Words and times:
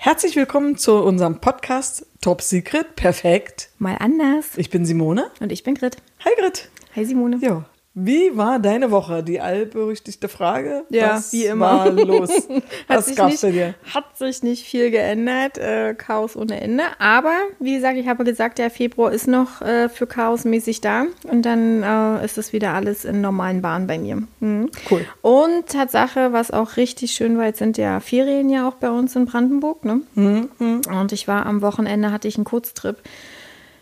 Herzlich 0.00 0.36
willkommen 0.36 0.76
zu 0.76 1.02
unserem 1.02 1.40
Podcast 1.40 2.06
Top 2.20 2.40
Secret 2.40 2.94
Perfekt. 2.94 3.70
Mal 3.78 3.96
anders. 3.96 4.56
Ich 4.56 4.70
bin 4.70 4.86
Simone. 4.86 5.28
Und 5.40 5.50
ich 5.50 5.64
bin 5.64 5.74
Grit. 5.74 5.96
Hi 6.24 6.30
Grit. 6.38 6.70
Hi 6.94 7.04
Simone. 7.04 7.38
Jo. 7.42 7.64
Wie 8.00 8.36
war 8.36 8.60
deine 8.60 8.90
Woche? 8.92 9.24
Die 9.24 9.40
allberüchtigte 9.40 10.28
Frage. 10.28 10.84
Ja, 10.88 11.14
Was 11.16 11.32
wie 11.32 11.46
immer. 11.46 11.66
war 11.78 11.90
los? 11.90 12.30
Was 12.86 13.14
gab's 13.16 13.30
nicht, 13.32 13.42
bei 13.42 13.50
dir? 13.50 13.74
Hat 13.92 14.16
sich 14.16 14.42
nicht 14.44 14.64
viel 14.64 14.90
geändert. 14.92 15.58
Äh, 15.58 15.94
Chaos 15.94 16.36
ohne 16.36 16.60
Ende. 16.60 16.84
Aber, 17.00 17.32
wie 17.58 17.74
gesagt, 17.74 17.96
ich 17.98 18.06
habe 18.06 18.22
gesagt, 18.24 18.58
der 18.58 18.70
Februar 18.70 19.10
ist 19.12 19.26
noch 19.26 19.62
äh, 19.62 19.88
für 19.88 20.06
chaosmäßig 20.06 20.80
da. 20.80 21.06
Und 21.24 21.42
dann 21.42 21.82
äh, 21.82 22.24
ist 22.24 22.38
es 22.38 22.52
wieder 22.52 22.74
alles 22.74 23.04
in 23.04 23.20
normalen 23.20 23.62
Bahnen 23.62 23.88
bei 23.88 23.98
mir. 23.98 24.22
Mhm. 24.40 24.70
Cool. 24.90 25.04
Und 25.22 25.66
Tatsache, 25.66 26.32
was 26.32 26.50
auch 26.52 26.76
richtig 26.76 27.10
schön 27.12 27.36
war, 27.36 27.46
jetzt 27.46 27.58
sind 27.58 27.78
ja 27.78 27.98
Ferien 28.00 28.48
ja 28.48 28.68
auch 28.68 28.74
bei 28.74 28.90
uns 28.90 29.16
in 29.16 29.26
Brandenburg. 29.26 29.84
Ne? 29.84 30.02
Mhm, 30.14 30.48
Und 30.88 31.12
ich 31.12 31.26
war 31.26 31.46
am 31.46 31.62
Wochenende, 31.62 32.12
hatte 32.12 32.28
ich 32.28 32.36
einen 32.36 32.44
Kurztrip 32.44 32.96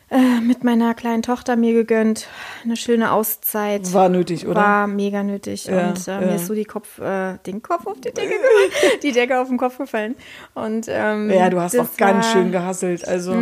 äh, 0.09 0.41
mit 0.41 0.63
meiner 0.63 0.95
kleinen 0.95 1.23
Tochter 1.23 1.57
mir 1.57 1.73
gegönnt. 1.73 2.29
Eine 2.65 2.77
schöne 2.77 3.11
Auszeit. 3.11 3.93
War 3.93 4.09
nötig, 4.09 4.47
oder? 4.47 4.61
War 4.61 4.87
mega 4.87 5.25
nötig. 5.25 5.67
Ja, 5.67 5.89
und 5.89 6.07
äh, 6.07 6.11
ja. 6.13 6.21
mir 6.21 6.37
ist 6.37 6.47
so 6.47 6.55
die 6.55 6.65
Kopf, 6.65 7.01
äh, 7.01 7.39
den 7.45 7.61
Kopf 7.61 7.87
auf 7.87 8.01
die 8.01 8.13
Decke 8.13 8.29
gefallen, 8.29 9.01
die 9.03 9.11
Decke 9.11 9.41
auf 9.41 9.49
den 9.49 9.59
Kopf 9.59 9.79
gefallen. 9.79 10.15
Und, 10.55 10.87
ähm, 10.89 11.29
ja, 11.31 11.51
du 11.51 11.61
hast 11.61 11.77
auch 11.79 11.97
ganz 11.97 12.25
war 12.25 12.33
schön 12.33 12.53
gehasselt. 12.53 13.07
Also, 13.07 13.35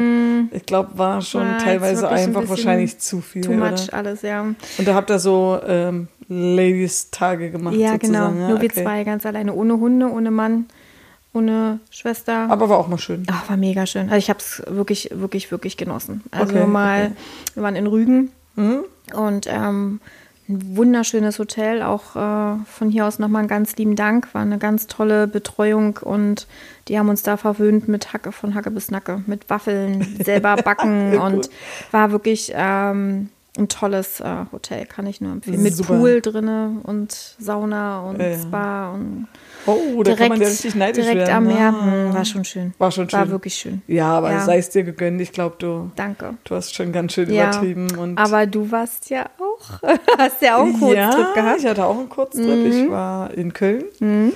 ich 0.53 0.65
glaube, 0.65 0.97
war 0.97 1.21
schon 1.21 1.47
war 1.47 1.59
teilweise 1.59 2.09
ein 2.09 2.15
einfach 2.15 2.41
bisschen 2.41 2.57
wahrscheinlich 2.57 2.99
zu 2.99 3.21
viel. 3.21 3.43
Too 3.43 3.53
much 3.53 3.89
Oder? 3.89 3.95
alles, 3.95 4.23
ja. 4.23 4.41
Und 4.43 4.57
da 4.79 4.95
habt 4.95 5.11
ihr 5.11 5.19
so 5.19 5.61
ähm, 5.67 6.09
Ladies-Tage 6.29 7.51
gemacht. 7.51 7.75
Ja, 7.75 7.97
genau. 7.97 8.29
sozusagen. 8.29 8.41
Ja, 8.41 8.49
Nur 8.49 8.61
wir 8.61 8.71
okay. 8.71 8.83
zwei 8.83 9.05
ganz 9.05 9.27
alleine, 9.27 9.55
ohne 9.55 9.79
Hunde, 9.79 10.11
ohne 10.11 10.31
Mann, 10.31 10.67
ohne 11.35 11.81
Schwester. 11.91 12.49
Aber 12.49 12.69
war 12.71 12.79
auch 12.79 12.89
mal 12.89 12.99
schön. 12.99 13.27
Ach, 13.31 13.49
war 13.51 13.57
mega 13.57 13.85
schön. 13.87 14.05
Also 14.05 14.17
ich 14.17 14.31
habe 14.31 14.39
es 14.39 14.63
wirklich, 14.67 15.11
wirklich, 15.13 15.51
wirklich 15.51 15.77
genossen. 15.77 16.23
Also 16.31 16.55
Okay, 16.55 16.67
mal, 16.67 17.05
okay. 17.07 17.13
wir 17.55 17.63
waren 17.63 17.77
in 17.77 17.87
Rügen 17.87 18.31
Mhm. 18.57 18.85
und 19.15 19.47
ähm, 19.49 20.01
ein 20.49 20.77
wunderschönes 20.77 21.39
Hotel. 21.41 21.83
Auch 21.83 22.15
äh, 22.15 22.59
von 22.67 22.89
hier 22.91 23.07
aus 23.07 23.19
nochmal 23.19 23.41
einen 23.41 23.49
ganz 23.49 23.75
lieben 23.77 23.97
Dank. 23.97 24.33
War 24.33 24.43
eine 24.43 24.59
ganz 24.59 24.87
tolle 24.87 25.27
Betreuung 25.27 25.99
und 26.01 26.47
die 26.87 26.99
haben 26.99 27.09
uns 27.09 27.23
da 27.25 27.37
verwöhnt 27.37 27.89
mit 27.89 28.13
Hacke 28.13 28.31
von 28.31 28.55
Hacke 28.55 28.71
bis 28.71 28.91
Nacke, 28.91 29.23
mit 29.27 29.51
Waffeln, 29.51 30.19
selber 30.23 30.55
backen 30.65 31.19
und 31.19 31.51
war 31.91 32.13
wirklich 32.13 32.53
ähm, 32.55 33.31
ein 33.57 33.69
tolles 33.69 34.21
äh, 34.21 34.45
Hotel, 34.53 34.85
kann 34.87 35.07
ich 35.07 35.21
nur 35.21 35.33
empfehlen. 35.33 35.63
Mit 35.63 35.75
Super. 35.77 35.97
Pool 35.97 36.21
drinne 36.21 36.77
und 36.83 37.13
Sauna 37.39 38.01
und 38.01 38.21
ja. 38.21 38.39
Spa 38.39 38.91
und 38.93 39.27
Oh, 39.67 40.03
da 40.03 40.15
kann 40.15 40.29
man 40.29 40.41
ja 40.41 40.47
richtig 40.49 40.75
neidisch 40.75 41.05
direkt 41.05 41.29
werden. 41.29 41.35
am 41.37 41.45
Meer. 41.47 41.57
Ja. 41.57 41.85
Hm, 42.09 42.15
War 42.15 42.25
schon 42.25 42.45
schön. 42.45 42.75
War 42.79 42.91
schon 42.91 43.11
War 43.13 43.23
schön. 43.23 43.31
wirklich 43.31 43.55
schön. 43.55 43.83
Ja, 43.87 44.07
aber 44.13 44.31
Ja. 44.33 44.41
sei 44.41 44.59
es 44.59 44.71
dir 44.71 44.85
gegönnt. 44.85 45.21
Ich 45.21 45.33
glaube, 45.33 45.57
du, 45.59 45.91
Danke. 45.97 46.35
du 46.45 46.55
hast 46.55 46.75
schon 46.75 46.93
ganz 46.93 47.13
schön 47.15 47.33
Ja, 47.33 47.49
übertrieben. 47.51 47.89
Und 47.99 48.19
Aber 48.19 48.47
du 48.47 48.71
warst 48.71 49.11
ja 49.11 49.27
auch, 49.39 49.81
hast 50.19 50.43
ja 50.43 50.57
auch 50.59 50.65
einen 50.65 50.79
Kurztrip 50.79 50.97
ja, 50.97 51.33
gehabt. 51.35 51.61
ich 51.61 51.67
hatte 51.67 51.85
auch 51.85 51.99
einen 51.99 52.09
Kurztrip. 52.09 52.67
Ich 52.67 52.91
war 52.91 53.33
in 53.35 53.53
Köln. 53.53 53.85
Mhm. 54.01 54.33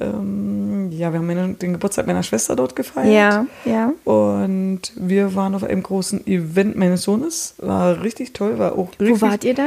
Ähm, 0.00 0.90
ja, 0.92 1.12
wir 1.12 1.18
haben 1.18 1.58
den 1.58 1.72
Geburtstag 1.72 2.06
meiner 2.06 2.22
Schwester 2.22 2.54
dort 2.54 2.76
gefeiert. 2.76 3.12
Ja, 3.12 3.46
ja. 3.64 3.92
Und 4.04 4.80
wir 4.94 5.34
waren 5.34 5.54
auf 5.56 5.64
einem 5.64 5.82
großen 5.82 6.24
Event 6.26 6.76
meines 6.76 7.02
Sohnes. 7.02 7.54
War 7.58 8.00
richtig 8.02 8.32
toll, 8.32 8.58
war 8.58 8.72
auch 8.78 8.90
richtig. 9.00 9.10
Wo 9.10 9.20
wart 9.26 9.42
ihr 9.44 9.54
da? 9.54 9.66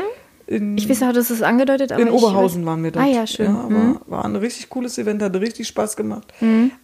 In, 0.52 0.78
Ich 0.78 0.90
weiß 0.90 1.04
auch, 1.04 1.14
das 1.14 1.32
ist 1.32 1.42
angedeutet, 1.44 1.92
aber 1.92 2.02
in 2.02 2.10
Oberhausen 2.10 2.66
waren 2.66 2.84
wir 2.84 2.92
dort. 2.92 3.06
Ah 3.06 3.08
ja, 3.08 3.26
schön. 3.26 3.46
Ja, 3.46 3.52
Mhm. 3.70 4.00
war, 4.08 4.18
war 4.20 4.26
ein 4.26 4.36
richtig 4.36 4.70
cooles 4.70 4.98
Event, 4.98 5.22
hat 5.22 5.36
richtig 5.36 5.68
Spaß 5.68 5.96
gemacht. 5.96 6.34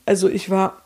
Also 0.06 0.30
ich 0.30 0.50
war, 0.50 0.84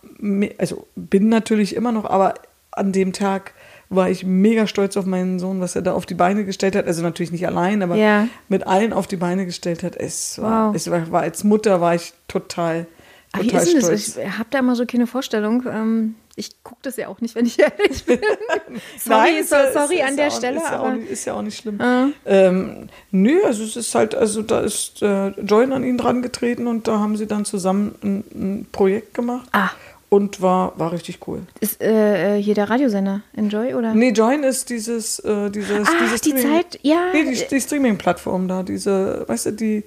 also 0.58 0.88
bin 0.96 1.30
natürlich 1.30 1.76
immer 1.76 1.92
noch, 1.92 2.06
aber 2.06 2.34
an 2.72 2.92
dem 2.92 3.14
Tag 3.14 3.54
war 3.90 4.10
ich 4.10 4.26
mega 4.26 4.68
stolz 4.68 4.96
auf 4.98 5.06
meinen 5.06 5.38
Sohn, 5.38 5.60
was 5.60 5.76
er 5.76 5.82
da 5.82 5.92
auf 5.94 6.06
die 6.06 6.14
Beine 6.14 6.46
gestellt 6.46 6.76
hat. 6.78 6.88
Also 6.88 7.02
natürlich 7.04 7.32
nicht 7.32 7.46
allein, 7.46 7.84
aber 7.84 7.96
Ja. 7.98 8.28
mit 8.48 8.66
allen 8.66 8.94
auf 8.94 9.06
die 9.06 9.18
Beine 9.18 9.46
gestellt 9.46 9.84
hat. 9.84 9.96
Es 9.98 10.42
war, 10.42 10.70
Wow. 10.70 10.76
es 10.76 10.90
war, 10.90 11.12
war 11.12 11.22
als 11.22 11.44
Mutter 11.44 11.82
war 11.82 11.94
ich 11.96 12.14
total, 12.30 12.88
Aber 13.34 13.44
wie 13.44 13.48
total 13.50 13.64
ist 13.64 13.74
denn 13.74 13.82
stolz. 13.82 14.06
das? 14.16 14.18
Ich 14.18 14.38
habe 14.38 14.48
da 14.50 14.60
immer 14.60 14.76
so 14.76 14.86
keine 14.86 15.08
Vorstellung. 15.08 15.66
Ähm, 15.70 16.16
ich 16.36 16.64
gucke 16.64 16.80
das 16.84 16.98
ja 16.98 17.08
auch 17.08 17.20
nicht, 17.22 17.36
wenn 17.36 17.46
ich 17.46 17.60
ehrlich 17.60 18.06
bin. 18.06 18.20
sorry, 19.00 19.18
Nein, 19.20 19.36
ist 19.38 19.50
so, 19.50 19.56
ja- 19.56 19.62
ist- 19.64 19.74
sorry 19.74 19.96
ist 19.98 20.02
an 20.04 20.10
ja 20.10 20.16
der 20.16 20.28
auch- 20.28 20.38
Stelle, 20.38 20.58
Ist 20.58 20.64
ja, 20.64 20.80
auch 20.80 20.86
aber 20.86 20.94
nicht, 20.96 21.10
ist 21.12 21.26
ja 21.26 21.34
auch 21.34 21.42
nicht 21.42 21.58
schlimm. 21.58 21.82
Ah. 21.82 22.08
Ähm, 22.26 22.88
nö, 23.12 23.42
also 23.46 23.64
es 23.64 23.76
ist 23.76 23.94
halt, 23.96 24.16
also 24.16 24.42
da 24.42 24.62
ist 24.62 25.02
äh, 25.02 25.28
Join 25.42 25.72
an 25.74 25.84
ihn 25.84 25.98
dran 25.98 26.22
getreten 26.22 26.68
und 26.68 26.88
da 26.88 27.00
haben 27.00 27.18
sie 27.18 27.28
dann 27.28 27.46
zusammen 27.46 27.96
ein, 28.04 28.24
ein 28.34 28.68
Projekt 28.72 29.14
gemacht. 29.14 29.48
Ah. 29.52 29.70
Und 30.10 30.42
war, 30.42 30.78
war 30.78 30.92
richtig 30.92 31.26
cool. 31.26 31.44
ist 31.62 31.82
äh, 31.82 32.36
hier 32.42 32.54
der 32.54 32.70
Radiosender 32.70 33.22
Enjoy 33.34 33.74
oder? 33.76 33.94
Nee, 33.94 34.10
Join 34.10 34.44
ist 34.44 34.70
dieses, 34.70 35.20
äh, 35.20 35.50
dieses, 35.50 35.88
Ah, 35.88 35.92
dieses 36.04 36.20
die 36.20 36.36
Zeit, 36.36 36.78
ja. 36.82 37.12
Nee, 37.14 37.24
die, 37.34 37.48
die 37.50 37.62
Streaming-Plattform 37.62 38.50
da, 38.50 38.62
diese, 38.62 39.24
weißt 39.30 39.46
du, 39.46 39.52
die, 39.54 39.84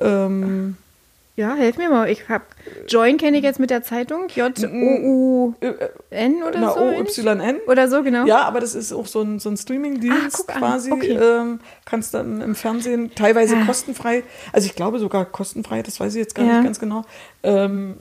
ähm, 0.00 0.76
Ja, 1.40 1.54
helf 1.54 1.78
mir 1.78 1.88
mal. 1.88 2.10
Ich 2.10 2.28
hab 2.28 2.42
Join 2.86 3.16
kenne 3.16 3.38
ich 3.38 3.42
jetzt 3.44 3.58
mit 3.58 3.70
der 3.70 3.82
Zeitung. 3.82 4.28
J 4.34 4.52
O 4.62 4.98
U 5.02 5.54
äh, 5.62 5.68
äh, 5.68 5.88
N 6.10 6.42
oder 6.42 6.60
na, 6.60 6.70
so. 6.74 6.80
OYN. 6.80 7.60
Oder 7.66 7.88
so 7.88 8.02
genau. 8.02 8.26
Ja, 8.26 8.42
aber 8.42 8.60
das 8.60 8.74
ist 8.74 8.92
auch 8.92 9.06
so 9.06 9.22
ein, 9.22 9.38
so 9.38 9.48
ein 9.48 9.56
Streaming-Dienst 9.56 10.44
Ah, 10.48 10.58
quasi. 10.58 10.92
Okay. 10.92 11.12
Ähm, 11.18 11.60
kannst 11.86 12.12
dann 12.12 12.42
im 12.42 12.54
Fernsehen 12.54 13.12
teilweise 13.14 13.56
Ah. 13.56 13.64
kostenfrei, 13.64 14.22
also 14.52 14.66
ich 14.66 14.74
glaube 14.74 14.98
sogar 14.98 15.24
kostenfrei, 15.24 15.80
das 15.82 15.98
weiß 15.98 16.14
ich 16.14 16.18
jetzt 16.20 16.34
gar 16.34 16.44
Ja. 16.44 16.52
nicht 16.56 16.64
ganz 16.64 16.78
genau. 16.78 17.04
Ähm, 17.42 17.96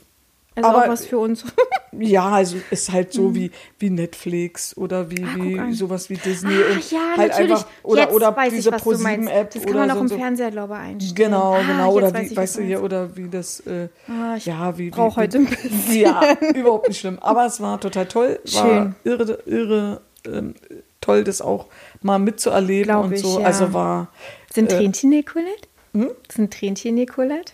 Also 0.64 0.78
aber- 0.78 0.86
auch 0.86 0.90
was 0.90 1.06
für 1.06 1.18
uns. 1.20 1.44
ja, 1.92 2.30
also 2.30 2.58
ist 2.72 2.92
halt 2.92 3.14
so 3.14 3.34
wie, 3.36 3.52
wie 3.80 3.90
Netflix 3.90 4.75
oder 4.78 5.09
wie, 5.12 5.22
Mhm. 5.22 5.59
Ah, 5.59 5.68
wie 5.68 5.74
sowas 5.74 6.09
wie 6.09 6.16
Disney 6.18 6.53
Ah, 6.53 6.74
und 6.74 6.92
ja, 6.92 7.00
halt 7.18 7.30
natürlich. 7.31 7.52
einfach 7.52 7.66
oder, 7.84 8.02
Jetzt 8.03 8.14
oder 8.14 8.36
weiß 8.36 8.53
diese. 8.53 8.70
Pro7-App 8.72 9.52
Das 9.52 9.64
kann 9.64 9.72
oder 9.72 9.80
man 9.81 9.92
auch 9.92 9.96
so, 9.96 10.02
im 10.02 10.08
so. 10.36 10.50
Glaube 10.52 10.74
ich, 10.74 10.80
einstellen. 10.80 11.16
Genau, 11.16 11.53
Ah, 11.56 11.62
genau. 11.68 11.94
Oder 11.94 12.14
weiß 12.14 12.31
wie, 12.31 12.38
weißt 12.38 12.58
du 12.58 12.62
hier, 12.64 12.84
oder 12.84 13.16
wie 13.16 13.28
das, 13.30 13.59
äh, 13.62 13.90
Ah, 14.08 14.36
ich 14.38 14.46
ja, 14.46 14.78
wie. 14.78 14.90
brauch 14.90 15.16
wie, 15.18 15.22
heute 15.22 15.38
ein 15.40 15.46
bisschen. 15.46 16.02
Ja, 16.02 16.22
überhaupt 16.56 16.88
nicht 16.88 17.00
schlimm. 17.00 17.18
Aber 17.20 17.46
es 17.46 17.59
war 17.62 17.80
total 17.80 18.06
toll. 18.08 18.40
War 18.53 18.66
Schön. 18.66 18.96
irre, 19.03 19.40
irre 19.46 20.02
ähm, 20.26 20.53
toll, 21.02 21.24
das 21.24 21.41
auch 21.41 21.68
mal 22.02 22.20
mitzuerleben 22.20 22.84
Glaub 22.91 23.06
und 23.06 23.14
ich, 23.14 23.22
so. 23.22 23.40
ja. 23.40 23.46
Also 23.46 23.74
war. 23.74 24.09
Sind 24.53 24.72
äh, 24.72 24.78
Tränchen 24.78 25.09
Nicolette? 25.12 25.68
Hm? 25.94 26.12
Sind 26.31 26.53
Tränchen 26.53 26.96
Nicolette? 26.96 27.52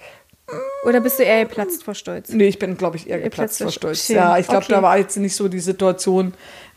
Oder 0.86 1.02
bist 1.02 1.18
du 1.20 1.24
eher 1.24 1.46
geplatzt 1.46 1.84
vor 1.84 1.96
Stolz? 1.96 2.30
Nee, 2.30 2.48
ich 2.48 2.60
bin, 2.60 2.78
glaube 2.78 2.98
ich, 2.98 3.10
eher 3.10 3.18
geplatzt 3.20 3.58
platzt 3.58 3.62
vor 3.64 3.72
Stolz. 3.72 4.06
Schön. 4.06 4.18
Ja, 4.18 4.38
ich 4.38 4.46
glaube, 4.48 4.66
Okay. 4.66 4.74
da 4.74 4.82
war 4.84 4.98
jetzt 4.98 5.18
nicht 5.18 5.36
so 5.36 5.48
die 5.48 5.60
Situation, 5.60 6.34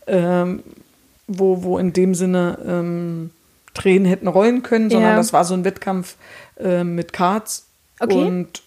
ähm, 0.07 0.63
wo, 1.27 1.61
wo 1.63 1.77
in 1.77 1.93
dem 1.93 2.15
Sinne 2.15 2.57
ähm, 2.67 3.29
Tränen 3.75 4.05
hätten 4.05 4.27
rollen 4.27 4.63
können, 4.63 4.89
sondern 4.89 5.11
Ja. 5.11 5.17
das 5.17 5.31
war 5.31 5.45
so 5.45 5.53
ein 5.53 5.63
Wettkampf 5.63 6.15
äh, 6.59 6.83
mit 6.83 7.13
Karts. 7.13 7.67
Okay. 7.99 8.15
Und 8.15 8.63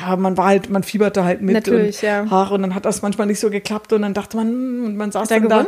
ja, 0.00 0.16
man 0.16 0.36
war 0.38 0.46
halt, 0.46 0.70
man 0.70 0.82
fieberte 0.82 1.24
halt 1.24 1.42
mit 1.42 1.54
Natürlich, 1.54 1.96
und, 2.02 2.08
ja. 2.08 2.26
ach, 2.30 2.50
und 2.50 2.62
dann 2.62 2.74
hat 2.74 2.86
das 2.86 3.02
manchmal 3.02 3.26
nicht 3.26 3.40
so 3.40 3.50
geklappt 3.50 3.92
und 3.92 4.02
dann 4.02 4.14
dachte 4.14 4.38
man, 4.38 4.48
hm, 4.48 4.84
und 4.86 4.96
man 4.96 5.12
saß 5.12 5.28
dann 5.28 5.48
da. 5.48 5.66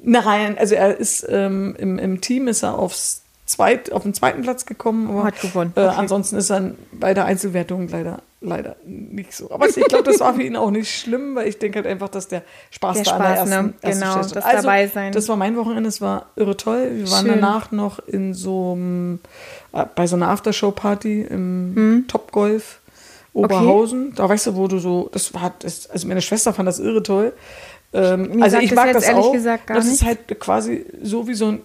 Nein, 0.00 0.56
also 0.58 0.74
er 0.76 0.96
ist 0.96 1.26
ähm, 1.28 1.74
im, 1.78 1.98
im 1.98 2.20
Team 2.20 2.46
ist 2.46 2.62
er 2.62 2.78
aufs 2.78 3.23
zweit, 3.46 3.92
auf 3.92 4.02
den 4.02 4.14
zweiten 4.14 4.42
Platz 4.42 4.64
gekommen. 4.66 5.10
Aber, 5.10 5.24
Hat 5.24 5.40
gewonnen, 5.40 5.72
Äh, 5.76 5.80
okay. 5.86 5.94
Ansonsten 5.96 6.36
ist 6.36 6.50
er 6.50 6.70
bei 6.92 7.12
der 7.14 7.26
Einzelwertung 7.26 7.88
leider, 7.88 8.22
leider 8.40 8.76
nicht 8.86 9.34
so. 9.34 9.50
Aber 9.50 9.68
ich 9.68 9.74
glaube, 9.74 10.04
das 10.04 10.20
war 10.20 10.34
für 10.34 10.42
ihn 10.42 10.56
auch 10.56 10.70
nicht 10.70 10.90
schlimm, 10.90 11.34
weil 11.34 11.48
ich 11.48 11.58
denke 11.58 11.76
halt 11.80 11.86
einfach, 11.86 12.08
dass 12.08 12.28
der 12.28 12.42
Spaß 12.70 12.96
Der 12.96 13.04
da 13.04 13.10
an 13.12 13.18
der 13.22 13.26
Spaß, 13.28 13.38
ersten, 13.50 13.66
ne? 13.66 13.74
ersten 13.82 14.00
Genau, 14.00 14.12
stand. 14.12 14.36
das 14.36 14.44
also, 14.44 14.62
dabei 14.62 14.86
sein. 14.88 15.12
Das 15.12 15.28
war 15.28 15.36
mein 15.36 15.56
Wochenende, 15.56 15.88
es 15.88 16.00
war 16.00 16.26
irre 16.36 16.56
toll. 16.56 16.90
Wir 16.94 17.10
waren 17.10 17.26
Schön. 17.26 17.40
danach 17.40 17.70
noch 17.70 17.98
in 18.06 18.32
so 18.34 18.72
einem, 18.72 19.20
äh, 19.72 19.84
bei 19.94 20.06
so 20.06 20.16
einer 20.16 20.28
Aftershow-Party 20.28 21.22
im 21.22 21.72
Hm. 21.74 22.04
Topgolf. 22.08 22.80
Oberhausen, 23.34 24.14
da 24.14 24.28
weißt 24.28 24.46
du, 24.46 24.54
wo 24.54 24.68
du 24.68 24.78
so, 24.78 25.08
das 25.12 25.34
war, 25.34 25.52
das, 25.58 25.90
also 25.90 26.06
meine 26.06 26.22
Schwester 26.22 26.52
fand 26.54 26.68
das 26.68 26.78
irre 26.78 27.02
toll. 27.02 27.32
Ähm, 27.92 28.40
also 28.40 28.58
ich 28.58 28.70
das 28.70 28.76
mag 28.76 28.92
das 28.92 29.02
ehrlich 29.04 29.24
auch. 29.24 29.32
gesagt 29.32 29.66
gar 29.66 29.76
das 29.76 29.86
ist 29.86 30.04
halt 30.04 30.38
quasi 30.38 30.86
so 31.02 31.26
wie 31.26 31.34
so 31.34 31.46
ein 31.48 31.62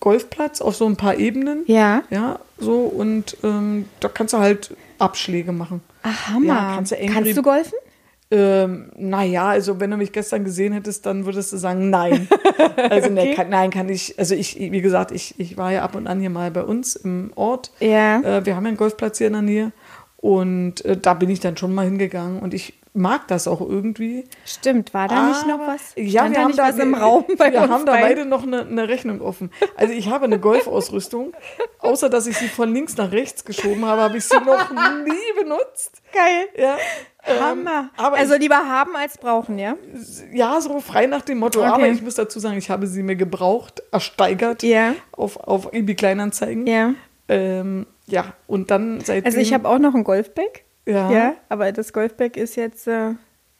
Golfplatz 0.00 0.60
auf 0.60 0.76
so 0.76 0.86
ein 0.86 0.96
paar 0.96 1.16
Ebenen. 1.16 1.62
Ja. 1.66 2.02
Ja, 2.10 2.38
so 2.58 2.80
und 2.80 3.36
ähm, 3.42 3.86
da 4.00 4.08
kannst 4.08 4.34
du 4.34 4.38
halt 4.38 4.74
Abschläge 4.98 5.52
machen. 5.52 5.80
Ach, 6.02 6.28
Hammer. 6.28 6.46
Ja, 6.46 6.72
kannst 6.74 6.92
du 6.92 6.96
Kannst 7.06 7.36
du 7.36 7.42
golfen? 7.42 7.74
Ähm, 8.30 8.90
naja, 8.96 9.48
also 9.48 9.78
wenn 9.78 9.90
du 9.90 9.98
mich 9.98 10.10
gestern 10.10 10.42
gesehen 10.44 10.72
hättest, 10.72 11.04
dann 11.04 11.26
würdest 11.26 11.52
du 11.52 11.58
sagen, 11.58 11.90
nein. 11.90 12.28
Also 12.76 13.10
nee, 13.10 13.20
Okay. 13.20 13.34
kann, 13.34 13.50
nein, 13.50 13.70
kann 13.70 13.88
ich, 13.90 14.18
also 14.18 14.34
ich, 14.34 14.58
wie 14.58 14.80
gesagt, 14.80 15.10
ich, 15.10 15.38
ich 15.38 15.56
war 15.58 15.72
ja 15.72 15.82
ab 15.82 15.94
und 15.94 16.06
an 16.06 16.20
hier 16.20 16.30
mal 16.30 16.50
bei 16.50 16.62
uns 16.62 16.96
im 16.96 17.30
Ort. 17.34 17.70
Ja. 17.80 18.20
Äh, 18.20 18.46
wir 18.46 18.56
haben 18.56 18.64
ja 18.64 18.68
einen 18.68 18.76
Golfplatz 18.78 19.18
hier 19.18 19.26
in 19.26 19.34
der 19.34 19.42
Nähe 19.42 19.72
und 20.16 20.82
äh, 20.86 20.96
da 20.96 21.12
bin 21.14 21.28
ich 21.28 21.40
dann 21.40 21.56
schon 21.58 21.74
mal 21.74 21.84
hingegangen 21.84 22.40
und 22.40 22.54
ich 22.54 22.74
mag 22.94 23.26
das 23.28 23.48
auch 23.48 23.60
irgendwie. 23.60 24.24
Stimmt, 24.44 24.92
war 24.92 25.08
da 25.08 25.28
nicht 25.28 25.46
noch 25.46 25.60
was? 25.60 25.92
Ja, 25.96 26.22
Stand 26.22 26.30
wir 26.30 26.36
da 26.36 26.42
haben 26.42 26.56
da 26.56 26.68
was 26.68 26.78
im 26.78 26.94
Raum 26.94 27.24
bei 27.38 27.52
wir 27.52 27.68
haben 27.68 27.86
da 27.86 27.92
beide 27.92 28.24
noch 28.24 28.42
eine, 28.42 28.66
eine 28.66 28.88
Rechnung 28.88 29.20
offen. 29.20 29.50
Also 29.76 29.94
ich 29.94 30.08
habe 30.10 30.26
eine 30.26 30.38
Golfausrüstung, 30.38 31.32
außer 31.78 32.08
dass 32.08 32.26
ich 32.26 32.36
sie 32.36 32.48
von 32.48 32.72
links 32.72 32.96
nach 32.96 33.12
rechts 33.12 33.44
geschoben 33.44 33.84
habe, 33.86 34.02
habe 34.02 34.18
ich 34.18 34.24
sie 34.24 34.36
noch 34.36 34.70
nie 34.70 35.42
benutzt. 35.42 36.02
Geil. 36.12 36.48
Ja, 36.56 36.76
ähm, 37.24 37.40
Hammer. 37.40 37.90
aber 37.96 38.16
also 38.16 38.34
lieber 38.34 38.56
haben 38.56 38.96
als 38.96 39.16
brauchen, 39.16 39.58
ja? 39.58 39.76
ja, 40.32 40.60
so 40.60 40.80
frei 40.80 41.06
nach 41.06 41.22
dem 41.22 41.38
Motto. 41.38 41.60
Okay. 41.60 41.68
Aber 41.68 41.88
ich 41.88 42.02
muss 42.02 42.16
dazu 42.16 42.40
sagen, 42.40 42.58
ich 42.58 42.68
habe 42.68 42.86
sie 42.86 43.02
mir 43.02 43.16
gebraucht, 43.16 43.82
ersteigert 43.92 44.62
Ja. 44.62 44.94
auf, 45.12 45.36
auf 45.38 45.72
eBay 45.72 45.94
Kleinanzeigen. 45.94 46.66
Ja. 46.66 46.94
Ähm, 47.28 47.86
ja, 48.06 48.34
und 48.46 48.70
dann 48.70 49.00
seitdem... 49.00 49.26
Also 49.26 49.38
ich 49.38 49.54
habe 49.54 49.68
auch 49.68 49.78
noch 49.78 49.94
ein 49.94 50.04
Golfbag. 50.04 50.64
Ja. 50.86 51.10
Ja, 51.10 51.34
aber 51.48 51.70
das 51.72 51.92
Golfbag 51.92 52.36
ist 52.36 52.56
jetzt 52.56 52.86
äh, 52.88 53.12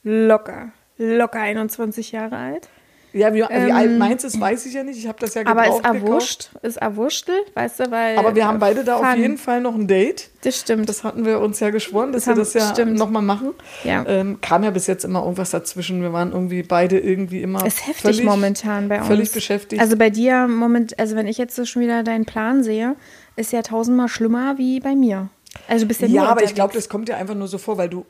locker, 0.03 0.73
locker 0.99 1.41
21 1.41 2.13
Jahre 2.13 2.37
alt. 2.37 2.69
Ja, 3.15 3.35
wie, 3.35 3.41
wie 3.41 3.47
Ähm, 3.51 3.73
alt 3.77 3.99
meins 3.99 4.25
ist, 4.25 4.41
weiß 4.41 4.65
ich 4.65 4.73
ja 4.73 4.83
nicht. 4.85 4.97
Ich 4.99 5.07
habe 5.07 5.19
das 5.21 5.35
ja 5.35 5.43
Aber 5.45 5.65
gebraucht 5.65 5.85
ist 5.85 5.93
gekauft. 5.93 6.03
erwurscht, 6.03 6.51
ist 6.63 6.77
erwurstel, 6.79 7.35
weißt 7.53 7.81
du, 7.81 7.91
weil. 7.91 8.17
Aber 8.17 8.35
wir 8.35 8.47
haben 8.47 8.59
beide 8.59 8.85
da 8.85 8.97
auf 8.97 9.05
Fun. 9.07 9.21
jeden 9.21 9.37
Fall 9.37 9.61
noch 9.61 9.75
ein 9.75 9.87
Date. 9.87 10.31
Das 10.45 10.59
stimmt. 10.59 10.89
Das 10.89 11.05
hatten 11.05 11.27
wir 11.27 11.39
uns 11.41 11.61
ja 11.61 11.69
geschworen, 11.69 12.13
dass 12.13 12.25
Das 12.25 12.37
wir 12.37 12.43
das 12.43 12.55
ja 12.55 12.71
stimmt. 12.73 12.97
nochmal 12.97 13.21
machen. 13.21 13.51
Ja. 13.85 14.03
Ähm, 14.09 14.39
kam 14.41 14.65
ja 14.65 14.71
bis 14.71 14.87
jetzt 14.87 15.05
immer 15.05 15.21
irgendwas 15.21 15.51
dazwischen. 15.51 16.01
Wir 16.01 16.15
waren 16.15 16.33
irgendwie 16.33 16.63
beide 16.63 16.99
irgendwie 16.99 17.43
immer. 17.43 17.67
ist 17.67 17.87
heftig 17.87 18.01
völlig, 18.01 18.25
momentan 18.25 18.89
bei 18.89 18.97
uns. 19.01 19.09
Völlig 19.09 19.31
beschäftigt. 19.31 19.83
Also 19.83 19.99
bei 19.99 20.09
dir 20.09 20.49
moment, 20.49 20.99
also 20.99 21.15
wenn 21.15 21.27
ich 21.27 21.37
jetzt 21.37 21.55
so 21.55 21.67
schon 21.67 21.83
wieder 21.83 22.03
deinen 22.05 22.25
Plan 22.25 22.63
sehe, 22.65 22.97
ist 23.37 23.53
ja 23.53 23.61
tausendmal 23.61 24.09
schlimmer 24.09 24.57
wie 24.57 24.81
bei 24.81 24.95
mir. 24.95 25.29
Also 25.69 25.87
bist 25.87 26.00
ja, 26.00 26.06
ja, 26.08 26.25
aber 26.25 26.43
ich 26.44 26.54
glaube, 26.54 26.75
das 26.75 26.88
kommt 26.88 27.08
dir 27.08 27.16
einfach 27.16 27.34
nur 27.34 27.49
so 27.49 27.58
vor, 27.58 27.78
weil 27.78 27.88
du. 27.88 28.04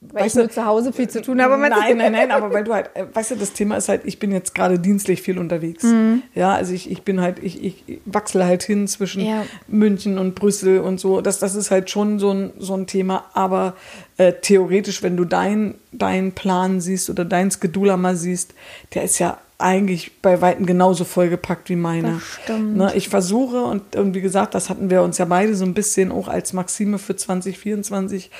weil 0.00 0.26
ich 0.26 0.34
nur 0.34 0.48
zu 0.48 0.64
Hause 0.64 0.92
viel 0.92 1.08
zu 1.08 1.20
tun 1.20 1.42
habe. 1.42 1.58
Nein, 1.58 1.96
nein, 1.96 2.12
nein, 2.12 2.30
aber 2.30 2.52
weil 2.52 2.64
du 2.64 2.72
halt, 2.72 2.90
äh, 2.94 3.04
weißt 3.12 3.32
du, 3.32 3.36
das 3.36 3.52
Thema 3.52 3.76
ist 3.76 3.88
halt, 3.88 4.02
ich 4.04 4.18
bin 4.18 4.32
jetzt 4.32 4.54
gerade 4.54 4.78
dienstlich 4.78 5.20
viel 5.20 5.38
unterwegs. 5.38 5.82
Mhm. 5.84 6.22
Ja, 6.34 6.54
also 6.54 6.72
ich, 6.72 6.90
ich 6.90 7.02
bin 7.02 7.20
halt, 7.20 7.42
ich, 7.42 7.62
ich 7.62 8.00
wachsle 8.06 8.44
halt 8.46 8.62
hin 8.62 8.88
zwischen 8.88 9.22
Ja. 9.24 9.44
München 9.68 10.18
und 10.18 10.34
Brüssel 10.34 10.80
und 10.80 10.98
so. 10.98 11.20
Das, 11.20 11.38
das 11.38 11.54
ist 11.54 11.70
halt 11.70 11.90
schon 11.90 12.18
so 12.18 12.30
ein, 12.30 12.52
so 12.58 12.74
ein 12.74 12.86
Thema. 12.86 13.26
Aber 13.34 13.74
äh, 14.16 14.32
theoretisch, 14.32 15.02
wenn 15.02 15.16
du 15.16 15.24
deinen 15.24 15.74
dein 15.92 16.32
Plan 16.32 16.80
siehst 16.80 17.10
oder 17.10 17.24
dein 17.24 17.50
Schedule 17.50 17.96
mal 17.96 18.16
siehst, 18.16 18.54
der 18.94 19.02
ist 19.02 19.18
ja 19.18 19.38
eigentlich 19.58 20.20
bei 20.20 20.42
Weitem 20.42 20.66
genauso 20.66 21.04
vollgepackt 21.04 21.70
wie 21.70 21.76
meiner. 21.76 22.14
Das 22.14 22.22
stimmt. 22.42 22.76
Ne, 22.76 22.92
ich 22.94 23.08
versuche, 23.08 23.62
und, 23.64 23.96
und 23.96 24.14
wie 24.14 24.20
gesagt, 24.20 24.54
das 24.54 24.68
hatten 24.68 24.90
wir 24.90 25.02
uns 25.02 25.16
ja 25.16 25.24
beide 25.24 25.54
so 25.54 25.64
ein 25.64 25.72
bisschen 25.72 26.12
auch 26.12 26.28
als 26.28 26.52
Maxime 26.52 26.98
für 26.98 27.16
2024 27.16 28.30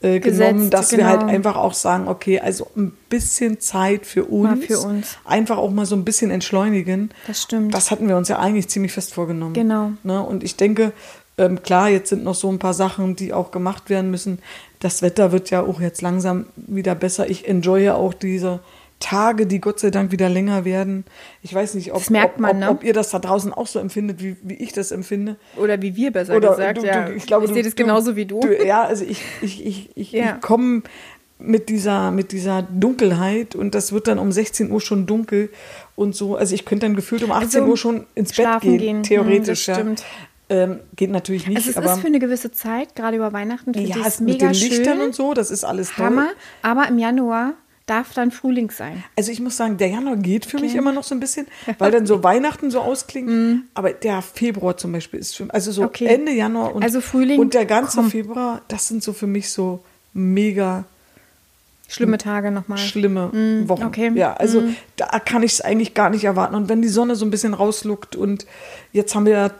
äh, 0.00 0.18
Gesetzt, 0.18 0.50
genommen, 0.50 0.70
dass 0.70 0.90
wir 0.90 1.06
halt 1.06 1.20
genau. 1.20 1.32
einfach 1.32 1.56
auch 1.56 1.74
sagen, 1.74 2.08
okay, 2.08 2.40
also 2.40 2.66
ein 2.76 2.92
bisschen 3.08 3.60
Zeit 3.60 4.04
für 4.04 4.24
uns. 4.24 4.66
Für 4.66 4.80
uns. 4.80 5.16
Einfach 5.24 5.58
auch 5.58 5.70
mal 5.70 5.86
so 5.86 5.94
ein 5.94 6.04
bisschen 6.04 6.32
entschleunigen. 6.32 7.10
Das 7.28 7.42
stimmt. 7.42 7.72
Das 7.72 7.92
hatten 7.92 8.08
wir 8.08 8.16
uns 8.16 8.28
ja 8.28 8.40
eigentlich 8.40 8.68
ziemlich 8.68 8.92
fest 8.92 9.14
vorgenommen. 9.14 9.54
Genau. 9.54 9.92
Ne? 10.02 10.20
Und 10.20 10.42
ich 10.42 10.56
denke, 10.56 10.92
ähm, 11.38 11.62
klar, 11.62 11.88
jetzt 11.88 12.08
sind 12.08 12.24
noch 12.24 12.34
so 12.34 12.50
ein 12.50 12.58
paar 12.58 12.74
Sachen, 12.74 13.14
die 13.14 13.32
auch 13.32 13.52
gemacht 13.52 13.90
werden 13.90 14.10
müssen. 14.10 14.40
Das 14.80 15.02
Wetter 15.02 15.30
wird 15.30 15.50
ja 15.50 15.62
auch 15.62 15.80
jetzt 15.80 16.02
langsam 16.02 16.46
wieder 16.56 16.96
besser. 16.96 17.30
Ich 17.30 17.48
enjoye 17.48 17.90
auch 17.90 18.12
diese 18.12 18.60
Tage, 19.00 19.46
die 19.46 19.60
Gott 19.60 19.80
sei 19.80 19.90
Dank 19.90 20.12
wieder 20.12 20.28
länger 20.28 20.64
werden. 20.64 21.04
Ich 21.42 21.52
weiß 21.54 21.74
nicht, 21.74 21.92
ob, 21.92 22.08
merkt 22.10 22.36
ob, 22.36 22.40
man, 22.40 22.50
ob, 22.52 22.58
ne? 22.58 22.70
ob 22.70 22.84
ihr 22.84 22.92
das 22.94 23.10
da 23.10 23.18
draußen 23.18 23.52
auch 23.52 23.66
so 23.66 23.78
empfindet, 23.78 24.22
wie, 24.22 24.36
wie 24.42 24.54
ich 24.54 24.72
das 24.72 24.92
empfinde. 24.92 25.36
Oder 25.56 25.82
wie 25.82 25.94
wir 25.96 26.10
besser 26.10 26.36
Oder 26.36 26.50
gesagt. 26.50 26.78
du, 26.78 26.82
du, 26.82 26.86
ja. 26.86 27.10
ich 27.10 27.26
glaube, 27.26 27.46
du, 27.46 27.52
sehe 27.54 27.62
das 27.62 27.76
genauso 27.76 28.16
wie 28.16 28.24
du. 28.24 28.40
Ja, 28.64 28.84
also 28.84 29.04
ich, 29.04 29.20
ich, 29.42 29.64
ich, 29.66 29.90
ich, 29.94 30.12
Ja. 30.12 30.36
ich 30.36 30.40
komme 30.40 30.82
mit 31.38 31.68
dieser, 31.68 32.10
mit 32.12 32.32
dieser 32.32 32.62
Dunkelheit 32.62 33.54
und 33.54 33.74
das 33.74 33.92
wird 33.92 34.06
dann 34.06 34.18
um 34.18 34.32
16 34.32 34.70
Uhr 34.70 34.80
schon 34.80 35.04
dunkel 35.06 35.50
und 35.96 36.14
so. 36.14 36.36
Also 36.36 36.54
ich 36.54 36.64
könnte 36.64 36.86
dann 36.86 36.96
gefühlt 36.96 37.22
um 37.24 37.32
18 37.32 37.60
Also 37.60 37.70
Uhr 37.72 37.76
schon 37.76 38.06
ins 38.14 38.30
Bett 38.30 38.46
schlafen 38.46 38.70
gehen, 38.70 38.78
gehen. 38.78 39.02
theoretisch. 39.02 39.66
Hm, 39.66 39.74
ja. 39.74 39.80
stimmt. 39.80 40.04
Ähm, 40.50 40.80
geht 40.94 41.10
natürlich 41.10 41.46
nicht, 41.46 41.56
Also 41.56 41.70
es 41.70 41.76
aber 41.78 41.94
ist 41.94 42.00
für 42.00 42.06
eine 42.06 42.18
gewisse 42.18 42.52
Zeit, 42.52 42.94
gerade 42.94 43.16
über 43.16 43.32
Weihnachten, 43.32 43.72
ja, 43.72 43.80
ich 43.80 43.96
es 43.96 44.06
es 44.06 44.20
mit 44.20 44.34
mega 44.34 44.48
den 44.52 44.54
Lichtern 44.54 44.98
schön. 44.98 45.06
und 45.06 45.14
so, 45.14 45.32
das 45.32 45.50
ist 45.50 45.64
alles 45.64 45.90
toll. 45.90 46.04
Hammer. 46.04 46.28
Aber 46.60 46.86
im 46.86 46.98
Januar 46.98 47.54
darf 47.86 48.14
dann 48.14 48.30
Frühling 48.30 48.70
sein. 48.70 49.04
Also 49.16 49.30
ich 49.30 49.40
muss 49.40 49.56
sagen, 49.56 49.76
der 49.76 49.88
Januar 49.88 50.16
geht 50.16 50.46
für 50.46 50.56
mich 50.58 50.70
Okay. 50.70 50.78
immer 50.78 50.92
noch 50.92 51.04
so 51.04 51.14
ein 51.14 51.20
bisschen, 51.20 51.46
weil 51.78 51.90
dann 51.90 52.06
so 52.06 52.22
Weihnachten 52.22 52.70
so 52.70 52.80
ausklingt. 52.80 53.64
Aber 53.74 53.92
der 53.92 54.22
Februar 54.22 54.76
zum 54.76 54.92
Beispiel 54.92 55.20
ist 55.20 55.36
für 55.36 55.52
also 55.52 55.70
so. 55.70 55.82
Okay. 55.84 56.06
Ende 56.06 56.32
Januar 56.32 56.74
und, 56.74 56.82
Also 56.82 57.00
Frühling, 57.00 57.38
und 57.40 57.52
der 57.54 57.66
ganze 57.66 57.98
komm. 57.98 58.10
Februar, 58.10 58.62
das 58.68 58.88
sind 58.88 59.02
so 59.02 59.12
für 59.12 59.26
mich 59.26 59.50
so 59.50 59.80
mega 60.14 60.84
Schlimme 61.86 62.16
Tage 62.16 62.50
nochmal. 62.50 62.78
schlimme 62.78 63.28
Wochen. 63.68 63.82
Mhm. 63.82 63.86
okay. 63.86 64.10
Ja, 64.14 64.32
also 64.32 64.62
da 64.96 65.06
kann 65.20 65.42
ich 65.42 65.52
es 65.52 65.60
eigentlich 65.60 65.92
gar 65.92 66.08
nicht 66.08 66.24
erwarten. 66.24 66.54
Und 66.54 66.70
wenn 66.70 66.80
die 66.80 66.88
Sonne 66.88 67.14
so 67.14 67.26
ein 67.26 67.30
bisschen 67.30 67.52
rausluckt 67.52 68.16
und 68.16 68.46
jetzt 68.92 69.14
haben 69.14 69.26
wir 69.26 69.32
ja 69.34 69.50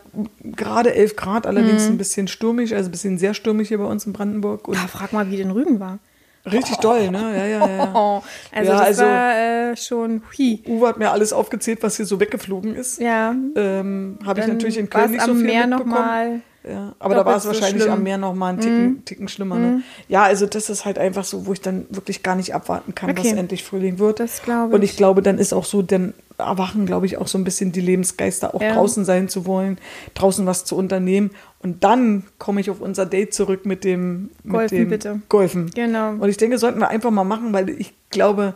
gerade 0.43 0.95
11 0.95 1.17
Grad, 1.17 1.47
allerdings 1.47 1.85
ein 1.87 1.99
bisschen 1.99 2.27
stürmisch, 2.27 2.73
also 2.73 2.89
ein 2.89 2.93
bisschen 2.93 3.19
sehr 3.19 3.35
stürmisch 3.35 3.69
hier 3.69 3.77
bei 3.79 3.85
uns 3.85 4.07
in 4.07 4.15
Brandenburg 4.15 4.67
und 4.69 4.79
Ah, 4.79 4.89
frag 4.89 5.13
mal, 5.13 5.31
wie 5.31 5.37
den 5.37 5.51
Rügen 5.51 5.79
war. 5.81 5.99
Richtig 6.47 6.77
doll, 6.79 7.11
ne? 7.11 7.37
Ja, 7.37 7.47
ja, 7.47 7.69
ja. 7.77 7.91
Oh, 7.95 8.23
also 8.53 8.71
Ja, 8.73 8.79
das 8.79 8.87
also- 8.87 9.03
war 9.05 9.35
äh, 9.73 9.77
schon 9.77 10.23
hui. 10.37 10.63
Uwe 10.67 10.89
hat 10.89 10.99
mir 10.99 11.11
alles 11.11 11.33
aufgezählt, 11.33 11.83
was 11.83 11.97
hier 11.97 12.07
so 12.07 12.21
weggeflogen 12.21 12.75
ist. 12.75 13.01
Ja, 13.01 13.35
Ähm, 13.57 14.19
Habe 14.25 14.41
ich 14.41 14.47
natürlich 14.47 14.79
in 14.79 14.89
Köln 14.91 15.11
nicht 15.13 15.23
so 15.23 15.31
am 15.33 15.37
viel 15.39 15.47
Meer 15.47 15.67
noch 15.67 15.79
mitbekommen. 15.85 16.07
mal 16.07 16.41
ja, 16.69 16.95
aber 16.99 17.15
da 17.15 17.25
war 17.27 17.37
es 17.37 17.47
wahrscheinlich 17.47 17.83
schlimm. 17.83 17.93
Mhm. 17.95 17.99
am 17.99 18.03
Meer 18.03 18.19
noch 18.19 18.35
mal 18.35 18.49
einen 18.49 18.61
Ticken, 18.61 19.05
Ticken 19.05 19.29
schlimmer. 19.29 19.59
Ne? 19.59 19.83
Ja, 20.09 20.23
also 20.25 20.47
das 20.47 20.71
ist 20.71 20.85
halt 20.85 20.99
einfach 20.99 21.25
so, 21.25 21.47
wo 21.47 21.53
ich 21.53 21.61
dann 21.61 21.87
wirklich 21.91 22.23
gar 22.23 22.37
nicht 22.37 22.55
abwarten 22.55 22.95
kann, 22.95 23.11
Okay. 23.11 23.23
dass 23.31 23.33
endlich 23.39 23.65
Frühling 23.65 23.99
wird. 23.99 24.21
Das 24.21 24.43
glaube 24.43 24.75
Und 24.75 24.83
ich 24.83 24.93
ich. 24.93 24.97
glaube, 24.97 25.21
dann 25.23 25.39
ist 25.39 25.53
auch 25.53 25.65
so, 25.65 25.83
dann 25.83 26.15
erwachen, 26.39 26.85
glaube 26.87 27.07
ich, 27.07 27.17
auch 27.19 27.29
so 27.29 27.39
ein 27.39 27.45
bisschen 27.45 27.71
die 27.71 27.81
Lebensgeister, 27.81 28.55
auch 28.55 28.61
Ja. 28.61 28.75
draußen 28.75 29.05
sein 29.05 29.29
zu 29.29 29.47
wollen, 29.47 29.79
draußen 30.15 30.45
was 30.47 30.65
zu 30.65 30.77
unternehmen. 30.77 31.31
Und 31.63 31.85
dann 31.85 32.25
komme 32.39 32.61
ich 32.61 32.71
auf 32.71 32.81
unser 32.81 33.07
Date 33.07 33.33
zurück 33.35 33.65
mit 33.67 33.85
dem, 33.85 34.31
mit 34.43 34.53
Golfen, 34.53 34.79
dem 34.79 34.89
bitte. 34.89 35.21
Golfen. 35.29 35.71
Genau. 35.75 36.11
Und 36.13 36.29
ich 36.29 36.37
denke, 36.37 36.59
sollten 36.59 36.81
wir 36.81 36.89
einfach 36.89 37.11
mal 37.13 37.25
machen, 37.25 37.53
weil 37.53 37.69
ich 37.71 37.95
glaube, 38.11 38.55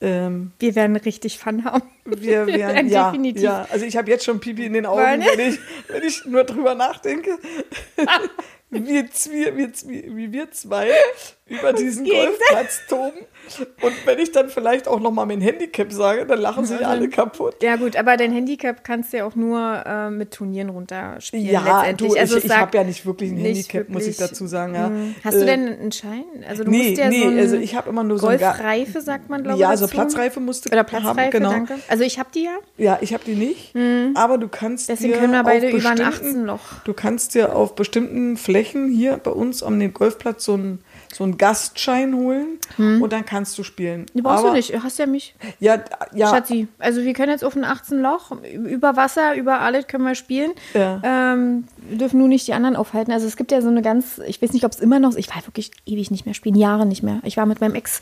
ähm, 0.00 0.52
wir 0.58 0.74
werden 0.74 0.96
richtig 0.96 1.38
Fun 1.38 1.64
haben. 1.64 1.82
wir 2.04 2.46
werden, 2.46 2.88
ja, 2.88 3.10
Definitiv. 3.10 3.42
ja, 3.42 3.66
also 3.70 3.86
ich 3.86 3.96
habe 3.96 4.10
jetzt 4.10 4.24
schon 4.24 4.40
Pipi 4.40 4.66
in 4.66 4.72
den 4.72 4.86
Augen, 4.86 5.00
wenn 5.02 5.52
ich, 5.52 5.58
wenn 5.88 6.02
ich 6.02 6.24
nur 6.26 6.44
drüber 6.44 6.74
nachdenke. 6.74 7.38
wir, 8.70 9.04
wir, 9.04 9.72
wie 10.16 10.32
wir 10.32 10.50
zwei 10.50 10.90
über 11.46 11.72
diesen 11.72 12.06
Golfplatz 12.06 12.86
toben. 12.88 13.18
Und 13.82 13.92
wenn 14.06 14.18
ich 14.18 14.32
dann 14.32 14.48
vielleicht 14.48 14.88
auch 14.88 15.00
noch 15.00 15.10
mal 15.10 15.26
mein 15.26 15.40
Handicap 15.40 15.92
sage, 15.92 16.26
dann 16.26 16.40
lachen 16.40 16.64
sich 16.64 16.84
alle 16.86 17.08
kaputt. 17.08 17.56
Ja 17.62 17.76
gut, 17.76 17.96
aber 17.96 18.16
dein 18.16 18.32
Handicap 18.32 18.84
kannst 18.84 19.12
du 19.12 19.18
ja 19.18 19.26
auch 19.26 19.34
nur 19.34 19.82
äh, 19.86 20.10
mit 20.10 20.32
Turnieren 20.32 20.70
runterspielen 20.70 21.46
Ja, 21.46 21.60
letztendlich. 21.80 22.12
du, 22.12 22.18
also 22.18 22.36
ich, 22.38 22.44
ich 22.46 22.56
habe 22.56 22.76
ja 22.76 22.84
nicht 22.84 23.04
wirklich 23.06 23.30
ein 23.32 23.36
Handicap, 23.38 23.88
muss 23.88 24.02
ich 24.06 24.18
wirklich- 24.18 24.30
dazu 24.30 24.46
sagen. 24.46 24.74
Ja. 24.74 24.86
Hm. 24.88 25.14
Hast 25.22 25.34
du 25.36 25.42
Äh, 25.42 25.46
denn 25.46 25.68
einen 25.68 25.92
Schein? 25.92 26.24
Also 26.48 26.64
du 26.64 26.70
nee, 26.70 26.88
musst 26.88 26.98
ja 26.98 27.08
nee, 27.08 27.20
so 27.22 27.28
ein 27.28 27.38
also 27.38 27.56
ich 27.56 27.74
habe 27.76 27.90
immer 27.90 28.04
nur 28.04 28.18
so 28.18 28.26
ein 28.28 28.38
Golfreife, 28.38 29.00
sagt 29.00 29.28
man, 29.30 29.42
glaube 29.42 29.56
ich. 29.58 29.60
Ja, 29.62 29.76
so 29.76 29.84
dazu. 29.86 29.94
Platzreife 29.96 30.40
musste 30.40 30.68
Oder 30.70 30.78
haben, 30.78 30.86
Platzreife, 30.86 31.30
genau. 31.30 31.50
danke. 31.50 31.74
Also 31.88 32.04
ich 32.04 32.18
habe 32.18 32.28
die 32.34 32.44
ja. 32.44 32.56
Ja, 32.76 32.98
ich 33.00 33.12
habe 33.14 33.24
die 33.24 33.34
nicht, 33.34 33.74
aber 34.14 34.38
du 34.38 34.48
kannst 34.48 34.88
Deswegen 34.88 35.12
dir 35.12 35.18
können 35.20 35.32
wir 35.32 35.42
beide 35.44 35.66
auf 35.68 35.72
über 35.74 35.90
ein 35.90 35.96
bestimmten- 35.96 36.26
18 36.28 36.44
Loch. 36.46 36.60
Du 36.84 36.92
kannst 36.94 37.34
dir 37.34 37.54
auf 37.54 37.74
bestimmten 37.74 38.36
Flächen 38.36 38.88
hier 38.90 39.16
bei 39.18 39.30
uns 39.30 39.62
am 39.62 39.78
dem 39.78 39.92
Golfplatz 39.92 40.44
so 40.44 40.54
einen 40.54 40.80
so 41.14 41.24
einen 41.24 41.38
Gastschein 41.38 42.14
holen 42.14 42.58
und 42.78 43.12
dann 43.12 43.24
kannst 43.24 43.56
du 43.56 43.62
spielen. 43.62 44.06
Die 44.14 44.22
brauchst 44.22 44.40
aber, 44.40 44.48
du 44.48 44.56
nicht, 44.56 44.74
du 44.74 44.82
hast 44.82 44.98
ja 44.98 45.06
mich. 45.06 45.34
Ja, 45.60 45.78
ja, 46.12 46.28
Schatzi, 46.28 46.66
also 46.78 47.02
wir 47.02 47.12
können 47.12 47.30
jetzt 47.30 47.44
auf 47.44 47.54
ein 47.54 47.64
18 47.64 48.00
Loch, 48.00 48.32
über 48.52 48.96
Wasser, 48.96 49.34
über 49.34 49.60
alles 49.60 49.86
können 49.86 50.04
wir 50.04 50.14
spielen. 50.14 50.52
Ja. 50.74 51.00
Ähm, 51.04 51.64
wir 51.88 51.98
dürfen 51.98 52.18
nur 52.18 52.28
nicht 52.28 52.46
die 52.48 52.52
anderen 52.52 52.76
aufhalten. 52.76 53.12
Also 53.12 53.26
es 53.26 53.36
gibt 53.36 53.52
ja 53.52 53.60
so 53.60 53.68
eine 53.68 53.82
ganz, 53.82 54.20
ich 54.26 54.42
weiß 54.42 54.52
nicht, 54.52 54.64
ob 54.64 54.72
es 54.72 54.80
immer 54.80 54.98
noch, 54.98 55.14
ich 55.16 55.28
war 55.34 55.46
wirklich 55.46 55.70
ewig 55.86 56.10
nicht 56.10 56.26
mehr 56.26 56.34
spielen, 56.34 56.56
Jahre 56.56 56.86
nicht 56.86 57.02
mehr. 57.02 57.20
Ich 57.22 57.36
war 57.36 57.46
mit 57.46 57.60
meinem 57.60 57.74
Ex 57.74 58.00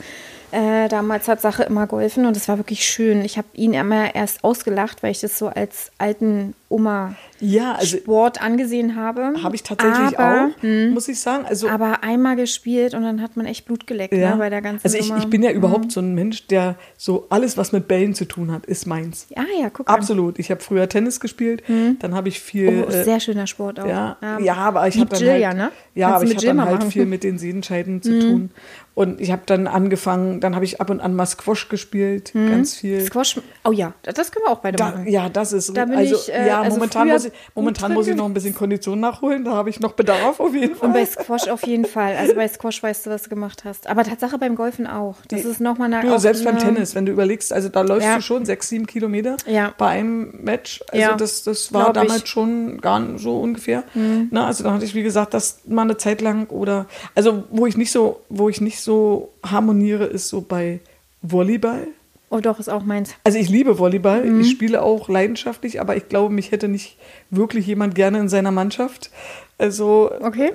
äh, 0.53 0.89
damals 0.89 1.29
hat 1.29 1.41
Sache 1.41 1.63
immer 1.63 1.87
geholfen 1.87 2.27
und 2.27 2.37
es 2.37 2.47
war 2.47 2.59
wirklich 2.59 2.85
schön. 2.85 3.25
Ich 3.25 3.39
habe 3.39 3.49
ihn 3.55 3.73
immer 3.73 4.15
erst 4.15 4.45
ausgelacht, 4.45 5.03
weil 5.03 5.11
ich 5.11 5.21
das 5.21 5.39
so 5.39 5.49
als 5.49 5.91
alten 5.99 6.55
Oma 6.69 7.15
ja, 7.41 7.75
also 7.75 7.97
Sport 7.97 8.41
angesehen 8.41 8.95
habe. 8.95 9.35
habe 9.43 9.55
ich 9.55 9.63
tatsächlich 9.63 10.19
aber, 10.19 10.51
hm, 10.61 10.91
auch, 10.91 10.95
muss 10.95 11.09
ich 11.09 11.21
sagen. 11.21 11.45
Also 11.45 11.69
Aber 11.69 12.05
einmal 12.05 12.37
gespielt 12.37 12.95
und 12.95 13.03
dann 13.03 13.21
hat 13.21 13.37
man 13.37 13.47
echt 13.47 13.65
Blut 13.65 13.87
geleckt 13.87 14.15
ja. 14.15 14.31
ne, 14.31 14.37
bei 14.37 14.49
der 14.49 14.63
ganzen 14.63 14.85
also 14.85 14.97
ich, 14.97 15.11
ich 15.11 15.29
bin 15.29 15.43
ja 15.43 15.51
überhaupt 15.51 15.91
so 15.91 16.01
ein 16.01 16.15
Mensch, 16.15 16.47
der 16.47 16.77
so 16.97 17.27
alles, 17.31 17.57
was 17.57 17.73
mit 17.73 17.89
Bällen 17.89 18.15
zu 18.15 18.27
tun 18.27 18.53
hat, 18.53 18.67
ist 18.67 18.87
meins. 18.87 19.27
Ah 19.35 19.43
ja, 19.61 19.71
guck 19.71 19.89
mal. 19.89 19.95
Absolut. 19.95 20.39
Ich 20.39 20.51
habe 20.51 20.61
früher 20.61 20.89
Tennis 20.89 21.19
gespielt, 21.19 21.63
dann 21.99 22.15
habe 22.15 22.29
ich 22.29 22.41
viel. 22.41 22.85
Oh, 22.87 22.91
äh, 22.91 23.05
sehr 23.05 23.21
schöner 23.21 23.47
Sport 23.47 23.81
auch. 23.81 23.87
ja, 23.87 24.17
ja, 24.41 24.55
aber 24.55 24.87
ich 24.87 24.99
habe 24.99 25.11
dann 25.11 25.21
Jill 25.21 25.31
halt, 25.31 25.43
ja, 25.43 25.55
ne? 25.55 25.73
ja, 25.95 26.11
Kannst 26.11 26.23
aber 26.23 26.31
ich 26.31 26.37
habe 26.37 26.47
dann 26.47 26.61
halt 26.61 26.75
machen. 26.77 26.87
Mhm. 26.87 26.93
viel 26.93 27.07
mit 27.07 27.25
den 27.25 27.39
Sehenscheiden 27.39 28.03
zu 28.03 28.21
tun 28.21 28.51
Und 28.95 29.23
ich 29.23 29.33
habe 29.33 29.43
dann 29.47 29.67
angefangen, 29.67 30.41
dann 30.41 30.55
habe 30.55 30.67
ich 30.67 30.81
ab 30.81 30.91
und 30.91 31.01
an 31.01 31.15
mal 31.15 31.25
Squash 31.25 31.71
gespielt, 31.71 32.33
ganz 32.35 32.75
viel. 32.75 33.01
Squash, 33.01 33.41
oh 33.65 33.73
ja, 33.73 33.95
das 34.03 34.31
können 34.31 34.45
wir 34.45 34.53
auch 34.53 34.59
beide 34.59 34.77
Da, 34.77 34.91
machen. 34.91 35.09
ja, 35.09 35.31
das 35.31 35.55
ist 35.55 35.75
Da 35.75 35.87
bin 35.87 35.97
also 35.97 36.15
ich, 36.15 36.31
äh, 36.31 36.47
ja 36.49 36.61
also 36.61 36.77
momentan 36.77 37.09
muss 37.09 37.25
ich 37.25 37.33
momentan 37.55 37.95
muss 37.95 38.07
ich 38.07 38.15
noch 38.17 38.27
ein 38.27 38.35
bisschen 38.35 38.55
Kondition 38.55 39.01
nachholen. 39.01 39.45
Da 39.47 39.53
habe 39.53 39.71
ich 39.71 39.81
noch 39.81 39.93
Bedarf 39.95 40.41
auf 40.41 40.55
jeden 40.55 40.77
Fall. 40.77 40.89
Und 40.89 40.93
bei 40.93 41.07
Squash 41.07 41.49
auf 41.49 41.67
jeden 41.67 41.87
Fall. 41.87 42.17
Also 42.17 42.35
bei 42.35 42.47
Squash 42.47 42.83
weißt 42.83 43.07
du, 43.07 43.11
was 43.11 43.23
du 43.23 43.31
gemacht 43.31 43.65
hast. 43.65 43.87
Aber 43.87 44.05
Tatsache 44.05 44.37
beim 44.37 44.57
Golfen 44.57 44.87
auch. 44.87 45.17
Das 45.29 45.45
ist 45.47 45.61
nochmal 45.61 45.93
eine. 45.93 46.07
Du, 46.07 46.19
selbst 46.19 46.45
beim 46.45 46.59
Tennis, 46.59 46.95
wenn 46.95 47.07
du 47.07 47.13
überlegst, 47.13 47.51
also 47.53 47.71
da 47.71 47.81
läufst 47.81 48.07
Ja. 48.07 48.17
du 48.17 48.23
schon 48.23 48.45
sechs, 48.45 48.69
sieben 48.69 48.87
Kilometer 48.87 49.39
Ja. 49.47 49.73
bei 49.79 49.89
einem 49.89 50.35
Match. 50.45 50.83
Also 50.89 51.01
Ja. 51.01 51.15
das, 51.15 51.45
das 51.45 51.73
war 51.73 51.85
Glaub 51.85 51.95
damals 51.95 52.25
ich. 52.25 52.29
schon 52.29 52.79
gar 52.83 53.01
nicht 53.01 53.23
so 53.23 53.39
ungefähr. 53.41 53.85
Na, 54.31 54.47
also 54.49 54.65
da 54.65 54.75
hatte 54.75 54.85
ich, 54.85 54.95
wie 54.95 55.03
gesagt, 55.03 55.33
das 55.33 55.61
mal 55.67 55.83
eine 55.83 55.97
Zeit 55.97 56.21
lang 56.21 56.49
oder 56.51 56.85
also 57.15 57.45
wo 57.51 57.67
ich 57.67 57.79
nicht 57.79 57.91
so, 57.91 58.21
wo 58.29 58.51
ich 58.51 58.61
nicht 58.61 58.82
so 58.85 59.31
harmoniere, 59.45 60.05
ist 60.05 60.29
so 60.29 60.41
bei 60.41 60.81
Volleyball. 61.23 61.87
Oh 62.31 62.41
doch, 62.41 62.59
ist 62.59 62.71
auch 62.71 62.83
meins. 62.83 63.15
Also 63.25 63.39
ich 63.39 63.51
liebe 63.51 63.79
Volleyball, 63.79 64.25
Mhm. 64.25 64.41
ich 64.41 64.51
spiele 64.51 64.81
auch 64.83 65.09
leidenschaftlich, 65.09 65.81
aber 65.81 65.97
ich 65.97 66.09
glaube, 66.09 66.33
mich 66.33 66.51
hätte 66.51 66.67
nicht 66.69 66.97
wirklich 67.31 67.67
jemand 67.67 67.95
gerne 67.95 68.19
in 68.21 68.29
seiner 68.29 68.51
Mannschaft. 68.51 69.11
Also 69.59 70.11
Okay. 70.21 70.53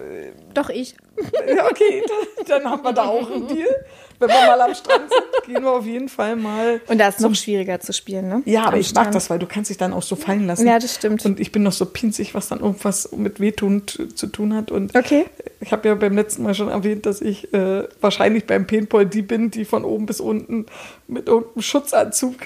Doch 0.56 0.70
ich. 0.70 0.96
okay, 1.18 2.04
dann, 2.08 2.46
dann 2.64 2.72
haben 2.72 2.84
wir 2.84 2.94
da 2.94 3.06
auch 3.06 3.30
einen 3.30 3.48
Deal. 3.48 3.68
Wenn 4.20 4.30
wir 4.30 4.46
mal 4.48 4.62
am 4.62 4.74
Strand 4.74 5.10
sind, 5.10 5.46
gehen 5.54 5.64
wir 5.64 5.72
auf 5.72 5.86
jeden 5.86 6.10
Fall 6.10 6.36
mal. 6.36 6.82
Und 6.88 6.98
da 6.98 7.10
ist 7.10 7.20
noch 7.22 7.36
schwieriger 7.36 7.80
zu 7.80 7.94
spielen, 7.94 8.28
ne? 8.28 8.42
Ja, 8.46 8.64
aber 8.64 8.74
Am 8.74 8.80
ich 8.80 8.94
mag 8.94 9.04
Strand. 9.04 9.16
das, 9.16 9.30
weil 9.30 9.40
du 9.40 9.46
kannst 9.46 9.70
dich 9.70 9.78
dann 9.78 9.94
auch 9.94 10.02
so 10.02 10.16
fallen 10.16 10.48
lassen. 10.48 10.66
Ja, 10.68 10.80
das 10.80 10.96
stimmt. 10.96 11.24
Und 11.26 11.40
ich 11.40 11.52
bin 11.52 11.64
noch 11.64 11.72
so 11.72 11.86
pinzig, 11.86 12.34
was 12.34 12.48
dann 12.48 12.60
irgendwas 12.62 13.12
mit 13.12 13.40
Wehtun 13.40 13.84
zu 13.88 14.28
tun 14.28 14.56
hat. 14.56 14.72
Und 14.72 14.96
Okay. 14.96 15.26
ich 15.60 15.72
habe 15.72 15.88
ja 15.88 15.96
beim 15.96 16.16
letzten 16.16 16.44
Mal 16.44 16.56
schon 16.56 16.70
erwähnt, 16.70 17.06
dass 17.06 17.22
ich 17.22 17.54
äh, 17.54 17.84
wahrscheinlich 18.02 18.46
beim 18.46 18.66
Paintball 18.66 19.06
die 19.06 19.22
bin, 19.22 19.52
die 19.52 19.66
von 19.66 19.84
oben 19.86 20.06
bis 20.08 20.20
unten 20.20 20.66
mit 21.08 21.28
irgendeinem 21.28 21.62
Schutzanzug. 21.62 22.36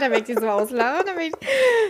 Da 0.00 0.08
möchte 0.08 0.32
ich 0.32 0.38
so 0.38 0.48
auslachen. 0.48 1.04
Ich... 1.20 1.32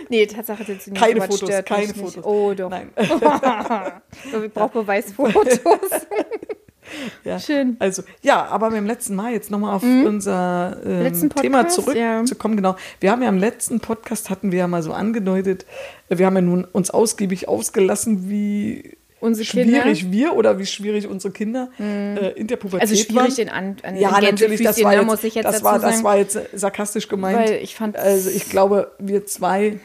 Nee, 0.09 0.25
Tatsache 0.25 0.63
sind 0.63 0.81
sie 0.81 0.91
nicht. 0.91 0.99
Keine 1.01 1.19
das 1.19 1.25
Fotos, 1.27 1.49
stört 1.49 1.65
keine 1.67 1.87
mich 1.87 1.95
nicht. 1.95 2.15
Fotos. 2.15 2.25
Oh, 2.25 2.53
doch. 2.55 2.69
Nein. 2.69 2.89
so, 4.31 4.41
ich 4.43 4.51
brauche 4.51 4.79
Beweisfotos. 4.79 5.59
Ja. 7.23 7.39
Schön. 7.39 7.75
Also, 7.79 8.03
ja, 8.21 8.45
aber 8.45 8.69
beim 8.71 8.85
letzten 8.85 9.15
Mal 9.15 9.31
jetzt 9.33 9.51
nochmal 9.51 9.75
auf 9.75 9.83
unser 9.83 10.77
ähm, 10.85 11.03
Mhm. 11.03 11.29
Thema 11.35 11.63
Podcast, 11.63 11.87
ja. 11.95 12.15
zurückzukommen. 12.17 12.55
Genau. 12.55 12.75
Wir 12.99 13.11
haben 13.11 13.21
ja 13.21 13.29
im 13.29 13.37
letzten 13.37 13.79
Podcast 13.79 14.29
hatten 14.29 14.51
wir 14.51 14.59
ja 14.59 14.67
mal 14.67 14.83
so 14.83 14.93
angedeutet, 14.93 15.65
wir 16.09 16.25
haben 16.25 16.35
ja 16.35 16.41
nun 16.41 16.65
uns 16.65 16.89
ausgiebig 16.91 17.47
ausgelassen, 17.47 18.29
wie 18.29 18.97
Unsere 19.21 19.43
schwierig 19.45 19.99
Kinder. 19.99 20.11
wir 20.17 20.35
oder 20.37 20.59
wie 20.59 20.65
schwierig 20.65 21.05
unsere 21.07 21.33
Kinder 21.33 21.69
äh, 21.77 22.31
in 22.39 22.47
der 22.47 22.55
Pubertät 22.55 22.81
Also 22.89 22.95
schwierig 22.95 23.37
in 23.37 23.49
An 23.49 23.75
an 23.83 23.97
ja, 23.97 24.11
natürlich, 24.11 24.61
das 24.63 24.77
Gänsefüßchen, 24.77 24.83
war 24.85 24.91
ne, 24.91 24.97
jetzt, 24.99 25.05
muss 25.07 25.23
ich 25.25 25.35
jetzt 25.35 25.45
das 25.45 25.63
war, 25.63 25.77
das 25.79 26.03
war 26.03 26.17
jetzt 26.17 26.39
sarkastisch 26.53 27.09
gemeint. 27.09 27.37
Weil 27.37 27.55
ich 27.61 27.75
fand- 27.75 27.97
also 27.97 28.29
ich 28.29 28.49
glaube, 28.49 28.91
wir 28.97 29.25
zwei 29.25 29.77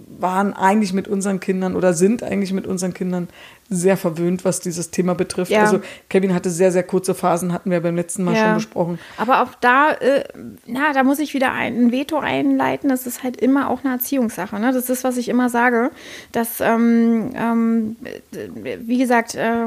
waren 0.00 0.52
eigentlich 0.54 0.92
mit 0.92 1.06
unseren 1.06 1.38
Kindern 1.38 1.76
oder 1.76 1.94
sind 1.94 2.24
eigentlich 2.24 2.52
mit 2.52 2.66
unseren 2.66 2.94
Kindern 2.94 3.28
sehr 3.70 3.96
verwöhnt, 3.96 4.44
was 4.44 4.60
dieses 4.60 4.90
Thema 4.90 5.14
betrifft. 5.14 5.50
Ja. 5.50 5.62
Also 5.62 5.80
Kevin 6.10 6.34
hatte 6.34 6.50
sehr, 6.50 6.70
sehr 6.70 6.82
kurze 6.82 7.14
Phasen, 7.14 7.52
hatten 7.52 7.70
wir 7.70 7.80
beim 7.80 7.96
letzten 7.96 8.24
Mal 8.24 8.34
Ja. 8.34 8.44
schon 8.46 8.54
besprochen. 8.56 8.98
Aber 9.16 9.42
auch 9.42 9.54
da, 9.60 9.92
äh, 9.92 10.24
na, 10.66 10.92
da 10.92 11.02
muss 11.02 11.18
ich 11.18 11.32
wieder 11.34 11.52
ein, 11.52 11.86
ein 11.86 11.92
Veto 11.92 12.18
einleiten. 12.18 12.88
Das 12.90 13.06
ist 13.06 13.22
halt 13.22 13.36
immer 13.40 13.70
auch 13.70 13.82
eine 13.84 13.94
Erziehungssache. 13.94 14.58
Ne? 14.60 14.72
Das 14.72 14.90
ist, 14.90 15.02
was 15.04 15.16
ich 15.16 15.28
immer 15.28 15.48
sage. 15.48 15.90
Dass, 16.32 16.60
ähm, 16.60 17.30
ähm, 17.34 17.96
äh, 18.32 18.78
wie 18.80 18.98
gesagt, 18.98 19.34
äh, 19.34 19.66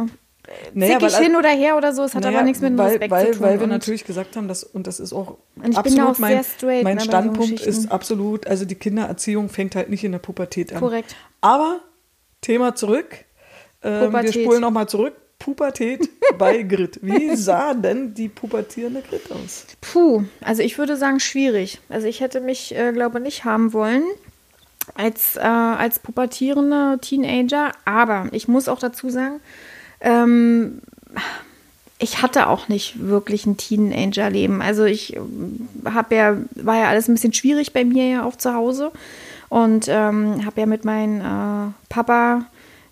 Naja, 0.74 1.02
weil- 1.02 1.12
hin 1.12 1.36
oder 1.36 1.50
her 1.50 1.76
oder 1.76 1.94
so, 1.94 2.04
es 2.04 2.16
hat 2.16 2.24
Naja, 2.24 2.38
aber 2.38 2.46
nichts 2.46 2.62
mit 2.62 2.72
dem 2.72 2.78
weil, 2.78 2.90
Respekt 2.92 3.12
weil, 3.12 3.26
zu 3.28 3.32
tun. 3.34 3.42
Weil 3.42 3.60
wir 3.60 3.68
natürlich 3.68 4.06
gesagt 4.06 4.38
haben, 4.38 4.48
dass, 4.48 4.64
und 4.64 4.88
das 4.88 5.00
ist 5.02 5.12
auch 5.12 5.38
ich 5.68 5.78
absolut 5.78 6.08
auch 6.08 6.20
mein, 6.20 6.34
sehr 6.36 6.44
straight, 6.44 6.84
mein 6.84 6.96
ne, 6.96 7.02
so 7.02 7.08
Standpunkt 7.08 7.52
Geschichten. 7.52 7.70
ist 7.70 7.92
absolut, 7.92 8.48
also 8.48 8.64
die 8.64 8.76
Kindererziehung 8.76 9.50
fängt 9.50 9.76
halt 9.76 9.90
nicht 9.90 10.04
in 10.06 10.14
der 10.14 10.20
Pubertät 10.20 10.72
an. 10.72 10.80
Korrekt. 10.80 11.16
Aber 11.42 11.80
Thema 12.42 12.76
zurück. 12.76 13.26
Ähm, 13.88 14.12
wir 14.14 14.34
spulen 14.34 14.62
nochmal 14.62 14.88
zurück. 14.88 15.14
Pubertät 15.40 16.10
bei 16.38 16.64
Grit. 16.64 17.00
Wie 17.02 17.36
sah 17.36 17.74
denn 17.74 18.14
die 18.14 18.28
pubertierende 18.28 19.02
Grit 19.02 19.32
aus? 19.32 19.68
Puh, 19.82 20.24
also 20.42 20.64
ich 20.64 20.78
würde 20.78 20.98
sagen 20.98 21.20
schwierig. 21.20 21.80
Also 21.90 22.08
ich 22.08 22.22
hätte 22.22 22.42
mich, 22.42 22.76
äh, 22.76 22.92
glaube 22.92 23.20
nicht 23.20 23.46
haben 23.46 23.72
wollen 23.72 24.04
als, 24.96 25.36
äh, 25.36 25.42
als 25.42 26.00
pubertierende 26.00 26.98
Teenager. 27.02 27.72
Aber 27.86 28.28
ich 28.32 28.48
muss 28.48 28.68
auch 28.68 28.80
dazu 28.80 29.10
sagen, 29.10 29.40
ähm, 30.02 30.82
ich 32.00 32.22
hatte 32.22 32.48
auch 32.48 32.68
nicht 32.68 33.08
wirklich 33.08 33.46
ein 33.46 33.58
Teenager-Leben. 33.58 34.62
Also 34.62 34.86
ich 34.86 35.20
habe 35.86 36.16
ja, 36.16 36.38
war 36.56 36.78
ja 36.78 36.88
alles 36.90 37.08
ein 37.08 37.14
bisschen 37.14 37.34
schwierig 37.34 37.74
bei 37.74 37.86
mir 37.86 38.08
ja 38.08 38.24
auch 38.24 38.36
zu 38.36 38.54
Hause 38.54 38.92
und 39.50 39.88
ähm, 39.88 40.46
habe 40.46 40.62
ja 40.62 40.68
mit 40.68 40.86
meinem 40.86 41.22
äh, 41.22 41.72
Papa, 41.90 42.46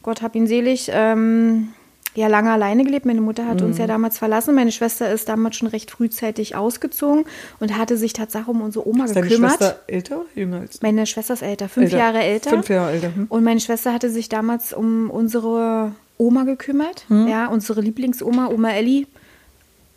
Gott 0.06 0.22
hab 0.22 0.36
ihn 0.36 0.46
selig, 0.48 0.90
ähm, 0.94 1.70
ja 2.14 2.28
lange 2.28 2.52
alleine 2.52 2.84
gelebt. 2.86 3.06
Meine 3.06 3.20
Mutter 3.22 3.46
hat 3.48 3.60
Mhm. 3.60 3.68
uns 3.68 3.78
ja 3.80 3.88
damals 3.88 4.18
verlassen. 4.20 4.54
Meine 4.56 4.72
Schwester 4.72 5.12
ist 5.12 5.28
damals 5.28 5.56
schon 5.58 5.68
recht 5.68 5.92
frühzeitig 5.92 6.56
ausgezogen 6.56 7.26
und 7.60 7.78
hatte 7.78 7.98
sich 7.98 8.14
tatsächlich 8.14 8.48
um 8.50 8.62
unsere 8.62 8.88
Oma 8.88 9.04
Ist 9.06 9.16
deine 9.16 9.28
gekümmert. 9.28 9.52
Schwester 9.58 9.80
älter 9.88 10.16
oder 10.20 10.30
jünger 10.36 10.60
als? 10.62 10.82
Meine 10.82 11.06
Schwester 11.08 11.34
ist 11.34 11.42
älter, 11.42 11.68
fünf 11.68 11.86
Älter. 11.88 11.98
Jahre 11.98 12.20
älter. 12.24 12.52
Fünf 12.52 12.70
Jahre 12.70 12.92
älter. 12.92 13.08
Hm? 13.16 13.26
Und 13.30 13.44
meine 13.44 13.60
Schwester 13.60 13.92
hatte 13.94 14.10
sich 14.10 14.30
damals 14.30 14.72
um 14.74 15.10
unsere 15.10 15.92
Oma 16.18 16.44
gekümmert. 16.44 17.04
Hm? 17.10 17.28
Ja, 17.28 17.48
unsere 17.48 17.82
Lieblingsoma, 17.82 18.48
Oma 18.48 18.70
Elli. 18.72 19.08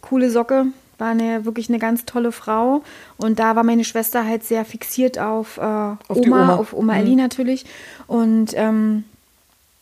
Coole 0.00 0.31
Socke. 0.31 0.67
War 0.99 1.11
eine, 1.11 1.45
wirklich 1.45 1.69
eine 1.69 1.79
ganz 1.79 2.05
tolle 2.07 2.33
Frau. 2.33 2.83
Und 3.19 3.38
da 3.38 3.55
war 3.55 3.62
meine 3.62 3.85
Schwester 3.85 4.25
halt 4.27 4.43
sehr 4.43 4.65
fixiert 4.65 5.19
auf, 5.21 5.59
äh, 5.59 5.61
Oma, 5.61 5.97
die 6.15 6.21
Oma. 6.31 6.57
auf 6.57 6.73
Oma 6.73 6.95
Mhm. 6.95 6.99
Elli 7.00 7.15
natürlich. 7.15 7.67
Und 8.09 8.47
ähm, 8.57 9.05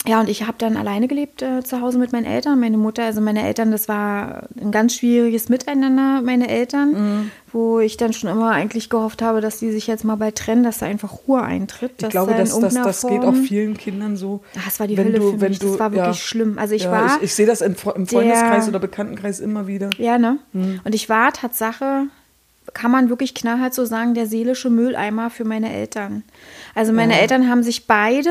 ja, 0.06 0.20
und 0.20 0.28
ich 0.28 0.46
habe 0.46 0.54
dann 0.58 0.76
alleine 0.76 1.08
gelebt 1.08 1.42
äh, 1.42 1.62
zu 1.62 1.80
Hause 1.80 1.98
mit 1.98 2.12
meinen 2.12 2.26
Eltern. 2.26 2.58
Meine 2.60 2.76
Mutter, 2.78 3.04
also 3.04 3.20
meine 3.20 3.42
Eltern, 3.46 3.70
das 3.72 3.88
war 3.88 4.44
ein 4.60 4.70
ganz 4.70 4.94
schwieriges 4.94 5.48
Miteinander, 5.48 6.22
meine 6.22 6.48
Eltern, 6.48 6.90
Mhm. 6.92 7.30
wo 7.52 7.80
ich 7.80 7.96
dann 7.96 8.12
schon 8.12 8.30
immer 8.30 8.50
eigentlich 8.52 8.88
gehofft 8.90 9.22
habe, 9.22 9.40
dass 9.40 9.58
die 9.58 9.70
sich 9.72 9.86
jetzt 9.86 10.04
mal 10.04 10.16
bald 10.16 10.36
trennen, 10.36 10.62
dass 10.62 10.78
da 10.78 10.86
einfach 10.86 11.12
Ruhe 11.26 11.42
eintritt. 11.42 11.92
Ich 12.02 12.08
glaube, 12.10 12.32
da 12.32 12.38
das, 12.38 12.58
das, 12.58 12.74
das 12.74 13.02
geht 13.06 13.22
auch 13.24 13.34
vielen 13.34 13.76
Kindern 13.76 14.16
so. 14.16 14.42
Ah, 14.56 14.60
das 14.64 14.78
war 14.80 14.86
die 14.86 14.96
Hölle 14.96 15.18
du, 15.18 15.32
für 15.32 15.40
wenn 15.40 15.48
mich. 15.50 15.58
Du, 15.58 15.70
Das 15.70 15.78
war 15.80 15.92
wirklich 15.92 16.06
ja, 16.06 16.14
schlimm. 16.14 16.58
Also 16.58 16.74
ich 16.74 16.84
ja, 16.84 16.92
war 16.92 17.16
Ich, 17.16 17.22
ich 17.24 17.34
sehe 17.34 17.46
das 17.46 17.60
im, 17.60 17.72
im 17.72 18.06
der- 18.06 18.06
Freundeskreis 18.06 18.68
oder 18.68 18.78
Bekanntenkreis 18.78 19.40
immer 19.40 19.66
wieder. 19.66 19.90
Ja, 19.98 20.18
ne? 20.18 20.38
Hm. 20.52 20.80
Und 20.84 20.94
ich 20.94 21.08
war 21.08 21.32
Tatsache, 21.32 22.04
kann 22.74 22.90
man 22.90 23.08
wirklich 23.08 23.32
knallhart 23.34 23.74
so 23.74 23.84
sagen, 23.84 24.14
der 24.14 24.26
seelische 24.26 24.70
Mülleimer 24.70 25.30
für 25.30 25.44
meine 25.44 25.72
Eltern. 25.72 26.24
Also 26.74 26.92
meine 26.92 27.14
Ja. 27.14 27.20
Eltern 27.20 27.48
haben 27.48 27.62
sich 27.62 27.86
beide 27.86 28.30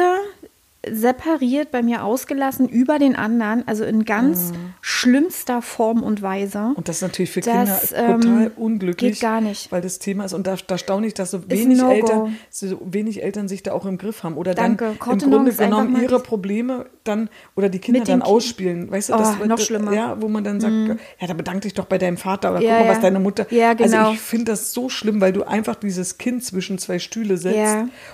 separiert 0.91 1.71
bei 1.71 1.81
mir 1.83 2.03
ausgelassen 2.03 2.67
über 2.69 2.99
den 2.99 3.15
anderen, 3.15 3.67
also 3.67 3.83
in 3.83 4.05
ganz 4.05 4.51
schlimmster 4.81 5.61
Form 5.61 6.03
und 6.03 6.21
Weise. 6.21 6.73
Und 6.75 6.87
das 6.87 6.97
ist 6.97 7.01
natürlich 7.01 7.31
für 7.31 7.41
Das, 7.41 7.91
Kinder 7.93 8.19
total 8.19 8.43
ähm, 8.45 8.51
unglücklich. 8.55 9.13
geht 9.13 9.21
gar 9.21 9.41
nicht. 9.41 9.71
Weil 9.71 9.81
das 9.81 9.99
Thema 9.99 10.25
ist, 10.25 10.33
und 10.33 10.47
da, 10.47 10.55
da 10.67 10.77
staune 10.77 11.07
ich, 11.07 11.13
dass 11.13 11.31
so 11.31 11.49
wenig, 11.49 11.77
No-Go. 11.79 11.91
Eltern, 11.93 12.35
so 12.49 12.79
wenig 12.85 13.23
Eltern 13.23 13.47
sich 13.47 13.63
da 13.63 13.71
auch 13.73 13.85
im 13.85 13.97
Griff 13.97 14.23
haben. 14.23 14.37
Oder 14.37 14.53
Danke. 14.53 14.85
dann 14.85 14.93
im 14.93 14.99
Kontenance 14.99 15.57
Grunde 15.57 15.85
genommen 15.85 16.01
ihre 16.01 16.19
Probleme 16.19 16.85
dann, 17.03 17.29
oder 17.55 17.69
die 17.69 17.79
Kinder 17.79 18.01
dann 18.01 18.19
Kind- 18.19 18.25
ausspielen. 18.25 18.91
Weißt 18.91 19.09
du, 19.09 19.13
Oh, 19.15 19.17
das, 19.17 19.39
noch 19.39 19.55
das, 19.57 19.65
schlimmer. 19.65 19.91
Mhm. 19.91 19.97
Ja, 19.97 20.21
wo 20.21 20.27
man 20.27 20.43
dann 20.43 20.59
sagt, 20.59 20.73
ja, 21.19 21.27
da 21.27 21.33
bedank 21.33 21.61
dich 21.61 21.73
doch 21.73 21.85
bei 21.85 21.97
deinem 21.97 22.17
Vater 22.17 22.51
oder 22.51 22.61
Ja, 22.61 22.77
guck 22.77 22.85
mal, 22.85 22.89
was 22.89 22.97
ja. 22.97 23.01
deine 23.03 23.19
Mutter. 23.19 23.45
Ja, 23.51 23.73
genau. 23.73 23.97
Also 23.99 24.13
ich 24.13 24.19
finde 24.19 24.45
das 24.51 24.73
so 24.73 24.89
schlimm, 24.89 25.21
weil 25.21 25.31
du 25.33 25.43
einfach 25.43 25.75
dieses 25.75 26.17
Kind 26.17 26.43
zwischen 26.43 26.77
zwei 26.77 26.99
Stühle 26.99 27.37
setzt 27.37 27.55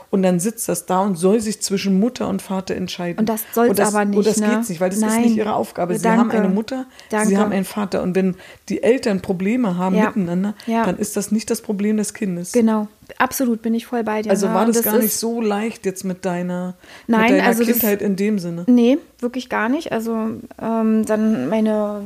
und 0.09 0.21
dann 0.23 0.39
sitzt 0.39 0.69
das 0.69 0.85
da 0.85 0.99
und 1.01 1.15
soll 1.15 1.39
sich 1.39 1.61
zwischen 1.61 1.99
Mutter 1.99 2.27
und 2.27 2.41
Vater 2.41 2.60
entscheiden. 2.69 3.19
Und 3.19 3.27
das 3.29 3.43
soll's 3.53 3.79
aber 3.79 4.05
nicht, 4.05 4.17
Und 4.17 4.27
das 4.27 4.37
ne? 4.37 4.49
geht 4.49 4.69
nicht, 4.69 4.79
weil 4.79 4.89
das 4.89 4.99
ist 4.99 5.05
Nein. 5.05 5.21
nicht 5.23 5.35
ihre 5.35 5.53
Aufgabe. 5.55 5.97
Sie 5.97 6.07
haben 6.07 6.17
danke. 6.29 6.37
eine 6.37 6.49
Mutter, 6.49 6.85
sie 7.09 7.15
Danke. 7.15 7.37
haben 7.37 7.51
einen 7.51 7.65
Vater. 7.65 8.01
Und 8.03 8.15
wenn 8.15 8.35
die 8.69 8.83
Eltern 8.83 9.21
Probleme 9.21 9.77
haben 9.77 9.95
Ja. 9.95 10.07
miteinander, 10.07 10.53
Ja. 10.67 10.85
dann 10.85 10.97
ist 10.97 11.17
das 11.17 11.31
nicht 11.31 11.49
das 11.49 11.61
Problem 11.61 11.97
des 11.97 12.13
Kindes. 12.13 12.51
Genau, 12.51 12.87
absolut 13.17 13.61
bin 13.61 13.73
ich 13.73 13.85
voll 13.87 14.03
bei 14.03 14.21
dir. 14.21 14.29
Also 14.29 14.47
ne? 14.47 14.53
war 14.53 14.65
das, 14.65 14.77
Und 14.77 14.83
gar 14.83 14.95
nicht 14.97 15.05
ist- 15.05 15.19
so 15.19 15.41
leicht 15.41 15.85
jetzt 15.85 16.03
mit 16.05 16.23
deiner, 16.25 16.75
Nein, 17.07 17.21
mit 17.21 17.31
deiner 17.31 17.47
also 17.47 17.63
das- 17.63 17.71
Kindheit 17.73 18.01
in 18.01 18.15
dem 18.15 18.39
Sinne. 18.39 18.63
Nee, 18.67 18.97
wirklich 19.19 19.49
gar 19.49 19.67
nicht. 19.69 19.91
Also 19.91 20.15
ähm, 20.61 21.05
dann 21.05 21.49
meine 21.49 22.01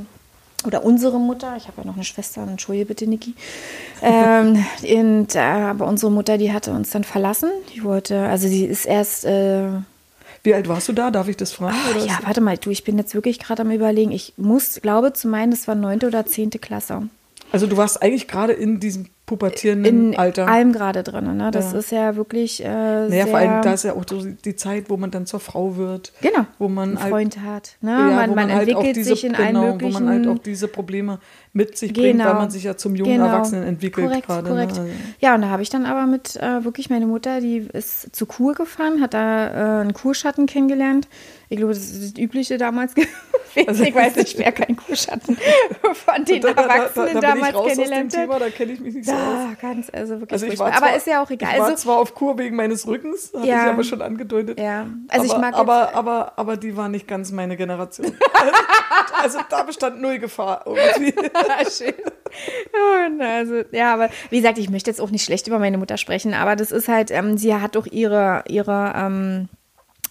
oder 0.65 0.83
unsere 0.83 1.19
Mutter, 1.19 1.53
ich 1.57 1.67
habe 1.67 1.81
ja 1.81 1.85
noch 1.85 1.93
eine 1.93 2.03
Schwester, 2.03 2.41
entschuldige 2.41 2.87
bitte, 2.87 3.05
Niki. 3.07 3.35
Ähm, 4.01 4.65
und, 4.83 5.35
äh, 5.35 5.39
aber 5.39 5.87
unsere 5.87 6.11
Mutter, 6.11 6.37
die 6.37 6.51
hatte 6.51 6.71
uns 6.71 6.89
dann 6.89 7.03
verlassen. 7.05 7.49
Die 7.73 7.83
wollte, 7.83 8.19
also 8.19 8.47
sie 8.47 8.65
ist 8.65 8.85
erst, 8.85 9.25
äh, 9.25 9.67
Wie 10.45 10.53
alt 10.53 10.67
warst 10.67 10.87
du 10.87 10.93
da? 10.93 11.09
Darf 11.09 11.27
ich 11.27 11.37
das 11.37 11.53
fragen? 11.53 11.75
Ah, 11.75 12.05
ja, 12.05 12.19
warte 12.23 12.39
mal, 12.39 12.55
du, 12.55 12.69
ich 12.69 12.83
bin 12.83 12.99
jetzt 12.99 13.15
wirklich 13.15 13.39
gerade 13.39 13.63
am 13.63 13.71
überlegen. 13.71 14.11
Ich 14.11 14.33
muss, 14.37 14.79
glaube 14.79 15.11
zu 15.11 15.27
meinen, 15.27 15.49
das 15.49 15.67
war 15.67 15.73
neunte 15.73 16.05
oder 16.05 16.27
zehnte 16.27 16.59
Klasse. 16.59 17.09
Also 17.51 17.67
du 17.67 17.77
warst 17.77 18.01
eigentlich 18.01 18.27
gerade 18.27 18.53
in 18.53 18.79
diesem 18.79 19.07
pubertierenden 19.27 20.13
In 20.13 20.19
Alter. 20.19 20.47
allem 20.47 20.71
gerade 20.71 21.01
drin. 21.01 21.35
Ne? 21.37 21.49
Das 21.51 21.71
Ja. 21.73 21.79
ist 21.79 21.91
ja 21.91 22.15
wirklich 22.15 22.63
äh, 22.63 22.67
naja, 22.67 23.09
sehr, 23.09 23.27
vor 23.27 23.39
allem, 23.39 23.61
da 23.63 23.73
ist 23.73 23.83
ja 23.83 23.93
auch 23.93 24.03
so 24.07 24.21
die 24.23 24.55
Zeit, 24.55 24.89
wo 24.89 24.97
man 24.97 25.09
dann 25.09 25.25
zur 25.25 25.39
Frau 25.39 25.77
wird. 25.77 26.11
genau, 26.21 26.45
Wo 26.59 26.67
man 26.67 26.89
einen 26.89 26.99
halt, 26.99 27.09
Freund 27.11 27.39
hat. 27.41 27.77
Ne? 27.81 27.91
ja, 27.91 27.97
man 27.97 28.29
wo 28.29 28.35
man 28.35 28.53
halt 28.53 28.67
entwickelt 28.69 28.95
diese, 28.97 29.09
sich 29.11 29.23
in 29.25 29.33
genau, 29.33 29.61
allen 29.61 29.71
möglichen... 29.71 29.95
wo 29.95 29.99
man 29.99 30.09
halt 30.09 30.27
auch 30.27 30.37
diese 30.43 30.67
Probleme 30.67 31.19
mit 31.53 31.75
sich 31.77 31.93
bringt, 31.93 32.19
Genau. 32.19 32.25
weil 32.25 32.33
man 32.35 32.49
sich 32.51 32.63
ja 32.65 32.77
zum 32.77 32.93
jungen 32.95 33.13
Genau. 33.13 33.25
Erwachsenen 33.25 33.63
entwickelt 33.63 34.07
korrekt, 34.09 34.27
gerade. 34.27 34.47
Korrekt. 34.49 34.73
Ne? 34.75 34.81
Also, 34.81 34.91
Ja, 35.19 35.33
und 35.33 35.41
da 35.41 35.49
habe 35.49 35.63
ich 35.63 35.69
dann 35.69 35.85
aber 35.85 36.05
mit 36.05 36.35
äh, 36.35 36.63
wirklich 36.63 36.89
meine 36.91 37.07
Mutter, 37.07 37.41
die 37.41 37.67
ist 37.73 38.15
zur 38.15 38.27
Kur 38.27 38.53
gefahren, 38.53 39.01
hat 39.01 39.15
da 39.15 39.79
äh, 39.79 39.81
einen 39.81 39.93
Kurschatten 39.93 40.45
kennengelernt. 40.45 41.07
Ich 41.49 41.57
glaube, 41.57 41.73
das 41.73 41.83
ist 41.83 42.13
das 42.15 42.21
Übliche 42.23 42.57
damals 42.57 42.93
gewesen. 42.95 43.83
ich 43.85 43.95
weiß 43.95 44.15
nicht, 44.17 44.37
wer 44.37 44.51
keinen 44.51 44.75
Kurschatten 44.75 45.37
von 45.93 46.25
den 46.25 46.41
da, 46.41 46.53
da, 46.53 46.67
da, 46.67 46.73
Erwachsenen 46.75 47.13
da 47.13 47.21
damals 47.21 47.55
aus 47.55 47.67
kennengelernt. 47.67 48.11
Thema, 48.13 48.39
da 48.39 48.49
kenne 48.49 48.73
ich 48.73 48.79
mich 48.81 48.95
nicht 48.95 49.05
so 49.05 49.13
aus. 49.13 49.19
Ja, 49.19 49.53
ganz, 49.61 49.89
also 49.93 50.19
wirklich 50.19 50.41
Also 50.43 50.55
zwar, 50.55 50.75
aber 50.75 50.95
ist 50.95 51.07
ja 51.07 51.23
auch 51.23 51.29
egal. 51.29 51.51
Ich 51.53 51.59
war 51.59 51.65
Also, 51.67 51.77
zwar 51.77 51.97
auf 51.99 52.13
Kur 52.15 52.37
wegen 52.37 52.55
meines 52.55 52.85
Rückens, 52.87 53.31
hatte 53.33 53.47
Ja. 53.47 53.65
ich 53.65 53.71
aber 53.71 53.83
schon 53.83 54.01
angedeutet. 54.01 54.59
ja, 54.59 54.87
also 55.07 55.25
aber, 55.27 55.35
ich 55.35 55.41
mag 55.41 55.53
aber, 55.55 55.81
jetzt, 55.85 55.95
aber, 55.95 56.33
aber 56.35 56.57
die 56.57 56.75
war 56.75 56.89
nicht 56.89 57.07
ganz 57.07 57.31
meine 57.31 57.55
Generation. 57.55 58.11
also 59.23 59.39
da 59.49 59.63
bestand 59.63 60.01
null 60.01 60.19
Gefahr 60.19 60.63
irgendwie. 60.65 61.13
Schön. 61.71 61.93
Und 63.07 63.21
Also, 63.21 63.63
ja, 63.71 63.93
aber 63.93 64.09
wie 64.29 64.37
gesagt, 64.41 64.57
ich 64.57 64.69
möchte 64.69 64.89
jetzt 64.89 64.99
auch 64.99 65.11
nicht 65.11 65.23
schlecht 65.23 65.47
über 65.47 65.59
meine 65.59 65.77
Mutter 65.77 65.97
sprechen, 65.97 66.33
aber 66.33 66.55
das 66.55 66.71
ist 66.71 66.87
halt, 66.87 67.11
ähm, 67.11 67.37
sie 67.37 67.53
hat 67.55 67.75
doch 67.75 67.85
ihre, 67.85 68.43
ihre, 68.47 68.93
ähm, 68.97 69.47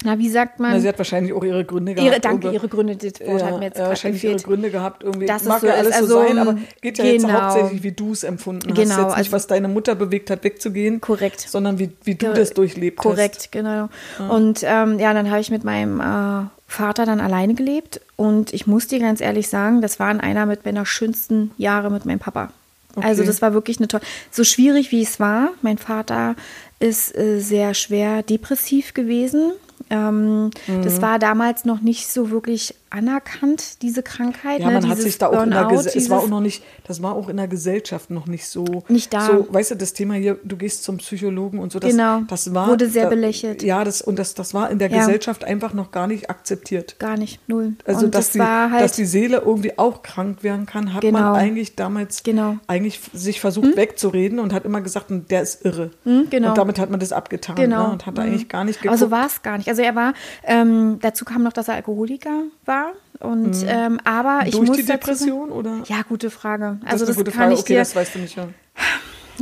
na, 0.04 0.18
wie 0.18 0.28
sagt 0.28 0.61
man? 0.61 0.73
Na, 0.73 0.80
sie 0.80 0.88
hat 0.88 0.99
wahrscheinlich 0.99 1.32
auch 1.32 1.42
ihre 1.42 1.64
Gründe 1.64 1.94
gehabt. 1.94 2.11
ihre, 2.11 2.20
danke, 2.20 2.50
ihre 2.52 2.68
Gründe, 2.68 2.96
das 2.96 3.20
Wort 3.26 3.40
ja, 3.40 3.46
hat 3.46 3.58
mir 3.58 3.64
jetzt 3.66 3.78
ja, 3.78 3.88
wahrscheinlich 3.88 4.23
ihre 4.23 4.34
gefehlt. 4.34 4.46
Gründe 4.49 4.70
gehabt. 4.70 5.02
Irgendwie 5.02 5.26
Dass 5.26 5.42
es 5.42 5.49
mag 5.49 5.61
so 5.61 5.66
ja 5.66 5.73
ist, 5.75 5.78
alles 5.80 5.94
also, 5.96 6.08
so 6.08 6.26
sein, 6.28 6.38
aber 6.38 6.56
geht 6.80 6.99
ja 6.99 7.04
jetzt 7.04 7.26
genau. 7.26 7.40
hauptsächlich, 7.40 7.82
wie 7.82 7.92
du 7.92 8.12
es 8.12 8.23
empfunden 8.23 8.68
hast. 8.68 8.76
Genau, 8.76 8.96
Jetzt 8.99 9.06
nicht, 9.08 9.16
also- 9.16 9.32
was 9.32 9.46
deine 9.46 9.68
Mutter 9.68 9.94
bewegt 9.94 10.30
hat, 10.30 10.44
wegzugehen. 10.44 11.00
Korrekt. 11.00 11.40
Sondern 11.40 11.78
wie, 11.78 11.90
wie 12.04 12.14
du 12.14 12.32
das 12.32 12.52
durchlebt 12.52 12.99
Korrekt, 12.99 13.37
hast. 13.37 13.52
genau. 13.52 13.88
Und 14.28 14.61
ähm, 14.62 14.99
ja, 15.00 15.12
dann 15.14 15.30
habe 15.30 15.40
ich 15.40 15.50
mit 15.50 15.64
meinem 15.64 16.00
äh, 16.00 16.46
Vater 16.66 17.06
dann 17.06 17.20
alleine 17.20 17.54
gelebt 17.54 18.00
und 18.16 18.52
ich 18.52 18.66
muss 18.66 18.87
dir 18.88 18.99
ganz 18.99 19.20
ehrlich 19.20 19.49
sagen, 19.49 19.80
das 19.80 19.99
waren 20.00 20.20
einer 20.20 20.46
mit 20.46 20.64
meiner 20.64 20.84
schönsten 20.87 21.50
Jahre 21.56 21.90
mit 21.90 22.04
meinem 22.04 22.18
Papa. 22.18 22.50
Also 22.96 23.23
Okay. 23.23 23.26
das 23.26 23.42
war 23.42 23.54
wirklich 23.54 23.78
eine 23.78 23.88
tolle, 23.88 24.02
so 24.30 24.44
schwierig 24.44 24.92
wie 24.92 25.02
es 25.02 25.18
war. 25.18 25.50
Mein 25.62 25.78
Vater 25.78 26.37
ist 26.78 27.16
äh, 27.16 27.40
sehr 27.40 27.75
schwer 27.75 28.23
depressiv 28.23 28.94
gewesen. 28.94 29.52
Ähm, 29.91 30.50
Mhm. 30.67 30.83
Das 30.83 31.00
war 31.03 31.19
damals 31.19 31.64
noch 31.64 31.81
nicht 31.81 32.09
so 32.09 32.31
wirklich 32.31 32.75
anerkannt, 32.91 33.83
diese 33.83 34.03
Krankheit. 34.03 34.61
Ja, 34.61 34.69
ne? 34.69 34.75
man 34.75 34.85
hat 34.88 34.93
Dieses 34.99 35.05
sich 35.05 35.19
da 35.19 35.26
auch 35.29 35.43
in 35.43 35.50
der 35.50 35.64
Burnout, 35.64 35.83
Gese 35.85 35.99
es 35.99 36.11
war 36.11 36.21
auch 36.21 36.29
noch 36.29 36.41
nicht, 36.41 36.62
das 36.87 37.03
war 37.03 37.14
auch 37.14 37.29
in 37.29 37.37
der 37.37 37.49
Gesellschaft 37.49 38.11
noch 38.11 38.26
nicht 38.26 38.47
so. 38.47 38.85
Nicht 38.88 39.12
da. 39.12 39.26
So, 39.26 39.49
weißt 39.50 39.73
du, 39.73 39.75
das 39.76 39.93
Thema 39.95 40.14
hier, 40.14 40.38
du 40.45 40.57
gehst 40.57 40.85
zum 40.85 40.99
Psychologen 40.99 41.59
und 41.59 41.73
so, 41.73 41.79
das, 41.81 41.91
Genau. 41.91 42.21
das 42.29 42.55
war. 42.55 42.69
Wurde 42.69 42.88
sehr 42.88 43.05
da, 43.05 43.11
belächelt. 43.11 43.62
Ja, 43.62 43.83
das, 43.85 44.00
und 44.00 44.19
das, 44.19 44.35
das 44.35 44.55
war 44.55 44.71
in 44.71 44.79
der 44.79 44.91
Ja. 44.91 44.99
Gesellschaft 44.99 45.45
einfach 45.45 45.75
noch 45.75 45.91
gar 45.91 46.07
nicht 46.07 46.31
akzeptiert. 46.31 46.99
gar 46.99 47.17
nicht, 47.17 47.41
null. 47.49 47.75
Also, 47.85 48.07
und 48.07 48.14
dass, 48.14 48.26
das 48.26 48.33
die, 48.33 48.41
halt, 48.41 48.83
dass 48.83 48.93
die 48.93 49.05
Seele 49.07 49.38
irgendwie 49.45 49.76
auch 49.79 50.03
krank 50.03 50.43
werden 50.43 50.67
kann, 50.67 50.95
hat 50.95 51.00
Genau. 51.03 51.19
man 51.19 51.35
eigentlich 51.35 51.75
damals 51.76 52.23
Genau. 52.23 52.57
eigentlich 52.69 53.00
sich 53.12 53.41
versucht 53.41 53.76
wegzureden 53.76 54.38
und 54.38 54.53
hat 54.53 54.64
immer 54.64 54.81
gesagt, 54.81 55.07
der 55.31 55.43
ist 55.43 55.64
irre. 55.64 55.91
Hm, 56.05 56.29
genau. 56.31 56.50
Und 56.50 56.59
damit 56.59 56.79
hat 56.79 56.91
man 56.91 57.00
das 57.00 57.12
abgetan 57.12 57.57
Genau. 57.57 57.87
ne? 57.88 57.93
und 57.93 58.07
hat 58.07 58.14
Mhm. 58.14 58.21
eigentlich 58.23 58.49
gar 58.49 58.64
nicht 58.64 58.81
geguckt. 58.81 59.00
so 59.00 59.11
war 59.11 59.26
es 59.26 59.43
gar 59.43 59.59
nicht. 59.59 59.69
Also 59.69 59.74
er 59.83 59.95
war, 59.95 60.14
ähm, 60.45 60.99
dazu 61.00 61.25
kam 61.25 61.43
noch, 61.43 61.52
dass 61.52 61.69
er 61.69 61.75
Alkoholiker 61.75 62.43
war. 62.64 62.93
Und 63.21 63.64
ähm, 63.66 64.00
aber 64.04 64.43
ich 64.47 64.52
Durch 64.54 64.69
muss 64.69 64.76
die 64.76 64.85
Depression 64.85 65.50
oder? 65.50 65.83
Ja, 65.87 66.02
gute 66.09 66.31
Frage. 66.31 66.78
das 66.83 66.93
Also 66.93 67.07
das, 67.07 67.16
gute 67.16 67.31
kann 67.31 67.40
Frage. 67.43 67.54
ich 67.54 67.61
Okay, 67.61 67.73
dir. 67.75 67.78
das 67.78 67.95
weißt 67.97 68.14
du 68.16 68.19
nicht. 68.19 68.37
Ja. 68.37 68.49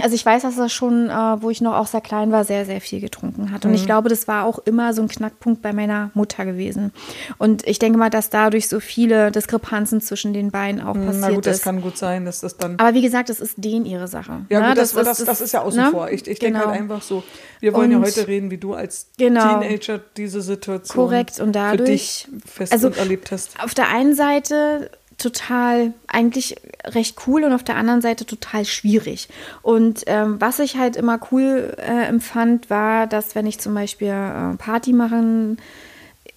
Also 0.00 0.14
ich 0.14 0.24
weiß, 0.24 0.42
dass 0.42 0.56
er 0.58 0.68
schon, 0.70 1.10
äh, 1.10 1.12
wo 1.42 1.50
ich 1.50 1.60
noch 1.60 1.74
auch 1.74 1.86
sehr 1.86 2.00
klein 2.00 2.32
war, 2.32 2.44
sehr, 2.44 2.64
sehr 2.64 2.80
viel 2.80 3.00
getrunken 3.00 3.50
hat. 3.52 3.64
Und 3.64 3.72
Mhm. 3.72 3.76
ich 3.76 3.84
glaube, 3.84 4.08
das 4.08 4.26
war 4.26 4.44
auch 4.46 4.58
immer 4.64 4.94
so 4.94 5.02
ein 5.02 5.08
Knackpunkt 5.08 5.60
bei 5.60 5.72
meiner 5.72 6.10
Mutter 6.14 6.44
gewesen. 6.46 6.92
Und 7.38 7.66
ich 7.66 7.78
denke 7.78 7.98
mal, 7.98 8.08
dass 8.08 8.30
dadurch 8.30 8.68
so 8.68 8.80
viele 8.80 9.30
Diskrepanzen 9.30 10.00
zwischen 10.00 10.32
den 10.32 10.50
beiden 10.50 10.80
auch 10.80 10.94
passiert 10.94 11.16
Na 11.20 11.30
gut, 11.30 11.46
das 11.46 11.56
ist. 11.58 11.62
kann 11.64 11.82
gut 11.82 11.98
sein, 11.98 12.24
dass 12.24 12.40
das 12.40 12.56
dann. 12.56 12.78
Aber 12.78 12.94
wie 12.94 13.02
gesagt, 13.02 13.28
das 13.28 13.40
ist 13.40 13.54
denen 13.62 13.84
ihre 13.84 14.08
Sache. 14.08 14.46
Ja, 14.48 14.60
ne? 14.60 14.68
gut, 14.68 14.78
das, 14.78 14.92
das, 14.92 15.24
das, 15.24 15.40
ist 15.42 15.52
ja 15.52 15.60
außen 15.62 15.82
ne? 15.84 15.90
vor. 15.90 16.08
Ich, 16.10 16.26
ich 16.26 16.38
denke 16.38 16.58
Genau. 16.60 16.70
halt 16.70 16.80
einfach 16.80 17.02
so, 17.02 17.22
wir 17.60 17.74
wollen 17.74 17.90
ja 17.90 17.98
Und- 17.98 18.04
heute 18.06 18.26
reden, 18.26 18.50
wie 18.50 18.58
du 18.58 18.74
als 18.74 19.08
Genau. 19.18 19.60
Teenager 19.60 20.00
diese 20.16 20.40
Situation 20.40 20.94
Korrekt, 21.06 21.38
und 21.40 21.54
für 21.56 21.76
dich 21.76 22.26
dadurch- 22.28 22.28
fest 22.50 22.72
also- 22.72 22.86
und 22.86 22.96
erlebt 22.96 23.30
hast. 23.30 23.62
auf 23.62 23.74
der 23.74 23.88
einen 23.88 24.14
Seite 24.14 24.90
total 25.22 25.94
eigentlich 26.06 26.56
recht 26.84 27.16
cool 27.26 27.44
und 27.44 27.52
auf 27.52 27.64
der 27.64 27.76
anderen 27.76 28.00
Seite 28.00 28.26
total 28.26 28.64
schwierig. 28.64 29.28
Und 29.62 30.02
ähm, 30.06 30.40
was 30.40 30.58
ich 30.58 30.76
halt 30.76 30.96
immer 30.96 31.20
cool 31.30 31.74
äh, 31.78 32.06
empfand, 32.06 32.70
war, 32.70 33.06
dass 33.06 33.34
wenn 33.34 33.46
ich 33.46 33.58
zum 33.58 33.74
Beispiel 33.74 34.08
äh, 34.08 34.56
Party 34.56 34.92
machen 34.92 35.58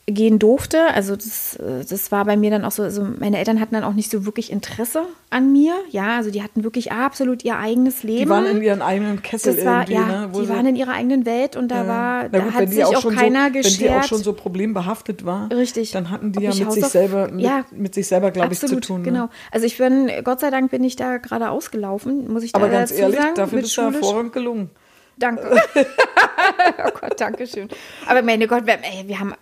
gehen 0.07 0.37
durfte, 0.37 0.85
also 0.93 1.15
das, 1.15 1.55
äh, 1.55 1.83
das 1.89 2.11
war 2.11 2.25
bei 2.25 2.37
mir 2.37 2.51
dann 2.51 2.63
auch 2.63 2.69
so, 2.71 2.83
also 2.83 3.03
meine 3.17 3.39
Eltern 3.39 3.59
hatten 3.59 3.73
dann 3.73 3.83
auch 3.83 3.93
nicht 3.93 4.11
so 4.11 4.23
wirklich 4.23 4.51
Interesse 4.51 5.01
an 5.31 5.51
mir, 5.51 5.73
ja, 5.89 6.17
also 6.17 6.29
die 6.29 6.43
hatten 6.43 6.63
wirklich 6.63 6.91
absolut 6.91 7.43
ihr 7.43 7.57
eigenes 7.57 8.03
Leben. 8.03 8.19
Die 8.25 8.29
waren 8.29 8.45
in 8.45 8.61
ihren 8.61 8.83
eigenen 8.83 9.23
Kessel 9.23 9.55
das 9.55 9.65
war, 9.65 9.79
irgendwie, 9.89 9.93
ja, 9.93 10.05
ne? 10.27 10.29
die 10.31 10.39
sie- 10.45 10.49
waren 10.49 10.65
in 10.67 10.75
ihrer 10.75 10.91
eigenen 10.93 11.25
Welt 11.25 11.55
und 11.55 11.69
da 11.69 11.83
Ja. 11.83 11.87
war, 11.87 12.29
da 12.29 12.37
gut, 12.39 12.53
hat 12.53 12.61
wenn 12.61 12.71
sich 12.71 12.85
auch, 12.85 13.01
schon 13.01 13.15
keiner 13.15 13.47
so, 13.47 13.53
Wenn 13.55 13.61
geschert. 13.63 13.79
die 13.81 13.89
auch 13.89 14.03
schon 14.03 14.19
so 14.21 14.33
problembehaftet 14.33 15.25
war, 15.25 15.49
Richtig. 15.51 15.89
dann 15.91 16.11
hatten 16.11 16.31
die 16.33 16.47
Ob 16.47 16.53
ja 16.53 16.65
mit 16.65 16.73
sich 16.73 16.85
selber, 16.85 17.31
mit, 17.31 17.43
Ja. 17.43 17.65
mit 17.71 17.95
sich 17.95 18.07
selber, 18.07 18.29
glaube 18.29 18.53
ich, 18.53 18.59
zu 18.59 18.79
tun. 18.79 18.97
Ne? 19.01 19.05
genau. 19.05 19.29
Also 19.51 19.65
ich 19.65 19.75
bin, 19.79 20.11
Gott 20.23 20.39
sei 20.39 20.51
Dank 20.51 20.69
bin 20.69 20.83
ich 20.83 20.95
da 20.95 21.17
gerade 21.17 21.49
ausgelaufen, 21.49 22.31
muss 22.31 22.43
ich 22.43 22.51
da 22.51 22.59
Aber 22.59 22.69
ganz 22.69 22.91
ehrlich, 22.91 23.19
sagen. 23.19 23.33
dafür 23.35 23.59
ist 23.59 23.73
schulisch. 23.73 23.93
hervorragend 23.95 24.33
gelungen. 24.33 24.69
Danke. 25.17 25.49
oh 25.75 26.89
Gott, 27.01 27.19
danke 27.19 27.47
schön. 27.47 27.69
Aber 28.05 28.21
meine 28.21 28.45
Gott, 28.47 28.67
wir, 28.67 28.73
ey, 28.75 29.07
wir 29.07 29.19
haben 29.19 29.33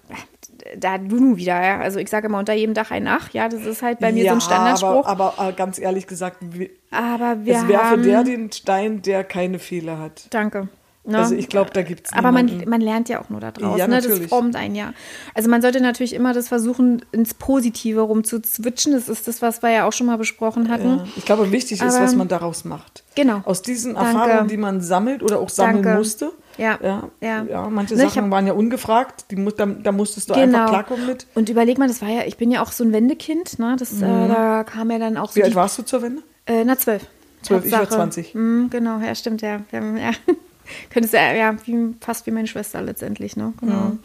da 0.78 0.98
du 0.98 1.18
nun 1.18 1.38
wieder, 1.38 1.62
ja. 1.64 1.80
Also 1.80 2.00
ich 2.00 2.10
sage 2.10 2.28
immer 2.28 2.40
unter 2.40 2.54
jedem 2.54 2.74
Dach 2.74 2.92
ein 2.92 3.08
Ach, 3.08 3.30
ja, 3.32 3.50
das 3.50 3.66
ist 3.66 3.82
halt 3.82 4.00
bei 4.00 4.12
mir 4.12 4.24
ja, 4.24 4.32
so 4.32 4.38
ein 4.38 4.42
Standardspruch. 4.42 5.06
Aber, 5.06 5.34
aber 5.38 5.52
ganz 5.54 5.80
ehrlich 5.80 6.08
gesagt, 6.08 6.38
wie- 6.42 6.72
Aber 6.92 7.46
wir 7.46 7.56
es 7.56 7.68
werfe 7.68 7.86
haben, 7.92 8.04
der 8.04 8.24
den 8.24 8.52
Stein, 8.52 9.02
der 9.02 9.24
keine 9.24 9.60
Fehler 9.60 10.00
hat. 10.00 10.28
danke. 10.32 10.68
Ne? 11.06 11.18
Also 11.18 11.36
ich 11.36 11.50
glaube, 11.50 11.70
da 11.74 11.82
gibt 11.82 12.08
es 12.08 12.14
Aber 12.14 12.32
man, 12.32 12.64
man 12.66 12.80
lernt 12.80 13.10
ja 13.10 13.20
auch 13.22 13.30
nur 13.30 13.42
da 13.42 13.52
draus. 13.52 13.78
Ja, 13.78 13.88
ne? 13.88 14.02
Das 14.02 14.20
formt 14.30 14.56
einen 14.56 14.74
ja. 14.74 14.94
Also 15.34 15.50
man 15.50 15.62
sollte 15.62 15.82
natürlich 15.82 16.14
immer 16.14 16.34
das 16.34 16.48
versuchen, 16.48 17.04
ins 17.12 17.34
Positive 17.34 18.00
rumzuzwitschen. 18.02 18.94
Das 18.94 19.10
ist 19.10 19.28
das, 19.28 19.42
was 19.42 19.62
wir 19.62 19.70
ja 19.72 19.86
auch 19.86 19.92
schon 19.92 20.08
mal 20.08 20.18
besprochen 20.18 20.70
hatten. 20.72 21.00
Ja. 21.00 21.04
Ich 21.18 21.26
glaube, 21.26 21.52
wichtig 21.52 21.82
ist, 21.82 21.94
Aber- 21.96 22.06
was 22.06 22.16
man 22.16 22.30
daraus 22.30 22.64
macht. 22.64 23.04
Genau. 23.16 23.42
Aus 23.44 23.62
diesen 23.62 23.96
Danke. 23.96 24.18
Erfahrungen, 24.18 24.48
die 24.48 24.58
man 24.58 24.80
sammelt 24.82 25.22
oder 25.24 25.40
auch 25.40 25.50
sammeln 25.50 25.84
Danke. 25.84 25.98
musste. 25.98 26.32
Ja. 26.58 26.78
Ja, 26.82 27.10
Ja. 27.20 27.44
ja. 27.44 27.70
manche 27.70 27.96
Ne, 27.96 28.02
Sachen 28.08 28.26
hab- 28.26 28.32
waren 28.32 28.48
ja 28.48 28.54
ungefragt, 28.54 29.26
die, 29.32 29.44
da, 29.58 29.66
da 29.66 29.92
musstest 29.92 30.30
du 30.30 30.36
einfach 30.36 30.70
klarkommen 30.70 31.06
mit. 31.08 31.28
Und 31.36 31.50
überleg 31.50 31.78
mal, 31.80 31.88
das 31.88 32.02
war 32.02 32.10
ja, 32.10 32.22
ich 32.26 32.38
bin 32.38 32.50
ja 32.52 32.62
auch 32.64 32.72
so 32.72 32.84
ein 32.84 32.94
Wendekind, 32.94 33.60
ne? 33.60 33.76
Das, 33.78 33.92
äh, 34.02 34.06
da 34.28 34.64
kam 34.64 34.90
ja 34.92 35.00
dann 35.00 35.18
auch 35.18 35.32
so. 35.32 35.40
Mhm. 35.40 35.42
Wie 35.42 35.44
alt 35.46 35.56
warst 35.56 35.78
du 35.80 35.84
zur 35.84 36.02
Wende? 36.02 36.22
Äh, 36.46 36.64
na, 36.64 36.78
zwölf. 36.78 37.06
Zwölf, 37.42 37.66
ich 37.66 37.72
war 37.74 37.80
Tatsache. 37.80 37.98
20. 37.98 38.36
Mm, 38.36 38.68
genau, 38.70 39.00
ja, 39.00 39.14
stimmt, 39.16 39.42
ja, 39.42 39.60
ja. 39.74 40.12
Könntest 40.90 41.14
ja, 41.14 41.34
ja 41.34 41.56
wie, 41.66 41.96
fast 42.02 42.26
wie 42.28 42.32
meine 42.32 42.48
Schwester 42.48 42.82
letztendlich, 42.82 43.36
ne? 43.36 43.54
Genau. 43.60 43.98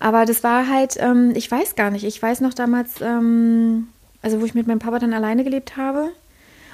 Aber 0.00 0.24
das 0.24 0.42
war 0.42 0.68
halt, 0.68 0.96
ähm, 0.98 1.32
ich 1.34 1.50
weiß 1.50 1.74
gar 1.76 1.90
nicht, 1.90 2.04
ich 2.04 2.20
weiß 2.20 2.40
noch 2.40 2.54
damals, 2.54 3.00
ähm, 3.00 3.88
also 4.22 4.40
wo 4.40 4.44
ich 4.44 4.54
mit 4.54 4.66
meinem 4.66 4.78
Papa 4.78 4.98
dann 4.98 5.12
alleine 5.12 5.44
gelebt 5.44 5.76
habe. 5.76 6.10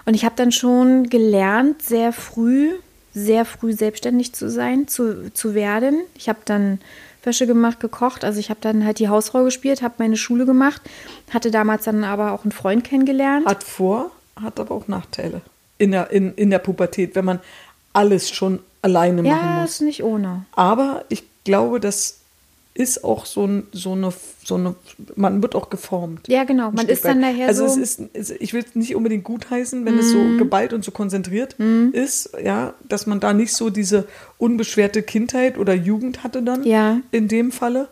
Und 0.05 0.15
ich 0.15 0.25
habe 0.25 0.35
dann 0.37 0.53
schon 0.53 1.09
gelernt, 1.09 1.83
sehr 1.83 2.13
früh, 2.13 2.71
sehr 3.15 3.45
früh 3.45 3.73
selbstständig 3.73 4.33
zu 4.33 4.51
sein, 4.51 4.89
zu, 4.89 5.33
zu 5.33 5.55
werden. 5.55 6.01
Ich 6.15 6.29
habe 6.29 6.41
dann 6.45 6.81
Wäsche 7.25 7.47
gemacht, 7.47 7.81
gekocht. 7.81 8.25
Also 8.25 8.41
ich 8.41 8.51
habe 8.51 8.61
dann 8.61 8.85
halt 8.85 8.99
die 8.99 9.09
Hausfrau 9.09 9.45
gespielt, 9.45 9.83
habe 9.83 9.95
meine 9.99 10.17
Schule 10.17 10.47
gemacht, 10.47 10.83
hatte 11.33 11.51
damals 11.51 11.85
dann 11.85 12.05
aber 12.05 12.33
auch 12.33 12.45
einen 12.45 12.53
Freund 12.53 12.85
kennengelernt. 12.85 13.47
Hat 13.47 13.63
Vor-, 13.63 14.11
hat 14.41 14.59
aber 14.59 14.75
auch 14.75 14.89
Nachteile. 14.89 15.43
In 15.79 15.93
der, 15.93 16.11
in, 16.11 16.35
in 16.35 16.51
der 16.51 16.59
Pubertät, 16.59 17.15
wenn 17.15 17.25
man 17.25 17.41
alles 17.93 18.31
schon 18.31 18.61
alleine 18.83 19.23
machen 19.23 19.31
ja, 19.55 19.61
muss. 19.61 19.71
ist 19.73 19.81
nicht 19.81 20.03
ohne. 20.05 20.45
Aber 20.53 21.05
ich 21.09 21.25
glaube, 21.45 21.81
das 21.81 22.19
ist 22.75 23.05
auch 23.05 23.27
so, 23.27 23.47
ein, 23.47 23.67
so, 23.73 23.93
eine, 23.93 24.15
so 24.45 24.55
eine, 24.55 24.75
man 25.15 25.43
wird 25.43 25.55
auch 25.55 25.69
geformt. 25.69 26.27
Ja, 26.29 26.45
genau. 26.45 26.71
Man 26.71 26.89
ist 26.89 27.05
dann 27.05 27.21
nachher 27.21 27.47
also 27.49 27.69
so. 27.69 27.77
Mhm. 27.77 27.83
es 27.83 27.99
ist, 27.99 28.31
ich 28.41 28.55
will 28.55 28.65
es 28.67 28.75
nicht 28.75 28.97
unbedingt 28.97 29.25
gutheißen, 29.25 29.85
wenn 29.85 29.99
es 29.99 30.11
so 30.11 30.19
geballt 30.39 30.73
und 30.73 30.83
so 30.83 30.91
konzentriert 30.91 31.55
ist, 31.93 32.31
ja, 32.43 32.73
dass 32.89 33.07
man 33.07 33.21
da 33.21 33.35
nicht 33.35 33.53
so 33.53 33.69
diese 33.69 34.07
unbeschwerte 34.39 35.03
Kindheit 35.03 35.59
oder 35.59 35.75
Jugend 35.75 36.25
hatte 36.25 36.43
dann 36.43 36.65
Ja. 36.65 36.99
in 37.11 37.29
dem 37.29 37.53
Falle. 37.53 37.89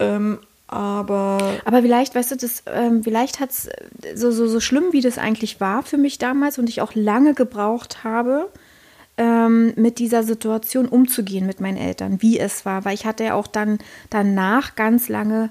Ähm, 0.00 0.38
aber 0.68 1.38
Aber 1.64 1.80
vielleicht, 1.80 2.16
weißt 2.16 2.32
du, 2.32 2.36
das, 2.36 2.64
ähm, 2.66 3.04
vielleicht 3.04 3.38
hat 3.38 3.50
es 3.50 3.68
so, 4.16 4.32
so, 4.32 4.48
so 4.48 4.58
schlimm, 4.58 4.86
wie 4.90 5.00
das 5.00 5.18
eigentlich 5.18 5.60
war 5.60 5.84
für 5.84 5.96
mich 5.98 6.18
damals 6.18 6.58
und 6.58 6.68
ich 6.68 6.80
auch 6.80 6.96
lange 6.96 7.34
gebraucht 7.34 8.02
habe, 8.02 8.48
ähm, 9.18 9.72
mit 9.76 9.98
dieser 9.98 10.22
Situation 10.22 10.86
umzugehen 10.86 11.46
mit 11.46 11.60
meinen 11.60 11.76
Eltern, 11.76 12.20
wie 12.22 12.38
es 12.38 12.64
war. 12.64 12.84
Weil 12.84 12.94
ich 12.94 13.06
hatte 13.06 13.24
ja 13.24 13.34
auch 13.34 13.46
dann 13.46 13.78
danach 14.10 14.76
ganz 14.76 15.08
lange 15.08 15.50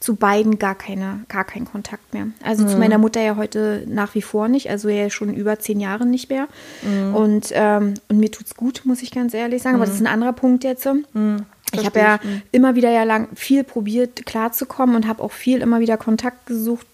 zu 0.00 0.14
beiden 0.14 0.60
gar, 0.60 0.76
keine, 0.76 1.24
gar 1.28 1.44
keinen 1.44 1.64
Kontakt 1.64 2.14
mehr. 2.14 2.28
Also 2.44 2.64
zu 2.64 2.76
meiner 2.78 2.98
Mutter 2.98 3.20
ja 3.20 3.34
heute 3.34 3.84
nach 3.88 4.14
wie 4.14 4.22
vor 4.22 4.46
nicht, 4.46 4.70
also 4.70 4.88
ja 4.88 5.10
schon 5.10 5.34
über 5.34 5.58
zehn 5.58 5.80
Jahre 5.80 6.06
nicht 6.06 6.30
mehr. 6.30 6.46
Und, 7.16 7.50
ähm, 7.52 7.94
und 8.08 8.18
mir 8.18 8.30
tut's 8.30 8.54
gut, 8.54 8.82
muss 8.84 9.02
ich 9.02 9.10
ganz 9.10 9.34
ehrlich 9.34 9.60
sagen. 9.60 9.74
Aber 9.74 9.86
das 9.86 9.96
ist 9.96 10.00
ein 10.00 10.06
anderer 10.06 10.34
Punkt 10.34 10.62
jetzt. 10.62 10.86
Ich 11.72 11.84
habe 11.84 11.98
ja 11.98 12.20
immer 12.52 12.76
wieder 12.76 12.90
ja 12.90 13.02
lang 13.02 13.28
viel 13.34 13.64
probiert 13.64 14.24
klarzukommen 14.24 14.94
und 14.94 15.08
habe 15.08 15.20
auch 15.20 15.32
viel 15.32 15.62
immer 15.62 15.80
wieder 15.80 15.96
Kontakt 15.96 16.46
gesucht, 16.46 16.86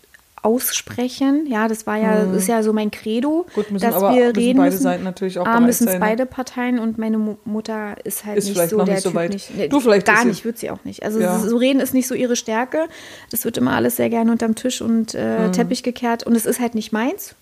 aussprechen. 0.45 1.47
Ja, 1.49 1.69
das 1.69 1.87
war 1.87 1.97
ja, 1.97 2.23
ist 2.33 2.49
ja 2.49 2.63
so 2.63 2.73
mein 2.73 2.91
Credo, 2.91 3.47
Gut, 3.55 3.71
müssen 3.71 3.85
dass 3.85 3.95
aber 3.95 4.15
wir 4.15 4.27
müssen 4.27 4.37
reden 4.37 4.59
beide 4.59 4.71
müssen. 4.71 4.83
Seiten 4.83 5.05
natürlich 5.05 5.39
auch 5.39 5.47
A, 5.47 5.53
bereit 5.55 5.67
müssen 5.67 5.85
es 5.85 5.93
sein, 5.93 6.01
ne? 6.01 6.07
beide 6.07 6.27
Parteien 6.27 6.79
und 6.79 6.99
meine 6.99 7.19
Mu- 7.19 7.37
Mutter 7.45 7.97
ist 8.05 8.25
halt 8.25 8.39
Ist 8.39 8.49
nicht 8.49 8.69
so 8.71 8.77
der 8.85 8.95
nicht 8.95 9.03
so 9.03 9.11
Typ 9.11 9.31
nicht. 9.31 9.73
Du, 9.73 9.81
vielleicht 9.81 10.07
gar 10.07 10.25
nicht, 10.25 10.45
wird 10.45 10.59
sie 10.59 10.71
auch 10.71 10.85
nicht. 10.85 11.03
Also 11.03 11.21
Ja. 11.21 11.39
so 11.39 11.57
reden 11.57 11.81
ist 11.81 11.95
nicht 11.95 12.07
so 12.07 12.15
ihre 12.15 12.37
Stärke. 12.37 12.87
Das 13.31 13.45
wird 13.45 13.57
immer 13.57 13.73
alles 13.73 13.97
sehr 13.97 14.11
gerne 14.11 14.31
unterm 14.33 14.55
Tisch 14.55 14.81
und 14.83 15.15
Mhm. 15.15 15.21
äh, 15.21 15.51
Teppich 15.51 15.83
gekehrt 15.83 16.25
und 16.25 16.35
es 16.37 16.47
ist 16.47 16.61
halt 16.61 16.75
nicht 16.75 16.93
meins. 16.93 17.35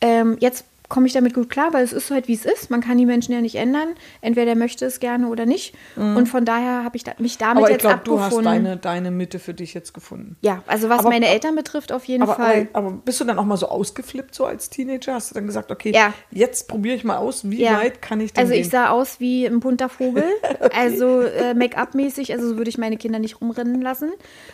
Ähm, 0.00 0.36
jetzt 0.40 0.64
komme 0.88 1.06
ich 1.06 1.12
damit 1.12 1.34
gut 1.34 1.50
klar, 1.50 1.72
weil 1.72 1.84
es 1.84 1.92
ist 1.92 2.10
halt 2.10 2.28
wie 2.28 2.34
es 2.34 2.44
ist. 2.44 2.70
Man 2.70 2.80
kann 2.80 2.96
die 2.98 3.06
Menschen 3.06 3.32
ja 3.32 3.40
nicht 3.40 3.56
ändern. 3.56 3.88
Entweder 4.20 4.46
der 4.46 4.56
möchte 4.56 4.84
es 4.86 5.00
gerne 5.00 5.28
oder 5.28 5.46
nicht. 5.46 5.74
Und 5.96 6.26
von 6.28 6.44
daher 6.44 6.84
habe 6.84 6.96
ich 6.96 7.04
da, 7.04 7.12
mich 7.18 7.38
damit 7.38 7.56
Mhm. 7.56 7.58
Aber 7.58 7.66
ich 7.68 7.72
jetzt 7.74 7.80
glaube, 7.82 8.00
du 8.04 8.20
hast 8.20 8.26
abgefunden. 8.34 8.64
deine, 8.64 8.76
deine 8.76 9.10
Mitte 9.10 9.38
für 9.38 9.54
dich 9.54 9.74
jetzt 9.74 9.94
gefunden. 9.94 10.36
ja, 10.42 10.62
also 10.66 10.88
was 10.88 11.00
Aber- 11.00 11.08
meine 11.10 11.26
Eltern 11.28 11.54
betrifft, 11.56 11.92
auf 11.92 12.04
jeden 12.04 12.22
Aber, 12.22 12.34
Fall. 12.34 12.68
aber, 12.72 12.90
bist 12.92 13.20
du 13.20 13.24
dann 13.24 13.38
auch 13.38 13.44
mal 13.44 13.56
so 13.56 13.68
ausgeflippt, 13.68 14.34
so 14.34 14.44
als 14.46 14.70
Teenager? 14.70 15.14
Hast 15.14 15.30
du 15.30 15.34
dann 15.34 15.46
gesagt, 15.46 15.70
okay, 15.70 15.92
Ja. 15.94 16.12
jetzt 16.30 16.68
probiere 16.68 16.94
ich 16.96 17.04
mal 17.04 17.16
aus, 17.16 17.48
wie 17.50 17.62
Ja. 17.62 17.78
weit 17.78 18.00
kann 18.02 18.20
ich 18.20 18.32
denn 18.32 18.42
Also 18.42 18.54
ich 18.54 18.62
gehen? 18.62 18.70
sah 18.70 18.90
aus 18.90 19.18
wie 19.20 19.46
ein 19.46 19.60
bunter 19.60 19.88
Vogel, 19.88 20.24
also 20.74 21.20
äh, 21.22 21.54
Make-up-mäßig, 21.54 22.32
also 22.32 22.48
so 22.48 22.56
würde 22.56 22.68
ich 22.70 22.78
meine 22.78 22.96
Kinder 22.96 23.18
nicht 23.18 23.40
rumrennen 23.40 23.80
lassen. 23.80 24.10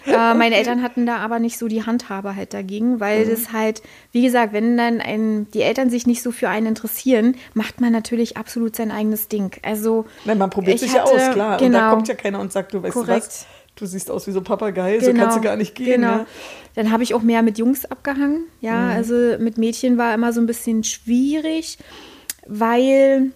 Äh, 0.07 0.13
meine 0.35 0.57
Eltern 0.57 0.83
hatten 0.83 1.07
da 1.07 1.17
aber 1.19 1.39
nicht 1.39 1.59
so 1.59 1.69
die 1.69 1.85
Handhabe 1.85 2.37
halt 2.37 2.55
dagegen, 2.55 3.01
weil 3.01 3.27
Mhm. 3.27 3.31
das 3.31 3.53
halt, 3.53 3.83
wie 4.13 4.23
gesagt, 4.23 4.53
wenn 4.53 4.77
dann 4.77 5.01
ein, 5.01 5.49
die 5.53 5.63
Eltern 5.63 5.91
sich 5.91 6.07
nicht 6.07 6.22
so 6.23 6.33
für 6.33 6.49
einen 6.49 6.67
interessieren, 6.67 7.37
macht 7.55 7.81
man 7.81 7.93
natürlich 7.93 8.37
absolut 8.37 8.75
sein 8.77 8.91
eigenes 8.91 9.29
Ding. 9.29 9.53
Also 9.63 10.07
Nein, 10.25 10.39
man 10.39 10.51
probiert 10.51 10.77
ich 10.77 10.83
sich 10.83 10.93
ja 10.95 11.03
hatte- 11.03 11.13
aus, 11.13 11.31
klar. 11.33 11.61
Und 11.61 11.73
da 11.73 11.79
genau. 11.79 11.91
kommt 11.91 12.09
ja 12.09 12.15
keiner 12.15 12.41
und 12.41 12.53
sagt, 12.53 12.73
du 12.75 12.83
weißt 12.83 12.95
du 12.97 13.01
Korrekt. 13.01 13.27
was, 13.27 13.47
du 13.77 13.87
siehst 13.87 14.11
aus 14.11 14.27
wie 14.27 14.33
so 14.33 14.41
ein 14.41 14.45
Papagei, 14.45 15.01
so 15.01 15.13
kannst 15.13 15.37
du 15.37 15.41
gar 15.41 15.57
nicht 15.57 15.75
gehen. 15.75 16.01
Genau. 16.03 16.17
Ne? 16.17 16.27
Dann 16.75 16.91
habe 16.91 17.03
ich 17.03 17.15
auch 17.15 17.23
mehr 17.23 17.43
mit 17.43 17.59
Jungs 17.59 17.85
abgehangen. 17.85 18.45
Ja, 18.61 18.77
Mhm. 18.87 18.91
also 18.93 19.15
mit 19.39 19.59
Mädchen 19.59 19.99
war 19.99 20.15
immer 20.15 20.33
so 20.33 20.41
ein 20.41 20.47
bisschen 20.47 20.85
schwierig, 20.85 21.79
weil, 22.47 23.33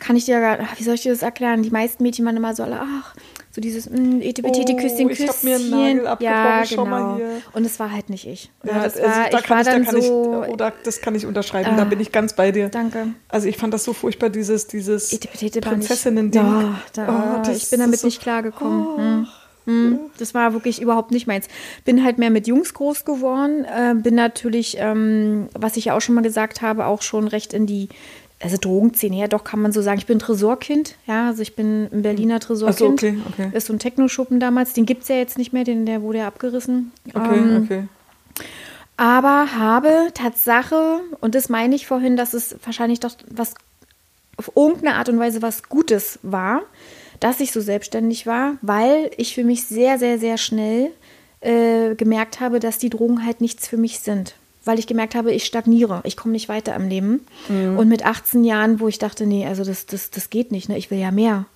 kann 0.00 0.16
ich 0.16 0.24
dir, 0.26 0.40
gar- 0.40 0.58
wie 0.76 0.82
soll 0.84 0.94
ich 0.94 1.02
dir 1.02 1.12
das 1.12 1.22
erklären? 1.22 1.62
Die 1.62 1.70
meisten 1.70 2.02
Mädchen 2.02 2.24
waren 2.26 2.36
immer 2.36 2.54
so, 2.54 2.62
alle, 2.62 2.80
ach, 2.80 3.14
so 3.56 3.60
dieses 3.62 3.88
mm, 3.90 4.20
etipetete 4.20 4.72
Oh, 4.72 4.76
Küsschen, 4.76 5.10
ich 5.10 5.18
Küsschen. 5.18 5.28
hab 5.28 5.42
mir 5.42 5.56
einen 5.56 5.70
Nagel 5.70 6.06
abgebrochen, 6.06 6.42
ja, 6.44 6.62
schau 6.66 6.84
mal 6.86 6.98
genau. 7.00 7.16
hier. 7.16 7.42
Und 7.54 7.64
es 7.64 7.80
war 7.80 7.90
halt 7.90 8.10
nicht 8.10 8.26
ich. 8.26 8.50
Ja, 8.64 8.84
das 8.84 8.96
also 8.96 9.02
war, 9.08 9.30
da 9.30 9.38
ich 9.38 9.44
kann 9.44 9.56
war 9.56 9.60
ich, 9.62 9.66
da 9.66 9.72
dann 9.72 9.84
kann 9.84 10.00
so, 10.02 10.44
ich, 10.46 10.52
oder 10.52 10.72
das 10.84 11.00
kann 11.00 11.14
ich 11.14 11.26
unterschreiben, 11.26 11.76
da 11.76 11.84
bin 11.84 11.98
ich 12.00 12.12
ganz 12.12 12.34
bei 12.34 12.52
dir. 12.52 12.68
danke. 12.68 13.08
Also 13.28 13.48
ich 13.48 13.56
fand 13.56 13.72
das 13.74 13.82
so 13.82 13.92
furchtbar, 13.94 14.28
dieses, 14.30 14.66
dieses. 14.68 15.18
Prinzessinnen-Ding. 15.60 16.42
Ja, 16.42 16.80
da, 16.92 17.36
Oh, 17.38 17.42
das 17.46 17.56
ich 17.56 17.70
bin 17.70 17.80
damit 17.80 17.98
so- 17.98 18.06
nicht 18.06 18.20
klargekommen. 18.20 18.96
Hm. 18.98 19.26
Hm, 19.66 19.98
Das 20.18 20.32
war 20.32 20.52
wirklich 20.52 20.80
überhaupt 20.80 21.10
nicht 21.10 21.26
meins. 21.26 21.48
Bin 21.84 22.04
halt 22.04 22.18
mehr 22.18 22.30
mit 22.30 22.46
Jungs 22.46 22.72
groß 22.72 23.04
geworden. 23.04 23.64
Äh, 23.64 23.94
bin 23.96 24.14
natürlich, 24.14 24.76
ähm, 24.78 25.48
was 25.54 25.76
ich 25.76 25.86
ja 25.86 25.96
auch 25.96 26.00
schon 26.00 26.14
mal 26.14 26.20
gesagt 26.20 26.62
habe, 26.62 26.86
auch 26.86 27.02
schon 27.02 27.26
recht 27.26 27.52
in 27.52 27.66
die 27.66 27.88
also 28.40 28.56
Drogenszene, 28.58 29.16
ja 29.16 29.28
doch 29.28 29.44
kann 29.44 29.62
man 29.62 29.72
so 29.72 29.80
sagen. 29.82 29.98
Ich 29.98 30.06
bin 30.06 30.18
Tresorkind, 30.18 30.96
ja, 31.06 31.28
also 31.28 31.42
ich 31.42 31.56
bin 31.56 31.88
ein 31.92 32.02
Berliner 32.02 32.38
Tresorkind. 32.40 33.02
okay, 33.02 33.18
okay. 33.30 33.50
Ist 33.56 33.66
so 33.66 33.72
ein 33.72 33.78
Techno-Schuppen 33.78 34.40
damals, 34.40 34.72
den 34.74 34.86
gibt 34.86 35.02
es 35.02 35.08
ja 35.08 35.16
jetzt 35.16 35.38
nicht 35.38 35.52
mehr, 35.52 35.64
den, 35.64 35.86
der 35.86 36.02
wurde 36.02 36.18
ja 36.18 36.26
abgerissen. 36.26 36.92
Okay, 37.14 37.38
Ähm, 37.38 37.62
okay. 37.64 37.88
aber 38.96 39.56
habe 39.56 40.08
Tatsache, 40.14 41.00
und 41.20 41.34
das 41.34 41.48
meine 41.48 41.74
ich 41.74 41.86
vorhin, 41.86 42.16
dass 42.16 42.34
es 42.34 42.56
wahrscheinlich 42.64 43.00
doch 43.00 43.12
was 43.30 43.54
auf 44.36 44.52
irgendeine 44.54 44.96
Art 44.96 45.08
und 45.08 45.18
Weise 45.18 45.40
was 45.40 45.62
Gutes 45.64 46.18
war, 46.22 46.62
dass 47.20 47.40
ich 47.40 47.52
so 47.52 47.62
selbstständig 47.62 48.26
war, 48.26 48.56
weil 48.60 49.10
ich 49.16 49.34
für 49.34 49.44
mich 49.44 49.64
sehr, 49.64 49.98
sehr, 49.98 50.18
sehr 50.18 50.36
schnell 50.36 50.90
äh, 51.40 51.94
gemerkt 51.94 52.40
habe, 52.40 52.60
dass 52.60 52.76
die 52.76 52.90
Drogen 52.90 53.24
halt 53.24 53.40
nichts 53.40 53.66
für 53.66 53.78
mich 53.78 54.00
sind. 54.00 54.34
Weil 54.66 54.78
ich 54.78 54.86
gemerkt 54.86 55.14
habe, 55.14 55.32
ich 55.32 55.46
stagniere, 55.46 56.00
ich 56.04 56.16
komme 56.16 56.32
nicht 56.32 56.48
weiter 56.48 56.74
im 56.76 56.88
Leben. 56.88 57.26
Mhm. 57.48 57.78
Und 57.78 57.88
mit 57.88 58.04
18 58.04 58.44
Jahren, 58.44 58.80
wo 58.80 58.88
ich 58.88 58.98
dachte, 58.98 59.26
nee, 59.26 59.46
also 59.46 59.64
das, 59.64 59.86
das, 59.86 60.10
das 60.10 60.28
geht 60.28 60.52
nicht, 60.52 60.68
ne? 60.68 60.76
ich 60.76 60.90
will 60.90 60.98
ja 60.98 61.10
mehr. 61.10 61.46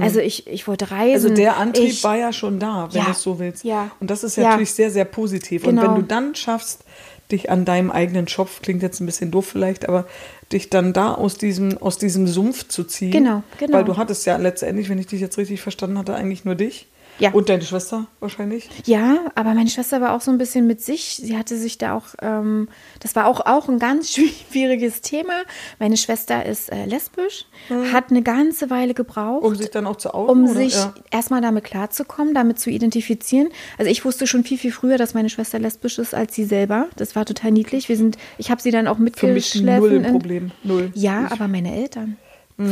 Also 0.00 0.18
ich, 0.18 0.46
ich 0.46 0.66
wollte 0.66 0.90
reisen. 0.90 1.04
Mhm. 1.06 1.30
Also 1.30 1.34
der 1.34 1.56
Antrieb 1.56 1.88
ich, 1.90 2.04
war 2.04 2.16
ja 2.16 2.32
schon 2.32 2.58
da, 2.58 2.88
wenn 2.90 2.98
Ja, 3.00 3.04
du 3.06 3.10
es 3.12 3.22
so 3.22 3.38
willst. 3.38 3.64
ja, 3.64 3.90
Und 4.00 4.10
das 4.10 4.24
ist 4.24 4.36
ja. 4.36 4.50
natürlich 4.50 4.72
sehr, 4.72 4.90
sehr 4.90 5.04
positiv. 5.04 5.62
Genau. 5.62 5.82
Und 5.82 5.88
wenn 5.88 5.94
du 5.94 6.02
dann 6.02 6.34
schaffst, 6.34 6.84
dich 7.30 7.50
an 7.50 7.64
deinem 7.64 7.90
eigenen 7.90 8.28
Schopf, 8.28 8.60
klingt 8.62 8.82
jetzt 8.82 9.00
ein 9.00 9.06
bisschen 9.06 9.30
doof 9.30 9.46
vielleicht, 9.46 9.88
aber 9.88 10.06
dich 10.52 10.68
dann 10.70 10.92
da 10.92 11.14
aus 11.14 11.38
diesem, 11.38 11.78
aus 11.78 11.98
diesem 11.98 12.26
Sumpf 12.26 12.68
zu 12.68 12.84
ziehen. 12.84 13.12
Genau, 13.12 13.42
genau. 13.58 13.78
Weil 13.78 13.84
du 13.84 13.96
hattest 13.96 14.26
ja 14.26 14.36
letztendlich, 14.36 14.88
wenn 14.88 14.98
ich 14.98 15.06
dich 15.06 15.20
jetzt 15.20 15.38
richtig 15.38 15.60
verstanden 15.60 15.96
hatte, 15.98 16.14
eigentlich 16.14 16.44
nur 16.44 16.56
dich. 16.56 16.88
Ja. 17.20 17.32
Und 17.32 17.48
deine 17.48 17.62
Schwester 17.62 18.06
wahrscheinlich. 18.20 18.68
Ja, 18.86 19.26
aber 19.34 19.54
meine 19.54 19.68
Schwester 19.68 20.00
war 20.00 20.14
auch 20.14 20.20
so 20.22 20.30
ein 20.30 20.38
bisschen 20.38 20.66
mit 20.66 20.80
sich. 20.80 21.16
Sie 21.22 21.36
hatte 21.36 21.56
sich 21.56 21.76
da 21.78 21.94
auch, 21.94 22.06
ähm, 22.22 22.68
das 23.00 23.14
war 23.14 23.26
auch, 23.26 23.40
auch 23.46 23.68
ein 23.68 23.78
ganz 23.78 24.10
schwieriges 24.50 25.02
Thema. 25.02 25.34
Meine 25.78 25.96
Schwester 25.96 26.44
ist 26.46 26.72
äh, 26.72 26.86
lesbisch, 26.86 27.46
hat 27.92 28.10
eine 28.10 28.22
ganze 28.22 28.70
Weile 28.70 28.94
gebraucht, 28.94 29.44
Um 29.44 29.54
sich 29.54 29.70
dann 29.70 29.86
auch 29.86 29.96
zu 29.96 30.14
outen? 30.14 30.30
um 30.30 30.44
oder? 30.44 30.54
sich 30.54 30.74
Ja. 30.74 30.94
erstmal 31.10 31.40
damit 31.42 31.64
klarzukommen, 31.64 32.34
damit 32.34 32.58
zu 32.58 32.70
identifizieren. 32.70 33.48
Also 33.78 33.90
ich 33.90 34.04
wusste 34.04 34.26
schon 34.26 34.42
viel, 34.44 34.58
viel 34.58 34.72
früher, 34.72 34.96
dass 34.98 35.14
meine 35.14 35.28
Schwester 35.28 35.58
lesbisch 35.58 35.98
ist 35.98 36.14
als 36.14 36.34
sie 36.34 36.44
selber. 36.44 36.88
Das 36.96 37.14
war 37.16 37.26
total 37.26 37.50
niedlich. 37.52 37.88
Wir 37.88 37.96
sind, 37.96 38.16
ich 38.38 38.50
habe 38.50 38.62
sie 38.62 38.70
dann 38.70 38.88
auch 38.88 38.96
Für 39.14 39.26
mich 39.28 39.54
null 39.56 40.00
Problem. 40.02 40.52
Null. 40.62 40.90
Ja, 40.94 41.28
aber 41.30 41.48
meine 41.48 41.74
Eltern. 41.76 42.16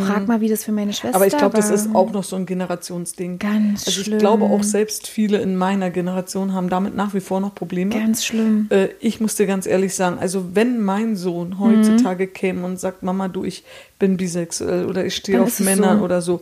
Frag 0.07 0.29
mal, 0.29 0.40
wie 0.40 0.48
das 0.48 0.64
für 0.64 0.72
meine 0.72 0.92
Schwester 0.92 1.16
Aber 1.16 1.27
ich 1.27 1.37
glaube, 1.37 1.57
das 1.57 1.68
war. 1.68 1.74
ist 1.74 1.94
auch 1.94 2.12
noch 2.12 2.24
so 2.24 2.37
ein 2.37 2.46
Generationsding. 2.46 3.38
Ganz 3.38 3.87
Also 3.87 4.01
ich 4.01 4.07
schlimm. 4.07 4.18
glaube 4.18 4.44
auch 4.44 4.62
selbst 4.62 5.07
viele 5.07 5.38
in 5.38 5.57
meiner 5.57 5.90
Generation 5.90 6.53
haben 6.53 6.68
damit 6.68 6.94
nach 6.94 7.14
wie 7.14 7.20
vor 7.20 7.40
noch 7.40 7.55
Probleme. 7.55 7.94
Ganz 7.94 8.24
schlimm. 8.24 8.66
Äh, 8.70 8.88
ich 9.01 9.20
muss 9.20 9.35
dir 9.37 9.46
ganz 9.46 9.66
ehrlich 9.66 9.94
sagen, 9.94 10.18
also 10.18 10.55
wenn 10.55 10.81
mein 10.83 11.16
Sohn 11.16 11.59
heutzutage 11.59 12.27
käme 12.27 12.64
und 12.66 12.79
sagt, 12.79 13.03
Mama, 13.03 13.29
du, 13.29 13.44
ich 13.44 13.64
bin 13.98 14.16
bisexuell 14.16 14.87
oder 14.87 15.05
ich 15.05 15.16
stehe 15.16 15.42
auf 15.42 15.59
Männer 15.61 15.98
so. 15.98 16.05
oder 16.05 16.22
so. 16.22 16.40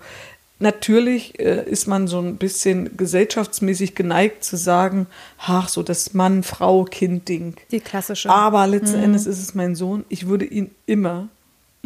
Natürlich 0.59 1.38
äh, 1.38 1.68
ist 1.68 1.87
man 1.87 2.09
so 2.09 2.18
ein 2.18 2.37
bisschen 2.38 2.96
gesellschaftsmäßig 2.96 3.94
geneigt 3.94 4.42
zu 4.42 4.56
sagen, 4.56 5.06
ach, 5.38 5.68
so 5.68 5.82
das 5.82 6.14
Mann-Frau-Kind-Ding. 6.14 7.56
Die 7.70 7.80
klassische. 7.80 8.30
Aber 8.30 8.66
letzten 8.66 8.96
Mhm. 8.98 9.04
Endes 9.04 9.26
ist 9.26 9.40
es 9.42 9.54
mein 9.54 9.74
Sohn. 9.74 10.04
Ich 10.09 10.28
würde 10.28 10.46
ihn 10.46 10.70
immer 10.87 11.28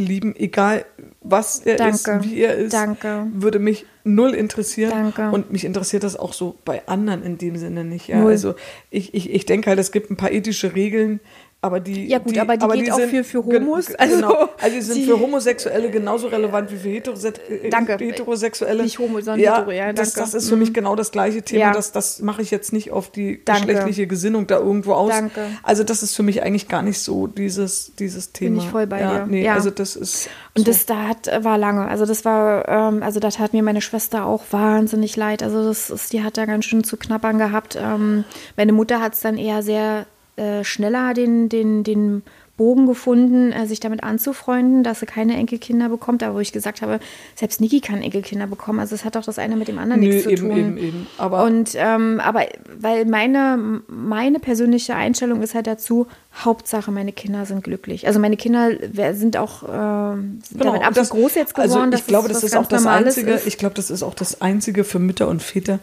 lieben, 0.00 0.34
egal 0.36 0.84
was 1.20 1.60
er 1.60 1.76
Danke. 1.76 1.94
ist, 1.94 2.08
wie 2.24 2.40
er 2.40 2.54
ist. 2.56 2.72
Danke. 2.72 3.26
Würde 3.32 3.58
mich 3.58 3.86
null 4.04 4.34
interessieren. 4.34 4.90
Danke. 4.90 5.30
Und 5.30 5.52
mich 5.52 5.64
interessiert 5.64 6.02
das 6.02 6.16
auch 6.16 6.32
so 6.32 6.56
bei 6.64 6.86
anderen 6.86 7.22
in 7.22 7.38
dem 7.38 7.56
Sinne 7.56 7.84
nicht. 7.84 8.08
Ja? 8.08 8.24
Also 8.24 8.54
ich, 8.90 9.14
ich, 9.14 9.30
ich 9.30 9.46
denke 9.46 9.70
halt, 9.70 9.78
es 9.78 9.92
gibt 9.92 10.10
ein 10.10 10.16
paar 10.16 10.32
ethische 10.32 10.74
Regeln, 10.74 11.20
aber 11.62 11.78
die. 11.80 12.06
Ja 12.06 12.18
gut, 12.18 12.38
aber 12.38 12.56
die 12.56 12.66
geht 12.84 12.92
auch 12.92 12.98
für- 13.00 13.22
für 13.24 13.42
gen- 13.42 13.66
Homos. 13.66 13.94
Also, 13.96 14.16
genau. 14.16 14.48
Also 14.60 14.74
die 14.76 14.80
sind 14.82 14.96
die- 14.96 15.04
für 15.04 15.20
Homosexuelle 15.20 15.90
genauso 15.90 16.28
relevant 16.28 16.70
wie 16.72 16.76
für 16.76 16.88
Heterose 16.88 17.28
äh, 17.48 17.68
Danke. 17.68 17.96
Heterosexuelle. 17.98 18.82
Nicht 18.82 18.98
homo, 18.98 19.20
sondern 19.20 19.40
ja, 19.40 19.56
hetero, 19.58 19.70
ja, 19.72 19.92
das, 19.92 20.14
danke. 20.14 20.30
das 20.30 20.34
ist 20.42 20.48
für 20.48 20.56
mich 20.56 20.70
Mhm. 20.70 20.74
genau 20.74 20.96
das 20.96 21.12
gleiche 21.12 21.42
Thema. 21.42 21.60
Ja. 21.66 21.72
Das, 21.72 21.92
das 21.92 22.20
mache 22.20 22.40
ich 22.42 22.50
jetzt 22.50 22.72
nicht 22.72 22.90
auf 22.92 23.10
die 23.10 23.44
Danke. 23.44 23.66
geschlechtliche 23.66 24.06
Gesinnung 24.06 24.46
da 24.46 24.58
irgendwo 24.58 24.94
aus. 24.94 25.10
Danke. 25.10 25.42
Also 25.62 25.84
das 25.84 26.02
ist 26.02 26.16
für 26.16 26.22
mich 26.22 26.42
eigentlich 26.42 26.68
gar 26.68 26.82
nicht 26.82 26.98
so 27.00 27.26
dieses, 27.26 27.92
dieses 27.98 28.32
Thema. 28.32 28.62
ich 28.62 28.68
voll 28.68 28.86
bei 28.86 29.00
ja, 29.00 29.18
dir. 29.20 29.26
Nee, 29.26 29.44
Ja. 29.44 29.54
also 29.54 29.70
das 29.70 29.96
ist. 29.96 30.28
Und 30.56 30.64
so. 30.64 30.72
das 30.72 30.86
da 30.86 31.08
hat, 31.08 31.30
war 31.44 31.58
lange. 31.58 31.86
Also 31.88 32.06
das 32.06 32.24
war, 32.24 32.66
ähm, 32.68 33.02
also 33.02 33.20
da 33.20 33.28
tat 33.30 33.52
mir 33.52 33.62
meine 33.62 33.80
Schwester 33.82 34.24
auch 34.24 34.44
wahnsinnig 34.50 35.14
leid. 35.16 35.42
Also 35.42 35.62
das 35.64 35.90
ist, 35.90 36.12
die 36.12 36.22
hat 36.22 36.38
da 36.38 36.46
ganz 36.46 36.64
schön 36.64 36.84
zu 36.84 36.96
knappern 36.96 37.36
gehabt. 37.38 37.76
Ähm, 37.80 38.24
meine 38.56 38.72
Mutter 38.72 39.00
hat 39.00 39.12
es 39.14 39.20
dann 39.20 39.36
eher 39.36 39.62
sehr 39.62 40.06
äh, 40.40 40.64
schneller 40.64 41.14
den, 41.14 41.48
den, 41.48 41.84
den 41.84 42.22
Bogen 42.60 42.86
gefunden, 42.86 43.52
äh, 43.52 43.66
sich 43.66 43.80
damit 43.80 44.02
anzufreunden, 44.02 44.82
dass 44.82 45.00
sie 45.00 45.06
keine 45.06 45.34
Enkelkinder 45.34 45.88
bekommt. 45.88 46.22
Aber 46.22 46.34
wo 46.34 46.40
ich 46.40 46.52
gesagt 46.52 46.82
habe, 46.82 47.00
selbst 47.34 47.62
Niki 47.62 47.80
kann 47.80 48.02
Enkelkinder 48.02 48.46
bekommen. 48.46 48.80
Also 48.80 48.94
es 48.94 49.06
hat 49.06 49.16
doch 49.16 49.24
das 49.24 49.38
eine 49.38 49.56
mit 49.56 49.68
dem 49.68 49.78
anderen 49.78 50.02
Nö, 50.02 50.08
nichts 50.08 50.24
zu 50.24 50.30
eben, 50.30 50.48
tun. 50.48 50.58
eben, 50.58 50.76
eben. 50.76 51.06
Aber 51.16 51.44
Und 51.44 51.70
ähm, 51.74 52.20
aber 52.20 52.42
weil 52.78 53.06
meine, 53.06 53.80
meine 53.88 54.40
persönliche 54.40 54.94
Einstellung 54.94 55.40
ist 55.40 55.54
halt 55.54 55.66
dazu, 55.66 56.06
Hauptsache 56.34 56.90
meine 56.90 57.12
Kinder 57.12 57.46
sind 57.46 57.64
glücklich. 57.64 58.06
Also 58.06 58.20
meine 58.20 58.36
Kinder 58.36 58.72
sind 59.14 59.38
auch 59.38 59.62
ähm, 59.62 60.40
sind 60.46 60.62
damit 60.62 60.80
und 60.80 60.86
absolut 60.86 61.10
groß 61.12 61.34
jetzt 61.36 61.54
geworden. 61.54 61.92
Also 61.92 61.96
ich 61.96 62.06
glaube, 62.06 62.28
das 62.28 62.44
ist 62.44 62.54
auch 62.54 62.66
das 62.66 62.84
Einzige, 62.84 63.30
ist. 63.32 63.46
ich 63.46 63.56
glaube, 63.56 63.74
das 63.74 63.90
ist 63.90 64.02
auch 64.02 64.14
das 64.14 64.42
Einzige 64.42 64.84
für 64.84 64.98
Mütter 64.98 65.28
und 65.28 65.42
Väter, 65.42 65.78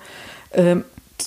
ähm, 0.54 0.84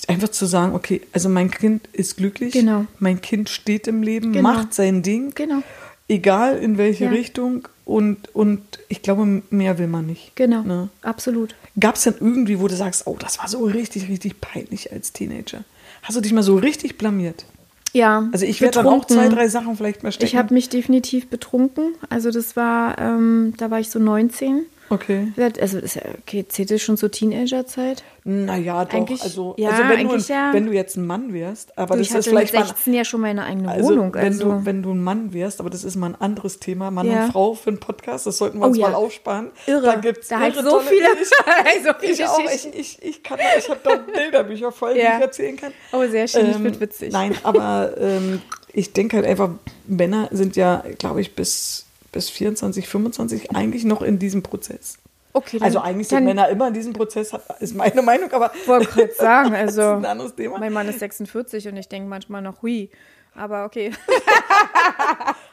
einfach 0.07 0.29
zu 0.29 0.45
sagen, 0.45 0.73
okay, 0.75 1.01
also 1.13 1.29
mein 1.29 1.51
Kind 1.51 1.87
ist 1.93 2.17
glücklich, 2.17 2.53
Genau. 2.53 2.85
mein 2.99 3.21
Kind 3.21 3.49
steht 3.49 3.87
im 3.87 4.03
Leben, 4.03 4.31
Genau. 4.33 4.49
macht 4.49 4.73
sein 4.73 5.01
Ding, 5.03 5.33
Genau. 5.35 5.61
egal 6.07 6.57
in 6.57 6.77
welche 6.77 7.05
Ja. 7.05 7.09
Richtung 7.11 7.67
und, 7.85 8.33
und 8.33 8.61
ich 8.89 9.01
glaube, 9.01 9.41
mehr 9.49 9.77
will 9.79 9.87
man 9.87 10.05
nicht. 10.05 10.31
Genau, 10.35 10.61
Ne? 10.63 10.89
absolut. 11.01 11.55
Gab 11.79 11.95
es 11.95 12.03
denn 12.03 12.15
irgendwie, 12.19 12.59
wo 12.59 12.67
du 12.67 12.75
sagst, 12.75 13.03
oh, 13.05 13.17
das 13.19 13.39
war 13.39 13.47
so 13.47 13.63
richtig, 13.65 14.07
richtig 14.09 14.39
peinlich 14.41 14.91
als 14.91 15.11
Teenager? 15.13 15.63
Hast 16.03 16.15
du 16.17 16.21
dich 16.21 16.33
mal 16.33 16.43
so 16.43 16.55
richtig 16.55 16.97
blamiert? 16.97 17.45
Ja. 17.93 18.29
Also 18.31 18.45
ich 18.45 18.61
werde 18.61 18.75
dann 18.75 18.87
auch 18.87 19.05
zwei, 19.05 19.27
drei 19.27 19.49
Sachen 19.49 19.75
vielleicht 19.75 20.01
mal 20.03 20.11
stecken. 20.13 20.25
Ich 20.27 20.35
habe 20.37 20.53
mich 20.53 20.69
definitiv 20.69 21.27
betrunken. 21.29 21.93
Also 22.09 22.31
das 22.31 22.55
war, 22.55 22.97
ähm, 22.97 23.53
da 23.57 23.69
war 23.69 23.79
ich 23.81 23.89
so 23.89 23.99
19 23.99 24.61
Okay. 24.91 25.31
Also, 25.59 25.79
ist 25.79 25.95
ja, 25.95 26.01
okay, 26.21 26.45
zählt 26.47 26.69
das 26.69 26.81
schon 26.81 26.97
zur 26.97 27.09
Teenagerzeit? 27.11 28.03
Naja, 28.23 28.85
doch. 28.85 28.93
Eigentlich- 28.93 29.21
also, 29.23 29.55
ja, 29.57 29.69
also 29.69 29.83
wenn, 29.89 30.07
du, 30.07 30.15
ja. 30.17 30.49
wenn 30.53 30.65
du 30.67 30.73
jetzt 30.73 30.95
ein 30.97 31.07
Mann 31.07 31.33
wärst, 31.33 31.75
aber 31.77 31.97
ich 31.97 32.09
das 32.09 32.19
ist 32.19 32.27
hatte 32.27 32.35
mit 32.35 32.49
vielleicht 32.49 32.53
mal 32.53 32.65
16 32.75 32.93
ja 32.93 33.03
schon 33.05 33.21
meine 33.21 33.43
eigene 33.45 33.69
Also, 33.69 33.89
Wohnung. 33.89 34.13
wenn, 34.13 34.25
Also, 34.25 34.43
du, 34.43 34.65
wenn 34.65 34.83
du 34.83 34.91
ein 34.91 35.01
Mann 35.03 35.33
wärst, 35.33 35.59
aber 35.59 35.69
das 35.69 35.83
ist 35.83 35.95
mal 35.95 36.07
ein 36.09 36.21
anderes 36.21 36.59
Thema, 36.59 36.91
Mann 36.91 37.07
Ja. 37.09 37.25
und 37.25 37.31
Frau 37.31 37.53
für 37.55 37.69
einen 37.71 37.79
Podcast, 37.79 38.27
das 38.27 38.37
sollten 38.37 38.59
wir 38.59 38.65
Oh 38.65 38.67
uns 38.67 38.77
ja. 38.77 38.89
mal 38.89 38.95
aufsparen. 38.95 39.49
Irre. 39.65 39.81
Da 39.81 39.95
gibt's 39.95 40.27
Da 40.27 40.39
halt 40.39 40.55
so 40.55 40.61
tolle- 40.61 40.83
viele- 40.83 41.07
Ich, 41.77 41.83
so 41.83 41.91
viele 41.99 42.13
ich 42.13 42.25
auch. 42.27 42.39
Ich, 42.53 42.67
ich, 42.75 43.01
ich, 43.01 43.23
kann, 43.23 43.39
ich 43.57 43.69
habe 43.69 43.79
da 43.83 43.95
Bilderbücher 43.95 44.71
voll, 44.71 44.93
die 44.93 44.99
ich 44.99 45.05
erzählen 45.05 45.55
kann. 45.55 45.71
oh, 45.93 46.03
sehr 46.09 46.27
schön, 46.27 46.49
ich 46.49 46.55
Ähm, 46.57 46.63
wird 46.65 46.79
witzig. 46.79 47.11
Nein, 47.13 47.33
aber 47.43 47.93
ähm, 47.97 48.41
ich 48.73 48.93
denke 48.93 49.15
halt 49.17 49.25
einfach, 49.25 49.49
Männer 49.87 50.27
sind 50.31 50.55
ja, 50.55 50.83
glaube 50.99 51.21
ich, 51.21 51.33
bis, 51.35 51.85
bis 52.11 52.29
24, 52.29 52.87
25 52.87 53.55
eigentlich 53.55 53.85
noch 53.85 54.01
in 54.01 54.19
diesem 54.19 54.43
Prozess. 54.43 54.97
Okay, 55.33 55.59
dann, 55.59 55.65
Also 55.65 55.79
eigentlich 55.79 56.09
sind 56.09 56.25
Männer 56.25 56.49
immer 56.49 56.67
in 56.67 56.73
diesem 56.73 56.93
Prozess, 56.93 57.31
ist 57.59 57.75
meine 57.75 58.01
Meinung, 58.01 58.31
aber 58.31 58.51
wollte 58.65 58.87
gerade 58.87 59.13
sagen, 59.13 59.51
das 59.51 59.71
ist 59.71 59.79
also 59.79 59.97
ein 59.97 60.05
anderes 60.05 60.35
Thema. 60.35 60.59
mein 60.59 60.73
Mann 60.73 60.89
ist 60.89 60.99
46 60.99 61.67
und 61.69 61.77
ich 61.77 61.87
denke 61.87 62.09
manchmal 62.09 62.41
noch, 62.41 62.61
hui. 62.61 62.89
Aber 63.33 63.63
okay. 63.65 63.91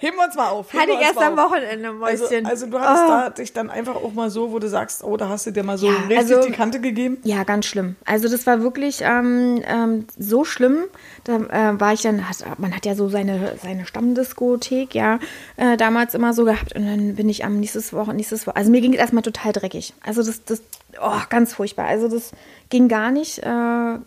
Heben 0.00 0.16
wir 0.16 0.24
uns 0.24 0.34
mal 0.34 0.48
auf. 0.48 0.72
Hatte 0.72 0.92
ich 0.92 1.00
erst 1.00 1.18
am. 1.18 1.36
Wochenende, 1.36 1.90
Also, 2.02 2.24
Mäuschen. 2.24 2.46
also 2.46 2.66
du 2.66 2.80
hattest 2.80 3.04
Oh. 3.04 3.08
da 3.08 3.30
dich 3.30 3.52
dann 3.52 3.68
einfach 3.70 3.96
auch 3.96 4.12
mal 4.14 4.30
so, 4.30 4.50
wo 4.50 4.58
du 4.58 4.68
sagst, 4.68 5.04
oh, 5.04 5.16
da 5.18 5.28
hast 5.28 5.46
du 5.46 5.50
dir 5.50 5.62
mal 5.62 5.76
so 5.76 5.86
Ja, 5.88 5.92
richtig 6.08 6.18
also- 6.18 6.40
die 6.48 6.52
Kante 6.52 6.80
gegeben. 6.80 7.18
Ja, 7.24 7.44
ganz 7.44 7.66
schlimm. 7.66 7.96
Also 8.06 8.28
das 8.28 8.46
war 8.46 8.62
wirklich 8.62 9.00
ähm, 9.02 9.62
ähm, 9.66 10.06
so 10.18 10.44
schlimm. 10.44 10.84
Da 11.24 11.36
äh, 11.36 11.78
war 11.80 11.92
ich 11.92 12.00
dann, 12.02 12.28
hat, 12.28 12.38
man 12.58 12.74
hat 12.74 12.86
ja 12.86 12.94
so 12.94 13.08
seine, 13.08 13.56
seine 13.62 13.84
Stammdiskothek, 13.86 14.94
ja, 14.94 15.18
äh, 15.56 15.76
damals 15.76 16.14
immer 16.14 16.32
so 16.32 16.44
gehabt. 16.44 16.74
Und 16.74 16.86
dann 16.86 17.14
bin 17.16 17.28
ich 17.28 17.44
am 17.44 17.60
nächstes 17.60 17.92
Woche, 17.92 18.14
nächstes 18.14 18.46
Woche. 18.46 18.56
Also 18.56 18.70
mir 18.70 18.80
ging 18.80 18.94
es 18.94 18.98
erstmal 18.98 19.22
total 19.22 19.52
dreckig. 19.52 19.92
Also 20.04 20.22
das, 20.22 20.44
das, 20.44 20.62
oh, 21.02 21.20
ganz 21.28 21.52
furchtbar. 21.54 21.86
Also 21.86 22.08
das 22.08 22.32
ging 22.70 22.88
gar 22.88 23.10
nicht. 23.10 23.38
Äh, 23.38 23.46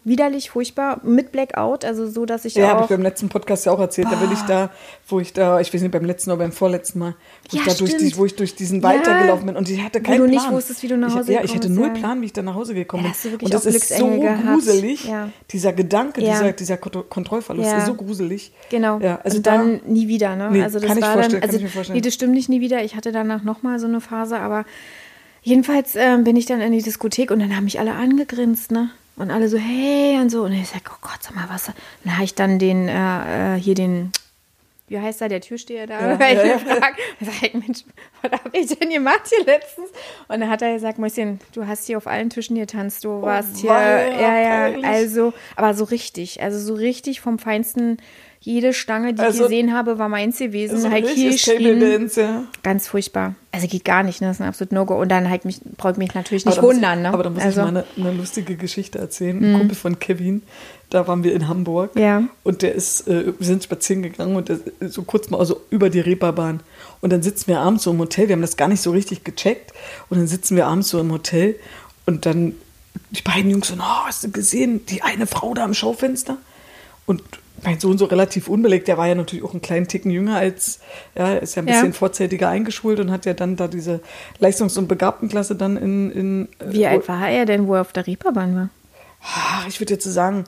widerlich, 0.04 0.52
furchtbar. 0.52 1.00
Mit 1.04 1.32
Blackout, 1.32 1.84
also 1.86 2.08
so, 2.08 2.26
dass 2.26 2.46
ich 2.46 2.56
Ja, 2.56 2.68
habe 2.68 2.80
auch. 2.80 2.84
ich 2.84 2.90
beim 2.90 3.02
letzten 3.02 3.30
Podcast 3.30 3.66
ja 3.66 3.72
auch 3.72 3.80
erzählt. 3.80 4.08
Da 4.12 4.16
bin 4.18 4.32
ich 4.32 4.42
da, 4.42 4.70
wo 5.08 5.20
ich 5.20 5.34
da, 5.34 5.60
ich 5.60 5.74
weiß 5.74 5.82
nicht, 5.82 5.92
beim 5.92 6.06
letzten 6.06 6.30
oder 6.30 6.38
beim 6.40 6.52
vorletzten 6.52 7.00
Mal, 7.00 7.16
wo, 7.50 7.58
Ja, 7.58 7.64
ich, 7.66 7.74
da 7.74 7.74
durch 7.80 7.98
die, 7.98 8.16
wo 8.18 8.26
ich 8.26 8.36
durch 8.36 8.54
diesen 8.56 8.84
Wald 8.84 9.06
da 9.08 9.12
Ja. 9.12 9.22
gelaufen 9.24 9.46
bin 9.48 9.56
und 9.56 9.68
ich 9.70 9.82
hatte 9.84 10.02
keinen 10.02 10.18
du 10.20 10.24
Plan. 10.28 10.36
nicht 10.36 10.52
wusstest, 10.52 10.84
wie 10.84 10.88
du 10.90 10.98
nach 10.98 11.16
Hause 11.16 11.32
ich, 11.32 11.38
Ja, 11.38 11.44
ich 11.44 11.56
hatte 11.56 11.70
null 11.72 11.88
ja. 11.88 11.94
Plan, 11.94 12.22
wie 12.22 12.26
ich 12.26 12.34
da 12.34 12.42
nach 12.44 12.56
Hause 12.56 12.74
gekommen 12.76 13.04
Ja, 13.06 13.10
bin. 13.12 13.18
du 13.24 13.32
wirklich 13.32 13.46
und 13.48 13.54
das 13.54 13.66
ist 13.66 13.90
so 13.98 14.08
gehabt. 14.20 14.46
gruselig, 14.46 15.06
Ja. 15.08 15.30
dieser 15.52 15.74
Gedanke, 15.74 16.22
Ja. 16.22 16.34
dieser, 16.34 16.52
dieser 16.54 16.76
Kont- 16.78 17.10
Kontrollverlust 17.10 17.70
Ja. 17.72 17.78
ist 17.80 17.88
so 17.88 17.96
gruselig. 17.96 18.52
Genau. 18.70 19.00
Ja, 19.00 19.20
also 19.24 19.38
und 19.38 19.48
da, 19.48 19.58
dann 19.58 19.82
nie 19.88 20.08
wieder, 20.08 20.36
ne? 20.36 20.50
Nee, 20.52 20.64
also 20.64 20.80
das 20.80 20.88
kann 20.88 20.98
ich 20.98 21.04
war 21.04 21.16
dann, 21.18 21.32
kann 21.32 21.42
also 21.42 21.58
ich 21.58 21.64
mir 21.64 21.70
vorstellen. 21.70 21.96
nee, 21.98 22.02
das 22.02 22.14
stimmt 22.14 22.34
nicht 22.34 22.50
nie 22.50 22.62
wieder. 22.62 22.84
Ich 22.84 22.96
hatte 22.96 23.12
danach 23.12 23.44
noch 23.44 23.64
mal 23.64 23.80
so 23.80 23.88
eine 23.88 24.02
Phase, 24.02 24.38
aber 24.40 24.66
jedenfalls 25.42 25.96
ähm, 25.96 26.24
bin 26.24 26.36
ich 26.36 26.46
dann 26.46 26.62
in 26.62 26.72
die 26.72 26.82
Diskothek 26.82 27.32
und 27.32 27.40
dann 27.40 27.56
haben 27.56 27.66
mich 27.66 27.80
alle 27.80 27.94
angegrinst, 27.94 28.72
ne? 28.72 28.90
Und 29.18 29.30
alle 29.30 29.50
so, 29.50 29.58
hey 29.58 30.20
und 30.20 30.30
so. 30.30 30.44
Und 30.44 30.54
ich 30.54 30.70
sag, 30.70 30.82
oh 30.90 30.98
Gott, 31.02 31.22
sag 31.22 31.36
mal, 31.36 31.48
was? 31.50 31.72
Dann 32.04 32.14
habe 32.14 32.24
ich 32.24 32.34
dann 32.34 32.60
den, 32.60 32.88
äh, 32.88 33.56
äh, 33.56 33.60
hier 33.60 33.76
den, 33.76 34.12
wie 34.88 35.00
heißt 35.00 35.22
er, 35.22 35.30
der 35.30 35.42
Türsteher 35.42 35.88
da? 35.88 36.00
Ja, 36.02 36.08
Ja, 36.20 36.28
ich 36.30 36.38
ja, 36.38 36.46
ja. 36.46 36.54
gefragt. 36.58 37.00
Und 37.20 37.26
sag 37.32 37.44
ich, 37.44 37.54
Mensch, 37.54 37.84
was 38.22 38.32
habe 38.32 38.58
ich 38.58 38.68
denn 38.68 38.90
gemacht 38.90 39.22
hier 39.30 39.46
letztens? 39.46 39.90
Und 40.28 40.40
dann 40.40 40.50
hat 40.50 40.62
er 40.62 40.74
gesagt, 40.74 40.98
Mäuschen, 40.98 41.40
du 41.54 41.68
hast 41.68 41.86
hier 41.86 41.98
auf 41.98 42.08
allen 42.08 42.30
Tischen 42.30 42.58
getanzt, 42.58 43.04
du 43.04 43.22
warst 43.22 43.58
hier, 43.58 43.70
weia, 43.70 44.08
ja, 44.10 44.40
ja, 44.40 44.72
peinlich. 44.72 44.86
also, 44.86 45.34
aber 45.56 45.74
so 45.74 45.84
richtig, 45.86 46.42
also 46.42 46.60
so 46.60 46.74
richtig 46.74 47.22
vom 47.22 47.40
Feinsten. 47.40 47.98
Jede 48.44 48.74
Stange, 48.74 49.14
die 49.14 49.22
Also- 49.22 49.44
ich 49.44 49.50
gesehen 49.50 49.72
habe, 49.72 50.00
war 50.00 50.10
meins 50.10 50.40
gewesen. 50.40 50.80
so 50.80 50.88
ein 50.88 50.94
halt 50.94 51.08
hier. 51.10 51.30
Dance, 51.80 52.20
ja. 52.20 52.44
Ganz 52.64 52.88
furchtbar. 52.88 53.36
Also 53.52 53.68
geht 53.68 53.86
gar 53.86 54.02
nicht, 54.02 54.20
ne? 54.20 54.28
Das 54.28 54.38
ist 54.38 54.42
ein 54.42 54.48
absolut 54.48 54.72
No-Go. 54.72 55.00
Und 55.00 55.10
dann 55.10 55.30
halt 55.30 55.46
mich, 55.46 55.60
braucht 55.78 55.98
mich 55.98 56.16
natürlich 56.16 56.46
nicht 56.46 56.60
wundern, 56.60 57.04
muss, 57.04 57.10
ne? 57.10 57.14
Aber 57.14 57.22
da 57.22 57.30
muss 57.30 57.44
also, 57.44 57.62
ich 57.62 57.72
mal 57.72 57.86
eine, 57.98 58.08
eine 58.10 58.18
lustige 58.18 58.56
Geschichte 58.56 58.98
erzählen. 58.98 59.44
Ein 59.44 59.60
Kumpel 59.60 59.76
von 59.76 60.00
Kevin, 60.00 60.42
da 60.90 61.08
waren 61.08 61.24
wir 61.24 61.36
in 61.36 61.48
Hamburg. 61.48 61.96
Ja. 61.96 62.24
Und 62.44 62.64
der 62.64 62.74
ist, 62.74 63.08
äh, 63.08 63.28
wir 63.38 63.46
sind 63.46 63.64
spazieren 63.64 64.02
gegangen 64.02 64.36
und 64.36 64.50
der, 64.50 64.60
so 64.90 65.04
kurz 65.04 65.30
mal 65.30 65.38
also 65.38 65.62
über 65.70 65.92
die 65.92 66.00
Reeperbahn. 66.00 66.62
Und 67.00 67.14
dann 67.14 67.22
sitzen 67.22 67.46
wir 67.48 67.60
abends 67.60 67.84
so 67.84 67.92
im 67.92 68.00
Hotel. 68.00 68.28
Wir 68.28 68.34
haben 68.34 68.42
das 68.42 68.58
gar 68.58 68.70
nicht 68.70 68.82
so 68.82 68.90
richtig 68.90 69.24
gecheckt. 69.24 69.72
Und 70.10 70.18
dann 70.18 70.26
sitzen 70.26 70.56
wir 70.56 70.66
abends 70.66 70.90
so 70.90 71.00
im 71.00 71.12
Hotel 71.12 71.58
und 72.08 72.26
dann 72.26 72.56
die 73.12 73.22
beiden 73.22 73.52
Jungs 73.52 73.68
so, 73.68 73.76
oh, 73.76 74.06
hast 74.08 74.24
du 74.24 74.32
gesehen, 74.32 74.84
die 74.88 75.04
eine 75.04 75.28
Frau 75.28 75.54
da 75.54 75.64
am 75.64 75.76
Schaufenster? 75.76 76.38
Und 77.06 77.22
mein 77.64 77.80
Sohn 77.80 77.98
so 77.98 78.06
relativ 78.06 78.48
unbelegt, 78.48 78.88
der 78.88 78.98
war 78.98 79.08
ja 79.08 79.16
natürlich 79.16 79.44
auch 79.44 79.52
einen 79.52 79.62
kleinen 79.62 79.88
Ticken 79.88 80.12
jünger 80.12 80.36
als, 80.38 80.80
ja, 81.16 81.34
ist 81.36 81.56
ja 81.56 81.62
ein 81.62 81.68
Ja. 81.68 81.74
bisschen 81.74 81.94
vorzeitiger 81.94 82.50
eingeschult 82.50 83.00
und 83.00 83.12
hat 83.12 83.26
ja 83.26 83.34
dann 83.34 83.56
da 83.56 83.68
diese 83.68 84.02
Leistungs- 84.40 84.78
und 84.78 84.88
Begabtenklasse 84.88 85.56
dann 85.56 85.78
in, 85.78 86.12
in 86.12 86.48
äh, 86.60 86.72
wie 86.74 86.86
alt 86.88 87.08
war 87.08 87.30
er 87.30 87.46
denn, 87.46 87.68
wo 87.68 87.76
er 87.76 87.82
auf 87.82 87.94
der 87.94 88.08
Reeperbahn 88.08 88.56
war? 88.56 88.70
Ah, 89.24 89.66
ich 89.68 89.80
würde 89.80 89.94
jetzt 89.94 90.04
so 90.04 90.12
sagen, 90.12 90.46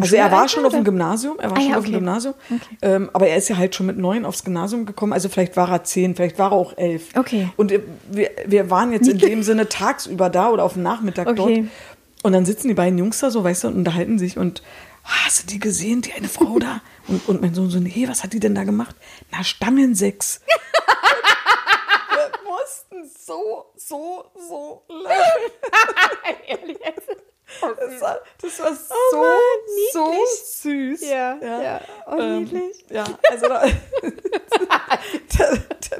also 0.00 0.14
er 0.14 0.30
war 0.30 0.48
schon 0.48 0.64
auf 0.64 0.72
dem? 0.72 0.84
Gymnasium, 0.84 1.38
er 1.40 1.50
war 1.50 1.56
Ah, 1.56 1.60
schon 1.60 1.70
ja, 1.72 1.78
auf 1.78 1.84
dem 1.84 1.88
okay. 1.94 1.98
Gymnasium, 1.98 2.34
ähm, 2.82 3.10
aber 3.14 3.26
er 3.26 3.36
ist 3.36 3.48
ja 3.48 3.56
halt 3.56 3.74
schon 3.74 3.86
mit 3.86 3.98
neun 3.98 4.24
aufs 4.24 4.44
Gymnasium 4.44 4.86
gekommen, 4.86 5.12
also 5.12 5.28
vielleicht 5.28 5.56
war 5.56 5.70
er 5.70 5.82
zehn, 5.84 6.14
vielleicht 6.14 6.38
war 6.38 6.50
er 6.52 6.56
auch 6.56 6.76
elf. 6.76 7.08
Okay. 7.16 7.48
Und 7.56 7.72
wir, 7.72 8.30
wir 8.46 8.70
waren 8.70 8.92
jetzt 8.92 9.08
in 9.08 9.18
dem 9.30 9.42
Sinne 9.42 9.68
tagsüber 9.68 10.30
da 10.30 10.50
oder 10.50 10.62
auf 10.64 10.74
dem 10.74 10.82
Nachmittag 10.82 11.26
Okay. 11.28 11.36
dort 11.36 12.22
und 12.24 12.32
dann 12.32 12.44
sitzen 12.44 12.68
die 12.68 12.74
beiden 12.74 12.96
Jungs 12.98 13.18
da 13.18 13.30
so, 13.30 13.42
weißt 13.42 13.64
du, 13.64 13.68
und 13.68 13.74
unterhalten 13.74 14.18
sich 14.20 14.38
und 14.38 14.62
"Ah, 14.62 14.91
hast 15.04 15.42
du 15.42 15.46
die 15.46 15.58
gesehen, 15.58 16.02
die 16.02 16.12
eine 16.12 16.28
Frau 16.28 16.58
da? 16.58 16.80
Und, 17.08 17.28
und 17.28 17.40
mein 17.40 17.54
Sohn 17.54 17.70
so, 17.70 17.78
nee, 17.78 18.06
was 18.08 18.22
hat 18.22 18.32
die 18.32 18.40
denn 18.40 18.54
da 18.54 18.64
gemacht? 18.64 18.94
Na, 19.30 19.42
Stangensex. 19.42 20.40
wir 22.10 22.30
mussten 22.44 23.10
so, 23.18 23.72
so, 23.76 24.30
so 24.48 24.82
lachen. 24.88 25.52
Ehrlich, 26.46 26.78
Das 27.60 28.00
war, 28.00 28.20
das 28.40 28.60
war 28.60 28.74
so, 28.74 28.94
Oh 29.14 29.20
Mann, 29.20 29.36
so 29.92 30.14
süß. 30.62 31.02
Ja, 31.02 31.38
ja. 31.42 31.80
Oh, 32.06 32.16
Ähm, 32.18 32.44
niedlich. 32.44 32.84
Ja, 32.90 33.04
also 33.30 33.48
da, 33.48 33.66
da, 35.38 35.56
da, 35.90 35.96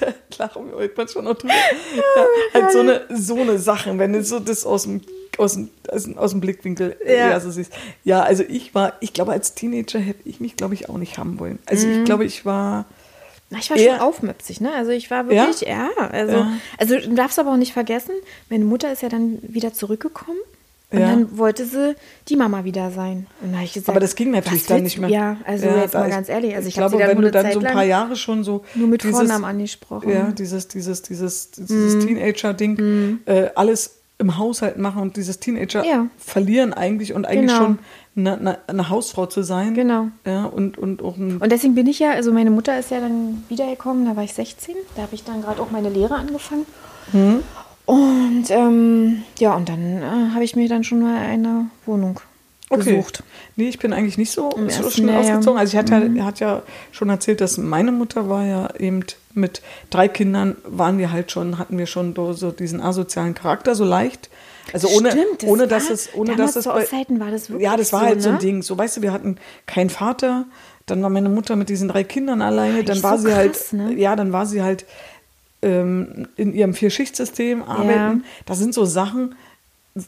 da, 0.00 0.14
lachen 0.38 0.70
wir 0.70 0.76
heute 0.76 0.94
manchmal 0.96 1.24
noch 1.24 1.34
drüber. 1.36 1.54
Ja, 1.54 2.26
halt 2.54 2.72
so 2.72 2.80
eine, 2.80 3.06
so 3.10 3.34
eine 3.36 3.58
Sachen, 3.58 3.98
wenn 3.98 4.12
du 4.12 4.22
so 4.22 4.38
das 4.38 4.64
aus 4.64 4.84
dem, 4.84 5.00
aus 5.38 5.54
dem, 5.54 5.68
aus 5.90 6.08
aus 6.16 6.30
dem 6.32 6.40
Blickwinkel 6.40 6.96
äh, 7.04 7.16
Ja. 7.16 7.30
ja. 7.30 7.40
so 7.40 7.50
siehst. 7.50 7.72
Ja, 8.04 8.22
also 8.22 8.42
ich 8.48 8.74
war, 8.74 8.94
ich 9.00 9.12
glaube, 9.12 9.32
als 9.32 9.54
Teenager 9.54 9.98
hätte 9.98 10.28
ich 10.28 10.40
mich, 10.40 10.56
glaube 10.56 10.74
ich, 10.74 10.88
auch 10.88 10.98
nicht 10.98 11.18
haben 11.18 11.38
wollen. 11.38 11.58
Also 11.66 11.86
Mhm. 11.86 11.92
ich 12.00 12.04
glaube, 12.04 12.24
ich 12.24 12.44
war, 12.44 12.84
Na, 13.50 13.58
Ich 13.60 13.70
war 13.70 13.78
Eher- 13.78 13.92
schon 13.92 14.00
aufmüpfig, 14.00 14.60
ne? 14.60 14.70
Also 14.76 14.90
ich 14.90 15.10
war 15.10 15.26
wirklich, 15.26 15.62
ja, 15.62 15.88
also, 16.10 16.32
Ja. 16.36 16.52
also 16.76 16.98
du 16.98 17.14
darfst 17.14 17.38
aber 17.38 17.52
auch 17.52 17.56
nicht 17.56 17.72
vergessen, 17.72 18.10
meine 18.50 18.66
Mutter 18.66 18.92
ist 18.92 19.00
ja 19.00 19.08
dann 19.08 19.38
wieder 19.40 19.72
zurückgekommen 19.72 20.36
und 20.92 20.98
Ja. 21.00 21.06
dann 21.12 21.38
wollte 21.38 21.64
sie 21.64 21.94
die 22.28 22.36
Mama 22.36 22.64
wieder 22.64 22.90
sein. 22.90 23.26
Da 23.40 23.62
gesagt, 23.62 23.88
aber 23.88 24.00
das 24.00 24.16
ging 24.16 24.32
natürlich 24.32 24.66
dann 24.66 24.82
nicht 24.82 24.98
mehr. 24.98 25.08
Ja, 25.08 25.36
also 25.46 25.64
Ja, 25.64 25.78
jetzt 25.78 25.94
mal 25.94 26.10
ganz 26.10 26.28
ehrlich, 26.28 26.54
also 26.56 26.68
ich, 26.68 26.74
ich 26.74 26.78
glaube, 26.78 26.98
wenn 26.98 27.22
du 27.22 27.30
dann 27.30 27.46
Zeit 27.46 27.54
so 27.54 27.60
ein 27.60 27.72
paar 27.72 27.84
Jahre 27.84 28.16
schon 28.16 28.44
so 28.44 28.66
nur 28.74 28.86
mit 28.86 29.02
dieses- 29.02 29.16
Vornamen 29.16 29.46
angesprochen. 29.46 30.10
Ja, 30.10 30.30
dieses, 30.30 30.68
dieses, 30.68 31.00
dieses, 31.00 31.50
dieses 31.52 32.04
Teenager-Ding, 32.04 33.20
äh, 33.24 33.48
alles 33.54 33.97
im 34.18 34.36
Haushalt 34.36 34.78
machen 34.78 35.00
und 35.02 35.16
dieses 35.16 35.38
Teenager 35.38 35.84
Ja. 35.84 36.06
verlieren 36.18 36.72
eigentlich 36.72 37.12
und 37.14 37.24
eigentlich 37.24 37.52
Genau. 37.52 37.56
schon 37.64 37.78
eine, 38.16 38.36
eine, 38.38 38.58
eine 38.66 38.88
Hausfrau 38.88 39.26
zu 39.26 39.42
sein. 39.42 39.74
Genau. 39.74 40.08
Ja, 40.26 40.44
und, 40.46 40.76
und 40.76 41.02
auch 41.02 41.16
ein, 41.16 41.38
Und 41.38 41.52
deswegen 41.52 41.74
bin 41.76 41.86
ich 41.86 42.00
ja, 42.00 42.10
also 42.10 42.32
meine 42.32 42.50
Mutter 42.50 42.76
ist 42.78 42.90
ja 42.90 42.98
dann 43.00 43.44
wiedergekommen, 43.48 44.04
da 44.06 44.16
war 44.16 44.24
ich 44.24 44.34
16, 44.34 44.74
da 44.96 45.02
habe 45.02 45.14
ich 45.14 45.22
dann 45.24 45.40
gerade 45.42 45.62
auch 45.62 45.70
meine 45.70 45.88
Lehre 45.88 46.16
angefangen. 46.16 46.66
Hm. 47.12 47.42
Und 47.86 48.44
ähm, 48.50 49.22
ja, 49.38 49.54
und 49.54 49.68
dann 49.68 50.02
äh, 50.02 50.34
habe 50.34 50.44
ich 50.44 50.56
mir 50.56 50.68
dann 50.68 50.84
schon 50.84 51.00
mal 51.00 51.16
eine 51.16 51.66
Wohnung 51.86 52.20
okay. 52.70 52.84
gesucht. 52.96 53.22
Nee, 53.56 53.68
ich 53.68 53.78
bin 53.78 53.92
eigentlich 53.92 54.18
nicht 54.18 54.30
so, 54.30 54.50
Im 54.50 54.70
so 54.70 54.88
schnell 54.90 55.14
Jahr, 55.14 55.22
ja. 55.24 55.30
ausgezogen. 55.32 55.58
Also 55.58 55.72
ich 55.72 55.78
hatte, 55.78 55.94
ja, 55.94 56.16
er 56.20 56.24
hat 56.24 56.40
ja 56.40 56.62
schon 56.92 57.08
erzählt, 57.08 57.40
dass 57.40 57.58
meine 57.58 57.92
Mutter 57.92 58.28
war 58.28 58.44
ja 58.44 58.68
eben 58.78 59.04
mit 59.34 59.62
drei 59.90 60.08
Kindern 60.08 60.56
waren 60.64 60.98
wir 60.98 61.12
halt 61.12 61.30
schon, 61.30 61.58
hatten 61.58 61.78
wir 61.78 61.86
schon 61.86 62.14
so, 62.34 62.50
diesen 62.50 62.80
asozialen 62.80 63.34
Charakter, 63.34 63.74
so 63.74 63.84
leicht. 63.84 64.28
Also 64.72 64.88
ohne, 64.88 65.10
Stimmt, 65.12 65.42
das 65.42 65.48
ohne 65.48 65.60
war- 65.62 65.66
dass 65.68 65.88
es, 65.90 66.10
ohne 66.14 66.36
dass 66.36 66.54
es 66.56 66.64
zu 66.64 66.74
Ostzeiten 66.74 67.20
war 67.20 67.30
das 67.30 67.48
wirklich 67.48 67.64
Ja, 67.64 67.76
das 67.76 67.92
war 67.92 68.00
so, 68.00 68.06
halt 68.06 68.22
so 68.22 68.28
ein 68.28 68.34
ne? 68.34 68.40
Ding. 68.40 68.62
So, 68.62 68.76
weißt 68.76 68.98
du, 68.98 69.02
wir 69.02 69.12
hatten 69.12 69.38
keinen 69.66 69.88
Vater, 69.88 70.44
dann 70.86 71.02
war 71.02 71.08
meine 71.10 71.28
Mutter 71.30 71.56
mit 71.56 71.68
diesen 71.70 71.88
drei 71.88 72.04
Kindern 72.04 72.42
alleine, 72.42 72.84
dann 72.84 72.92
Eigentlich 72.96 73.02
war 73.02 73.18
so 73.18 73.28
sie 73.28 73.34
halt, 73.34 73.52
krass, 73.52 73.72
ne? 73.72 73.94
ja, 73.94 74.14
dann 74.16 74.32
war 74.32 74.44
sie 74.44 74.62
halt 74.62 74.84
ähm, 75.62 76.28
in 76.36 76.54
ihrem 76.54 76.74
Vierschichtsystem 76.74 77.62
arbeiten. 77.62 78.24
Das 78.46 78.58
sind 78.58 78.74
so 78.74 78.84
Sachen, 78.84 79.34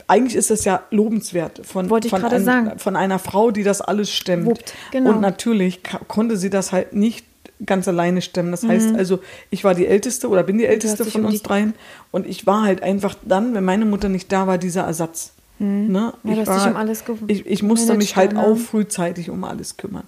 eigentlich 0.06 0.36
ist 0.36 0.50
das 0.50 0.64
ja 0.64 0.82
lobenswert 0.90 1.66
von, 1.66 1.88
von, 1.88 2.24
ein- 2.24 2.78
von 2.78 2.96
einer 2.96 3.18
Frau, 3.18 3.50
die 3.50 3.62
das 3.64 3.80
alles 3.80 4.10
stemmt. 4.12 4.46
Wuppt, 4.46 4.72
genau. 4.92 5.10
Und 5.10 5.20
natürlich 5.20 5.80
konnte 6.06 6.36
sie 6.36 6.50
das 6.50 6.70
halt 6.72 6.92
nicht 6.92 7.26
ganz 7.66 7.88
alleine 7.88 8.22
stemmen. 8.22 8.52
Das 8.52 8.62
Mhm. 8.62 8.68
heißt 8.68 8.94
also, 8.96 9.18
ich 9.50 9.64
war 9.64 9.74
die 9.74 9.86
Älteste 9.86 10.28
oder 10.28 10.42
bin 10.44 10.58
die 10.58 10.64
Älteste 10.66 11.04
von 11.04 11.24
uns 11.24 11.42
dreien 11.42 11.74
und 12.10 12.26
ich 12.26 12.46
war 12.46 12.62
halt 12.62 12.82
einfach 12.82 13.14
dann, 13.24 13.54
wenn 13.54 13.64
meine 13.64 13.84
Mutter 13.84 14.08
nicht 14.08 14.30
da 14.32 14.46
war, 14.46 14.58
dieser 14.58 14.82
Ersatz. 14.82 15.32
Ne? 15.58 16.14
Ja, 16.24 16.32
ich, 16.32 16.38
dich 16.38 16.66
um 17.08 17.18
ich, 17.26 17.44
ich 17.44 17.62
musste 17.62 17.94
mich 17.94 18.16
halt 18.16 18.32
dann, 18.32 18.38
auch 18.38 18.54
ne? 18.54 18.56
frühzeitig 18.56 19.28
um 19.28 19.44
alles 19.44 19.76
kümmern. 19.76 20.04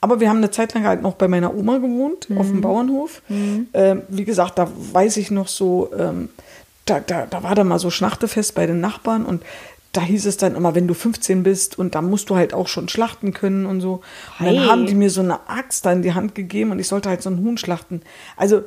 Aber 0.00 0.18
wir 0.20 0.30
haben 0.30 0.38
eine 0.38 0.50
Zeit 0.50 0.72
lang 0.72 0.84
halt 0.86 1.02
noch 1.02 1.12
bei 1.16 1.28
meiner 1.28 1.54
Oma 1.54 1.76
gewohnt, 1.76 2.28
auf 2.38 2.46
dem 2.46 2.62
Bauernhof. 2.62 3.20
Ähm, 3.74 4.00
wie 4.08 4.24
gesagt, 4.24 4.58
da 4.58 4.66
weiß 4.92 5.18
ich 5.18 5.30
noch 5.30 5.48
so, 5.48 5.90
ähm, 5.98 6.30
da, 6.84 7.00
da, 7.00 7.26
da 7.26 7.42
war 7.42 7.54
da 7.54 7.64
mal 7.64 7.78
so 7.78 7.90
Schnachtefest 7.90 8.54
bei 8.54 8.66
den 8.66 8.80
Nachbarn 8.80 9.24
und 9.24 9.42
da 9.92 10.00
hieß 10.00 10.26
es 10.26 10.36
dann 10.36 10.56
immer, 10.56 10.74
wenn 10.74 10.88
du 10.88 10.94
15 10.94 11.44
bist 11.44 11.78
und 11.78 11.94
da 11.94 12.02
musst 12.02 12.28
du 12.28 12.34
halt 12.36 12.52
auch 12.52 12.66
schon 12.66 12.88
schlachten 12.88 13.32
können 13.32 13.64
und 13.64 13.80
so. 13.80 14.02
Und 14.40 14.46
dann 14.46 14.56
Hey. 14.56 14.66
haben 14.66 14.86
die 14.86 14.94
mir 14.96 15.08
so 15.08 15.20
eine 15.20 15.48
Axt 15.48 15.86
da 15.86 15.92
in 15.92 16.02
die 16.02 16.14
Hand 16.14 16.34
gegeben 16.34 16.72
und 16.72 16.80
ich 16.80 16.88
sollte 16.88 17.08
halt 17.08 17.22
so 17.22 17.30
einen 17.30 17.38
Huhn 17.44 17.56
schlachten. 17.58 18.02
Also 18.36 18.62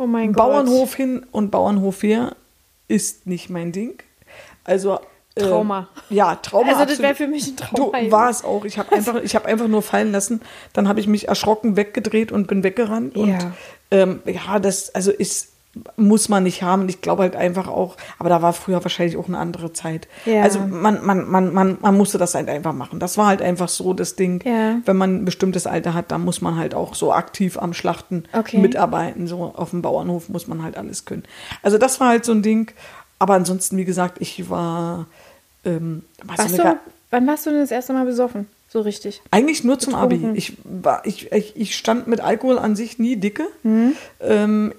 Oh 0.00 0.06
mein 0.06 0.32
Gott. 0.32 0.44
Bauernhof 0.46 0.94
hin 0.94 1.26
und 1.32 1.50
Bauernhof 1.50 2.02
her 2.04 2.36
ist 2.86 3.26
nicht 3.26 3.50
mein 3.50 3.72
Ding. 3.72 4.00
Also 4.62 5.00
äh, 5.34 5.40
Trauma. 5.42 5.88
ja, 6.10 6.36
Trauma. 6.36 6.68
Also 6.72 6.84
das 6.84 7.00
wäre 7.00 7.16
für 7.16 7.26
mich 7.26 7.48
ein 7.48 7.56
Trauma. 7.56 8.00
Du 8.00 8.12
war 8.12 8.30
es 8.30 8.44
auch. 8.44 8.64
Ich 8.64 8.78
habe 8.78 8.92
einfach, 8.92 9.16
ich 9.20 9.34
habe 9.34 9.46
einfach 9.46 9.66
nur 9.66 9.82
fallen 9.82 10.12
lassen. 10.12 10.40
Dann 10.72 10.86
habe 10.86 11.00
ich 11.00 11.08
mich 11.08 11.26
erschrocken 11.26 11.74
weggedreht 11.76 12.30
und 12.30 12.46
bin 12.46 12.62
weggerannt. 12.62 13.16
Und 13.16 13.30
Ja. 13.30 13.52
ähm, 13.90 14.20
ja, 14.26 14.60
das 14.60 14.94
also 14.94 15.10
ist 15.10 15.48
muss 15.96 16.28
man 16.28 16.42
nicht 16.42 16.62
haben. 16.62 16.82
Und 16.82 16.88
ich 16.88 17.00
glaube 17.00 17.22
halt 17.22 17.36
einfach 17.36 17.68
auch, 17.68 17.96
aber 18.18 18.28
da 18.28 18.42
war 18.42 18.52
früher 18.52 18.82
wahrscheinlich 18.82 19.16
auch 19.16 19.28
eine 19.28 19.38
andere 19.38 19.72
Zeit. 19.72 20.08
Ja. 20.26 20.42
Also 20.42 20.60
man, 20.60 21.04
man, 21.04 21.28
man, 21.28 21.52
man, 21.52 21.78
man 21.80 21.96
musste 21.96 22.18
das 22.18 22.34
halt 22.34 22.48
einfach 22.48 22.72
machen. 22.72 23.00
Das 23.00 23.18
war 23.18 23.26
halt 23.26 23.42
einfach 23.42 23.68
so 23.68 23.92
das 23.94 24.16
Ding. 24.16 24.42
Ja. 24.44 24.76
Wenn 24.84 24.96
man 24.96 25.16
ein 25.16 25.24
bestimmtes 25.24 25.66
Alter 25.66 25.94
hat, 25.94 26.10
dann 26.10 26.24
muss 26.24 26.40
man 26.40 26.56
halt 26.56 26.74
auch 26.74 26.94
so 26.94 27.12
aktiv 27.12 27.58
am 27.58 27.74
Schlachten 27.74 28.24
Okay. 28.32 28.58
mitarbeiten. 28.58 29.26
So 29.26 29.52
auf 29.56 29.70
dem 29.70 29.82
Bauernhof 29.82 30.28
muss 30.28 30.46
man 30.46 30.62
halt 30.62 30.76
alles 30.76 31.04
können. 31.04 31.24
Also 31.62 31.78
das 31.78 32.00
war 32.00 32.08
halt 32.08 32.24
so 32.24 32.32
ein 32.32 32.42
Ding. 32.42 32.72
Aber 33.18 33.34
ansonsten, 33.34 33.76
wie 33.76 33.84
gesagt, 33.84 34.18
ich 34.20 34.48
war, 34.48 35.06
ähm, 35.64 36.04
Warst 36.24 36.56
du, 36.58 36.78
wann 37.10 37.26
warst 37.26 37.46
du 37.46 37.50
denn 37.50 37.60
das 37.60 37.70
erste 37.70 37.92
Mal 37.92 38.04
besoffen? 38.04 38.46
So 38.70 38.82
richtig. 38.82 39.22
eigentlich 39.30 39.64
nur 39.64 39.78
zum 39.78 39.94
Abi. 39.94 40.16
Betrunken. 40.16 40.36
Ich, 40.36 40.52
war, 40.64 41.06
ich, 41.06 41.32
ich, 41.32 41.56
ich 41.56 41.74
stand 41.74 42.06
mit 42.06 42.20
Alkohol 42.20 42.58
an 42.58 42.76
sich 42.76 42.98
nie 42.98 43.16
dicke. 43.16 43.44
Mhm. 43.62 43.94
Ähm, 44.20 44.74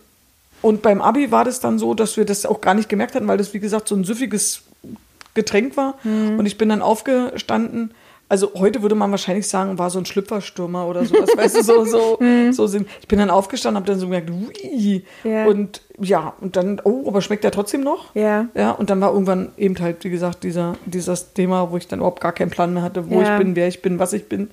und 0.61 0.81
beim 0.81 1.01
Abi 1.01 1.31
war 1.31 1.45
das 1.45 1.59
dann 1.59 1.79
so, 1.79 1.93
dass 1.93 2.17
wir 2.17 2.25
das 2.25 2.45
auch 2.45 2.61
gar 2.61 2.73
nicht 2.73 2.89
gemerkt 2.89 3.15
hatten, 3.15 3.27
weil 3.27 3.37
das, 3.37 3.53
wie 3.53 3.59
gesagt, 3.59 3.87
so 3.87 3.95
ein 3.95 4.03
süffiges 4.03 4.63
Getränk 5.33 5.77
war. 5.77 5.95
Mhm. 6.03 6.39
Und 6.39 6.45
ich 6.45 6.57
bin 6.57 6.69
dann 6.69 6.81
aufgestanden. 6.81 7.91
Also 8.31 8.51
heute 8.55 8.83
würde 8.83 8.93
man 8.93 9.09
wahrscheinlich 9.09 9.47
sagen, 9.47 9.79
war 9.79 9.89
so 9.89 9.97
ein 9.97 10.05
Schlüpferstürmer 10.05 10.85
oder 10.85 11.03
sowas, 11.03 11.29
weißt 11.35 11.57
du, 11.57 11.63
so, 11.63 11.85
so, 11.85 12.19
so 12.51 12.67
sind. 12.67 12.87
Ich 13.01 13.07
bin 13.07 13.17
dann 13.17 13.31
aufgestanden, 13.31 13.77
habe 13.81 13.91
dann 13.91 13.99
so 13.99 14.05
gemerkt, 14.05 14.29
ui. 14.29 15.03
Mhm. 15.23 15.29
Ja. 15.31 15.45
Und 15.47 15.81
ja, 15.99 16.33
und 16.39 16.55
dann, 16.55 16.79
oh, 16.83 17.07
aber 17.07 17.21
schmeckt 17.21 17.43
der 17.43 17.51
trotzdem 17.51 17.81
noch? 17.81 18.13
Ja. 18.15 18.47
Ja, 18.53 18.71
und 18.71 18.89
dann 18.91 19.01
war 19.01 19.11
irgendwann 19.13 19.51
eben 19.57 19.79
halt, 19.79 20.03
wie 20.03 20.09
gesagt, 20.11 20.43
dieser, 20.43 20.75
dieses 20.85 21.33
Thema, 21.33 21.71
wo 21.71 21.77
ich 21.77 21.87
dann 21.87 21.99
überhaupt 21.99 22.21
gar 22.21 22.31
keinen 22.31 22.51
Plan 22.51 22.71
mehr 22.73 22.83
hatte, 22.83 23.09
wo 23.09 23.19
Ja. 23.21 23.33
ich 23.33 23.43
bin, 23.43 23.55
wer 23.55 23.67
ich 23.67 23.81
bin, 23.81 23.97
was 23.97 24.13
ich 24.13 24.29
bin 24.29 24.51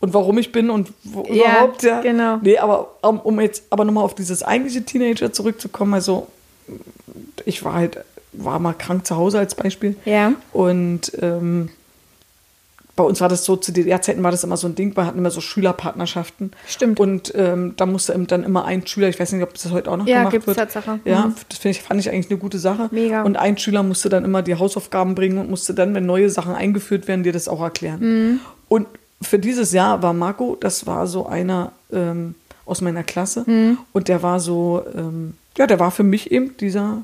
und 0.00 0.14
warum 0.14 0.38
ich 0.38 0.50
bin 0.52 0.70
und 0.70 0.92
wo 1.04 1.24
Ja, 1.24 1.32
überhaupt. 1.52 1.82
Ja, 1.82 2.00
genau. 2.00 2.38
Nee, 2.42 2.58
aber 2.58 2.88
um, 3.02 3.20
um 3.20 3.40
jetzt 3.40 3.64
aber 3.70 3.84
nochmal 3.84 4.04
auf 4.04 4.14
dieses 4.14 4.42
eigentliche 4.42 4.82
Teenager 4.84 5.32
zurückzukommen, 5.32 5.94
also 5.94 6.26
ich 7.44 7.64
war 7.64 7.74
halt, 7.74 7.98
war 8.32 8.58
mal 8.58 8.72
krank 8.74 9.06
zu 9.06 9.16
Hause 9.16 9.38
als 9.38 9.54
Beispiel. 9.54 9.96
Ja. 10.04 10.32
Und 10.52 11.12
ähm, 11.20 11.68
bei 12.96 13.04
uns 13.04 13.20
war 13.20 13.28
das 13.30 13.44
so, 13.44 13.56
zu 13.56 13.72
DDR-Zeiten 13.72 14.22
war 14.22 14.30
das 14.30 14.44
immer 14.44 14.56
so 14.58 14.66
ein 14.66 14.74
Ding, 14.74 14.94
wir 14.94 15.06
hatten 15.06 15.18
immer 15.18 15.30
so 15.30 15.40
Schülerpartnerschaften. 15.40 16.52
Stimmt. 16.66 17.00
Und 17.00 17.32
ähm, 17.34 17.72
da 17.76 17.86
musste 17.86 18.18
dann 18.26 18.44
immer 18.44 18.66
ein 18.66 18.86
Schüler, 18.86 19.08
ich 19.08 19.18
weiß 19.18 19.32
nicht, 19.32 19.42
ob 19.42 19.54
das 19.54 19.70
heute 19.70 19.90
auch 19.90 19.96
noch 19.96 20.06
Ja, 20.06 20.18
gemacht 20.18 20.32
gibt's 20.32 20.46
wird. 20.48 20.58
Tatsache. 20.58 21.00
Ja, 21.06 21.26
Mhm. 21.26 21.34
das 21.48 21.64
ich, 21.64 21.82
fand 21.82 21.98
ich 22.00 22.10
eigentlich 22.10 22.30
eine 22.30 22.38
gute 22.38 22.58
Sache. 22.58 22.88
Mega. 22.90 23.22
Und 23.22 23.36
ein 23.36 23.56
Schüler 23.56 23.82
musste 23.82 24.08
dann 24.10 24.24
immer 24.24 24.42
die 24.42 24.54
Hausaufgaben 24.56 25.14
bringen 25.14 25.38
und 25.38 25.48
musste 25.48 25.72
dann, 25.72 25.94
wenn 25.94 26.04
neue 26.04 26.28
Sachen 26.28 26.54
eingeführt 26.54 27.08
werden, 27.08 27.22
dir 27.22 27.32
das 27.32 27.48
auch 27.48 27.62
erklären. 27.62 28.00
Mhm. 28.00 28.40
Und 28.68 28.86
für 29.22 29.38
dieses 29.38 29.72
Jahr 29.72 30.02
war 30.02 30.12
Marco, 30.12 30.56
das 30.60 30.86
war 30.86 31.06
so 31.06 31.26
einer 31.26 31.72
ähm, 31.92 32.34
aus 32.66 32.80
meiner 32.80 33.02
Klasse. 33.04 33.44
Mhm. 33.46 33.78
Und 33.92 34.08
der 34.08 34.22
war 34.22 34.40
so, 34.40 34.82
ähm, 34.94 35.34
ja, 35.56 35.66
der 35.66 35.78
war 35.80 35.90
für 35.90 36.02
mich 36.04 36.30
eben 36.30 36.56
dieser, 36.58 37.02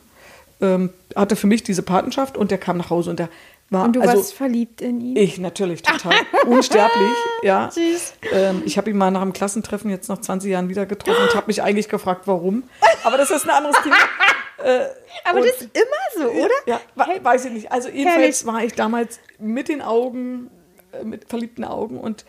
ähm, 0.60 0.90
hatte 1.14 1.36
für 1.36 1.46
mich 1.46 1.62
diese 1.62 1.82
Patenschaft 1.82 2.36
und 2.36 2.50
der 2.50 2.58
kam 2.58 2.76
nach 2.78 2.90
Hause 2.90 3.10
und 3.10 3.18
der 3.18 3.28
war, 3.68 3.84
Und 3.84 3.96
du 3.96 4.00
also 4.00 4.18
warst 4.18 4.34
verliebt 4.34 4.80
in 4.80 5.00
ihn? 5.00 5.16
ich 5.16 5.38
natürlich 5.38 5.82
total 5.82 6.14
unsterblich, 6.46 7.12
ja. 7.42 7.68
Süß. 7.72 8.14
Ähm, 8.32 8.62
ich 8.64 8.78
habe 8.78 8.90
ihn 8.90 8.96
mal 8.96 9.10
nach 9.10 9.22
dem 9.22 9.32
Klassentreffen 9.32 9.90
jetzt 9.90 10.08
nach 10.08 10.20
20 10.20 10.48
Jahren 10.52 10.68
wieder 10.68 10.86
getroffen 10.86 11.20
und 11.28 11.34
habe 11.34 11.48
mich 11.48 11.62
eigentlich 11.64 11.88
gefragt, 11.88 12.22
warum. 12.26 12.62
Aber 13.02 13.16
das 13.18 13.30
ist 13.32 13.42
ein 13.44 13.50
anderes 13.50 13.76
Thema. 13.82 13.96
Aber 15.24 15.40
und- 15.40 15.46
das 15.48 15.56
ist 15.62 15.68
immer 15.74 16.24
so, 16.24 16.30
oder? 16.30 16.54
Ja, 16.66 16.80
weiß 17.22 17.44
ich 17.46 17.52
nicht. 17.52 17.72
Also 17.72 17.88
jedenfalls 17.88 18.42
herrlich. 18.42 18.46
war 18.46 18.64
ich 18.64 18.72
damals 18.74 19.18
mit 19.38 19.68
den 19.68 19.82
Augen, 19.82 20.46
äh, 20.46 20.55
mit 21.04 21.28
verliebten 21.28 21.64
Augen 21.64 21.98
und 21.98 22.24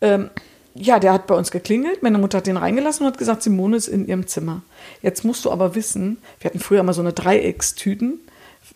ähm, 0.00 0.30
ja, 0.74 0.98
der 1.00 1.12
hat 1.12 1.26
bei 1.26 1.34
uns 1.34 1.50
geklingelt. 1.50 2.02
Meine 2.02 2.18
Mutter 2.18 2.38
hat 2.38 2.46
den 2.46 2.56
reingelassen 2.56 3.04
und 3.04 3.12
hat 3.12 3.18
gesagt, 3.18 3.42
Simone 3.42 3.76
ist 3.76 3.88
in 3.88 4.06
ihrem 4.06 4.26
Zimmer. 4.28 4.62
Jetzt 5.02 5.24
musst 5.24 5.44
du 5.44 5.50
aber 5.50 5.74
wissen, 5.74 6.18
wir 6.38 6.48
hatten 6.48 6.60
früher 6.60 6.80
immer 6.80 6.92
so 6.92 7.00
eine 7.02 7.12
Dreieckstüten 7.12 8.20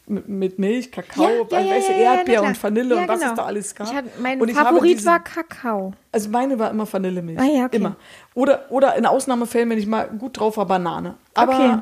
mit, 0.07 0.59
Milch, 0.59 0.90
Kakao, 0.90 1.46
Ja, 1.50 1.61
ja, 1.61 1.66
ja, 1.76 1.76
ja, 1.76 2.14
Erdbeer 2.16 2.42
und 2.42 2.61
Vanille 2.62 2.96
und 2.96 3.07
was 3.09 3.20
genau. 3.20 3.33
es 3.33 3.37
da 3.38 3.44
alles 3.44 3.74
gab. 3.74 3.87
Ich 3.88 3.94
hatte, 3.94 4.09
mein 4.20 4.40
und 4.40 4.48
ich 4.48 4.57
Favorit 4.57 4.98
diesen- 4.98 5.07
war 5.07 5.20
Kakao. 5.22 5.92
also 6.11 6.28
meine 6.30 6.59
war 6.59 6.70
immer 6.70 6.92
Vanillemilch. 6.92 7.38
Ah 7.38 7.44
ja, 7.44 7.64
okay. 7.66 7.76
Immer. 7.76 7.96
Oder, 8.35 8.64
oder 8.70 8.96
in 8.96 9.07
Ausnahmefällen, 9.07 9.70
wenn 9.70 9.78
ich 9.78 9.87
mal 9.87 10.09
gut 10.09 10.38
drauf 10.40 10.57
war, 10.57 10.66
Banane. 10.66 11.14
Aber 11.35 11.54
Okay. 11.54 11.78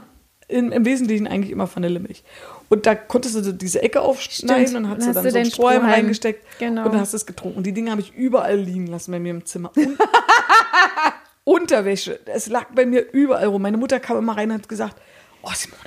im, 0.49 0.73
im 0.73 0.85
Wesentlichen 0.85 1.27
eigentlich 1.27 1.51
immer 1.51 1.69
Vanillemilch. 1.75 2.23
Und 2.73 2.87
da 2.87 2.95
konntest 2.95 3.35
du 3.35 3.53
diese 3.53 3.83
Ecke 3.83 4.01
aufschneiden 4.01 4.67
Stimmt. 4.69 4.85
und 4.87 4.89
hast 4.91 4.99
Dann 5.01 5.01
du 5.01 5.07
hast 5.09 5.17
dann 5.17 5.25
du 5.25 5.31
so 5.31 5.37
einen 5.37 5.51
Strohhalm 5.51 5.77
Strohhalm. 5.81 5.95
reingesteckt 5.95 6.59
Genau. 6.59 6.85
und 6.87 6.93
dann 6.95 7.01
hast 7.03 7.13
du 7.13 7.19
es 7.19 7.27
getrunken. 7.27 7.59
Und 7.59 7.67
die 7.67 7.73
Dinge 7.75 7.91
habe 7.91 8.01
ich 8.01 8.15
überall 8.15 8.57
liegen 8.57 8.87
lassen 8.87 9.13
bei 9.13 9.19
mir 9.21 9.29
im 9.33 9.45
Zimmer. 9.45 9.71
Und 9.77 9.99
Unterwäsche, 11.45 12.19
es 12.27 12.47
lag 12.47 12.67
bei 12.75 12.87
mir 12.87 13.13
überall 13.13 13.47
rum. 13.49 13.61
Meine 13.63 13.77
Mutter 13.77 14.01
kam 14.01 14.17
immer 14.17 14.37
rein 14.37 14.51
und 14.51 14.59
hat 14.59 14.69
gesagt, 14.71 14.97
oh 15.43 15.51
Simone, 15.55 15.81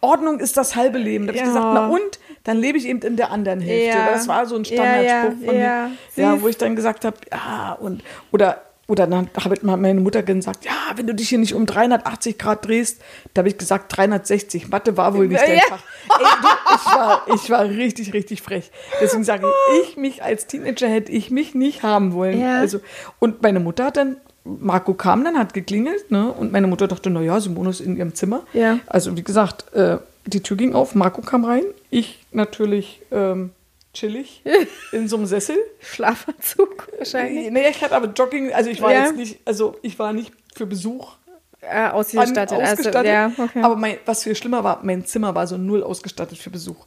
Ordnung 0.00 0.40
ist 0.40 0.56
das 0.56 0.74
halbe 0.74 0.98
Leben. 0.98 1.26
Da 1.26 1.32
habe 1.32 1.38
Ja. 1.38 1.44
ich 1.44 1.48
gesagt, 1.50 1.66
na 1.74 1.88
und? 1.88 2.18
Dann 2.44 2.56
lebe 2.56 2.76
ich 2.78 2.86
eben 2.88 3.00
in 3.02 3.16
der 3.16 3.30
anderen 3.30 3.60
Hälfte. 3.60 3.98
Ja. 3.98 4.10
Das 4.10 4.26
war 4.26 4.46
so 4.46 4.56
ein 4.56 4.64
Standardspruch 4.64 5.42
ja, 5.42 5.46
von 5.46 5.56
mir. 5.56 5.90
Ja, 6.16 6.42
wo 6.42 6.48
ich 6.48 6.56
dann 6.56 6.74
gesagt 6.74 7.04
habe, 7.04 7.16
ja, 7.30 7.74
und, 7.80 8.02
oder, 8.32 8.62
oder 8.88 9.06
dann 9.06 9.30
hat 9.34 9.62
meine 9.62 10.00
Mutter 10.00 10.22
gesagt, 10.22 10.64
ja, 10.64 10.72
wenn 10.96 11.06
du 11.06 11.14
dich 11.14 11.28
hier 11.28 11.38
nicht 11.38 11.54
um 11.54 11.66
380 11.66 12.36
Grad 12.36 12.66
drehst, 12.66 13.00
da 13.32 13.40
habe 13.40 13.48
ich 13.48 13.56
gesagt 13.56 13.96
360. 13.96 14.68
Mathe 14.68 14.96
war 14.96 15.14
wohl 15.14 15.28
nicht 15.28 15.40
dein 15.40 15.56
Ja. 15.56 15.62
Fach. 15.68 15.82
Ey, 16.18 16.24
du, 16.42 16.74
ich, 16.74 16.86
war, 16.86 17.26
ich 17.34 17.50
war 17.50 17.64
richtig, 17.64 18.12
richtig 18.12 18.42
frech. 18.42 18.70
Deswegen 19.00 19.24
sage 19.24 19.46
ich, 19.46 19.90
ich 19.90 19.96
mich 19.96 20.22
als 20.22 20.46
Teenager 20.46 20.88
hätte 20.88 21.12
ich 21.12 21.30
mich 21.30 21.54
nicht 21.54 21.82
haben 21.84 22.12
wollen. 22.12 22.40
Ja. 22.40 22.58
Also, 22.58 22.80
und 23.20 23.40
meine 23.42 23.60
Mutter 23.60 23.84
hat 23.86 23.96
dann, 23.96 24.16
Marco 24.44 24.94
kam 24.94 25.22
dann, 25.24 25.38
hat 25.38 25.54
geklingelt, 25.54 26.10
ne? 26.10 26.32
Und 26.32 26.50
meine 26.50 26.66
Mutter 26.66 26.88
dachte, 26.88 27.08
naja, 27.08 27.40
Simone 27.40 27.70
ist 27.70 27.80
in 27.80 27.96
ihrem 27.96 28.14
Zimmer. 28.14 28.42
Ja. 28.52 28.80
Also, 28.86 29.16
wie 29.16 29.22
gesagt, 29.22 29.72
äh, 29.74 29.98
die 30.26 30.42
Tür 30.42 30.56
ging 30.56 30.74
auf, 30.74 30.94
Marco 30.94 31.22
kam 31.22 31.44
rein, 31.44 31.64
ich 31.90 32.24
natürlich 32.32 33.00
ähm, 33.10 33.50
chillig 33.94 34.42
in 34.92 35.08
so 35.08 35.16
einem 35.16 35.26
Sessel. 35.26 35.56
Schlafanzug 35.80 36.88
wahrscheinlich. 36.98 37.50
Nee, 37.50 37.68
ich 37.68 37.82
hatte 37.82 37.94
aber 37.94 38.08
Jogging, 38.08 38.52
also 38.52 38.70
ich 38.70 38.80
war 38.80 38.92
Ja. 38.92 39.04
jetzt 39.06 39.16
nicht, 39.16 39.38
also 39.44 39.76
ich 39.82 39.98
war 39.98 40.12
nicht 40.12 40.32
für 40.54 40.66
Besuch 40.66 41.12
Äh, 41.60 41.66
an, 41.68 41.92
ausgestattet. 41.92 42.52
ausgestattet. 42.58 42.96
Also, 42.96 43.08
ja, 43.08 43.32
okay. 43.38 43.62
Aber 43.62 43.76
mein, 43.76 43.98
was 44.04 44.24
viel 44.24 44.34
schlimmer 44.34 44.64
war, 44.64 44.80
mein 44.82 45.04
Zimmer 45.06 45.34
war 45.34 45.46
so 45.46 45.56
null 45.56 45.82
ausgestattet 45.82 46.38
für 46.38 46.50
Besuch. 46.50 46.86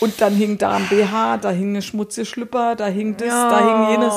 Und 0.00 0.20
dann 0.20 0.34
hing 0.34 0.58
da 0.58 0.72
ein 0.72 0.88
BH, 0.88 1.38
da 1.38 1.50
hing 1.50 1.70
eine 1.70 1.82
schmutzige 1.82 2.24
Schlüpper, 2.24 2.76
da 2.76 2.86
hing 2.86 3.16
das, 3.16 3.28
da 3.28 3.58
hing 3.58 3.90
jenes. 3.92 4.14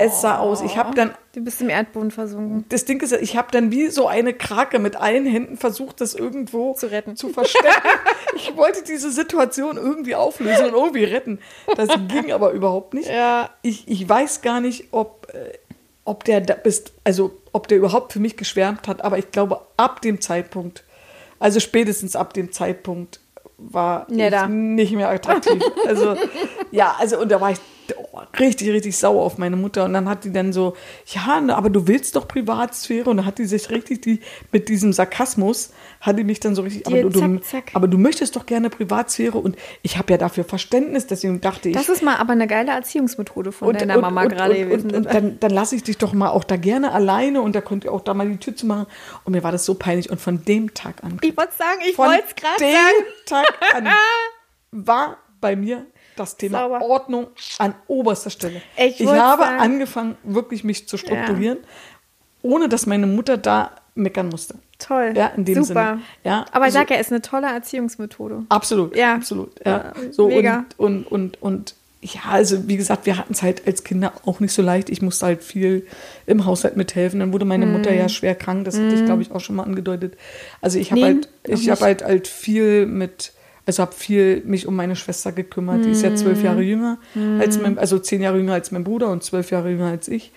Es 0.00 0.20
sah 0.20 0.38
aus. 0.38 0.62
Ich 0.62 0.76
habe 0.76 0.94
dann, 0.94 1.12
du 1.34 1.42
bist 1.42 1.60
im 1.60 1.68
Erdboden 1.68 2.10
versunken. 2.10 2.64
das 2.68 2.84
Ding 2.84 3.00
ist, 3.02 3.12
ich 3.12 3.36
habe 3.36 3.48
dann 3.50 3.70
wie 3.70 3.88
so 3.88 4.06
eine 4.06 4.32
Krake 4.32 4.78
mit 4.78 4.96
allen 4.96 5.26
Händen 5.26 5.56
versucht, 5.56 6.00
das 6.00 6.14
irgendwo 6.14 6.74
Zu 6.74 6.90
retten. 6.90 7.16
zu 7.16 7.28
verstecken. 7.28 7.68
ich 8.36 8.56
wollte 8.56 8.82
diese 8.82 9.10
Situation 9.10 9.76
irgendwie 9.76 10.14
auflösen 10.14 10.66
und 10.66 10.74
irgendwie 10.74 11.04
retten. 11.04 11.38
Das 11.76 11.88
ging 12.08 12.32
aber 12.32 12.52
überhaupt 12.52 12.94
nicht. 12.94 13.08
Ja. 13.08 13.50
Ich, 13.62 13.88
ich 13.88 14.08
weiß 14.08 14.42
gar 14.42 14.60
nicht, 14.60 14.88
ob, 14.92 15.28
äh, 15.32 15.58
ob 16.04 16.24
der 16.24 16.40
da 16.40 16.54
bist, 16.54 16.92
also 17.04 17.32
ob 17.52 17.68
der 17.68 17.78
überhaupt 17.78 18.12
für 18.12 18.20
mich 18.20 18.36
geschwärmt 18.36 18.88
hat, 18.88 19.04
aber 19.04 19.18
ich 19.18 19.30
glaube, 19.30 19.60
ab 19.76 20.00
dem 20.00 20.20
Zeitpunkt, 20.20 20.84
also 21.38 21.60
spätestens 21.60 22.16
ab 22.16 22.32
dem 22.34 22.52
Zeitpunkt 22.52 23.20
war 23.60 24.06
nicht 24.10 24.92
mehr 24.92 25.10
attraktiv. 25.10 25.62
Also, 25.86 26.16
ja, 26.70 26.94
also 26.98 27.18
und 27.20 27.30
da 27.30 27.40
war 27.40 27.50
ich 27.50 27.58
richtig, 28.38 28.70
richtig 28.70 28.96
sauer 28.96 29.22
auf 29.22 29.38
meine 29.38 29.56
Mutter. 29.56 29.84
Und 29.84 29.92
dann 29.92 30.08
hat 30.08 30.24
die 30.24 30.32
dann 30.32 30.52
so, 30.52 30.76
ja, 31.06 31.42
aber 31.48 31.70
du 31.70 31.86
willst 31.86 32.16
doch 32.16 32.28
Privatsphäre. 32.28 33.10
Und 33.10 33.18
dann 33.18 33.26
hat 33.26 33.38
die 33.38 33.44
sich 33.44 33.70
richtig 33.70 34.02
die, 34.02 34.20
mit 34.52 34.68
diesem 34.68 34.92
Sarkasmus, 34.92 35.72
hat 36.00 36.18
die 36.18 36.24
mich 36.24 36.40
dann 36.40 36.54
so 36.54 36.62
richtig, 36.62 36.86
aber 36.86 36.96
Dir 36.96 37.02
du, 37.04 37.10
du, 37.10 37.38
zack, 37.38 37.44
zack. 37.44 37.70
aber 37.74 37.88
du 37.88 37.98
möchtest 37.98 38.36
doch 38.36 38.46
gerne 38.46 38.70
Privatsphäre 38.70 39.38
und 39.38 39.56
ich 39.82 39.98
habe 39.98 40.12
ja 40.12 40.18
dafür 40.18 40.44
Verständnis, 40.44 41.06
deswegen 41.06 41.40
dachte 41.40 41.68
ich. 41.68 41.76
Das 41.76 41.88
ist 41.88 42.02
mal 42.02 42.16
aber 42.16 42.32
eine 42.32 42.46
geile 42.46 42.72
Erziehungsmethode 42.72 43.52
von 43.52 43.72
deiner 43.74 43.98
Mama 43.98 44.24
gerade 44.26 44.54
und, 44.54 44.60
gewesen. 44.60 44.90
Und, 44.90 45.06
und 45.06 45.14
dann, 45.14 45.40
dann 45.40 45.50
lasse 45.50 45.76
ich 45.76 45.82
dich 45.82 45.98
doch 45.98 46.12
mal 46.12 46.30
auch 46.30 46.44
da 46.44 46.56
gerne 46.56 46.92
alleine 46.92 47.42
und 47.42 47.54
da 47.54 47.60
könnt 47.60 47.84
ihr 47.84 47.92
auch 47.92 48.02
da 48.02 48.14
mal 48.14 48.28
die 48.28 48.38
Tür 48.38 48.56
zu 48.56 48.66
machen. 48.66 48.86
Und 49.24 49.32
mir 49.32 49.42
war 49.42 49.52
das 49.52 49.64
so 49.64 49.74
peinlich. 49.74 50.10
Und 50.10 50.20
von 50.20 50.44
dem 50.44 50.74
Tag 50.74 51.04
an, 51.04 51.18
ich 51.22 51.36
wollte 51.36 51.54
sagen, 51.56 51.80
ich 51.88 51.98
wollte 51.98 52.24
es 52.26 52.34
gerade 52.34 52.56
dem 52.58 52.72
sagen. 52.72 53.44
Tag 53.44 53.74
an, 53.74 53.88
war 54.72 55.18
bei 55.40 55.56
mir 55.56 55.86
das 56.20 56.36
Thema 56.36 56.60
Sauber. 56.60 56.82
Ordnung 56.82 57.26
an 57.58 57.74
oberster 57.88 58.30
Stelle. 58.30 58.62
Ich 58.76 59.00
Ich, 59.00 59.06
habe 59.08 59.42
sagen- 59.42 59.60
angefangen, 59.60 60.16
wirklich 60.24 60.64
mich 60.64 60.86
zu 60.88 60.96
strukturieren, 60.96 61.58
ohne 62.42 62.68
dass 62.68 62.86
meine 62.86 63.06
Mutter 63.06 63.36
da 63.36 63.72
meckern 63.94 64.28
musste. 64.28 64.54
Toll. 64.78 65.12
Ja, 65.14 65.26
in 65.36 65.44
dem 65.44 65.62
Super. 65.62 65.90
Sinne. 65.90 66.02
Ja, 66.24 66.46
Aber 66.52 66.66
ich 66.66 66.72
so- 66.72 66.78
sag 66.78 66.90
ja, 66.90 66.96
ist 66.96 67.10
eine 67.12 67.20
tolle 67.20 67.48
Erziehungsmethode. 67.48 68.44
Absolut, 68.48 68.96
Ja. 68.96 69.14
absolut. 69.14 69.52
Ja. 69.64 69.92
Ja, 69.94 70.12
so 70.12 70.28
mega. 70.28 70.64
und, 70.78 71.06
und, 71.06 71.36
und, 71.36 71.42
und 71.42 71.74
ja, 72.02 72.20
also 72.30 72.66
wie 72.66 72.78
gesagt, 72.78 73.04
wir 73.04 73.18
hatten 73.18 73.34
es 73.34 73.42
halt 73.42 73.66
als 73.66 73.84
Kinder 73.84 74.14
auch 74.24 74.40
nicht 74.40 74.54
so 74.54 74.62
leicht. 74.62 74.88
Ich 74.88 75.02
musste 75.02 75.26
halt 75.26 75.44
viel 75.44 75.86
im 76.24 76.46
Haushalt 76.46 76.78
mithelfen. 76.78 77.20
Dann 77.20 77.34
wurde 77.34 77.44
meine 77.44 77.66
Mutter 77.66 77.92
ja 77.92 78.08
schwer 78.08 78.34
krank, 78.34 78.64
das 78.64 78.76
hatte 78.78 78.94
ich, 78.94 79.04
glaube 79.04 79.20
ich, 79.20 79.30
auch 79.32 79.40
schon 79.40 79.56
mal 79.56 79.64
angedeutet. 79.64 80.16
Also 80.62 80.78
ich 80.78 80.92
habe 80.92 81.02
halt, 81.02 81.28
ich 81.46 81.68
habe 81.68 81.80
halt 81.82 82.02
halt 82.02 82.26
viel 82.26 82.86
mit, 82.86 83.34
also 83.70 83.82
habe 83.82 83.94
viel 83.94 84.42
mich 84.44 84.66
um 84.66 84.74
meine 84.74 84.96
Schwester 84.96 85.30
gekümmert. 85.30 85.84
Die 85.84 85.90
ist 85.90 86.02
ja 86.02 86.14
zwölf 86.16 86.42
Jahre 86.42 86.62
jünger 86.62 86.98
als 87.38 87.60
mein, 87.60 87.78
also 87.78 88.00
zehn 88.00 88.20
Jahre 88.20 88.38
jünger 88.38 88.54
als 88.54 88.72
mein 88.72 88.82
Bruder 88.82 89.10
und 89.10 89.22
zwölf 89.22 89.52
Jahre 89.52 89.70
jünger 89.70 89.86
als 89.86 90.08
ich. 90.08 90.32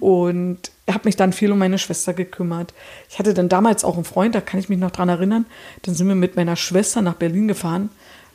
Und 0.00 0.58
habe 0.90 1.00
mich 1.04 1.16
dann 1.16 1.32
viel 1.32 1.50
um 1.52 1.58
meine 1.58 1.78
Schwester 1.78 2.12
gekümmert. 2.12 2.74
Ich 3.08 3.18
hatte 3.18 3.32
dann 3.32 3.48
damals 3.48 3.82
auch 3.82 3.94
einen 3.94 4.04
Freund, 4.04 4.34
da 4.34 4.42
kann 4.42 4.60
ich 4.60 4.68
mich 4.68 4.78
noch 4.78 4.90
dran 4.90 5.08
erinnern. 5.08 5.46
Dann 5.82 5.94
sind 5.94 6.06
wir 6.06 6.14
mit 6.14 6.36
meiner 6.36 6.54
Schwester 6.54 7.00
nach 7.00 7.14
Berlin 7.14 7.48
gefahren. 7.48 7.88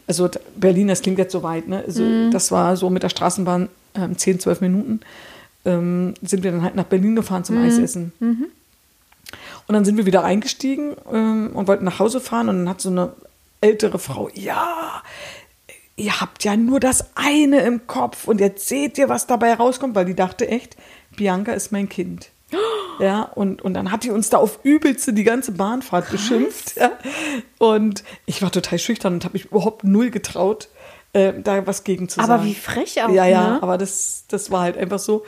Also 0.08 0.28
Berlin, 0.56 0.88
das 0.88 1.04
klingt 1.04 1.20
jetzt 1.20 1.32
so 1.32 1.44
weit, 1.44 1.68
ne? 1.68 1.84
Also 1.86 2.04
das 2.32 2.52
war 2.52 2.76
so 2.76 2.90
mit 2.90 3.04
der 3.04 3.10
Straßenbahn 3.10 3.70
ähm, 3.96 4.18
10, 4.18 4.40
12 4.40 4.62
Minuten. 4.62 5.02
Ähm, 5.66 6.16
sind 6.24 6.44
wir 6.44 6.52
dann 6.52 6.64
halt 6.64 6.76
nach 6.76 6.86
Berlin 6.86 7.16
gefahren 7.16 7.44
zum 7.44 7.58
Eisessen. 7.60 8.12
Und 9.68 9.74
dann 9.76 9.86
sind 9.86 9.98
wir 9.98 10.08
wieder 10.08 10.24
eingestiegen 10.24 10.96
ähm, 11.14 11.52
und 11.54 11.68
wollten 11.68 11.86
nach 11.86 12.00
Hause 12.00 12.20
fahren 12.20 12.50
und 12.50 12.58
dann 12.58 12.70
hat 12.70 12.82
so 12.82 12.90
eine 12.90 13.14
ältere 13.62 14.00
Frau, 14.00 14.30
ja, 14.34 15.04
ihr 15.96 16.20
habt 16.20 16.44
ja 16.44 16.58
nur 16.58 16.80
das 16.80 17.06
eine 17.16 17.62
im 17.62 17.88
Kopf 17.88 18.28
und 18.28 18.42
jetzt 18.42 18.68
seht 18.68 18.98
ihr, 18.98 19.08
was 19.10 19.28
dabei 19.28 19.54
rauskommt, 19.54 19.96
weil 19.96 20.06
die 20.06 20.16
dachte 20.16 20.48
echt, 20.48 20.76
Bianca 21.16 21.54
ist 21.54 21.72
mein 21.72 21.90
Kind. 21.90 22.30
Ja, 23.00 23.24
und, 23.24 23.64
und 23.64 23.74
dann 23.74 23.92
hat 23.92 24.04
die 24.04 24.12
uns 24.12 24.30
da 24.30 24.38
auf 24.38 24.60
übelste 24.62 25.12
die 25.12 25.24
ganze 25.24 25.54
Bahnfahrt 25.54 26.12
beschimpft. 26.12 26.76
Ja. 26.76 26.92
Und 27.58 28.04
ich 28.28 28.44
war 28.44 28.52
total 28.52 28.78
schüchtern 28.78 29.14
und 29.16 29.24
habe 29.26 29.34
mich 29.34 29.46
überhaupt 29.46 29.84
null 29.84 30.12
getraut, 30.12 30.68
äh, 31.14 31.34
da 31.42 31.66
was 31.66 31.84
gegen 31.84 32.10
zu 32.10 32.20
sagen. 32.20 32.32
Aber 32.32 32.46
wie 32.46 32.54
frech 32.54 33.02
auch, 33.02 33.10
Ja, 33.10 33.26
ja, 33.26 33.54
ne? 33.54 33.64
aber 33.64 33.80
das, 33.80 34.26
das 34.28 34.52
war 34.52 34.62
halt 34.62 34.78
einfach 34.78 35.00
so. 35.00 35.24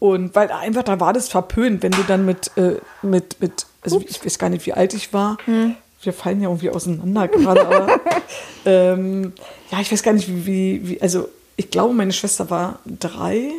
Und 0.00 0.34
weil 0.34 0.50
einfach, 0.50 0.82
da 0.82 0.98
war 0.98 1.12
das 1.12 1.28
verpönt, 1.28 1.84
wenn 1.84 1.92
du 1.92 2.02
dann 2.02 2.24
mit, 2.26 2.50
äh, 2.56 2.78
mit, 3.02 3.40
mit, 3.40 3.66
also 3.82 4.00
ich 4.00 4.24
weiß 4.24 4.40
gar 4.40 4.48
nicht, 4.48 4.66
wie 4.66 4.72
alt 4.72 4.92
ich 4.94 5.12
war. 5.12 5.36
Hm. 5.44 5.76
Wir 6.02 6.12
fallen 6.12 6.40
ja 6.40 6.48
irgendwie 6.48 6.70
auseinander 6.70 7.28
gerade, 7.28 7.66
aber 7.66 8.00
ähm, 8.66 9.32
ja, 9.70 9.80
ich 9.80 9.92
weiß 9.92 10.02
gar 10.02 10.12
nicht, 10.12 10.28
wie, 10.28 10.46
wie, 10.46 10.88
wie, 10.88 11.02
also 11.02 11.28
ich 11.56 11.70
glaube, 11.70 11.94
meine 11.94 12.12
Schwester 12.12 12.50
war 12.50 12.80
drei 12.86 13.50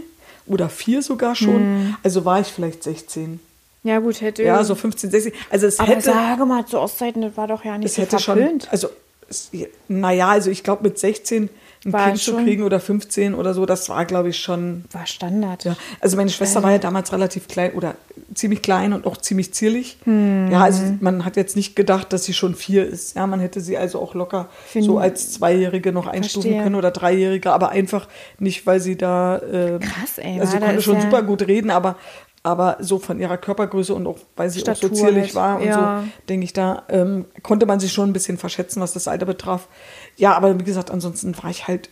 oder 0.45 0.69
vier 0.69 1.01
sogar 1.01 1.35
schon. 1.35 1.55
Hm. 1.55 1.95
Also 2.03 2.25
war 2.25 2.41
ich 2.41 2.47
vielleicht 2.47 2.83
16. 2.83 3.39
Ja, 3.83 3.99
gut, 3.99 4.21
hätte. 4.21 4.43
Ja, 4.43 4.63
so 4.63 4.75
15, 4.75 5.11
16. 5.11 5.33
Also 5.49 5.67
es 5.67 5.79
Aber 5.79 5.89
hätte, 5.89 6.01
sage 6.01 6.45
mal, 6.45 6.65
zu 6.65 6.79
Ostzeiten, 6.79 7.21
das 7.21 7.35
war 7.35 7.47
doch 7.47 7.63
ja 7.65 7.77
nicht 7.77 7.87
es 7.87 7.95
so 7.95 8.01
hätte 8.01 8.19
schon, 8.19 8.37
verpönt. 8.37 8.67
also 8.71 8.89
es, 9.29 9.51
naja, 9.87 10.29
also 10.29 10.49
ich 10.49 10.63
glaube 10.63 10.83
mit 10.83 10.97
16 10.97 11.49
ein 11.85 11.91
Kind 11.91 12.19
zu 12.19 12.35
kriegen 12.37 12.63
oder 12.63 12.79
15 12.79 13.33
oder 13.35 13.53
so, 13.53 13.65
das 13.65 13.89
war, 13.89 14.05
glaube 14.05 14.29
ich, 14.29 14.37
schon 14.39 14.85
War 14.91 15.05
Standard. 15.05 15.63
Ja, 15.65 15.75
also 15.99 16.15
meine 16.17 16.29
Schwester 16.29 16.63
war 16.63 16.71
ja 16.71 16.77
damals 16.77 17.11
relativ 17.11 17.47
klein 17.47 17.73
oder 17.73 17.95
ziemlich 18.33 18.61
klein 18.61 18.93
und 18.93 19.05
auch 19.05 19.17
ziemlich 19.17 19.53
zierlich. 19.53 19.97
Ja, 20.05 20.63
also 20.63 20.81
man 21.01 21.25
hat 21.25 21.35
jetzt 21.35 21.55
nicht 21.55 21.75
gedacht, 21.75 22.13
dass 22.13 22.23
sie 22.23 22.33
schon 22.33 22.55
vier 22.55 22.85
ist. 22.87 23.15
Ja, 23.15 23.27
man 23.27 23.39
hätte 23.39 23.59
sie 23.61 23.77
also 23.77 23.99
auch 24.01 24.13
locker 24.15 24.49
Find- 24.65 24.85
so 24.85 24.97
als 24.97 25.33
Zweijährige 25.33 25.91
noch 25.91 26.07
einstufen 26.07 26.43
Verstehe. 26.51 26.63
können 26.63 26.75
oder 26.75 26.91
Dreijährige, 26.91 27.51
aber 27.51 27.69
einfach 27.69 28.07
nicht, 28.39 28.65
weil 28.65 28.79
sie 28.79 28.95
da. 28.97 29.41
ähm, 29.41 29.79
Krass, 29.79 30.17
ey, 30.17 30.39
Also 30.39 30.53
sie 30.53 30.59
konnte 30.59 30.81
schon 30.81 30.95
ja- 30.95 31.01
super 31.01 31.21
gut 31.23 31.41
reden, 31.47 31.69
aber 31.71 31.95
aber 32.45 32.75
so 32.81 32.99
von 32.99 33.21
ihrer 33.21 33.37
Körpergröße 33.37 33.93
und 33.95 34.05
auch 34.05 34.17
weil 34.35 34.49
sie 34.49 34.61
auch 34.63 34.65
so 34.65 34.73
Statur 34.75 34.93
zierlich 34.97 35.33
war 35.33 35.61
und 35.61 35.65
ja. 35.65 36.03
so, 36.05 36.09
denke 36.27 36.43
ich, 36.43 36.51
da 36.51 36.83
ähm, 36.89 37.23
konnte 37.41 37.65
man 37.65 37.79
sich 37.79 37.93
schon 37.93 38.09
ein 38.09 38.13
bisschen 38.13 38.37
verschätzen, 38.37 38.81
was 38.81 38.91
das 38.91 39.07
Alter 39.07 39.25
betraf. 39.25 39.69
Ja, 40.17 40.33
aber 40.35 40.59
wie 40.59 40.63
gesagt, 40.63 40.91
ansonsten 40.91 41.35
war 41.41 41.49
ich 41.49 41.67
halt 41.67 41.89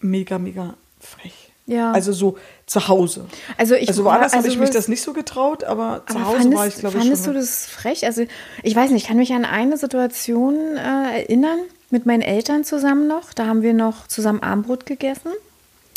mega, 0.00 0.38
mega 0.38 0.74
frech. 1.00 1.50
Ja. 1.66 1.92
Also 1.92 2.12
so 2.12 2.36
zu 2.66 2.88
Hause. 2.88 3.26
Also 3.56 3.74
ich 3.74 3.88
also 3.88 4.04
woanders 4.04 4.32
war- 4.32 4.38
habe 4.38 4.48
ich 4.48 4.54
also 4.54 4.60
mich 4.64 4.70
das 4.70 4.86
nicht 4.88 5.00
so 5.02 5.12
getraut, 5.14 5.64
aber, 5.64 6.02
zu 6.06 6.16
Aber 6.16 6.26
Hause 6.26 6.38
fandest, 6.40 6.58
war 6.58 6.66
ich, 6.66 6.74
glaube 6.76 6.96
ich, 6.98 7.02
fandest 7.02 7.24
schon. 7.24 7.34
du 7.34 7.40
das 7.40 7.66
frech? 7.66 8.04
Also 8.04 8.24
ich 8.62 8.76
weiß 8.76 8.90
nicht, 8.90 9.02
ich 9.02 9.08
kann 9.08 9.16
mich 9.16 9.32
an 9.32 9.44
eine 9.46 9.76
Situation 9.78 10.54
äh, 10.76 11.20
erinnern 11.22 11.58
mit 11.90 12.04
meinen 12.06 12.20
Eltern 12.22 12.64
zusammen 12.64 13.06
noch. 13.08 13.32
Da 13.32 13.46
haben 13.46 13.62
wir 13.62 13.72
noch 13.72 14.08
zusammen 14.08 14.42
Abendbrot 14.42 14.84
gegessen. 14.84 15.30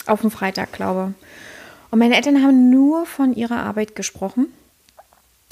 Auf 0.06 0.22
dem 0.22 0.32
Freitag, 0.32 0.72
glaube 0.72 1.14
Und 1.92 2.00
meine 2.00 2.16
Eltern 2.16 2.42
haben 2.44 2.70
nur 2.70 3.06
von 3.06 3.36
ihrer 3.36 3.58
Arbeit 3.58 3.94
gesprochen. 3.96 4.48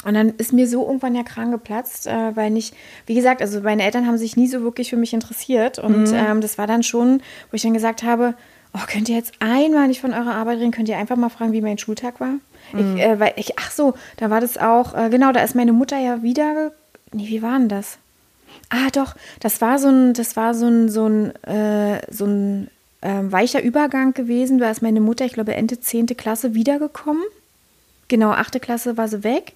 Und 0.05 0.13
dann 0.13 0.29
ist 0.37 0.53
mir 0.53 0.67
so 0.67 0.85
irgendwann 0.85 1.13
der 1.13 1.23
Kragen 1.23 1.51
geplatzt, 1.51 2.07
äh, 2.07 2.35
weil 2.35 2.51
nicht, 2.51 2.73
wie 3.05 3.15
gesagt, 3.15 3.41
also 3.41 3.59
meine 3.61 3.83
Eltern 3.83 4.07
haben 4.07 4.17
sich 4.17 4.37
nie 4.37 4.47
so 4.47 4.61
wirklich 4.61 4.89
für 4.89 4.97
mich 4.97 5.13
interessiert. 5.13 5.79
Und 5.79 6.13
ähm, 6.13 6.41
das 6.41 6.57
war 6.57 6.67
dann 6.67 6.83
schon, 6.83 7.21
wo 7.51 7.55
ich 7.55 7.63
dann 7.63 7.73
gesagt 7.73 8.03
habe, 8.03 8.35
oh, 8.73 8.85
könnt 8.87 9.09
ihr 9.09 9.15
jetzt 9.15 9.33
einmal 9.39 9.87
nicht 9.87 10.01
von 10.01 10.13
eurer 10.13 10.35
Arbeit 10.35 10.59
reden, 10.59 10.71
könnt 10.71 10.89
ihr 10.89 10.97
einfach 10.97 11.15
mal 11.15 11.29
fragen, 11.29 11.53
wie 11.53 11.61
mein 11.61 11.77
Schultag 11.77 12.19
war? 12.19 12.35
Ich, 12.73 13.01
äh, 13.01 13.19
weil 13.19 13.33
ich, 13.35 13.57
ach 13.57 13.71
so, 13.71 13.93
da 14.17 14.29
war 14.29 14.41
das 14.41 14.57
auch, 14.57 14.95
äh, 14.95 15.09
genau, 15.09 15.31
da 15.31 15.41
ist 15.41 15.55
meine 15.55 15.73
Mutter 15.73 15.97
ja 15.97 16.21
wieder, 16.23 16.71
nee, 17.11 17.27
wie 17.27 17.41
war 17.41 17.57
denn 17.57 17.69
das? 17.69 17.97
Ah, 18.69 18.89
doch, 18.91 19.15
das 19.39 19.61
war 19.61 19.79
so 19.79 19.89
ein, 19.89 20.13
das 20.13 20.35
war 20.35 20.53
so 20.53 20.67
ein, 20.67 20.89
so 20.89 21.07
ein, 21.07 21.35
äh, 21.43 22.01
so 22.11 22.25
ein 22.25 22.69
ähm, 23.01 23.31
weicher 23.31 23.61
Übergang 23.61 24.13
gewesen. 24.13 24.57
Da 24.57 24.71
ist 24.71 24.81
meine 24.81 25.01
Mutter, 25.01 25.25
ich 25.25 25.33
glaube, 25.33 25.53
Ende 25.53 25.79
10. 25.79 26.07
Klasse 26.17 26.55
wiedergekommen. 26.55 27.23
Genau, 28.07 28.31
8. 28.31 28.61
Klasse 28.61 28.97
war 28.97 29.07
sie 29.07 29.23
weg. 29.23 29.53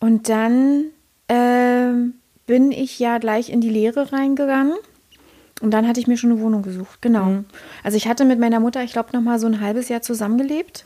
Und 0.00 0.28
dann 0.28 0.84
ähm, 1.28 2.14
bin 2.46 2.72
ich 2.72 2.98
ja 2.98 3.18
gleich 3.18 3.50
in 3.50 3.60
die 3.60 3.70
Lehre 3.70 4.12
reingegangen. 4.12 4.74
Und 5.60 5.72
dann 5.72 5.88
hatte 5.88 5.98
ich 5.98 6.06
mir 6.06 6.16
schon 6.16 6.30
eine 6.30 6.40
Wohnung 6.40 6.62
gesucht, 6.62 7.02
genau. 7.02 7.26
Also 7.82 7.96
ich 7.96 8.06
hatte 8.06 8.24
mit 8.24 8.38
meiner 8.38 8.60
Mutter, 8.60 8.84
ich 8.84 8.92
glaube, 8.92 9.08
noch 9.12 9.22
mal 9.22 9.40
so 9.40 9.48
ein 9.48 9.60
halbes 9.60 9.88
Jahr 9.88 10.02
zusammengelebt, 10.02 10.84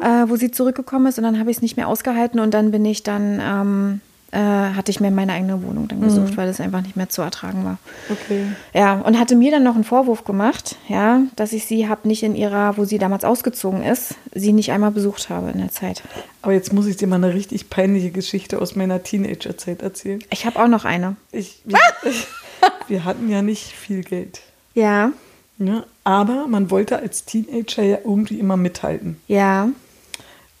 äh, 0.00 0.28
wo 0.28 0.34
sie 0.34 0.50
zurückgekommen 0.50 1.06
ist. 1.06 1.18
Und 1.18 1.24
dann 1.24 1.38
habe 1.38 1.52
ich 1.52 1.58
es 1.58 1.62
nicht 1.62 1.76
mehr 1.76 1.86
ausgehalten. 1.86 2.40
Und 2.40 2.52
dann 2.52 2.72
bin 2.72 2.84
ich 2.84 3.04
dann, 3.04 3.40
ähm, 3.40 4.00
äh, 4.32 4.38
hatte 4.38 4.90
ich 4.90 5.00
mir 5.00 5.10
meine 5.10 5.32
eigene 5.32 5.62
Wohnung 5.62 5.88
dann 5.88 6.00
gesucht, 6.00 6.36
weil 6.36 6.46
das 6.46 6.60
einfach 6.60 6.82
nicht 6.82 6.96
mehr 6.96 7.08
zu 7.08 7.22
ertragen 7.22 7.64
war. 7.64 7.78
Okay. 8.10 8.46
Ja, 8.74 9.00
und 9.00 9.18
hatte 9.18 9.36
mir 9.36 9.50
dann 9.50 9.62
noch 9.62 9.74
einen 9.74 9.84
Vorwurf 9.84 10.24
gemacht, 10.24 10.76
ja, 10.88 11.22
dass 11.36 11.52
ich 11.52 11.66
sie 11.66 11.88
habe 11.88 12.06
nicht 12.06 12.22
in 12.22 12.34
ihrer, 12.36 12.76
wo 12.76 12.84
sie 12.84 12.98
damals 12.98 13.24
ausgezogen 13.24 13.82
ist, 13.82 14.16
sie 14.34 14.52
nicht 14.52 14.70
einmal 14.70 14.90
besucht 14.90 15.30
habe 15.30 15.50
in 15.50 15.58
der 15.58 15.70
Zeit. 15.70 16.02
Aber 16.42 16.52
jetzt 16.52 16.72
muss 16.72 16.86
ich 16.86 16.96
dir 16.96 17.06
mal 17.06 17.16
eine 17.16 17.34
richtig 17.34 17.70
peinliche 17.70 18.10
Geschichte 18.10 18.60
aus 18.60 18.76
meiner 18.76 19.02
Teenagerzeit 19.02 19.82
erzählen. 19.82 20.22
Ich 20.30 20.44
habe 20.46 20.62
auch 20.62 20.68
noch 20.68 20.84
eine. 20.84 21.16
Ich, 21.32 21.62
wir, 21.64 21.78
wir 22.88 23.04
hatten 23.04 23.28
ja 23.30 23.42
nicht 23.42 23.72
viel 23.72 24.02
Geld. 24.02 24.40
Ja, 24.74 25.12
Ne? 25.58 25.84
Aber 26.04 26.46
man 26.46 26.70
wollte 26.70 27.00
als 27.00 27.24
Teenager 27.24 27.82
ja 27.82 27.98
irgendwie 28.04 28.38
immer 28.38 28.56
mithalten. 28.56 29.16
ja, 29.26 29.68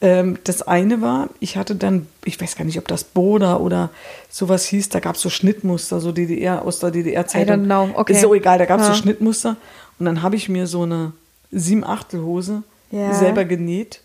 Ähm, 0.00 0.38
das 0.44 0.62
eine 0.62 1.00
war, 1.00 1.28
ich 1.40 1.56
hatte 1.56 1.74
dann, 1.74 2.06
ich 2.24 2.40
weiß 2.40 2.54
gar 2.56 2.64
nicht, 2.64 2.78
ob 2.78 2.86
das 2.86 3.02
Boda 3.02 3.56
oder 3.56 3.90
sowas 4.30 4.64
hieß, 4.66 4.90
da 4.90 5.00
gab 5.00 5.16
es 5.16 5.22
so 5.22 5.28
Schnittmuster, 5.30 5.98
so 6.00 6.12
DDR, 6.12 6.62
aus 6.62 6.78
der 6.78 6.92
DDR-Zeit. 6.92 7.48
Okay. 7.50 8.12
Ist 8.12 8.20
so 8.20 8.32
egal, 8.32 8.58
da 8.58 8.64
gab 8.66 8.78
es 8.80 8.86
Ja. 8.86 8.94
so 8.94 9.00
Schnittmuster. 9.02 9.56
Und 9.98 10.06
dann 10.06 10.22
habe 10.22 10.36
ich 10.36 10.48
mir 10.48 10.68
so 10.68 10.82
eine 10.82 11.12
Sieben-Achtel-Hose 11.50 12.62
Ja. 12.92 13.12
selber 13.12 13.44
genäht. 13.44 14.00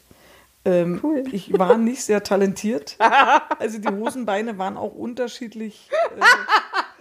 Ähm, 0.66 1.00
Cool. 1.04 1.26
Ich 1.32 1.58
war 1.60 1.78
nicht 1.78 2.04
sehr 2.04 2.24
talentiert. 2.24 2.98
Also 3.60 3.78
die 3.78 3.88
Hosenbeine 3.90 4.58
waren 4.58 4.78
auch 4.78 4.94
unterschiedlich. 4.96 5.90
Äh, 5.92 6.20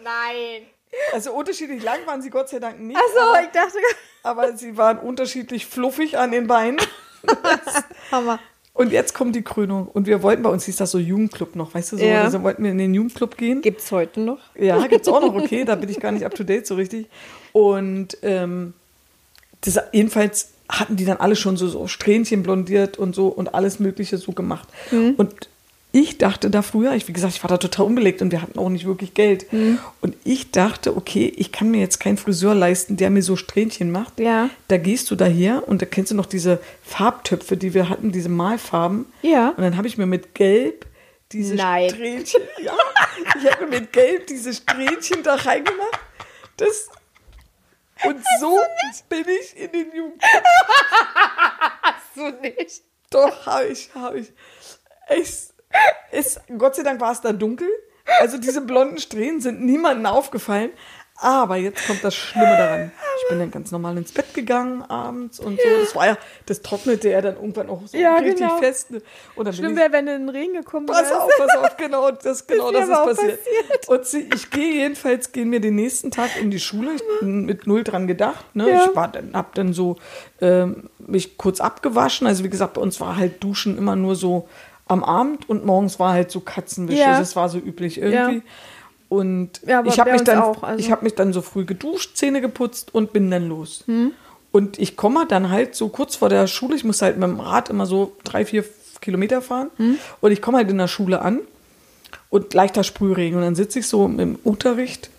Nein. 0.03 0.63
also 1.15 1.33
unterschiedlich 1.33 1.83
lang 1.83 1.99
waren 2.07 2.21
sie 2.23 2.29
Gott 2.31 2.49
sei 2.51 2.59
Dank 2.59 2.79
nicht. 2.81 2.97
Achso, 2.99 3.31
aber, 3.31 3.43
ich 3.43 3.49
dachte, 3.49 3.79
aber 4.23 4.57
sie 4.57 4.77
waren 4.77 4.99
unterschiedlich 4.99 5.65
fluffig 5.67 6.19
an 6.19 6.31
den 6.31 6.47
Beinen. 6.47 6.79
Hammer. 8.13 8.39
Und 8.75 8.91
jetzt 8.91 9.15
kommt 9.15 9.37
die 9.37 9.43
Krönung. 9.43 9.87
Und 9.87 10.07
wir 10.07 10.23
wollten, 10.23 10.43
bei 10.43 10.49
uns 10.51 10.65
hieß 10.65 10.77
das 10.77 10.91
so 10.91 10.99
Jugendclub 10.99 11.57
noch, 11.57 11.75
weißt 11.75 11.93
du, 11.93 11.99
so, 11.99 12.05
Ja. 12.05 12.23
also 12.23 12.43
wollten 12.43 12.65
wir 12.65 12.71
in 12.71 12.79
den 12.79 12.95
Jugendclub 12.95 13.37
gehen. 13.37 13.61
Gibt's 13.61 13.93
heute 13.93 14.21
noch? 14.21 14.39
Ja, 14.59 14.87
gibt's 14.87 15.09
auch 15.09 15.21
noch, 15.21 15.35
okay, 15.43 15.65
da 15.65 15.75
bin 15.75 15.89
ich 15.91 16.01
gar 16.01 16.11
nicht 16.13 16.25
up 16.25 16.35
to 16.35 16.43
date 16.43 16.67
so 16.67 16.75
richtig. 16.77 17.07
Und 17.53 18.17
ähm, 18.23 18.73
das, 19.61 19.79
jedenfalls 19.93 20.53
hatten 20.71 20.97
die 20.97 21.05
dann 21.05 21.19
alle 21.19 21.37
schon 21.37 21.59
so, 21.59 21.69
so 21.69 21.87
Strähnchen 21.87 22.43
blondiert 22.43 22.99
und 22.99 23.15
so 23.15 23.29
und 23.29 23.55
alles 23.55 23.79
Mögliche 23.79 24.17
so 24.17 24.33
gemacht. 24.33 24.69
Und 24.91 25.35
ich 25.93 26.17
dachte 26.17 26.49
da 26.49 26.63
früher, 26.63 26.95
ich, 26.95 27.07
wie 27.07 27.13
gesagt, 27.13 27.35
ich 27.37 27.43
war 27.45 27.49
da 27.49 27.59
total 27.59 27.87
unbelegt 27.87 28.23
und 28.23 28.33
wir 28.33 28.41
hatten 28.41 28.59
auch 28.59 28.71
nicht 28.71 28.87
wirklich 28.87 29.13
Geld. 29.13 29.47
Und 30.01 30.17
ich 30.25 30.51
dachte, 30.51 30.97
okay, 30.97 31.31
ich 31.37 31.53
kann 31.53 31.71
mir 31.71 31.81
jetzt 31.81 32.01
keinen 32.01 32.17
Friseur 32.17 32.55
leisten, 32.55 32.97
der 32.97 33.11
mir 33.11 33.23
so 33.23 33.37
Strähnchen 33.37 33.91
macht. 33.91 34.19
Ja. 34.19 34.49
Da 34.69 34.79
gehst 34.79 35.11
du 35.11 35.17
daher 35.17 35.69
und 35.69 35.83
da 35.83 35.87
kennst 35.87 36.11
du 36.11 36.15
noch 36.15 36.27
diese 36.27 36.61
Farbtöpfe, 36.83 37.59
die 37.59 37.75
wir 37.75 37.91
hatten, 37.91 38.11
diese 38.11 38.31
Malfarben. 38.31 39.05
Ja. 39.21 39.51
Und 39.51 39.63
dann 39.63 39.77
habe 39.77 39.87
ich 39.87 39.99
mir 39.99 40.07
mit 40.07 40.35
Gelb 40.35 40.87
diese 41.33 41.55
Nein. 41.57 41.91
Strähnchen, 41.91 42.41
ja, 42.63 42.77
ich 43.39 43.51
habe 43.51 43.67
mir 43.67 43.81
mit 43.81 43.93
Gelb 43.93 44.27
diese 44.27 44.55
Strähnchen 44.55 45.23
da 45.23 45.35
reingemacht. 45.35 46.01
Das, 46.57 46.89
Und 48.05 48.23
so 48.41 48.59
bin 49.09 49.25
ich 49.29 49.57
in 49.59 49.73
den 49.73 49.95
Jugend. 49.95 50.23
Hast 51.83 52.17
du 52.17 52.31
nicht? 52.41 52.83
Doch, 53.11 53.47
habe 53.47 53.67
ich, 53.67 53.91
habe 53.95 54.21
ich. 54.21 54.33
Es, 55.09 55.52
es, 56.11 56.41
Gott 56.59 56.77
sei 56.77 56.83
Dank 56.83 57.01
war 57.01 57.13
es 57.13 57.21
da 57.21 57.33
dunkel. 57.33 57.69
Also 58.21 58.39
diese 58.39 58.61
blonden 58.61 58.99
Strähnen 58.99 59.41
sind 59.41 59.65
niemandem 59.65 60.07
aufgefallen. 60.07 60.71
Aber 61.23 61.55
jetzt 61.57 61.87
kommt 61.87 62.03
das 62.03 62.17
Schlimme 62.17 62.57
daran. 62.57 62.91
Ich 63.23 63.29
bin 63.29 63.39
dann 63.39 63.51
ganz 63.53 63.71
normal 63.71 63.97
ins 63.97 64.11
Bett 64.11 64.35
gegangen 64.35 64.83
abends 64.83 65.39
und 65.39 65.61
so. 65.61 65.69
Das 65.81 65.95
war 65.95 66.07
ja, 66.07 66.19
das 66.47 66.63
trocknete 66.63 67.11
ja 67.11 67.21
dann 67.21 67.37
irgendwann 67.37 67.71
auch 67.71 67.87
so 67.87 67.97
Ja, 67.97 68.17
richtig 68.17 68.39
genau. 68.39 68.57
fest. 68.57 68.89
Und 69.37 69.45
dann 69.45 69.55
Schlimm 69.55 69.77
wäre, 69.77 69.93
wenn 69.93 70.07
du 70.07 70.15
in 70.15 70.27
den 70.27 70.29
Regen 70.31 70.55
gekommen 70.55 70.87
pass 70.87 71.03
wärst. 71.03 71.13
auf, 71.13 71.31
pass 71.39 71.57
auf, 71.59 71.77
genau, 71.77 72.11
das, 72.23 72.45
genau, 72.49 72.73
Das 72.73 72.89
das, 72.89 72.89
ist 72.89 72.97
auch 72.97 73.07
passiert. 73.07 73.39
Und 73.87 74.05
sie, 74.07 74.29
ich 74.35 74.51
gehe 74.51 74.73
jedenfalls, 74.73 75.31
gehen 75.31 75.53
wir 75.53 75.61
den 75.61 75.77
nächsten 75.77 76.11
Tag 76.11 76.31
in 76.41 76.51
die 76.51 76.59
Schule. 76.59 76.91
Ich 76.97 77.03
bin 77.21 77.45
mit 77.45 77.69
null 77.69 77.85
dran 77.85 78.09
gedacht. 78.09 78.57
Ne? 78.57 78.69
Ja. 78.69 78.87
Ich 78.91 78.97
war 78.97 79.07
dann, 79.07 79.35
hab 79.35 79.55
dann 79.55 79.73
so 79.75 79.99
ähm, 80.41 80.91
mich 80.99 81.39
kurz 81.39 81.61
abgewaschen. 81.61 82.27
Also 82.27 82.43
wie 82.43 82.51
gesagt, 82.51 82.75
bei 82.75 82.81
uns 82.81 83.01
war 83.01 83.17
halt 83.17 83.45
Duschen 83.45 83.79
immer 83.79 83.95
nur 83.95 84.17
so 84.17 84.49
am 84.87 85.05
Abend 85.05 85.49
und 85.49 85.65
morgens 85.65 85.99
war 85.99 86.13
halt 86.13 86.31
so 86.31 86.41
Katzenwäsche. 86.41 87.01
Ja. 87.01 87.19
Das 87.19 87.37
war 87.37 87.49
so 87.49 87.59
üblich 87.59 87.99
irgendwie. 87.99 88.37
Ja. 88.37 88.43
Und 89.09 89.61
Ja, 89.67 89.85
ich 89.85 90.01
habe 90.01 90.13
mich 90.13 90.23
dann, 90.23 90.39
auch, 90.39 90.63
also. 90.63 90.79
ich 90.79 90.91
habe 90.91 91.05
mich 91.05 91.15
dann 91.15 91.33
so 91.33 91.43
früh 91.43 91.65
geduscht, 91.65 92.17
Zähne 92.17 92.41
geputzt 92.41 92.95
und 92.95 93.13
bin 93.13 93.31
dann 93.31 93.49
los. 93.49 93.85
Hm. 93.87 94.13
Und 94.53 94.79
ich 94.79 94.97
komme 94.97 95.27
dann 95.27 95.51
halt 95.51 95.75
so 95.75 95.89
kurz 95.89 96.17
vor 96.17 96.29
der 96.29 96.47
Schule. 96.47 96.77
Ich 96.77 96.85
muss 96.85 97.03
halt 97.03 97.17
mit 97.17 97.29
dem 97.29 97.41
Rad 97.41 97.71
immer 97.71 97.87
so 97.87 98.17
drei, 98.25 98.45
vier 98.45 98.65
Kilometer 99.01 99.43
fahren. 99.43 99.71
Hm. 99.77 99.99
Und 100.21 100.33
ich 100.33 100.41
komme 100.41 100.59
halt 100.59 100.71
in 100.71 100.79
der 100.79 100.89
Schule 100.89 101.23
an 101.23 101.41
und 102.31 102.55
leichter 102.55 102.85
Sprühregen. 102.85 103.37
Und 103.37 103.45
dann 103.45 103.55
sitze 103.55 103.81
ich 103.81 103.87
so 103.87 104.07
im 104.07 104.39
Unterricht 104.45 105.11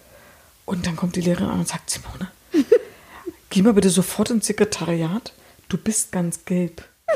und 0.66 0.88
dann 0.88 0.96
kommt 0.96 1.16
die 1.16 1.22
Lehrerin 1.22 1.50
an 1.50 1.60
und 1.60 1.68
sagt, 1.68 1.90
Simone, 1.90 2.32
geh 3.50 3.62
mal 3.62 3.74
bitte 3.74 3.90
sofort 3.90 4.30
ins 4.30 4.48
Sekretariat. 4.48 5.34
Du 5.70 5.78
bist 5.78 6.12
ganz 6.12 6.46
gelb. 6.46 6.84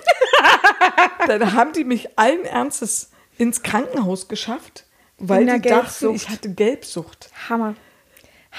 dann 1.27 1.53
haben 1.53 1.73
die 1.73 1.83
mich 1.83 2.17
allen 2.17 2.45
Ernstes 2.45 3.11
ins 3.37 3.61
Krankenhaus 3.63 4.27
geschafft, 4.27 4.85
weil 5.17 5.41
die 5.45 5.45
der 5.45 5.59
dachten, 5.59 5.71
Gelbsucht. 5.81 6.15
ich 6.15 6.29
hatte 6.29 6.49
Gelbsucht. 6.53 7.29
Hammer. 7.49 7.75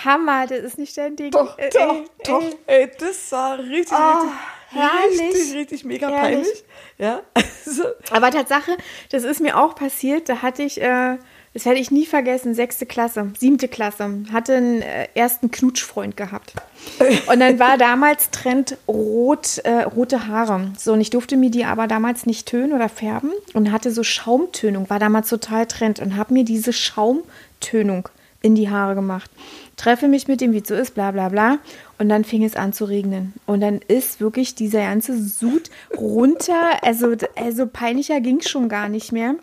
Hammer, 0.04 0.46
das 0.46 0.60
ist 0.60 0.78
nicht 0.78 0.96
dein 0.96 1.16
Ding. 1.16 1.30
Doch, 1.32 1.58
Äh, 1.58 1.70
doch, 1.70 1.94
ey, 1.94 2.04
doch. 2.24 2.42
ey. 2.42 2.54
Ey, 2.82 2.90
das 2.98 3.32
war 3.32 3.58
richtig, 3.58 3.92
Oh, 3.92 4.20
richtig, 4.22 4.32
herrlich. 4.68 5.20
richtig, 5.34 5.54
richtig 5.56 5.84
mega 5.84 6.08
Herrlich. 6.08 6.36
peinlich. 6.46 6.64
Ja, 6.98 7.22
also, 7.66 7.84
Aber 8.10 8.30
Tatsache, 8.30 8.76
das 9.10 9.24
ist 9.24 9.40
mir 9.40 9.56
auch 9.58 9.74
passiert. 9.74 10.28
Da 10.28 10.42
hatte 10.42 10.62
ich, 10.62 10.80
äh, 10.80 11.18
das 11.58 11.64
werde 11.64 11.80
ich 11.80 11.90
nie 11.90 12.06
vergessen, 12.06 12.54
sechste 12.54 12.86
Klasse, 12.86 13.32
siebte 13.36 13.66
Klasse, 13.66 14.22
hatte 14.32 14.54
einen 14.54 14.80
äh, 14.80 15.08
ersten 15.16 15.50
Knutschfreund 15.50 16.16
gehabt. 16.16 16.52
Und 17.26 17.40
dann 17.40 17.58
war 17.58 17.76
damals 17.76 18.30
Trend 18.30 18.76
rot, 18.86 19.58
äh, 19.64 19.82
rote 19.82 20.28
Haare. 20.28 20.70
So, 20.78 20.92
und 20.92 21.00
ich 21.00 21.10
durfte 21.10 21.36
mir 21.36 21.50
die 21.50 21.64
aber 21.64 21.88
damals 21.88 22.26
nicht 22.26 22.46
tönen 22.46 22.72
oder 22.72 22.88
färben 22.88 23.32
und 23.54 23.72
hatte 23.72 23.90
so 23.90 24.04
Schaumtönung, 24.04 24.88
war 24.88 25.00
damals 25.00 25.28
total 25.28 25.66
Trend 25.66 25.98
und 25.98 26.16
habe 26.16 26.32
mir 26.32 26.44
diese 26.44 26.72
Schaumtönung 26.72 28.08
in 28.40 28.54
die 28.54 28.70
Haare 28.70 28.94
gemacht. 28.94 29.28
Treffe 29.76 30.06
mich 30.06 30.28
mit 30.28 30.40
dem, 30.40 30.52
wie 30.52 30.58
es 30.58 30.68
so 30.68 30.76
ist, 30.76 30.94
bla 30.94 31.10
bla 31.10 31.28
bla. 31.28 31.58
Und 31.98 32.08
dann 32.08 32.24
fing 32.24 32.44
es 32.44 32.54
an 32.54 32.72
zu 32.72 32.84
regnen. 32.84 33.34
Und 33.46 33.60
dann 33.62 33.80
ist 33.88 34.20
wirklich 34.20 34.54
dieser 34.54 34.82
ganze 34.82 35.20
Sud 35.20 35.70
runter. 35.96 36.82
Also, 36.82 37.16
also 37.34 37.66
peinlicher 37.66 38.20
ging 38.20 38.42
schon 38.42 38.68
gar 38.68 38.88
nicht 38.88 39.10
mehr. 39.10 39.34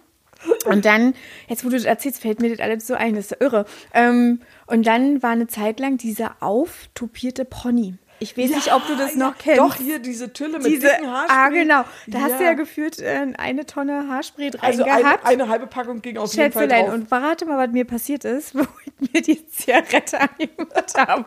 Und 0.65 0.85
dann, 0.85 1.13
jetzt 1.47 1.63
wo 1.65 1.69
du 1.69 1.75
das 1.75 1.85
erzählst, 1.85 2.21
fällt 2.21 2.39
mir 2.41 2.49
das 2.49 2.59
alles 2.59 2.87
so 2.87 2.93
ein, 2.95 3.15
das 3.15 3.25
ist 3.25 3.31
ja 3.31 3.37
irre. 3.39 3.65
Ähm, 3.93 4.41
und 4.67 4.85
dann 4.87 5.21
war 5.21 5.31
eine 5.31 5.47
Zeit 5.47 5.79
lang 5.79 5.97
dieser 5.97 6.35
auftopierte 6.41 7.45
Pony. 7.45 7.95
Ich 8.19 8.37
weiß 8.37 8.49
nicht, 8.51 8.73
ob 8.73 8.87
du 8.87 8.95
das 8.95 9.11
ja, 9.15 9.19
noch 9.19 9.37
kennst. 9.37 9.59
Doch, 9.59 9.75
hier 9.75 9.99
diese 9.99 10.31
Tülle 10.31 10.57
mit 10.59 10.67
Diese, 10.67 10.87
dicken 10.87 11.11
Haarspray. 11.11 11.37
ah, 11.37 11.49
genau. 11.49 11.83
Da 12.07 12.19
hast 12.21 12.39
du 12.39 12.45
ja 12.45 12.53
gefühlt 12.53 12.99
äh, 12.99 13.27
eine 13.37 13.65
Tonne 13.65 14.07
Haarspray 14.07 14.51
drin 14.51 14.61
Also 14.63 14.83
eine, 14.85 15.03
gehabt. 15.03 15.25
eine 15.25 15.49
halbe 15.49 15.67
Packung 15.67 16.01
ging 16.01 16.17
auf 16.17 16.33
jeden 16.33 16.51
Fall 16.53 16.69
drauf. 16.69 16.93
und 16.93 17.09
verrate 17.09 17.45
mal, 17.45 17.57
was 17.57 17.73
mir 17.73 17.83
passiert 17.83 18.23
ist, 18.23 18.55
wo 18.57 18.61
ich 18.85 19.11
mir 19.13 19.21
die 19.21 19.45
Zigarette 19.47 20.19
angemacht 20.21 20.93
habe. 20.97 21.25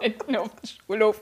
Hinten 0.00 0.36
auf 0.36 0.48
dem 0.48 0.68
Schulhof. 0.86 1.20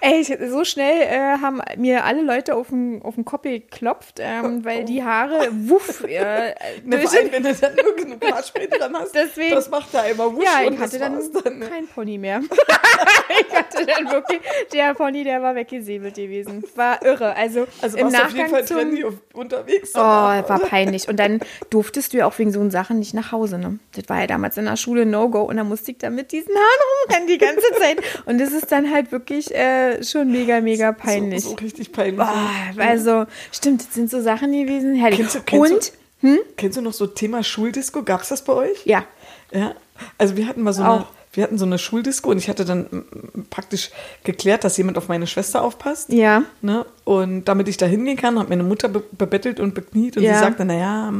Ey, 0.00 0.20
ich, 0.20 0.36
so 0.50 0.64
schnell 0.64 1.02
äh, 1.02 1.38
haben 1.40 1.60
mir 1.76 2.04
alle 2.04 2.22
Leute 2.22 2.54
auf 2.54 2.68
den, 2.68 3.02
auf 3.02 3.14
den 3.14 3.24
Kopf 3.24 3.42
geklopft, 3.42 4.18
ähm, 4.20 4.64
weil 4.64 4.84
die 4.84 5.02
Haare, 5.02 5.48
wuff, 5.52 6.04
äh, 6.04 6.54
Ne, 6.84 6.98
vor 7.00 7.12
allem, 7.18 7.32
wenn 7.32 7.42
du 7.42 7.54
dann 7.54 7.74
nur 7.74 7.94
genug 7.96 8.24
Haarspray 8.24 8.68
dran 8.68 8.94
hast, 8.96 9.14
Deswegen- 9.14 9.54
das 9.54 9.68
macht 9.70 9.92
da 9.92 10.04
immer 10.04 10.34
wusch 10.34 10.44
ja, 10.44 10.68
ich 10.70 10.78
hatte 10.78 10.98
dann, 10.98 11.20
dann. 11.44 11.58
ne? 11.58 11.66
kein 11.66 11.86
Pony 11.88 12.18
mehr. 12.18 12.40
ich 13.40 13.54
hatte 13.56 13.86
dann 13.86 14.10
wirklich, 14.10 14.40
der 14.72 14.94
Pony, 14.94 15.24
der 15.24 15.42
war 15.42 15.54
weggesäbelt 15.54 16.14
gewesen. 16.14 16.64
War 16.74 17.02
irre. 17.04 17.34
Also, 17.36 17.66
Also 17.80 17.98
im 17.98 18.10
du 18.10 18.16
auf 18.16 18.32
jeden 18.32 18.36
Nachgang 18.38 18.50
Fall 18.50 18.64
zum... 18.64 18.76
trendy 18.78 19.04
auf, 19.04 19.14
unterwegs. 19.34 19.90
Oh, 19.94 19.98
war 19.98 20.58
peinlich. 20.60 21.08
Und 21.08 21.18
dann 21.18 21.40
durftest 21.70 22.12
du 22.12 22.18
ja 22.18 22.26
auch 22.26 22.38
wegen 22.38 22.52
so 22.52 22.68
Sachen 22.70 22.98
nicht 22.98 23.14
nach 23.14 23.32
Hause. 23.32 23.58
Ne? 23.58 23.78
Das 23.94 24.08
war 24.08 24.20
ja 24.20 24.26
damals 24.26 24.56
in 24.56 24.64
der 24.66 24.76
Schule 24.76 25.06
No-Go. 25.06 25.42
Und 25.42 25.56
dann 25.56 25.68
musste 25.68 25.92
ich 25.92 25.98
da 25.98 26.10
mit 26.10 26.32
diesen 26.32 26.54
Haaren 26.54 26.66
rumrennen 27.06 27.28
die 27.28 27.38
ganze 27.38 27.70
Zeit. 27.80 27.97
Und 28.26 28.38
das 28.38 28.52
ist 28.52 28.70
dann 28.72 28.90
halt 28.92 29.12
wirklich 29.12 29.54
äh, 29.54 30.02
schon 30.04 30.30
mega, 30.30 30.60
mega 30.60 30.92
peinlich. 30.92 31.42
So, 31.44 31.50
so 31.50 31.56
richtig 31.56 31.92
peinlich. 31.92 32.20
Ah, 32.20 32.48
also, 32.78 33.26
stimmt, 33.52 33.82
das 33.86 33.94
sind 33.94 34.10
so 34.10 34.20
Sachen 34.20 34.52
gewesen. 34.52 34.94
Herrlich. 34.94 35.18
Kennst 35.20 35.34
du- 35.36 35.40
kennst 35.44 35.70
du- 35.70 35.74
Und, 35.74 35.92
hm? 36.20 36.38
Kennst 36.56 36.76
du 36.76 36.82
noch 36.82 36.92
so 36.92 37.06
Thema 37.06 37.42
Schuldisco? 37.42 38.02
Gab 38.02 38.22
es 38.22 38.28
das 38.28 38.42
bei 38.42 38.52
euch? 38.52 38.84
ja, 38.84 39.04
Ja, 39.52 39.74
also 40.18 40.36
wir 40.36 40.46
hatten 40.46 40.62
mal 40.62 40.72
so 40.72 40.82
eine, 40.82 40.92
Auch. 40.92 41.06
wir 41.32 41.42
hatten 41.44 41.56
so 41.58 41.64
eine 41.64 41.78
Schuldisco 41.78 42.30
und 42.30 42.38
ich 42.38 42.48
hatte 42.48 42.64
dann 42.64 42.86
praktisch 43.50 43.90
geklärt, 44.24 44.64
dass 44.64 44.76
jemand 44.76 44.98
auf 44.98 45.08
meine 45.08 45.26
Schwester 45.26 45.62
aufpasst. 45.62 46.12
ja. 46.12 46.42
Ne? 46.60 46.84
Und 47.04 47.44
damit 47.46 47.68
ich 47.68 47.76
da 47.78 47.86
hingehen 47.86 48.16
kann, 48.18 48.38
hat 48.38 48.48
meine 48.50 48.62
Mutter 48.64 48.88
be 48.88 49.02
bebettelt 49.12 49.60
und 49.60 49.74
bekniet 49.74 50.16
und 50.18 50.22
Ja. 50.24 50.34
sie 50.34 50.40
sagte, 50.40 50.64
naja, 50.66 51.10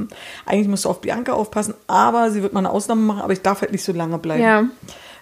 eigentlich 0.45 0.69
musst 0.69 0.85
du 0.85 0.91
auf 0.91 1.01
Bianca 1.01 1.33
aufpassen, 1.33 1.75
aber 1.87 2.31
sie 2.31 2.43
wird 2.43 2.53
mal 2.53 2.61
eine 2.61 2.71
Ausnahme 2.71 3.01
machen, 3.03 3.23
aber 3.23 3.33
ich 3.33 3.41
darf 3.41 3.61
halt 3.63 3.73
nicht 3.73 3.85
so 3.85 3.93
lange 3.93 4.19
bleiben. 4.19 4.43
Ja. 4.43 4.65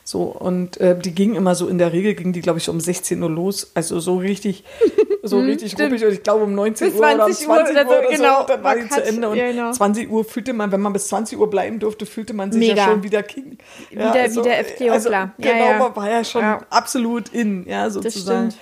So, 0.08 0.22
und 0.22 0.76
äh, 0.80 0.96
die 0.96 1.12
ging 1.12 1.34
immer 1.34 1.56
so, 1.56 1.66
in 1.66 1.78
der 1.78 1.92
Regel 1.92 2.14
ging 2.14 2.32
die, 2.32 2.40
glaube 2.40 2.60
ich, 2.60 2.68
um 2.68 2.78
16 2.78 3.20
Uhr 3.20 3.28
los, 3.28 3.72
also 3.74 3.98
so 3.98 4.18
richtig, 4.18 4.62
so 5.24 5.40
richtig 5.40 5.72
stimmt. 5.72 5.90
ruppig 5.94 6.06
und 6.06 6.12
ich 6.12 6.22
glaube 6.22 6.44
um 6.44 6.54
19 6.54 6.92
Bis 6.92 7.00
Uhr 7.00 7.06
oder 7.12 7.26
um 7.26 7.32
20 7.32 7.48
Uhr 7.48 7.54
20 7.56 7.74
Uhr 7.74 7.80
oder 7.80 7.84
so, 7.84 7.90
oder 7.90 8.02
so, 8.16 8.22
genau, 8.22 8.42
dann 8.46 8.62
war 8.62 8.76
war 8.76 8.82
die 8.84 8.88
zu. 8.88 9.02
Ende 9.04 9.28
und 9.30 9.36
Ja, 9.36 9.50
genau. 9.50 9.72
20 9.72 10.08
Uhr 10.08 10.24
fühlte 10.24 10.52
man, 10.52 10.70
wenn 10.70 10.80
man 10.80 10.92
bis 10.92 11.08
20 11.08 11.36
Uhr 11.40 11.50
bleiben 11.50 11.80
durfte, 11.80 12.06
fühlte 12.06 12.34
man 12.34 12.52
sich 12.52 12.60
Mega. 12.68 12.76
ja 12.76 12.84
schon 12.84 13.02
wieder 13.02 13.24
King. 13.24 13.58
Wieder- 13.90 14.14
wieder 14.14 14.58
FDO, 14.60 14.90
also. 14.92 15.10
Ja, 15.10 15.34
Genau, 15.38 15.56
ja. 15.70 15.78
man 15.80 15.96
war 15.96 16.08
ja 16.08 16.22
schon 16.22 16.42
Ja. 16.42 16.60
absolut 16.70 17.30
in, 17.30 17.66
ja, 17.68 17.90
sozusagen. 17.90 18.54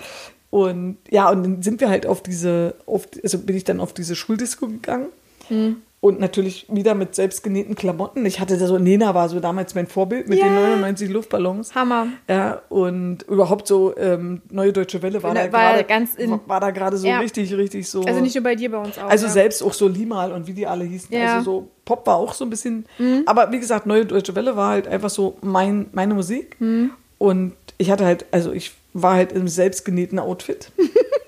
Und 0.49 0.97
ja, 1.11 1.28
und 1.30 1.42
dann 1.42 1.62
sind 1.62 1.78
wir 1.82 1.90
halt 1.90 2.07
auf 2.07 2.22
diese, 2.22 2.74
auf, 2.86 3.07
also 3.22 3.36
bin 3.40 3.55
ich 3.55 3.64
dann 3.64 3.80
auf 3.80 3.92
diese 3.92 4.16
Schuldisco 4.16 4.66
gegangen. 4.66 5.09
Hm. 5.49 5.82
Und 6.05 6.20
natürlich 6.20 6.66
wieder 6.68 6.94
mit 6.94 7.14
selbstgenähten 7.14 7.76
Klamotten. 7.76 8.26
Ich 8.26 8.38
hatte 8.38 8.59
da 8.59 8.66
so, 8.66 8.76
Nena 8.76 9.14
war 9.14 9.30
so 9.30 9.40
damals 9.40 9.74
mein 9.74 9.86
Vorbild 9.86 10.28
mit 10.28 10.38
Ja. 10.38 10.44
den 10.44 10.55
99 10.55 11.09
Luftballons. 11.09 11.74
Hammer. 11.74 12.09
Ja, 12.28 12.61
und 12.68 13.22
überhaupt 13.22 13.66
so 13.66 13.96
ähm, 13.96 14.42
Neue 14.50 14.74
Deutsche 14.74 15.00
Welle 15.00 15.22
war 15.22 15.30
War 15.34 15.42
da 15.44 15.46
gerade 15.48 15.84
ganz 15.84 16.14
in- 16.16 16.38
war, 16.46 16.61
da 16.61 16.72
gerade 16.72 16.98
so 16.98 17.07
Ja. 17.07 17.20
richtig, 17.20 17.55
richtig 17.57 17.88
so. 17.88 18.02
Also 18.02 18.20
nicht 18.20 18.34
nur 18.34 18.44
bei 18.44 18.55
dir, 18.55 18.70
bei 18.70 18.76
uns 18.76 18.98
auch. 18.98 19.09
Also 19.09 19.24
ja. 19.24 19.32
selbst 19.32 19.62
auch 19.62 19.72
so 19.72 19.88
Limal 19.88 20.30
und 20.32 20.46
wie 20.46 20.52
die 20.52 20.66
alle 20.66 20.84
hießen. 20.84 21.09
Mhm. 21.16 21.24
Also 21.26 21.44
so 21.50 21.68
Pop 21.86 22.07
war 22.07 22.16
auch 22.16 22.34
so 22.34 22.44
ein 22.44 22.50
bisschen. 22.50 22.84
Aber 23.24 23.50
wie 23.50 23.59
gesagt, 23.61 23.86
Neue 23.86 24.05
Deutsche 24.05 24.34
Welle 24.34 24.57
war 24.57 24.72
halt 24.72 24.86
einfach 24.86 25.09
so 25.09 25.38
mein, 25.40 25.86
meine 25.92 26.12
Musik. 26.12 26.57
Mhm. 26.61 26.90
Und 27.16 27.55
ich 27.78 27.90
hatte 27.90 28.05
halt, 28.05 28.26
also 28.30 28.52
ich 28.52 28.72
war 28.92 29.14
halt 29.14 29.32
im 29.32 29.48
selbstgenähten 29.48 30.18
Outfit. 30.18 30.70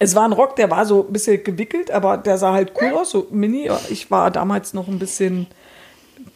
es 0.00 0.14
war 0.16 0.24
ein 0.24 0.32
Rock, 0.32 0.56
der 0.56 0.70
war 0.70 0.84
so 0.86 1.06
ein 1.06 1.12
bisschen 1.12 1.44
gewickelt, 1.44 1.90
aber 1.92 2.16
der 2.16 2.38
sah 2.38 2.52
halt 2.52 2.72
cool 2.80 2.92
aus, 2.94 3.10
so 3.10 3.28
mini. 3.30 3.70
Ich 3.90 4.10
war 4.10 4.30
damals 4.30 4.72
noch 4.74 4.88
ein 4.88 4.98
bisschen, 4.98 5.46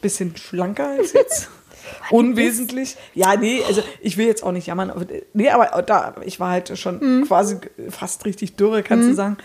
bisschen 0.00 0.36
schlanker 0.36 0.90
als 0.90 1.12
jetzt. 1.14 1.48
Unwesentlich. 2.10 2.96
Ja, 3.14 3.36
nee, 3.36 3.62
also 3.66 3.82
ich 4.00 4.16
will 4.16 4.26
jetzt 4.26 4.42
auch 4.42 4.52
nicht 4.52 4.66
jammern. 4.66 4.90
Aber, 4.90 5.04
nee, 5.32 5.50
aber 5.50 5.82
da, 5.82 6.14
ich 6.24 6.40
war 6.40 6.50
halt 6.50 6.78
schon 6.78 6.98
Mhm. 7.00 7.26
quasi 7.26 7.56
fast 7.90 8.24
richtig 8.24 8.56
dürre, 8.56 8.82
kannst 8.82 9.08
du 9.08 9.14
sagen. 9.14 9.36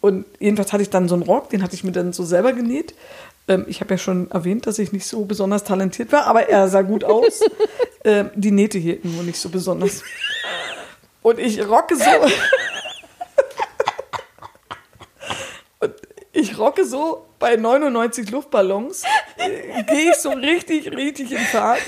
Und 0.00 0.24
jedenfalls 0.38 0.72
hatte 0.72 0.82
ich 0.82 0.90
dann 0.90 1.08
so 1.08 1.14
einen 1.14 1.24
Rock, 1.24 1.50
den 1.50 1.62
hatte 1.62 1.74
ich 1.74 1.84
mir 1.84 1.92
dann 1.92 2.12
so 2.12 2.24
selber 2.24 2.52
genäht. 2.52 2.94
Ähm, 3.48 3.64
ich 3.68 3.80
habe 3.80 3.94
ja 3.94 3.98
schon 3.98 4.30
erwähnt, 4.30 4.66
dass 4.66 4.78
ich 4.78 4.92
nicht 4.92 5.06
so 5.06 5.24
besonders 5.24 5.64
talentiert 5.64 6.12
war, 6.12 6.26
aber 6.26 6.48
er 6.48 6.68
sah 6.68 6.82
gut 6.82 7.04
aus. 7.04 7.40
ähm, 8.04 8.30
die 8.34 8.50
Nähte 8.52 8.78
hielten 8.78 9.12
nur 9.14 9.24
nicht 9.24 9.38
so 9.38 9.48
besonders. 9.48 10.02
Und 11.22 11.38
ich 11.38 11.60
rocke 11.68 11.96
so. 11.96 12.04
Und 15.80 15.94
ich 16.32 16.58
rocke 16.58 16.84
so 16.84 17.26
bei 17.38 17.56
99 17.56 18.30
Luftballons, 18.30 19.02
äh, 19.36 19.82
gehe 19.84 20.10
ich 20.10 20.16
so 20.16 20.30
richtig, 20.30 20.90
richtig 20.94 21.32
in 21.32 21.38
Fahrt. 21.38 21.80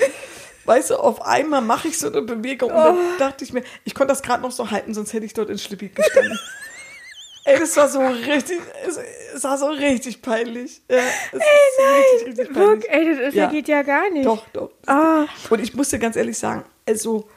Weißt 0.65 0.91
du, 0.91 0.95
auf 0.95 1.21
einmal 1.21 1.61
mache 1.61 1.89
ich 1.89 1.99
so 1.99 2.07
eine 2.07 2.21
Bewegung 2.21 2.71
und 2.71 2.77
dann 2.77 2.97
dachte 3.19 3.43
ich 3.43 3.51
mir, 3.53 3.63
ich 3.83 3.93
konnte 3.93 4.13
das 4.13 4.21
gerade 4.23 4.41
noch 4.41 4.51
so 4.51 4.71
halten, 4.71 4.93
sonst 4.93 5.11
hätte 5.13 5.25
ich 5.25 5.33
dort 5.33 5.49
in 5.49 5.57
Schlippi 5.57 5.89
gestanden. 5.89 6.39
Ey, 7.45 7.59
das 7.59 7.75
war 7.75 7.89
so 7.89 7.99
richtig, 7.99 8.59
es, 8.87 8.97
es 9.35 9.43
war 9.43 9.57
so 9.57 9.65
richtig 9.67 10.21
peinlich. 10.21 10.81
Ja, 10.89 10.97
es 10.97 11.39
ist 11.39 11.43
richtig, 12.23 12.27
richtig 12.39 12.53
peinlich. 12.55 12.83
Guck, 12.85 12.89
ey, 12.89 13.17
das, 13.25 13.33
Ja. 13.33 13.47
geht 13.47 13.67
ja 13.67 13.81
gar 13.81 14.09
nicht. 14.11 14.25
Doch, 14.25 14.47
doch. 14.53 14.71
Ah. 14.87 15.25
Und 15.49 15.59
ich 15.61 15.73
muss 15.73 15.89
dir 15.89 15.99
ganz 15.99 16.15
ehrlich 16.15 16.37
sagen, 16.37 16.63
also 16.87 17.27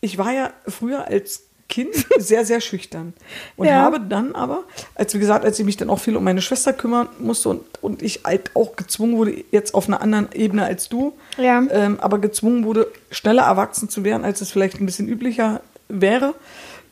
ich 0.00 0.18
war 0.18 0.32
ja 0.32 0.52
früher 0.68 1.04
als 1.08 1.47
Kind 1.68 1.90
sehr, 2.18 2.44
sehr 2.46 2.60
schüchtern. 2.60 3.12
Und 3.56 3.66
Ja. 3.66 3.74
habe 3.82 4.00
dann 4.00 4.34
aber, 4.34 4.64
als 4.94 5.14
wie 5.14 5.18
gesagt, 5.18 5.44
als 5.44 5.58
ich 5.58 5.66
mich 5.66 5.76
dann 5.76 5.90
auch 5.90 5.98
viel 6.00 6.16
um 6.16 6.24
meine 6.24 6.40
Schwester 6.40 6.72
kümmern 6.72 7.08
musste 7.18 7.50
und, 7.50 7.60
und 7.82 8.02
ich 8.02 8.20
halt 8.24 8.50
auch 8.54 8.74
gezwungen 8.76 9.16
wurde, 9.16 9.44
jetzt 9.50 9.74
auf 9.74 9.86
einer 9.86 10.00
anderen 10.00 10.28
Ebene 10.32 10.64
als 10.64 10.88
du, 10.88 11.12
Ja. 11.36 11.62
ähm, 11.70 11.98
aber 12.00 12.18
gezwungen 12.20 12.64
wurde, 12.64 12.90
schneller 13.10 13.42
erwachsen 13.42 13.88
zu 13.90 14.02
werden, 14.04 14.24
als 14.24 14.40
es 14.40 14.50
vielleicht 14.50 14.80
ein 14.80 14.86
bisschen 14.86 15.08
üblicher 15.08 15.60
wäre. 15.88 16.34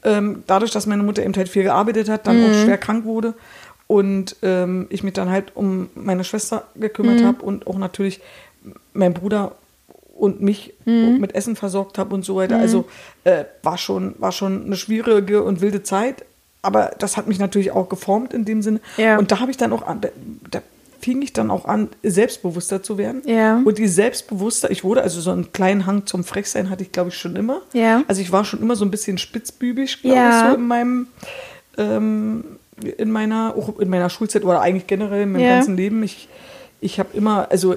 Ähm, 0.05 0.45
dadurch, 0.47 0.71
dass 0.73 0.87
meine 0.87 1.03
Mutter 1.03 1.25
eben 1.25 1.35
halt 1.35 1.49
viel 1.49 1.63
gearbeitet 1.65 2.09
hat, 2.09 2.27
dann 2.27 2.45
auch 2.45 2.55
schwer 2.55 2.79
krank 2.79 3.05
wurde 3.07 3.35
und 3.87 4.37
ähm, 4.43 4.87
ich 4.91 5.03
mich 5.03 5.15
dann 5.15 5.31
halt 5.31 5.57
um 5.57 5.89
meine 5.95 6.23
Schwester 6.23 6.65
gekümmert 6.75 7.23
habe 7.23 7.43
und 7.43 7.67
auch 7.67 7.79
natürlich 7.79 8.21
mein 8.93 9.15
Bruder 9.15 9.53
und 10.19 10.41
mich 10.41 10.75
mit 10.85 11.35
Essen 11.35 11.57
versorgt 11.57 11.99
habe 11.99 12.15
und 12.15 12.25
so 12.25 12.37
weiter. 12.37 12.57
Also 12.59 12.87
äh, 13.25 13.45
war, 13.63 13.77
schon, 13.79 14.15
war 14.19 14.33
schon 14.33 14.65
eine 14.67 14.77
schwierige 14.77 15.43
und 15.43 15.61
wilde 15.61 15.83
Zeit. 15.83 16.25
Aber 16.63 16.93
das 16.99 17.17
hat 17.17 17.29
mich 17.29 17.39
natürlich 17.39 17.71
auch 17.71 17.89
geformt 17.89 18.33
in 18.35 18.45
dem 18.45 18.63
Sinne. 18.63 18.81
Ja. 18.97 19.19
Und 19.19 19.31
da 19.31 19.41
habe 19.41 19.51
ich 19.51 19.57
dann 19.57 19.73
auch 19.73 19.87
an, 19.87 20.01
da, 20.01 20.09
da 20.51 20.63
fing 21.01 21.23
ich 21.23 21.33
dann 21.33 21.51
auch 21.51 21.65
an, 21.67 21.91
selbstbewusster 22.03 22.83
zu 22.83 22.99
werden. 22.99 23.23
Ja. 23.27 23.61
Und 23.65 23.79
die 23.79 23.87
selbstbewusster, 23.87 24.71
ich 24.71 24.83
wurde, 24.83 25.03
also 25.03 25.21
so 25.21 25.31
einen 25.31 25.53
kleinen 25.53 25.87
Hang 25.87 26.07
zum 26.07 26.25
Frechsein 26.25 26.71
hatte 26.71 26.83
ich, 26.83 26.91
glaube 26.91 27.11
ich, 27.11 27.17
schon 27.17 27.37
immer. 27.37 27.61
Ja. 27.73 28.03
Also 28.09 28.21
ich 28.23 28.33
war 28.33 28.45
schon 28.45 28.61
immer 28.61 28.75
so 28.75 28.85
ein 28.85 28.91
bisschen 28.91 29.19
spitzbübisch, 29.19 30.03
glaube 30.03 30.17
Ja. 30.17 30.45
ich, 30.47 30.51
so 30.51 30.57
in 30.57 30.67
meinem, 30.67 31.07
ähm, 31.79 32.45
in 32.99 33.11
meiner, 33.11 33.55
auch 33.57 33.79
in 33.79 33.89
meiner 33.89 34.11
Schulzeit 34.11 34.45
oder 34.45 34.61
eigentlich 34.61 34.87
generell 34.87 35.23
in 35.23 35.33
meinem 35.33 35.47
ganzen 35.47 35.77
Leben. 35.77 36.03
Ich, 36.03 36.29
ich 36.81 36.99
habe 36.99 37.09
immer, 37.15 37.51
also 37.51 37.77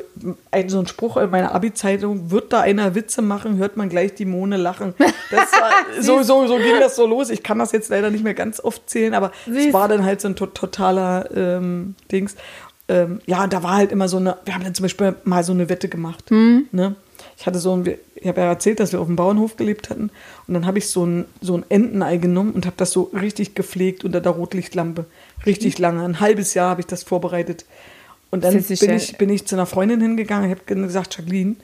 ein, 0.52 0.70
so 0.70 0.80
ein 0.80 0.88
Spruch 0.88 1.18
in 1.18 1.30
meiner 1.30 1.56
Abi-Zeitung, 1.56 2.32
wird 2.32 2.52
da 2.52 2.62
einer 2.62 2.95
Witze 2.95 3.22
machen, 3.22 3.58
hört 3.58 3.78
man 3.78 3.89
gleich 3.89 4.14
die 4.14 4.26
Mone 4.26 4.58
lachen. 4.58 4.93
War, 5.00 6.02
so, 6.02 6.22
so, 6.22 6.47
so 6.47 6.58
ging 6.58 6.80
das 6.80 6.95
so 6.95 7.06
los. 7.06 7.30
Ich 7.30 7.43
kann 7.43 7.60
das 7.60 7.72
jetzt 7.72 7.89
leider 7.89 8.10
nicht 8.10 8.24
mehr 8.24 8.34
ganz 8.34 8.60
oft 8.60 8.89
zählen, 8.89 9.14
aber 9.14 9.32
Süß. 9.45 9.68
es 9.68 9.74
war 9.74 9.88
dann 9.88 10.04
halt 10.04 10.22
so 10.22 10.28
ein 10.28 10.36
to 10.36 10.47
totaler 10.47 11.30
ähm, 11.36 11.95
Dings. 12.12 12.36
Ähm, 12.88 13.22
ja, 13.26 13.47
da 13.47 13.64
war 13.64 13.78
halt 13.78 13.91
immer 13.91 14.10
so 14.10 14.18
eine, 14.18 14.38
wir 14.45 14.54
haben 14.54 14.64
dann 14.64 14.74
zum 14.74 14.84
Beispiel 14.84 15.16
mal 15.24 15.43
so 15.43 15.54
eine 15.54 15.70
Wette 15.70 15.88
gemacht. 15.88 16.30
Ne? 16.72 16.95
Ich 17.38 17.45
hatte 17.45 17.60
so 17.60 17.76
ein, 17.76 17.86
ich 18.16 18.28
habe 18.28 18.41
ja 18.41 18.47
erzählt, 18.47 18.80
dass 18.80 18.91
wir 18.91 19.00
auf 19.00 19.08
dem 19.08 19.16
Bauernhof 19.16 19.56
gelebt 19.56 19.89
hatten. 19.89 20.10
Und 20.47 20.54
dann 20.54 20.66
habe 20.66 20.78
ich 20.78 20.89
so 20.89 21.06
ein, 21.06 21.26
so 21.39 21.56
ein 21.56 21.66
Entenei 21.70 22.18
genommen 22.18 22.52
und 22.52 22.66
habe 22.66 22.76
das 22.78 22.91
so 22.91 23.04
richtig 23.14 23.56
gepflegt 23.56 24.04
unter 24.04 24.20
der 24.22 24.34
Rotlichtlampe. 24.34 25.06
Richtig 25.45 25.78
lange. 25.80 26.04
Ein 26.04 26.20
halbes 26.20 26.54
Jahr 26.54 26.72
habe 26.72 26.82
ich 26.82 26.88
das 26.88 27.04
vorbereitet. 27.04 27.66
Und 28.32 28.44
dann 28.44 28.54
bin 28.64 28.92
ich, 28.96 29.18
bin 29.18 29.30
ich 29.30 29.46
zu 29.48 29.56
einer 29.56 29.66
Freundin 29.66 30.02
hingegangen 30.02 30.52
und 30.52 30.58
habe 30.58 30.86
gesagt, 30.86 31.18
Jacqueline, 31.18 31.56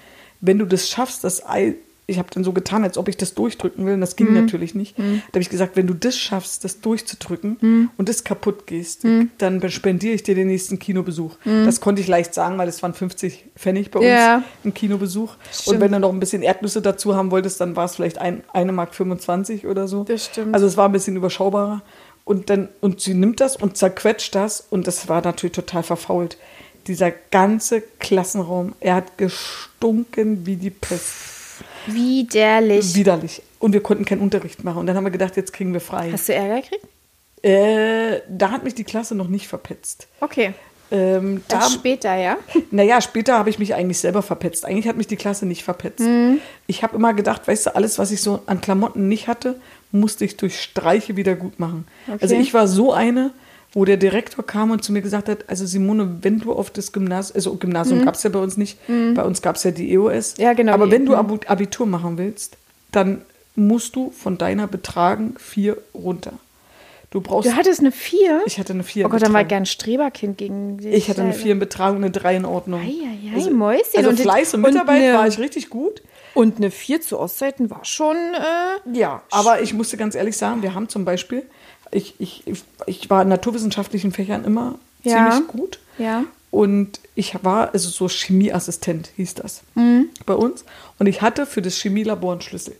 wenn 0.41 0.57
du 0.59 0.65
das 0.65 0.89
schaffst, 0.89 1.23
das 1.23 1.45
Ei, 1.47 1.75
ich 2.07 2.19
habe 2.19 2.27
dann 2.31 2.43
so 2.43 2.53
getan, 2.53 2.83
als 2.83 2.99
ob 2.99 3.07
ich 3.07 3.17
das 3.17 3.33
durchdrücken 3.33 3.83
will, 3.85 3.95
und 3.95 4.01
das 4.01 4.15
ging 4.15 4.27
Mhm. 4.27 4.35
natürlich 4.41 4.75
nicht. 4.75 4.95
Da 4.97 5.03
habe 5.03 5.39
ich 5.39 5.49
gesagt, 5.49 5.75
wenn 5.75 5.87
du 5.87 5.95
das 5.95 6.15
schaffst, 6.17 6.63
das 6.63 6.79
durchzudrücken 6.81 7.57
Mhm. 7.59 7.89
und 7.97 8.09
das 8.09 8.23
kaputt 8.23 8.67
gehst, 8.67 9.03
dann 9.39 9.69
spendiere 9.71 10.13
ich 10.13 10.21
dir 10.21 10.35
den 10.35 10.47
nächsten 10.47 10.77
Kinobesuch. 10.77 11.35
Mhm. 11.45 11.65
Das 11.65 11.81
konnte 11.81 12.01
ich 12.03 12.07
leicht 12.07 12.35
sagen, 12.35 12.59
weil 12.59 12.67
es 12.67 12.83
waren 12.83 12.93
50 12.93 13.45
Pfennig 13.55 13.89
bei 13.89 13.99
uns 13.99 14.07
Ja. 14.07 14.43
ein 14.63 14.73
Kinobesuch. 14.75 15.33
Stimmt. 15.51 15.75
Und 15.77 15.81
wenn 15.81 15.91
du 15.93 15.99
noch 15.99 16.13
ein 16.13 16.19
bisschen 16.19 16.43
Erdnüsse 16.43 16.81
dazu 16.81 17.15
haben 17.15 17.31
wolltest, 17.31 17.59
dann 17.61 17.75
war 17.75 17.85
es 17.85 17.95
vielleicht 17.95 18.19
ein, 18.19 18.43
eine 18.53 18.71
Mark 18.71 18.93
25 18.93 19.65
oder 19.65 19.87
so. 19.87 20.03
Das 20.03 20.25
stimmt. 20.25 20.53
Also 20.53 20.67
es 20.67 20.77
war 20.77 20.87
ein 20.89 20.91
bisschen 20.91 21.15
überschaubarer. 21.15 21.81
Und 22.23 22.49
dann, 22.49 22.69
und 22.81 23.01
sie 23.01 23.13
nimmt 23.13 23.39
das 23.39 23.55
und 23.55 23.77
zerquetscht 23.77 24.33
das 24.33 24.65
und 24.71 24.87
das 24.87 25.07
war 25.09 25.21
natürlich 25.23 25.55
total 25.55 25.83
verfault. 25.83 26.37
Dieser 26.87 27.11
ganze 27.11 27.81
Klassenraum, 27.81 28.73
er 28.79 28.95
hat 28.95 29.17
gestunken 29.17 30.45
wie 30.45 30.55
die 30.55 30.69
Pest. 30.69 31.61
Widerlich. 31.87 32.95
Widerlich. 32.95 33.41
Und 33.59 33.73
wir 33.73 33.81
konnten 33.81 34.05
keinen 34.05 34.21
Unterricht 34.21 34.63
machen. 34.63 34.79
Und 34.79 34.87
dann 34.87 34.95
haben 34.95 35.05
wir 35.05 35.11
gedacht, 35.11 35.35
jetzt 35.37 35.53
kriegen 35.53 35.73
wir 35.73 35.81
frei. 35.81 36.11
Hast 36.11 36.29
du 36.29 36.33
Ärger 36.33 36.61
gekriegt? 36.61 36.85
Äh, 37.41 38.21
da 38.27 38.51
hat 38.51 38.63
mich 38.63 38.75
die 38.75 38.83
Klasse 38.83 39.15
noch 39.15 39.27
nicht 39.27 39.47
verpetzt. 39.47 40.07
Okay. 40.19 40.53
Ähm, 40.91 41.43
da, 41.47 41.61
Erst 41.61 41.73
später, 41.73 42.15
ja? 42.15 42.37
naja, 42.71 43.01
später 43.01 43.37
habe 43.37 43.49
ich 43.49 43.59
mich 43.59 43.73
eigentlich 43.73 43.99
selber 43.99 44.21
verpetzt. 44.21 44.65
Eigentlich 44.65 44.87
hat 44.87 44.97
mich 44.97 45.07
die 45.07 45.15
Klasse 45.15 45.45
nicht 45.45 45.63
verpetzt. 45.63 46.01
Mhm. 46.01 46.39
Ich 46.67 46.83
habe 46.83 46.95
immer 46.95 47.13
gedacht, 47.13 47.47
weißt 47.47 47.67
du, 47.67 47.75
alles, 47.75 47.97
was 47.97 48.11
ich 48.11 48.21
so 48.21 48.41
an 48.45 48.61
Klamotten 48.61 49.07
nicht 49.07 49.27
hatte, 49.27 49.59
musste 49.91 50.25
ich 50.25 50.37
durch 50.37 50.61
Streiche 50.61 51.15
wieder 51.15 51.35
gut 51.35 51.59
machen. 51.59 51.87
Okay. 52.07 52.19
Also 52.21 52.35
ich 52.35 52.53
war 52.53 52.67
so 52.67 52.93
eine, 52.93 53.31
wo 53.75 53.85
der 53.85 53.97
Direktor 53.97 54.43
kam 54.43 54.71
und 54.71 54.83
zu 54.83 54.91
mir 54.93 55.01
gesagt 55.03 55.29
hat, 55.29 55.45
also 55.47 55.65
Simone, 55.67 56.17
wenn 56.21 56.39
du 56.39 56.53
auf 56.53 56.71
das 56.71 56.91
Gymnasium, 56.93 57.35
also 57.35 57.55
Gymnasium 57.57 58.03
gab 58.05 58.15
es 58.15 58.23
ja 58.23 58.29
bei 58.31 58.39
uns 58.39 58.57
nicht, 58.57 58.79
bei 58.87 59.21
uns 59.23 59.41
gab 59.43 59.57
es 59.57 59.63
ja 59.63 59.69
die 59.71 59.91
EOS. 59.93 60.37
Mhm. 60.37 60.43
Ja, 60.43 60.53
genau, 60.53 60.71
Aber 60.73 60.89
wenn 60.89 61.05
du 61.05 61.11
mhm. 61.11 61.39
Abitur 61.45 61.85
machen 61.85 62.17
willst, 62.17 62.57
dann 62.91 63.21
musst 63.55 63.95
du 63.95 64.09
von 64.11 64.37
deiner 64.37 64.65
Betragen 64.67 65.35
vier 65.37 65.77
runter. 65.93 66.33
Du 67.11 67.21
brauchst, 67.21 67.49
Du 67.49 67.55
hattest 67.55 67.79
eine 67.81 67.91
4? 67.93 68.41
ich 68.45 68.59
hatte 68.59 68.73
eine 68.73 68.83
vier 68.83 69.05
Oh 69.05 69.09
Gott, 69.09 69.21
dann 69.21 69.31
war 69.31 69.41
ich 69.41 69.47
gern 69.47 69.65
Streberkind 69.65 70.37
gegen 70.37 70.77
dich. 70.79 70.93
Ich 70.93 71.09
hatte 71.09 71.21
eine 71.21 71.33
4 71.33 71.53
in 71.53 71.59
Betragung, 71.59 71.97
eine 71.97 72.11
3 72.11 72.35
in 72.37 72.45
Ordnung. 72.45 72.81
Eieiei, 72.81 73.49
Mäuschen. 73.51 73.83
Also 73.97 74.09
Und- 74.09 74.19
Fleiß 74.19 74.53
und 74.55 74.65
und 74.65 74.71
Mitarbeit 74.73 75.01
eine- 75.01 75.13
war 75.13 75.27
ich 75.27 75.37
richtig 75.39 75.69
gut. 75.69 76.01
Und 76.33 76.57
eine 76.57 76.71
4 76.71 77.01
zu 77.01 77.17
Ostseiten 77.19 77.69
war 77.69 77.85
schon. 77.85 78.15
Äh, 78.17 78.97
Ja, 78.97 79.21
aber 79.31 79.61
ich 79.61 79.73
musste 79.73 79.95
ganz 79.95 80.15
ehrlich 80.15 80.35
sagen, 80.35 80.61
wir 80.61 80.73
haben 80.73 80.89
zum 80.89 81.05
Beispiel, 81.05 81.43
ich, 81.95 82.15
ich, 82.19 82.43
ich- 82.85 83.09
war 83.09 83.21
in 83.21 83.29
naturwissenschaftlichen 83.29 84.11
Fächern 84.11 84.43
immer 84.45 84.77
Ja. 85.03 85.29
ziemlich 85.31 85.47
gut. 85.47 85.79
ja. 85.97 86.23
Und 86.51 87.01
ich 87.15 87.35
war, 87.43 87.73
also 87.73 87.89
so 87.89 88.07
Chemieassistent 88.07 89.09
hieß 89.17 89.33
das 89.33 89.61
bei 90.25 90.33
uns. 90.33 90.63
Und 90.99 91.07
ich 91.07 91.21
hatte 91.21 91.45
für 91.45 91.61
das 91.61 91.75
Chemielabor 91.81 92.31
einen 92.31 92.39
Schlüssel. 92.41 92.75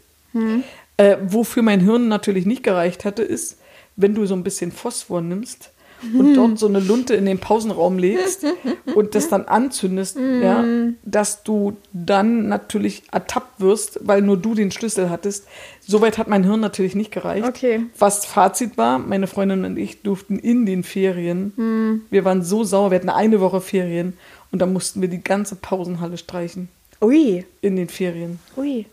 Äh, 0.97 1.17
wofür 1.27 1.61
mein 1.61 1.81
Hirn 1.81 2.07
natürlich 2.07 2.45
nicht 2.45 2.63
gereicht 2.63 3.03
hatte, 3.03 3.21
ist, 3.23 3.57
wenn 3.97 4.15
du 4.15 4.25
so 4.27 4.33
ein 4.33 4.43
bisschen 4.43 4.71
Phosphor 4.71 5.19
nimmst 5.21 5.71
und 6.17 6.35
dort 6.35 6.57
so 6.59 6.67
eine 6.67 6.79
Lunte 6.79 7.15
in 7.15 7.25
den 7.25 7.39
Pausenraum 7.39 7.97
legst 7.97 8.45
und 8.95 9.13
das 9.15 9.27
dann 9.27 9.43
anzündest, 9.45 10.17
ja, 10.17 10.63
dass 11.03 11.43
du 11.43 11.75
dann 11.91 12.47
natürlich 12.47 13.03
ertappt 13.11 13.59
wirst, 13.59 13.99
weil 14.03 14.21
nur 14.21 14.37
du 14.37 14.53
den 14.55 14.71
Schlüssel 14.71 15.09
hattest. 15.09 15.47
Soweit 15.87 16.17
hat 16.17 16.27
mein 16.27 16.43
Hirn 16.43 16.59
natürlich 16.59 16.95
nicht 16.95 17.11
gereicht. 17.11 17.47
Okay. 17.47 17.81
Was 17.99 18.25
Fazit 18.25 18.77
war, 18.77 18.97
meine 18.99 19.27
Freundin 19.27 19.65
und 19.65 19.77
ich 19.77 20.01
durften 20.01 20.39
in 20.39 20.65
den 20.65 20.83
Ferien, 20.83 22.01
wir 22.09 22.25
waren 22.25 22.43
so 22.43 22.63
sauer, 22.63 22.91
wir 22.91 22.97
hatten 22.97 23.09
eine 23.09 23.39
Woche 23.39 23.61
Ferien 23.61 24.17
und 24.51 24.59
da 24.61 24.65
mussten 24.65 25.01
wir 25.01 25.09
die 25.09 25.23
ganze 25.23 25.55
Pausenhalle 25.55 26.17
streichen. 26.17 26.69
Ui. 27.01 27.45
In 27.61 27.75
den 27.75 27.89
Ferien. 27.89 28.39
Ui. 28.57 28.85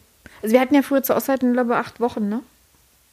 Also 0.43 0.53
wir 0.55 0.61
hatten 0.61 0.74
ja 0.74 0.82
früher 0.82 1.03
zur 1.03 1.16
Ostseiten, 1.16 1.53
glaube 1.53 1.70
ich, 1.72 1.76
acht 1.76 2.01
Wochen, 2.01 2.28
ne? 2.28 2.40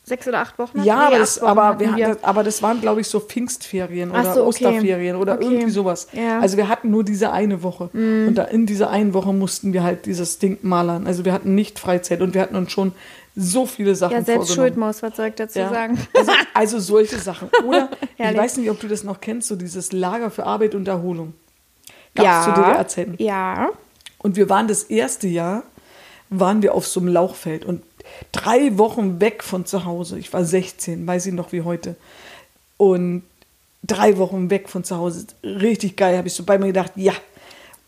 Sechs 0.03 0.27
oder 0.27 0.39
acht 0.39 0.57
Wochen? 0.57 0.81
Ja, 0.83 1.09
Nee, 1.09 1.15
acht 1.15 1.21
das, 1.21 1.41
Wochen 1.41 1.49
aber, 1.51 1.79
wir 1.79 1.91
hatten, 1.91 2.01
das, 2.01 2.23
aber 2.23 2.43
das 2.43 2.63
waren, 2.63 2.81
glaube 2.81 3.01
ich, 3.01 3.07
so 3.07 3.19
Pfingstferien 3.19 4.09
Ach 4.11 4.21
oder 4.21 4.33
so, 4.33 4.39
okay. 4.47 4.65
Osterferien 4.65 5.15
oder 5.15 5.35
Okay. 5.35 5.43
irgendwie 5.43 5.69
sowas. 5.69 6.07
Ja. 6.13 6.39
Also 6.39 6.57
wir 6.57 6.67
hatten 6.67 6.89
nur 6.89 7.03
diese 7.03 7.31
eine 7.31 7.61
Woche. 7.61 7.89
Und 7.93 8.33
da 8.33 8.45
in 8.45 8.65
dieser 8.65 8.89
einen 8.89 9.13
Woche 9.13 9.31
mussten 9.31 9.71
wir 9.71 9.83
halt 9.83 10.07
dieses 10.07 10.39
Ding 10.39 10.57
malern. 10.63 11.05
Also 11.05 11.25
wir 11.25 11.33
hatten 11.33 11.53
nicht 11.53 11.77
Freizeit 11.77 12.21
und 12.21 12.33
wir 12.33 12.41
hatten 12.41 12.55
uns 12.55 12.71
schon 12.71 12.93
so 13.35 13.65
viele 13.65 13.95
Sachen 13.95 14.13
Ja, 14.13 14.23
selbst 14.23 14.47
vorgenommen. 14.47 14.69
schuld, 14.73 14.77
Maus, 14.77 15.01
was 15.03 15.15
soll 15.15 15.27
ich 15.27 15.35
dazu 15.35 15.59
Ja. 15.59 15.69
sagen? 15.69 15.97
Also, 16.13 16.31
also 16.53 16.79
solche 16.79 17.17
Sachen. 17.17 17.49
Oder 17.65 17.89
ich 18.17 18.37
weiß 18.37 18.57
nicht, 18.57 18.69
ob 18.69 18.79
du 18.79 18.87
das 18.87 19.03
noch 19.03 19.21
kennst, 19.21 19.47
so 19.47 19.55
dieses 19.55 19.91
Lager 19.91 20.29
für 20.31 20.45
Arbeit 20.45 20.75
und 20.75 20.87
Erholung. 20.87 21.33
Gab's 22.15 22.25
ja. 22.25 22.43
zu 22.43 22.61
DDR-Zeiten. 22.61 23.15
Ja. 23.19 23.69
Und 24.17 24.35
wir 24.35 24.49
waren 24.49 24.67
das 24.67 24.83
erste 24.83 25.27
Jahr, 25.27 25.63
waren 26.29 26.61
wir 26.61 26.73
auf 26.73 26.85
so 26.87 26.99
einem 26.99 27.09
Lauchfeld 27.09 27.63
und 27.65 27.81
drei 28.31 28.77
Wochen 28.77 29.21
weg 29.21 29.43
von 29.43 29.65
zu 29.65 29.85
Hause. 29.85 30.19
Ich 30.19 30.33
war 30.33 30.43
16, 30.43 31.05
weiß 31.07 31.27
ich 31.27 31.33
noch 31.33 31.51
wie 31.51 31.61
heute. 31.61 31.95
Und 32.77 33.23
drei 33.83 34.17
Wochen 34.17 34.49
weg 34.49 34.67
von 34.69 34.83
zu 34.83 34.97
Hause. 34.97 35.27
Richtig 35.43 35.95
geil, 35.95 36.17
habe 36.17 36.27
ich 36.27 36.33
so 36.33 36.43
bei 36.43 36.57
mir 36.57 36.67
gedacht, 36.67 36.91
ja. 36.95 37.13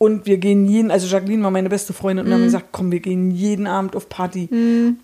Und 0.01 0.25
wir 0.25 0.37
gehen 0.39 0.65
jeden, 0.65 0.89
also 0.89 1.05
Jacqueline 1.05 1.43
war 1.43 1.51
meine 1.51 1.69
beste 1.69 1.93
Freundin 1.93 2.25
und 2.25 2.33
haben 2.33 2.41
gesagt, 2.43 2.69
komm, 2.71 2.91
wir 2.91 3.01
gehen 3.01 3.29
jeden 3.29 3.67
Abend 3.67 3.95
auf 3.95 4.09
Party 4.09 4.49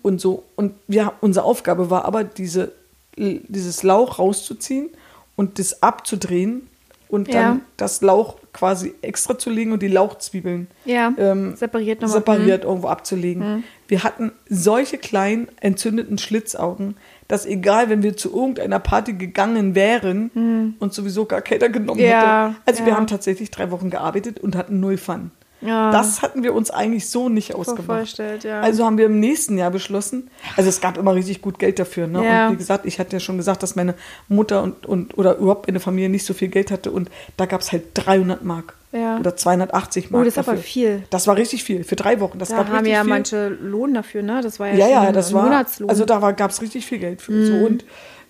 und 0.02 0.20
so. 0.20 0.42
Und 0.56 0.72
ja, 0.88 1.12
unsere 1.20 1.44
Aufgabe 1.44 1.88
war 1.88 2.04
aber, 2.04 2.24
diese, 2.24 2.72
dieses 3.16 3.84
Lauch 3.84 4.18
rauszuziehen 4.18 4.88
und 5.36 5.60
das 5.60 5.84
abzudrehen 5.84 6.66
und 7.08 7.28
dann 7.32 7.34
Ja. 7.58 7.60
das 7.76 8.02
Lauch 8.02 8.38
quasi 8.52 8.92
extra 9.02 9.38
zu 9.38 9.50
legen 9.50 9.70
und 9.70 9.82
die 9.82 9.88
Lauchzwiebeln 9.88 10.66
Ja. 10.84 11.12
ähm, 11.16 11.54
Separiert 11.54 12.00
nochmal. 12.00 12.18
separiert 12.18 12.64
irgendwo 12.64 12.88
abzulegen. 12.88 13.62
Wir 13.86 14.02
hatten 14.02 14.32
solche 14.48 14.98
kleinen 14.98 15.46
entzündeten 15.60 16.18
Schlitzaugen, 16.18 16.96
dass 17.28 17.46
egal, 17.46 17.90
wenn 17.90 18.02
wir 18.02 18.16
zu 18.16 18.34
irgendeiner 18.34 18.78
Party 18.78 19.12
gegangen 19.12 19.74
wären 19.74 20.74
und 20.78 20.94
sowieso 20.94 21.26
gar 21.26 21.42
keiner 21.42 21.68
genommen 21.68 22.00
Ja, 22.00 22.48
hätte. 22.48 22.60
Also 22.66 22.84
wir 22.84 22.92
ja. 22.92 22.96
haben 22.96 23.06
tatsächlich 23.06 23.50
drei 23.50 23.70
Wochen 23.70 23.90
gearbeitet 23.90 24.40
und 24.40 24.56
hatten 24.56 24.80
null 24.80 24.96
Fun. 24.96 25.30
Ja. 25.60 25.90
Das 25.90 26.22
hatten 26.22 26.42
wir 26.42 26.54
uns 26.54 26.70
eigentlich 26.70 27.08
so 27.08 27.28
nicht 27.28 27.54
ausgemacht. 27.54 28.18
ja. 28.44 28.60
Also 28.60 28.84
haben 28.84 28.96
wir 28.96 29.06
im 29.06 29.18
nächsten 29.18 29.58
Jahr 29.58 29.70
beschlossen, 29.70 30.30
also 30.56 30.68
es 30.68 30.80
gab 30.80 30.96
immer 30.96 31.14
richtig 31.14 31.42
gut 31.42 31.58
Geld 31.58 31.78
dafür. 31.78 32.06
Ne? 32.06 32.24
Ja. 32.24 32.46
Und 32.46 32.54
wie 32.54 32.58
gesagt, 32.58 32.86
ich 32.86 32.98
hatte 32.98 33.16
ja 33.16 33.20
schon 33.20 33.36
gesagt, 33.36 33.62
dass 33.62 33.74
meine 33.74 33.94
Mutter 34.28 34.62
und, 34.62 34.86
und 34.86 35.18
oder 35.18 35.36
überhaupt 35.36 35.66
meine 35.66 35.80
Familie 35.80 36.08
nicht 36.08 36.24
so 36.24 36.34
viel 36.34 36.48
Geld 36.48 36.70
hatte 36.70 36.90
und 36.90 37.10
da 37.36 37.46
gab 37.46 37.60
es 37.60 37.72
halt 37.72 37.84
300 37.94 38.44
Mark. 38.44 38.74
Ja. 38.92 39.18
Oder 39.18 39.36
280 39.36 40.10
Mark 40.10 40.22
Oh, 40.22 40.24
das 40.24 40.34
ist 40.34 40.38
aber 40.38 40.52
dafür. 40.56 40.62
viel. 40.62 41.02
Das 41.10 41.26
war 41.26 41.36
richtig 41.36 41.62
viel. 41.64 41.84
Für 41.84 41.96
drei 41.96 42.20
Wochen. 42.20 42.38
Das 42.38 42.48
Da 42.48 42.56
gab 42.58 42.68
haben 42.70 42.86
ja 42.86 43.02
viel. 43.02 43.10
manche 43.10 43.48
Lohn 43.48 43.92
dafür, 43.94 44.22
ne? 44.22 44.40
Das 44.42 44.58
war 44.58 44.68
ja, 44.68 44.74
Ja, 44.74 44.88
ja, 44.88 45.00
ein 45.02 45.14
das 45.14 45.32
war. 45.34 45.42
Monatslohn. 45.44 45.86
Mhm. 45.86 45.90
Also 45.90 46.04
da 46.04 46.30
gab 46.32 46.50
es 46.50 46.62
richtig 46.62 46.86
viel 46.86 46.98
Geld 46.98 47.20
für. 47.20 47.46
So. 47.46 47.66
Und 47.66 47.84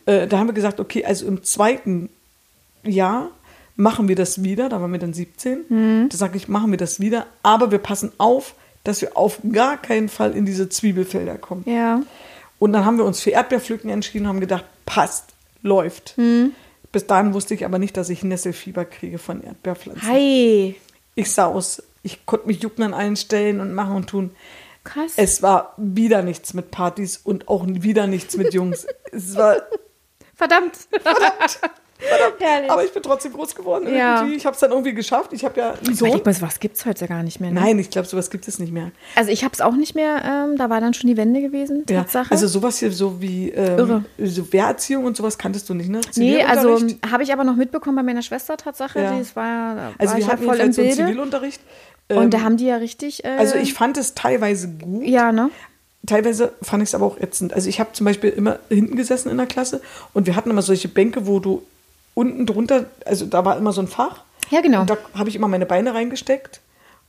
äh, 0.06 0.26
da 0.26 0.38
haben 0.38 0.48
wir 0.48 0.54
gesagt, 0.54 0.80
okay, 0.80 1.04
also 1.04 1.26
im 1.26 1.42
zweiten 1.44 2.08
Jahr 2.84 3.30
machen 3.76 4.08
wir 4.08 4.16
das 4.16 4.42
wieder. 4.42 4.68
Da 4.68 4.80
waren 4.80 4.90
wir 4.92 4.98
dann 4.98 5.12
17. 5.14 5.64
Mhm. 5.68 6.08
Da 6.10 6.16
sage 6.16 6.36
ich, 6.36 6.48
machen 6.48 6.70
wir 6.72 6.78
das 6.78 6.98
wieder. 6.98 7.26
Aber 7.42 7.70
wir 7.70 7.78
passen 7.78 8.10
auf, 8.18 8.54
dass 8.84 9.00
wir 9.00 9.16
auf 9.16 9.38
gar 9.52 9.76
keinen 9.76 10.08
Fall 10.08 10.32
in 10.34 10.44
diese 10.46 10.68
Zwiebelfelder 10.68 11.36
kommen. 11.38 11.62
ja. 11.66 12.00
Und 12.60 12.72
dann 12.72 12.84
haben 12.84 12.98
wir 12.98 13.04
uns 13.04 13.20
für 13.20 13.30
Erdbeerpflücken 13.30 13.88
entschieden 13.88 14.24
und 14.24 14.30
haben 14.30 14.40
gedacht, 14.40 14.64
passt, 14.84 15.26
läuft. 15.62 16.18
Mhm. 16.18 16.50
Bis 16.92 17.06
dahin 17.06 17.34
wusste 17.34 17.54
ich 17.54 17.64
aber 17.64 17.78
nicht, 17.78 17.96
dass 17.96 18.08
ich 18.08 18.22
Nesselfieber 18.22 18.84
kriege 18.84 19.18
von 19.18 19.42
Erdbeerpflanzen. 19.42 20.08
Hi. 20.08 20.76
Ich 21.14 21.32
sah 21.32 21.46
aus, 21.46 21.82
ich 22.02 22.24
konnte 22.26 22.46
mich 22.46 22.62
jucken 22.62 22.84
an 22.84 22.94
allen 22.94 23.16
Stellen 23.16 23.60
und 23.60 23.72
machen 23.74 23.96
und 23.96 24.08
tun. 24.08 24.30
Krass. 24.84 25.12
Es 25.16 25.42
war 25.42 25.74
wieder 25.76 26.22
nichts 26.22 26.54
mit 26.54 26.70
Partys 26.70 27.18
und 27.18 27.48
auch 27.48 27.64
wieder 27.66 28.06
nichts 28.06 28.36
mit 28.36 28.54
Jungs. 28.54 28.86
es 29.12 29.36
war, 29.36 29.56
Verdammt. 30.34 30.76
verdammt, 31.02 31.60
Aber 32.68 32.84
ich 32.84 32.92
bin 32.92 33.02
trotzdem 33.02 33.32
groß 33.32 33.54
geworden. 33.54 33.92
Ja. 33.94 34.24
Ich 34.26 34.46
habe 34.46 34.54
es 34.54 34.60
dann 34.60 34.70
irgendwie 34.70 34.94
geschafft. 34.94 35.32
Ich 35.32 35.44
habe 35.44 35.58
ja 35.60 35.70
einen 35.72 35.92
Ich 35.92 35.98
Sohn. 35.98 36.20
mal, 36.24 36.32
sowas 36.32 36.60
gibt 36.60 36.76
es 36.76 36.86
heute 36.86 37.06
gar 37.08 37.22
nicht 37.22 37.40
mehr. 37.40 37.50
Ne? 37.50 37.60
Nein, 37.60 37.78
ich 37.78 37.90
glaube, 37.90 38.06
sowas 38.06 38.30
gibt 38.30 38.46
es 38.46 38.58
nicht 38.58 38.72
mehr. 38.72 38.92
Also 39.16 39.30
ich 39.30 39.42
habe 39.44 39.52
es 39.54 39.60
auch 39.60 39.74
nicht 39.74 39.94
mehr, 39.94 40.22
ähm, 40.24 40.56
da 40.56 40.70
war 40.70 40.80
dann 40.80 40.94
schon 40.94 41.08
die 41.08 41.16
Wende 41.16 41.40
gewesen, 41.40 41.84
Ja, 41.88 42.02
Tatsache. 42.02 42.30
also 42.30 42.46
sowas 42.46 42.78
hier 42.78 42.92
so 42.92 43.20
wie 43.20 43.50
ähm, 43.50 44.04
Wehrerziehung 44.16 45.04
und 45.04 45.16
sowas 45.16 45.38
kanntest 45.38 45.68
du 45.68 45.74
nicht, 45.74 45.88
ne? 45.90 46.00
nee, 46.16 46.42
also 46.42 46.76
Zivilunterricht? 46.76 47.10
habe 47.12 47.22
ich 47.22 47.32
aber 47.32 47.44
noch 47.44 47.56
mitbekommen 47.56 47.96
bei 47.96 48.02
meiner 48.02 48.22
Schwester 48.22 48.56
Tatsache. 48.56 49.00
Ja. 49.00 49.18
Es 49.18 49.34
war, 49.36 49.74
da 49.74 49.92
also 49.98 50.12
war 50.12 50.18
wir 50.20 50.26
ja 50.26 50.32
hatten 50.32 50.44
voll 50.44 50.56
im 50.60 50.72
so 50.72 50.82
einen. 50.82 50.92
Zivilunterricht. 50.92 51.60
Und 52.10 52.16
Ähm, 52.16 52.30
da 52.30 52.40
haben 52.40 52.56
die 52.56 52.66
ja 52.66 52.76
richtig. 52.76 53.24
Äh, 53.24 53.28
also 53.38 53.56
ich 53.56 53.74
fand 53.74 53.98
es 53.98 54.14
teilweise 54.14 54.68
gut. 54.68 55.04
Ja, 55.04 55.30
ne? 55.32 55.50
Teilweise 56.06 56.52
fand 56.62 56.82
ich 56.82 56.88
es 56.90 56.94
aber 56.94 57.04
auch 57.04 57.18
ätzend. 57.18 57.52
Also 57.52 57.68
ich 57.68 57.80
habe 57.80 57.92
zum 57.92 58.06
Beispiel 58.06 58.30
immer 58.30 58.60
hinten 58.70 58.96
gesessen 58.96 59.28
in 59.30 59.36
der 59.36 59.46
Klasse 59.46 59.82
und 60.14 60.26
wir 60.26 60.34
hatten 60.36 60.48
immer 60.48 60.62
solche 60.62 60.88
Bänke, 60.88 61.26
wo 61.26 61.38
du 61.38 61.62
unten 62.18 62.46
drunter, 62.46 62.86
also 63.04 63.26
da 63.26 63.44
war 63.44 63.56
immer 63.56 63.72
so 63.72 63.80
ein 63.80 63.88
Fach. 63.88 64.22
Ja, 64.50 64.60
genau. 64.60 64.80
Und 64.82 64.90
da 64.90 64.96
habe 65.14 65.28
ich 65.28 65.36
immer 65.36 65.48
meine 65.48 65.66
Beine 65.66 65.94
reingesteckt. 65.94 66.60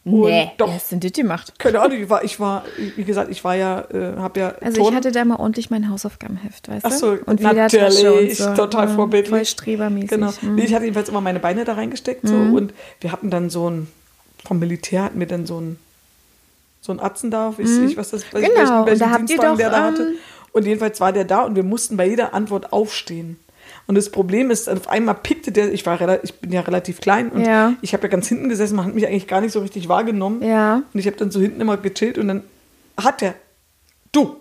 Und 0.05 0.21
Nee, 0.21 0.51
doch, 0.57 0.71
hast 0.71 0.91
denn 0.93 1.01
das 1.01 1.11
gemacht? 1.11 1.53
keine 1.59 1.81
Ahnung, 1.81 1.97
ich 2.01 2.09
war, 2.09 2.23
ich 2.23 2.39
war, 2.39 2.63
wie 2.95 3.03
gesagt, 3.03 3.29
ich 3.31 3.43
war 3.43 3.55
ja, 3.55 3.81
äh, 3.91 4.15
habe 4.17 4.39
ja 4.39 4.47
Also 4.61 4.77
Turnen- 4.77 4.91
ich 4.91 4.95
hatte 4.95 5.11
da 5.11 5.25
mal 5.25 5.35
ordentlich 5.35 5.69
mein 5.69 5.89
Hausaufgabenheft, 5.89 6.69
weißt 6.69 6.85
Ach 6.85 6.91
so, 6.91 7.15
du? 7.17 7.23
Und 7.25 7.41
natürlich, 7.41 8.07
und 8.07 8.31
so. 8.33 8.53
total 8.55 8.87
Ja, 8.87 8.95
vorbildlich. 8.95 9.29
Voll 9.29 9.45
strebermäßig. 9.45 10.09
Genau. 10.11 10.31
Mhm. 10.41 10.55
Nee, 10.55 10.63
Ich 10.63 10.73
hatte 10.73 10.85
jedenfalls 10.85 11.09
immer 11.09 11.19
meine 11.21 11.39
Beine 11.41 11.65
da 11.65 11.73
reingesteckt 11.73 12.25
so, 12.27 12.33
und 12.33 12.73
wir 13.01 13.11
hatten 13.11 13.29
dann 13.29 13.49
so 13.49 13.69
ein, 13.69 13.87
vom 14.45 14.57
Militär 14.59 15.03
hatten 15.03 15.19
wir 15.19 15.27
dann 15.27 15.45
so 15.45 15.59
ein, 15.59 15.77
so 16.81 16.93
ein 16.93 16.99
Atzen 17.01 17.29
da, 17.29 17.53
weiß 17.57 17.69
ich, 17.79 17.97
was 17.97 18.11
das, 18.11 18.23
weiß 18.33 18.41
ich, 18.41 18.49
Mhm. 18.49 18.53
Genau, 18.53 18.55
welchen- 18.55 18.79
und 18.79 18.85
welchen 18.87 19.11
ihr 19.11 19.17
Dienstwagen 19.27 19.51
doch, 19.51 19.57
der 19.57 19.69
da 19.69 19.77
ähm, 19.89 19.93
hatte. 19.93 20.13
Und 20.53 20.65
jedenfalls 20.65 21.01
war 21.01 21.11
der 21.11 21.25
da 21.25 21.41
und 21.43 21.55
wir 21.55 21.63
mussten 21.63 21.97
bei 21.97 22.07
jeder 22.07 22.33
Antwort 22.33 22.71
aufstehen. 22.71 23.37
Und 23.89 23.95
das 23.95 24.11
Problem 24.11 24.51
ist, 24.51 24.69
auf 24.69 24.87
einmal 24.87 25.15
pickte 25.15 25.51
der, 25.51 25.73
ich 25.73 25.83
war 25.83 26.23
ich 26.23 26.35
bin 26.35 26.51
ja 26.51 26.61
relativ 26.61 27.01
klein 27.01 27.29
und 27.29 27.43
Ja. 27.43 27.73
ich 27.81 27.93
habe 27.93 28.03
ja 28.03 28.09
ganz 28.09 28.27
hinten 28.27 28.47
gesessen, 28.47 28.75
man 28.75 28.85
hat 28.85 28.93
mich 28.93 29.07
eigentlich 29.07 29.25
gar 29.25 29.41
nicht 29.41 29.51
so 29.51 29.61
richtig 29.61 29.89
wahrgenommen. 29.89 30.43
Ja. 30.43 30.83
Und 30.93 30.99
ich 30.99 31.07
habe 31.07 31.17
dann 31.17 31.31
so 31.31 31.39
hinten 31.39 31.59
immer 31.59 31.75
gechillt 31.75 32.19
und 32.19 32.27
dann 32.27 32.43
hat 33.01 33.21
der, 33.21 33.33
du. 34.11 34.35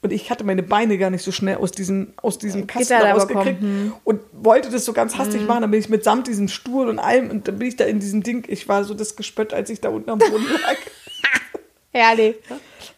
Und 0.00 0.12
ich 0.12 0.32
hatte 0.32 0.42
meine 0.42 0.64
Beine 0.64 0.98
gar 0.98 1.10
nicht 1.10 1.22
so 1.22 1.30
schnell 1.30 1.58
aus 1.58 1.70
diesem, 1.70 2.08
aus 2.16 2.38
diesem 2.38 2.66
Kasten 2.66 2.88
Gitter 2.88 3.04
da 3.04 3.12
rausgekriegt 3.12 3.60
bekommen, 3.60 3.84
hm. 3.84 3.92
und 4.02 4.20
wollte 4.32 4.68
das 4.68 4.84
so 4.84 4.92
ganz 4.92 5.16
hastig 5.16 5.46
machen. 5.46 5.60
Dann 5.60 5.70
bin 5.70 5.78
ich 5.78 5.88
mitsamt 5.88 6.26
diesem 6.26 6.48
Stuhl 6.48 6.88
und 6.88 6.98
allem 6.98 7.30
und 7.30 7.46
dann 7.46 7.60
bin 7.60 7.68
ich 7.68 7.76
da 7.76 7.84
in 7.84 8.00
diesem 8.00 8.24
Ding. 8.24 8.46
Ich 8.48 8.68
war 8.68 8.82
so 8.82 8.94
das 8.94 9.14
Gespött, 9.14 9.54
als 9.54 9.70
ich 9.70 9.80
da 9.80 9.90
unten 9.90 10.10
am 10.10 10.18
Boden 10.18 10.44
lag. 10.60 10.76
Herrlich. 11.92 12.34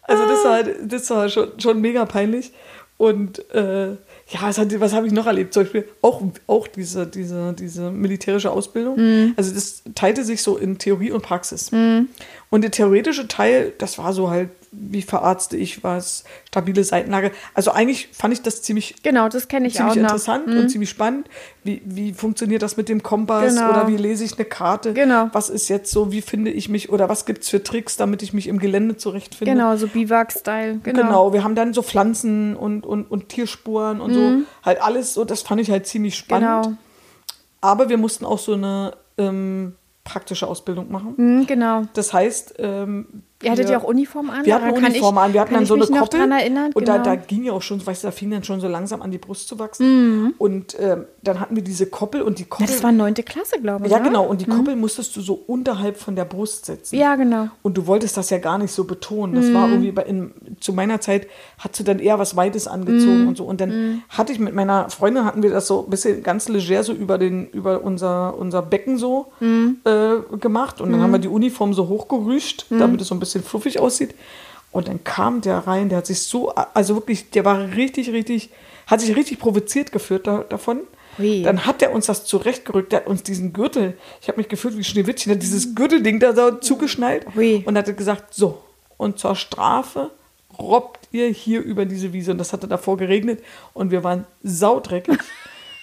Also 0.01 0.25
das 0.25 0.45
war, 0.47 0.63
das 0.63 1.11
war 1.11 1.29
schon, 1.29 1.61
schon 1.61 1.83
mega 1.83 2.07
peinlich. 2.07 2.53
Und 2.97 3.51
äh, 3.53 3.97
ja, 4.29 4.41
was, 4.43 4.59
hat- 4.59 4.81
was 4.81 4.93
habe 4.95 5.07
ich 5.07 5.13
noch 5.13 5.27
erlebt? 5.27 5.53
Zum 5.53 5.65
Beispiel 5.65 5.87
auch, 6.03 6.23
auch 6.47 6.67
diese, 6.67 7.07
diese, 7.07 7.53
diese 7.59 7.91
militärische 7.91 8.51
Ausbildung. 8.51 9.35
Also 9.37 9.53
das 9.53 9.83
teilte 9.95 10.25
sich 10.25 10.43
so 10.43 10.57
in 10.57 10.79
Theorie 10.79 11.11
und 11.11 11.23
Praxis. 11.23 11.71
Und 12.51 12.63
der 12.63 12.71
theoretische 12.71 13.27
Teil, 13.29 13.73
das 13.79 13.99
war 13.99 14.13
so 14.13 14.31
halt, 14.31 14.51
wie 14.77 15.03
verarzte 15.03 15.57
ich 15.57 15.85
was, 15.85 16.25
stabile 16.49 16.83
Seitenlage. 16.83 17.31
Also 17.55 17.71
eigentlich 17.71 18.09
fand 18.13 18.35
ich 18.35 18.43
das 18.43 18.63
ziemlich 18.63 18.97
Genau, 19.03 19.29
das 19.29 19.49
kenne 19.49 19.69
ich 19.69 19.75
ziemlich 19.75 19.93
auch 19.93 19.97
interessant 19.97 20.49
und 20.49 20.69
ziemlich 20.69 20.91
spannend. 20.91 21.29
Wie, 21.63 21.81
wie 21.85 22.13
funktioniert 22.13 22.63
das 22.63 22.77
mit 22.77 22.89
dem 22.89 23.03
Kompass 23.03 23.55
Genau. 23.55 23.71
oder 23.71 23.89
wie 23.89 23.97
lese 23.97 24.25
ich 24.25 24.37
eine 24.37 24.45
Karte? 24.45 24.93
Genau. 24.93 25.29
Was 25.33 25.49
ist 25.49 25.69
jetzt 25.69 25.91
so, 25.93 26.11
wie 26.13 26.23
finde 26.23 26.51
ich 26.51 26.69
mich 26.69 26.91
oder 26.91 27.09
was 27.09 27.25
gibt 27.25 27.45
es 27.45 27.49
für 27.49 27.63
Tricks, 27.63 27.97
damit 27.97 28.23
ich 28.23 28.33
mich 28.33 28.49
im 28.49 28.59
Gelände 28.59 28.97
zurechtfinde? 28.97 29.53
Genau, 29.53 29.77
so 29.77 29.87
Biwak-Style. 29.87 30.81
Genau. 30.83 31.03
Genau. 31.03 31.33
wir 31.33 31.45
haben 31.45 31.55
dann 31.55 31.73
so 31.73 31.83
Pflanzen 31.83 32.57
und, 32.57 32.85
und, 32.85 33.11
und 33.11 33.29
Tierspuren 33.29 34.01
und 34.01 34.13
so. 34.15 34.33
Halt 34.65 34.83
alles 34.83 35.15
so, 35.15 35.25
das 35.25 35.43
fand 35.43 35.61
ich 35.61 35.71
halt 35.71 35.87
ziemlich 35.87 36.17
spannend. 36.17 36.65
Genau. 36.65 36.77
Aber 37.61 37.89
wir 37.89 37.97
mussten 37.97 38.25
auch 38.25 38.39
so 38.39 38.55
eine 38.55 38.93
ähm, 39.19 39.75
praktische 40.05 40.47
Ausbildung 40.47 40.93
machen. 40.93 41.15
Mhm, 41.17 41.47
genau. 41.47 41.85
Das 41.95 42.13
heißt, 42.13 42.55
ähm, 42.59 43.23
Ihr 43.45 43.51
hattet 43.53 43.71
ja 43.71 43.79
auch 43.79 43.85
Uniform 43.85 44.31
an? 44.31 44.45
wir 44.45 44.55
hatten 44.55 44.85
Uniform 44.85 45.19
an, 45.19 45.33
wir 45.33 45.41
hatten 45.41 45.55
dann 45.55 45.67
so 45.67 45.75
eine 45.75 45.87
Koppel. 45.87 46.21
erinnern. 46.33 46.73
Und 46.75 46.85
genau. 46.85 46.99
da, 46.99 47.03
da 47.03 47.15
ging 47.17 47.45
ja 47.45 47.53
auch 47.53 47.63
schon, 47.63 47.85
weißt 47.85 48.05
du, 48.05 48.09
da 48.09 48.13
fing 48.13 48.31
dann 48.31 48.45
schon 48.45 48.61
so 48.61 48.69
langsam 48.69 49.03
an, 49.03 49.11
die 49.11 49.19
Brust 49.19 49.49
zu 49.49 49.59
wachsen. 49.59 50.35
Und 50.39 50.77
ähm, 50.79 51.05
dann 51.23 51.41
hatten 51.41 51.57
wir 51.57 51.63
diese 51.63 51.87
Koppel 51.87 52.23
und 52.23 52.39
die 52.39 52.43
ja, 52.43 52.49
Koppel. 52.49 52.67
das 52.67 52.83
war 52.83 52.93
neunte 52.93 53.23
Klasse, 53.23 53.61
glaube 53.61 53.87
ich. 53.87 53.93
ja, 53.93 53.99
ne? 53.99 54.05
genau. 54.05 54.25
Und 54.25 54.41
die 54.41 54.47
Koppel 54.47 54.77
musstest 54.77 55.15
du 55.17 55.21
so 55.21 55.35
unterhalb 55.47 55.97
von 55.97 56.17
der 56.17 56.25
Brust 56.25 56.67
setzen. 56.67 56.97
Ja, 56.97 57.17
genau. 57.17 57.49
Und 57.63 57.77
du 57.77 57.87
wolltest 57.87 58.17
das 58.17 58.31
ja 58.31 58.39
gar 58.39 58.59
nicht 58.59 58.73
so 58.73 58.85
betonen. 58.85 59.35
Das 59.35 59.53
war 59.53 59.69
irgendwie 59.69 59.93
bei 59.93 60.03
in, 60.03 60.33
zu 60.61 60.73
meiner 60.73 61.01
Zeit 61.01 61.27
hat 61.59 61.77
sie 61.77 61.85
dann 61.85 61.99
eher 61.99 62.19
was 62.19 62.37
Weites 62.37 62.67
angezogen 62.67 63.29
und 63.29 63.37
so. 63.37 63.45
Und 63.45 63.61
dann 63.61 64.03
hatte 64.09 64.33
ich 64.33 64.39
mit 64.39 64.55
meiner 64.55 64.91
Freundin 64.91 65.25
hatten 65.25 65.43
wir 65.43 65.51
das 65.51 65.67
so 65.67 65.85
ein 65.85 65.91
bisschen 65.91 66.23
ganz 66.23 66.49
leger 66.49 66.83
so 66.83 66.93
über 66.93 67.19
den 67.19 67.49
über 67.49 67.83
unser 67.83 68.37
unser 68.39 68.63
Becken 68.63 68.99
so 68.99 69.33
äh, 69.41 70.37
gemacht 70.39 70.81
und 70.81 70.93
dann 70.93 71.01
haben 71.01 71.13
wir 71.13 71.19
die 71.19 71.29
Uniform 71.29 71.75
so 71.75 71.89
hochgerüscht, 71.89 72.67
damit 72.71 73.01
es 73.01 73.09
so 73.09 73.15
ein 73.15 73.21
bisschen 73.21 73.34
fluffig 73.43 73.81
aussieht. 73.81 74.15
Und 74.73 74.89
dann 74.89 75.05
kam 75.05 75.41
der 75.41 75.59
rein, 75.59 75.89
der 75.89 75.99
hat 75.99 76.07
sich 76.07 76.23
so, 76.23 76.51
also 76.51 76.97
wirklich, 76.97 77.31
der 77.31 77.45
war 77.45 77.73
richtig, 77.77 78.11
richtig, 78.11 78.51
hat 78.87 79.01
sich 79.01 79.15
richtig 79.15 79.39
provoziert 79.39 79.93
geführt 79.93 80.27
da, 80.27 80.39
davon. 80.49 80.81
Ui. 81.19 81.43
Dann 81.43 81.65
hat 81.65 81.81
er 81.81 81.93
uns 81.93 82.07
das 82.07 82.25
zurechtgerückt, 82.25 82.91
der 82.91 83.01
hat 83.01 83.07
uns 83.07 83.23
diesen 83.23 83.53
Gürtel, 83.53 83.97
ich 84.21 84.27
habe 84.27 84.39
mich 84.39 84.49
gefühlt 84.49 84.77
wie 84.77 84.83
Schneewittchen, 84.83 85.31
der 85.31 85.37
hat 85.37 85.43
dieses 85.43 85.77
Gürtelding 85.77 86.19
da 86.19 86.35
so 86.35 86.59
zugeschnallt 86.59 87.25
Ui. 87.37 87.63
und 87.65 87.79
hat 87.79 87.97
gesagt, 87.97 88.35
so, 88.35 88.63
und 88.97 89.19
zur 89.19 89.37
Strafe 89.37 90.11
robbt 90.59 91.09
ihr 91.13 91.29
hier 91.29 91.63
über 91.63 91.85
diese 91.85 92.13
Wiese. 92.13 92.33
Und 92.33 92.39
das 92.39 92.53
hatte 92.53 92.69
davor 92.69 92.97
geregnet 92.97 93.43
und 93.73 93.91
wir 93.91 94.05
waren 94.05 94.27
saudreckig. 94.43 95.19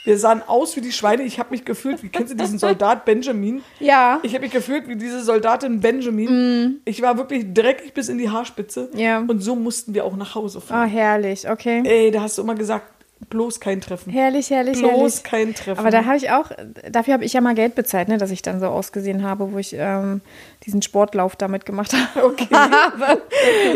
Wir 0.04 0.18
sahen 0.18 0.42
aus 0.48 0.76
wie 0.76 0.82
die 0.82 0.92
Schweine. 0.92 1.24
Ich 1.24 1.38
habe 1.40 1.52
mich 1.52 1.64
gefühlt, 1.64 2.02
wie 2.02 2.10
kennst 2.10 2.34
du 2.34 2.38
diesen 2.38 2.58
Soldat 2.58 3.06
Benjamin? 3.06 3.62
Ja. 3.80 4.20
Ich 4.24 4.34
habe 4.34 4.44
mich 4.44 4.52
gefühlt 4.52 4.88
wie 4.88 4.96
diese 4.96 5.24
Soldatin 5.24 5.80
Benjamin. 5.80 6.82
Ich 6.86 7.02
war 7.04 7.18
wirklich 7.18 7.54
dreckig 7.54 7.94
bis 7.94 8.10
in 8.10 8.18
die 8.18 8.30
Haarspitze. 8.30 8.90
Ja. 8.96 9.20
Und 9.20 9.42
so 9.42 9.56
mussten 9.56 9.94
wir 9.94 10.04
auch 10.06 10.16
nach 10.16 10.34
Hause 10.34 10.58
Oh, 10.58 10.62
fahren. 10.68 10.90
herrlich, 10.90 11.48
okay. 11.50 11.84
Ey, 11.86 12.10
da 12.10 12.22
hast 12.22 12.38
du 12.38 12.42
immer 12.42 12.56
gesagt, 12.56 12.86
bloß 13.30 13.60
kein 13.60 13.80
Treffen. 13.80 14.12
Herrlich, 14.12 14.50
herrlich, 14.50 14.80
Bloß 14.80 14.92
herrlich. 14.92 15.24
kein 15.24 15.54
Treffen. 15.54 15.80
Aber 15.80 15.92
da 15.92 16.06
habe 16.06 16.18
ich 16.18 16.32
auch, 16.32 16.50
dafür 16.92 17.14
habe 17.14 17.24
ich 17.24 17.34
ja 17.34 17.42
mal 17.42 17.54
Geld 17.54 17.76
bezahlt, 17.76 18.08
ne, 18.08 18.18
dass 18.18 18.32
ich 18.32 18.42
dann 18.42 18.60
so 18.60 18.66
ausgesehen 18.66 19.22
habe, 19.24 19.54
wo 19.54 19.60
ich 19.60 19.76
ähm, 19.78 20.22
diesen 20.66 20.82
Sportlauf 20.82 21.36
damit 21.36 21.68
gemacht 21.68 21.94
habe. 22.16 22.26
Okay. 22.26 22.48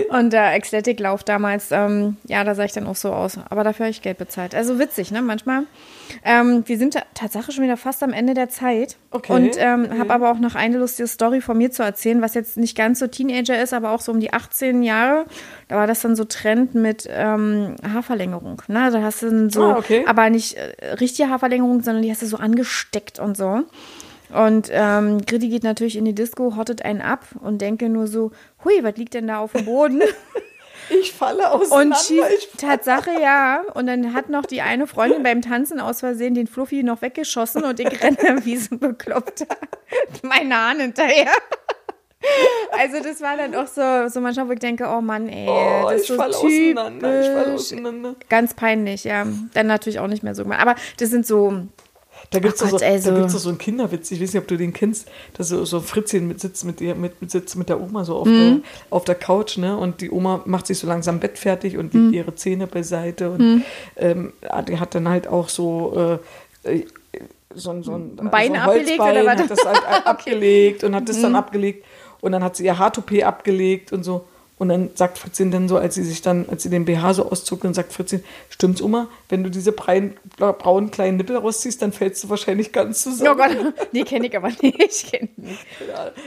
Und 0.10 0.34
der 0.34 0.46
Athletic-Lauf 0.56 1.24
damals, 1.24 1.68
ähm, 1.72 2.18
ja, 2.26 2.44
da 2.44 2.56
sah 2.56 2.64
ich 2.66 2.72
dann 2.72 2.88
auch 2.88 2.96
so 2.96 3.12
aus. 3.14 3.38
Aber 3.50 3.64
dafür 3.64 3.86
habe 3.86 3.92
ich 3.92 4.02
Geld 4.02 4.18
bezahlt. 4.18 4.56
Also 4.56 4.80
witzig, 4.80 5.12
ne, 5.12 5.22
manchmal. 5.22 5.64
Ähm, 6.24 6.64
wir 6.66 6.78
sind 6.78 6.93
ta- 6.93 7.03
Tatsache 7.14 7.51
schon 7.51 7.64
wieder 7.64 7.78
fast 7.78 8.03
am 8.03 8.14
Ende 8.14 8.34
der 8.34 8.49
Zeit. 8.49 8.97
Okay, 9.12 9.34
Und 9.34 9.51
ähm, 9.58 9.86
okay. 9.89 9.99
habe 9.99 10.14
aber 10.14 10.32
auch 10.32 10.39
noch 10.39 10.56
eine 10.56 10.78
lustige 10.78 11.08
Story 11.08 11.41
von 11.41 11.58
mir 11.58 11.72
zu 11.72 11.84
erzählen, 11.84 12.22
was 12.22 12.34
jetzt 12.34 12.58
nicht 12.58 12.76
ganz 12.78 12.99
so 12.99 13.08
Teenager 13.08 13.62
ist, 13.62 13.74
aber 13.74 13.91
auch 13.91 14.01
so 14.01 14.12
um 14.12 14.20
die 14.20 14.34
18 14.34 14.84
Jahre. 14.84 15.26
Da 15.68 15.76
war 15.78 15.88
das 15.88 16.01
dann 16.01 16.16
so 16.16 16.26
Trend 16.26 16.76
mit 16.76 17.08
ähm, 17.10 17.76
Haarverlängerung. 17.93 18.62
Ne? 18.68 18.89
Da 18.91 19.01
hast 19.01 19.22
du 19.24 19.30
dann 19.30 19.49
so, 19.49 19.64
Ah, 19.64 19.78
okay. 19.78 20.03
aber 20.08 20.30
nicht 20.30 20.56
äh, 20.56 20.93
richtige 20.99 21.30
Haarverlängerung, 21.30 21.82
sondern 21.82 22.03
die 22.03 22.12
hast 22.12 22.22
du 22.22 22.28
so 22.28 22.38
angesteckt 22.38 23.20
und 23.20 23.36
so. 23.38 23.62
Und 24.34 24.70
ähm, 24.72 25.22
Gritti 25.26 25.49
geht 25.49 25.64
natürlich 25.64 25.95
in 25.95 26.03
die 26.06 26.16
Disco, 26.16 26.56
hottet 26.58 26.84
einen 26.84 27.01
ab 27.01 27.26
und 27.41 27.62
denke 27.62 27.89
nur 27.89 28.08
so, 28.08 28.32
hui, 28.64 28.74
was 28.82 28.97
liegt 28.97 29.14
denn 29.14 29.28
da 29.28 29.38
auf 29.39 29.51
dem 29.53 29.66
Boden? 29.66 30.01
ich 30.90 31.14
falle 31.14 31.52
auseinander. 31.52 31.98
Und 31.98 32.06
schießt, 32.06 32.60
Tatsache 32.60 33.12
ja. 33.22 33.64
Und 33.74 33.88
dann 33.88 34.14
hat 34.14 34.30
noch 34.30 34.46
die 34.46 34.62
eine 34.62 34.88
Freundin 34.88 35.24
beim 35.24 35.42
Tanzen 35.42 35.80
aus 35.80 36.00
Versehen 36.00 36.34
den 36.34 36.48
Fluffy 36.48 36.84
noch 36.84 37.02
weggeschossen 37.02 37.64
und 37.64 37.80
ich 37.80 38.04
renne 38.04 38.46
wie 38.46 38.58
so 38.58 38.78
Bekloppter 38.78 39.48
mein 40.24 40.54
Hahn 40.54 40.80
hinterher. 40.80 41.32
Also 42.72 43.04
das 43.04 43.22
war 43.22 43.38
dann 43.38 43.54
auch 43.56 43.68
so, 43.68 44.10
so 44.10 44.20
manchmal, 44.20 44.48
wo 44.48 44.52
ich 44.54 44.60
denke, 44.60 44.88
oh 44.88 45.02
Mann, 45.02 45.30
ey, 45.30 45.48
oh, 45.48 45.90
das 45.90 46.04
ich 46.04 46.10
ist 46.10 46.18
so 46.18 46.48
typisch. 46.48 47.74
Ganz 48.30 48.54
peinlich, 48.54 49.04
ja. 49.04 49.28
Dann 49.54 49.68
natürlich 49.68 50.00
auch 50.00 50.08
nicht 50.08 50.24
mehr 50.24 50.34
so 50.34 50.44
gemacht. 50.44 50.62
Aber 50.62 50.76
das 50.98 51.10
sind 51.10 51.26
so 51.28 51.68
Da 52.32 52.39
gibt 52.39 52.55
es 52.55 52.59
so, 52.70 52.78
da 52.78 52.99
so- 52.99 53.13
gibt's 53.13 53.34
doch 53.34 53.39
so 53.39 53.49
einen 53.49 53.57
Kinderwitz, 53.57 54.09
ich 54.11 54.22
weiß 54.22 54.34
nicht, 54.34 54.41
ob 54.41 54.47
du 54.47 54.57
den 54.57 54.74
kennst, 54.74 55.07
dass 55.38 55.49
so, 55.49 55.63
so 55.66 55.78
ein 55.78 55.84
Fritzchen 55.84 56.28
mit 56.28 56.39
sitzt 56.41 56.66
mit, 56.66 56.82
ihr, 56.82 56.95
mit, 56.95 57.22
mit, 57.22 57.30
sitzt 57.32 57.55
mit 57.55 57.70
der 57.70 57.80
Oma 57.80 58.03
so 58.03 58.16
auf, 58.18 58.28
Mhm. 58.28 58.61
der, 58.63 58.72
auf 58.89 59.03
der 59.05 59.16
Couch, 59.16 59.57
ne? 59.57 59.78
Und 59.78 60.01
die 60.01 60.09
Oma 60.11 60.41
macht 60.45 60.68
sich 60.68 60.80
so 60.80 60.88
langsam 60.88 61.20
Bett 61.20 61.38
fertig 61.38 61.78
und 61.78 61.93
Mhm. 61.93 62.05
legt 62.11 62.16
ihre 62.16 62.36
Zähne 62.36 62.68
beiseite 62.68 63.30
und 63.30 63.63
ähm, 63.97 64.34
ah, 64.49 64.61
die 64.63 64.80
hat 64.80 64.95
dann 64.95 65.07
halt 65.07 65.28
auch 65.28 65.49
so 65.49 66.20
äh, 66.63 66.74
äh, 66.76 66.86
so 67.53 67.70
ein, 67.72 67.84
so 67.84 67.93
ein, 67.93 68.18
Ein 68.20 68.30
Bein 68.32 68.47
so 68.49 68.53
ein 68.55 68.59
abgelegt 68.61 68.89
Holzbein, 68.99 69.11
oder 69.24 69.26
was? 69.34 69.41
hat 69.41 69.51
das 69.51 69.66
halt 69.66 69.78
a- 69.88 70.09
abgelegt 70.09 70.84
und 70.84 70.95
hat 70.95 71.07
das 71.07 71.18
Mhm. 71.18 71.22
dann 71.22 71.36
abgelegt 71.36 71.86
und 72.22 72.32
dann 72.32 72.43
hat 72.43 72.55
sie 72.57 72.66
ihr 72.66 72.78
Haartoupet 72.78 73.24
abgelegt 73.24 73.93
und 73.93 74.03
so. 74.03 74.26
Und 74.58 74.70
dann 74.70 74.91
sagt 74.95 75.18
Fritzchen 75.18 75.51
dann 75.51 75.68
so, 75.68 75.78
als 75.78 75.95
sie 75.95 76.03
sich 76.03 76.22
dann, 76.22 76.47
als 76.49 76.64
sie 76.64 76.70
den 76.70 76.86
BH 76.86 77.14
so 77.16 77.30
auszog, 77.30 77.62
dann 77.62 77.74
sagt 77.74 77.91
Fritzchen, 77.91 78.24
stimmt's, 78.49 78.82
Oma, 78.82 79.08
wenn 79.28 79.43
du 79.43 79.49
diese 79.49 79.74
brein, 79.74 80.16
braunen 80.38 80.91
kleinen 80.91 81.18
Nippel 81.18 81.36
rausziehst, 81.36 81.82
dann 81.82 81.91
fällst 81.91 82.24
du 82.24 82.30
wahrscheinlich 82.30 82.72
ganz 82.72 83.03
zusammen. 83.03 83.32
Oh 83.34 83.36
Gott, 83.36 83.74
nee, 83.91 84.03
kenne 84.03 84.28
ich 84.28 84.38
aber 84.38 84.47
nicht. 84.47 85.12
Kenn 85.12 85.30
ich 85.36 85.38
nicht. 85.38 85.66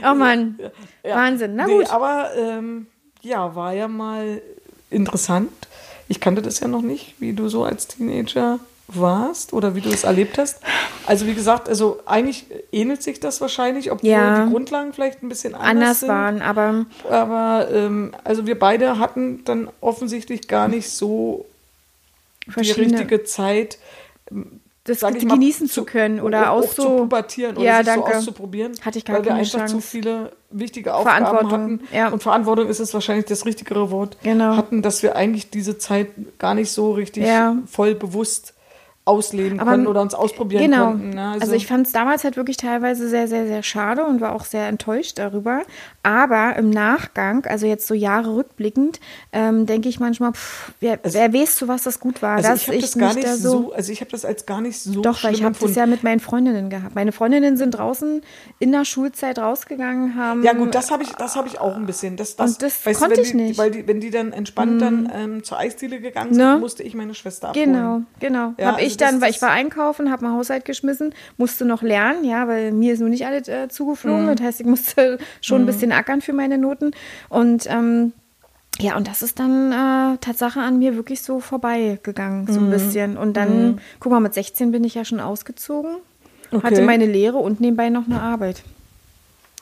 Oh 0.07 0.14
Mann, 0.14 0.59
Ja. 1.03 1.16
Wahnsinn. 1.16 1.57
Na 1.57 1.66
nee, 1.66 1.79
gut. 1.79 1.91
aber 1.91 2.31
ähm, 2.37 2.87
ja, 3.22 3.55
war 3.55 3.72
ja 3.72 3.89
mal 3.89 4.43
interessant. 4.91 5.51
Ich 6.09 6.20
kannte 6.20 6.43
das 6.43 6.61
ja 6.61 6.68
noch 6.68 6.83
nicht, 6.83 7.14
wie 7.18 7.33
du 7.33 7.49
so 7.49 7.64
als 7.64 7.87
Teenager 7.89 8.61
warst 8.89 9.53
oder 9.53 9.74
wie 9.74 9.82
du 9.82 9.91
es 9.91 10.05
erlebt 10.05 10.39
hast. 10.39 10.61
Also 11.07 11.26
wie 11.26 11.34
gesagt, 11.34 11.68
also 11.68 12.01
eigentlich 12.07 12.47
ähnelt 12.72 13.03
sich 13.03 13.20
das 13.20 13.41
wahrscheinlich, 13.41 13.93
obwohl 13.93 14.09
Ja. 14.11 14.45
die 14.47 14.51
Grundlagen 14.51 14.93
vielleicht 14.95 15.22
ein 15.22 15.28
bisschen 15.28 15.55
anders, 15.55 15.70
Anders 15.70 16.01
sind. 16.01 16.09
waren, 16.09 16.43
aber 16.43 16.86
Aber 17.11 17.68
ähm, 17.70 18.14
also 18.24 18.47
wir 18.47 18.59
beide 18.59 18.99
hatten 18.99 19.45
dann 19.45 19.68
offensichtlich 19.82 20.49
gar 20.49 20.68
nicht 20.68 20.89
so 20.91 21.45
die 22.57 22.70
richtige 22.70 23.24
Zeit, 23.24 23.78
das 24.84 25.01
sag 25.01 25.12
mal, 25.22 25.34
genießen 25.34 25.68
zu 25.68 25.84
können 25.84 26.18
oder 26.18 26.51
auch, 26.51 26.64
zu 26.72 26.80
so. 26.82 26.97
pubertieren 26.97 27.57
oder 27.59 27.64
Ja, 27.66 27.76
sich 27.78 27.86
danke. 27.86 28.11
so 28.12 28.16
auszuprobieren. 28.18 28.72
Hatte 28.82 28.97
ich 28.97 29.05
gar 29.05 29.16
weil 29.16 29.24
wir 29.24 29.28
keine 29.32 29.41
einfach 29.43 29.66
zu 29.66 29.72
Chance. 29.74 29.86
viele 29.86 30.32
wichtige 30.51 30.95
Aufgaben 30.95 31.51
hatten. 31.53 31.80
ja. 31.93 32.09
Und 32.09 32.22
Verantwortung 32.22 32.68
ist 32.68 32.80
es 32.80 32.95
wahrscheinlich 32.95 33.26
das 33.26 33.45
richtigere 33.45 33.91
Wort. 33.91 34.16
Genau. 34.22 34.57
Hatten, 34.57 34.80
dass 34.80 35.03
wir 35.03 35.14
eigentlich 35.14 35.51
diese 35.51 35.76
Zeit 35.76 36.09
gar 36.39 36.55
nicht 36.55 36.70
so 36.72 36.93
richtig 36.93 37.24
Ja. 37.26 37.57
voll 37.70 37.95
bewusst 37.95 38.55
ausleben 39.09 39.59
Aber- 39.59 39.73
konnten 39.73 39.87
oder 39.89 40.03
uns 40.03 40.15
ausprobieren 40.15 40.63
Genau. 40.71 40.87
konnten. 40.91 41.11
ne? 41.11 41.37
Also, 41.41 41.55
ich 41.55 41.67
fand 41.67 41.87
es 41.87 41.93
damals 41.93 42.23
halt 42.25 42.37
wirklich 42.37 42.57
teilweise 42.59 43.09
sehr, 43.09 43.27
sehr, 43.27 43.47
sehr 43.47 43.63
schade 43.63 44.05
und 44.05 44.21
war 44.21 44.33
auch 44.35 44.45
sehr 44.45 44.69
enttäuscht 44.69 45.19
darüber. 45.19 45.63
Aber 46.03 46.55
im 46.57 46.71
Nachgang, 46.71 47.45
also 47.47 47.67
jetzt 47.67 47.87
so 47.87 47.95
Jahre 47.95 48.37
rückblickend, 48.37 49.01
ähm, 49.33 49.67
denke 49.67 49.89
ich 49.89 49.99
manchmal, 49.99 50.33
pff, 50.33 50.73
wer, 50.81 50.99
Also- 51.03 51.19
wer 51.19 51.33
weiß, 51.33 51.57
zu 51.57 51.69
was 51.69 51.83
das 51.83 51.99
gut 52.01 52.23
war. 52.23 52.37
also 52.37 52.49
dass 52.51 52.63
ich 52.63 52.69
habe 52.69 52.81
das 52.81 52.99
gar 52.99 53.15
nicht 53.15 53.27
da 53.27 53.37
so, 53.37 53.73
also 53.73 53.93
ich 53.93 54.01
habe 54.01 54.11
das 54.11 54.25
als 54.25 54.47
gar 54.47 54.61
nicht 54.61 54.79
so 54.79 55.01
Doch, 55.03 55.25
weil 55.25 55.35
ich 55.35 55.43
habe 55.43 55.57
das 55.61 55.75
ja 55.75 55.87
mit 55.87 56.03
meinen 56.05 56.21
Freundinnen 56.21 56.69
gehabt. 56.71 56.95
Meine 56.95 57.13
Freundinnen 57.13 57.57
sind 57.57 57.73
draußen 57.73 58.21
in 58.59 58.73
der 58.73 58.85
Schulzeit 58.85 59.39
rausgegangen, 59.39 60.15
haben. 60.17 60.43
Ja 60.43 60.53
gut, 60.53 60.75
das 60.75 60.91
habe 60.91 61.03
ich, 61.03 61.11
das 61.13 61.35
habe 61.37 61.49
ich 61.49 61.59
auch 61.61 61.75
ein 61.77 61.87
bisschen. 61.87 62.17
Das, 62.17 62.37
das, 62.37 62.53
Und 62.53 62.63
das 62.63 62.85
weißt 62.87 63.01
konnte 63.01 63.17
du, 63.17 63.23
ich 63.23 63.31
die, 63.31 63.37
nicht. 63.37 63.59
Weil 63.59 63.71
die, 63.71 63.87
wenn 63.89 64.01
die 64.01 64.11
dann 64.11 64.33
entspannt 64.33 64.83
dann 64.83 65.11
ähm, 65.15 65.43
zur 65.45 65.59
Eisdiele 65.59 66.01
gegangen 66.01 66.35
sind, 66.35 66.39
Ne? 66.45 66.59
musste 66.59 66.83
ich 66.83 66.95
meine 66.95 67.15
Schwester 67.15 67.49
abholen. 67.49 67.73
Genau, 67.73 68.01
genau. 68.21 68.55
Ja, 68.59 68.67
hab 68.69 68.75
also 68.77 68.87
ich 68.87 68.97
dann, 69.01 69.21
weil 69.21 69.31
ich 69.31 69.41
war 69.43 69.51
einkaufen, 69.51 70.11
habe 70.11 70.25
meinen 70.25 70.37
Haushalt 70.37 70.65
geschmissen, 70.65 71.15
musste 71.37 71.65
noch 71.65 71.83
lernen, 71.83 72.25
ja, 72.25 72.47
weil 72.49 72.73
mir 72.73 72.93
ist 72.93 73.01
nur 73.01 73.09
nicht 73.09 73.27
alles 73.27 73.49
äh, 73.49 73.69
zugeflogen. 73.69 74.27
Mhm. 74.27 74.37
Das 74.37 74.47
heißt, 74.47 74.61
ich 74.61 74.67
musste 74.67 75.19
schon 75.41 75.63
ein 75.63 75.67
bisschen 75.67 75.93
ackern 75.93 76.21
für 76.21 76.33
meine 76.33 76.59
Noten. 76.59 76.93
Und 77.29 77.67
ähm, 77.69 78.13
ja, 78.81 78.97
und 78.97 79.09
das 79.09 79.23
ist 79.23 79.41
dann 79.41 79.73
äh, 79.73 80.19
Tatsache 80.19 80.61
an 80.61 80.79
mir 80.79 80.95
wirklich 80.97 81.23
so 81.23 81.41
vorbeigegangen, 81.41 82.47
so 82.47 82.61
Mhm. 82.61 82.67
ein 82.67 82.71
bisschen. 82.71 83.17
Und 83.17 83.37
dann, 83.37 83.81
guck 84.01 84.13
mal, 84.13 84.21
mit 84.21 84.35
16 84.35 84.71
bin 84.71 84.85
ich 84.85 84.95
ja 84.95 85.05
schon 85.05 85.21
ausgezogen, 85.21 85.97
Okay. 86.51 86.63
hatte 86.65 86.83
meine 86.83 87.05
Lehre 87.07 87.37
und 87.39 87.61
nebenbei 87.61 87.91
noch 87.91 88.07
eine 88.07 88.23
Arbeit, 88.23 88.63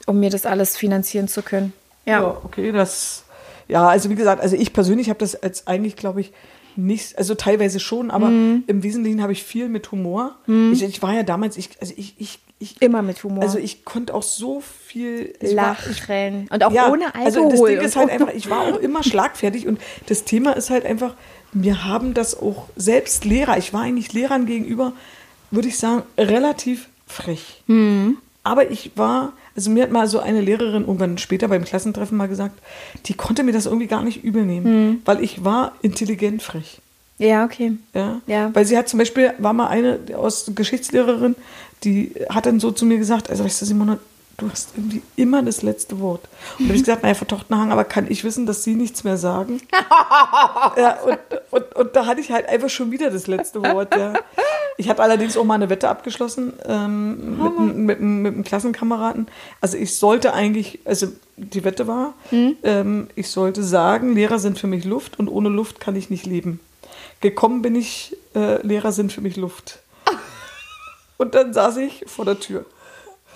um 0.07 0.21
mir 0.21 0.31
das 0.31 0.47
alles 0.47 0.77
finanzieren 0.77 1.27
zu 1.29 1.43
können. 1.43 1.73
Ja. 2.05 2.21
Ja. 2.21 2.37
okay, 2.45 2.71
das. 2.73 3.25
Ja, 3.69 3.89
also 3.89 4.09
wie 4.11 4.15
gesagt, 4.15 4.41
also 4.41 4.55
ich 4.55 4.73
persönlich 4.73 5.09
habe 5.09 5.19
das 5.19 5.35
als 5.43 5.67
eigentlich, 5.67 5.97
glaube 5.97 6.21
ich, 6.21 6.33
nicht, 6.77 7.17
also 7.19 7.35
teilweise 7.35 7.81
schon, 7.81 8.11
aber 8.11 8.29
Mhm. 8.29 8.65
im 8.67 8.83
Wesentlichen 8.83 9.23
habe 9.23 9.33
ich 9.33 9.43
viel 9.45 9.69
mit 9.69 9.91
Humor. 9.93 10.37
Ich, 10.73 10.83
ich 10.83 11.03
war 11.03 11.13
ja 11.15 11.23
damals, 11.23 11.57
ich, 11.57 11.71
also 11.81 11.93
ich, 11.97 12.15
ich, 12.19 12.39
ich, 12.59 12.81
Immer 12.81 13.03
mit 13.03 13.23
Humor. 13.23 13.43
also 13.43 13.59
ich 13.59 13.85
konnte 13.85 14.15
auch 14.15 14.23
so 14.23 14.61
viel 14.61 15.35
ich 15.41 15.55
war- 15.57 15.77
Lachen. 16.09 16.49
und 16.51 16.65
auch 16.65 16.73
ja, 16.73 16.91
ohne 16.91 17.07
Alkohol. 17.15 17.25
Also 17.27 17.51
das 17.51 17.63
Ding 17.63 17.81
ist 17.81 17.97
halt 17.97 18.11
einfach, 18.11 18.33
ich 18.35 18.49
war 18.49 18.61
auch 18.63 18.79
immer 18.79 19.03
schlagfertig 19.03 19.67
und 19.67 19.79
das 20.07 20.25
Thema 20.25 20.53
ist 20.53 20.71
halt 20.71 20.87
einfach, 20.87 21.15
wir 21.53 21.85
haben 21.85 22.15
das 22.15 22.39
auch 22.41 22.69
selbst 22.77 23.25
Lehrer, 23.25 23.59
ich 23.59 23.73
war 23.73 23.83
eigentlich 23.83 24.13
Lehrern 24.13 24.47
gegenüber, 24.47 24.93
würde 25.51 25.69
ich 25.69 25.79
sagen, 25.79 26.03
relativ 26.19 26.89
frech. 27.07 27.63
Mhm. 27.67 28.19
Aber 28.43 28.71
ich 28.71 28.93
war, 28.97 29.33
also 29.57 29.71
mir 29.71 29.83
hat 29.85 29.91
mal 29.91 30.07
so 30.07 30.21
eine 30.21 30.41
Lehrerin 30.41 30.83
irgendwann 30.83 31.19
später 31.19 31.49
beim 31.49 31.65
Klassentreffen 31.65 32.17
mal 32.17 32.29
gesagt, 32.29 32.59
die 33.07 33.15
konnte 33.15 33.43
mir 33.43 33.53
das 33.53 33.67
irgendwie 33.67 33.87
gar 33.87 34.03
nicht 34.03 34.23
übel 34.23 34.45
nehmen, 34.45 34.67
Mhm. 34.91 35.03
weil 35.05 35.23
ich 35.25 35.45
war 35.45 35.73
intelligent 35.83 36.43
frech. 36.43 36.81
Ja, 37.19 37.45
okay. 37.45 37.73
Ja? 37.95 38.21
Ja. 38.27 38.51
Weil 38.55 38.67
sie 38.67 38.77
hat 38.77 38.89
zum 38.89 38.99
Beispiel, 38.99 39.33
war 39.39 39.55
mal 39.55 39.69
eine 39.69 39.99
aus 40.17 40.51
Geschichtslehrerin, 40.55 41.35
die 41.85 42.13
hat 42.29 42.45
dann 42.47 42.61
so 42.61 42.71
zu 42.71 42.85
mir 42.85 42.99
gesagt, 42.99 43.31
also 43.31 43.43
weißt 43.45 43.63
du, 43.63 43.67
Simona, 43.67 43.99
du 44.37 44.51
hast 44.51 44.71
irgendwie 44.77 45.01
immer 45.17 45.43
das 45.43 45.63
letzte 45.63 45.99
Wort. 46.01 46.21
Und 46.59 46.65
da 46.65 46.69
habe 46.69 46.75
ich 46.77 46.83
gesagt, 46.83 47.03
naja, 47.03 47.15
Frau 47.15 47.25
Tochtenhang, 47.25 47.73
aber 47.73 47.85
kann 47.85 48.07
ich 48.11 48.23
wissen, 48.23 48.45
dass 48.45 48.65
Sie 48.65 48.75
nichts 48.75 49.03
mehr 49.03 49.17
sagen? 49.17 49.63
ja, 50.77 50.99
und, 51.05 51.19
und, 51.51 51.77
und 51.77 51.97
da 51.97 52.05
hatte 52.05 52.21
ich 52.21 52.31
halt 52.31 52.47
einfach 52.49 52.69
schon 52.69 52.91
wieder 52.91 53.11
das 53.11 53.27
letzte 53.27 53.63
Wort, 53.63 53.97
ja. 53.97 54.13
Ich 54.79 54.89
hatte 54.91 55.03
allerdings 55.03 55.37
auch 55.37 55.45
mal 55.45 55.55
eine 55.55 55.71
Wette 55.71 55.89
abgeschlossen 55.89 56.53
ähm, 56.67 57.39
mit, 57.43 57.57
einem- 57.59 57.85
mit, 57.87 57.99
einem- 57.99 58.23
mit 58.23 58.35
einem 58.35 58.45
Klassenkameraden. 58.45 59.27
Also 59.61 59.77
ich 59.79 59.97
sollte 59.97 60.35
eigentlich, 60.35 60.81
also 60.85 61.09
die 61.37 61.65
Wette 61.65 61.87
war, 61.87 62.13
ähm, 62.31 63.09
ich 63.15 63.29
sollte 63.31 63.63
sagen, 63.63 64.15
Lehrer 64.15 64.39
sind 64.39 64.59
für 64.59 64.67
mich 64.67 64.85
Luft 64.85 65.19
und 65.19 65.29
ohne 65.29 65.49
Luft 65.49 65.81
kann 65.81 65.97
ich 65.97 66.11
nicht 66.11 66.27
leben. 66.27 66.61
Gekommen 67.21 67.63
bin 67.63 67.75
ich, 67.75 68.17
äh, 68.35 68.61
Lehrer 68.67 68.93
sind 68.93 69.13
für 69.13 69.23
mich 69.23 69.37
Luft. 69.37 69.79
Und 71.17 71.35
dann 71.35 71.55
saß 71.55 71.79
ich 71.79 72.05
vor 72.07 72.27
der 72.27 72.39
Tür. 72.39 72.67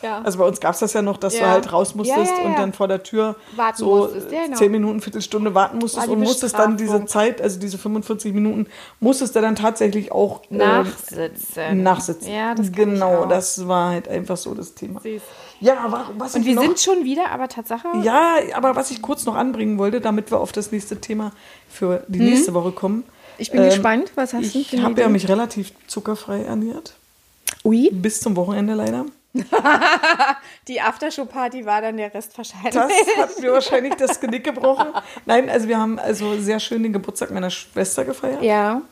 Ja. 0.02 0.22
Also 0.22 0.38
bei 0.38 0.44
uns 0.46 0.60
gab 0.60 0.74
es 0.74 0.80
das 0.80 0.92
ja 0.92 1.02
noch, 1.02 1.16
dass 1.16 1.34
du 1.34 1.40
Ja. 1.40 1.50
halt 1.50 1.72
raus 1.72 1.94
musstest 1.94 2.18
Ja, 2.30 2.36
ja, 2.36 2.42
ja. 2.42 2.46
und 2.48 2.58
dann 2.58 2.72
vor 2.72 2.88
der 2.88 3.02
Tür 3.02 3.36
Warten 3.56 3.76
so 3.78 3.96
musstest, 3.96 4.32
ja, 4.32 4.44
genau. 4.44 4.56
zehn 4.56 4.70
Minuten, 4.72 5.00
Viertelstunde 5.00 5.54
warten 5.54 5.78
musstest 5.78 6.08
und 6.08 6.20
musstest 6.20 6.58
dann 6.58 6.76
diese. 6.76 7.04
Zeit, 7.06 7.40
also 7.40 7.58
diese 7.60 7.78
45 7.78 8.32
Minuten, 8.34 8.66
musstest 9.00 9.34
du 9.36 9.40
dann 9.40 9.56
tatsächlich 9.56 10.12
auch 10.12 10.42
äh, 10.50 10.56
Nachsitzen. 10.56 11.82
nachsitzen. 11.82 12.32
Ja, 12.32 12.54
das 12.54 12.72
Genau, 12.72 13.26
das 13.26 13.66
war 13.68 13.90
halt 13.90 14.08
einfach 14.08 14.36
so 14.36 14.54
das 14.54 14.74
Thema. 14.74 15.00
Süß. 15.00 15.22
Ja, 15.60 15.78
aber 15.80 16.10
was 16.16 16.34
Und 16.34 16.44
wir 16.46 16.54
noch, 16.54 16.62
sind 16.62 16.80
schon 16.80 17.04
wieder, 17.04 17.30
aber 17.30 17.48
Tatsache. 17.48 17.88
ja, 18.02 18.36
aber 18.54 18.76
was 18.76 18.90
ich 18.90 19.02
kurz 19.02 19.26
noch 19.26 19.34
anbringen 19.34 19.76
wollte, 19.78 20.00
damit 20.00 20.30
wir 20.30 20.40
auf 20.40 20.52
das 20.52 20.72
nächste 20.72 21.00
Thema 21.00 21.32
für 21.68 22.02
die 22.08 22.20
nächste 22.20 22.54
Woche 22.54 22.72
kommen. 22.72 23.04
Ich 23.36 23.50
bin 23.50 23.62
ähm, 23.62 23.68
gespannt, 23.70 24.12
was 24.14 24.32
hast 24.34 24.54
du 24.54 24.58
Ich 24.58 24.82
habe 24.82 25.00
ja 25.00 25.08
mich 25.08 25.28
relativ 25.28 25.72
zuckerfrei 25.86 26.42
ernährt. 26.42 26.94
Ui, 27.64 27.90
Bis 27.92 28.20
zum 28.20 28.36
Wochenende 28.36 28.74
leider. 28.74 29.04
die 30.68 30.80
Aftershow-Party 30.80 31.64
war 31.66 31.80
dann 31.82 31.96
der 31.96 32.12
Rest 32.12 32.36
wahrscheinlich. 32.36 32.74
Das 32.74 32.90
hat 33.18 33.40
mir 33.40 33.52
wahrscheinlich 33.52 33.94
das 33.94 34.20
Genick 34.20 34.44
gebrochen. 34.44 34.88
Nein, 35.26 35.48
also 35.48 35.68
wir 35.68 35.78
haben 35.78 35.98
also 35.98 36.38
sehr 36.40 36.60
schön 36.60 36.82
den 36.82 36.92
Geburtstag 36.92 37.30
meiner 37.30 37.50
Schwester 37.50 38.04
gefeiert. 38.04 38.42
ja. 38.42 38.82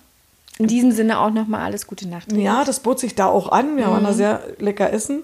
In 0.61 0.67
diesem 0.67 0.91
Sinne 0.91 1.21
auch 1.21 1.31
nochmal 1.31 1.61
alles 1.67 1.87
Gute 1.87 2.09
Nacht. 2.09 2.33
Ja, 2.33 2.65
das 2.65 2.81
bot 2.81 2.99
sich 2.99 3.15
da 3.15 3.27
auch 3.27 3.53
an. 3.53 3.77
Wir 3.77 3.87
waren 3.87 4.03
da 4.03 4.11
Mhm. 4.11 4.15
sehr 4.17 4.43
lecker 4.59 4.93
essen. 4.93 5.23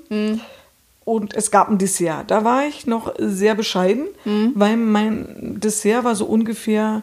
Und 1.05 1.35
es 1.35 1.51
gab 1.51 1.69
ein 1.69 1.79
Dessert. 1.79 2.31
Da 2.31 2.45
war 2.45 2.65
ich 2.67 2.87
noch 2.87 3.13
sehr 3.19 3.57
bescheiden, 3.57 4.07
Mhm. 4.25 4.53
weil 4.55 4.77
mein 4.77 5.59
Dessert 5.59 6.05
war 6.05 6.15
so 6.15 6.27
ungefähr 6.27 7.03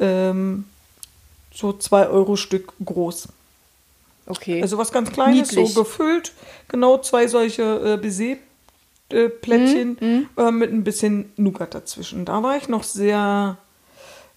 ähm, 0.00 0.64
so 1.54 1.74
zwei 1.74 2.06
Euro 2.08 2.36
Stück 2.36 2.72
groß. 2.82 3.28
Okay. 4.26 4.60
Also 4.62 4.78
was 4.78 4.92
ganz 4.92 5.10
Kleines, 5.12 5.50
Niedlich. 5.52 5.72
so 5.72 5.82
gefüllt. 5.82 6.32
Genau 6.68 6.98
zwei 6.98 7.26
solche 7.28 7.62
äh, 7.62 7.96
Baiser-Plättchen 7.96 9.96
Mhm, 10.00 10.28
äh, 10.36 10.50
mit 10.50 10.72
ein 10.72 10.84
bisschen 10.84 11.32
Nougat 11.36 11.74
dazwischen. 11.74 12.24
Da 12.24 12.42
war 12.42 12.56
ich 12.56 12.68
noch 12.68 12.82
sehr, 12.82 13.56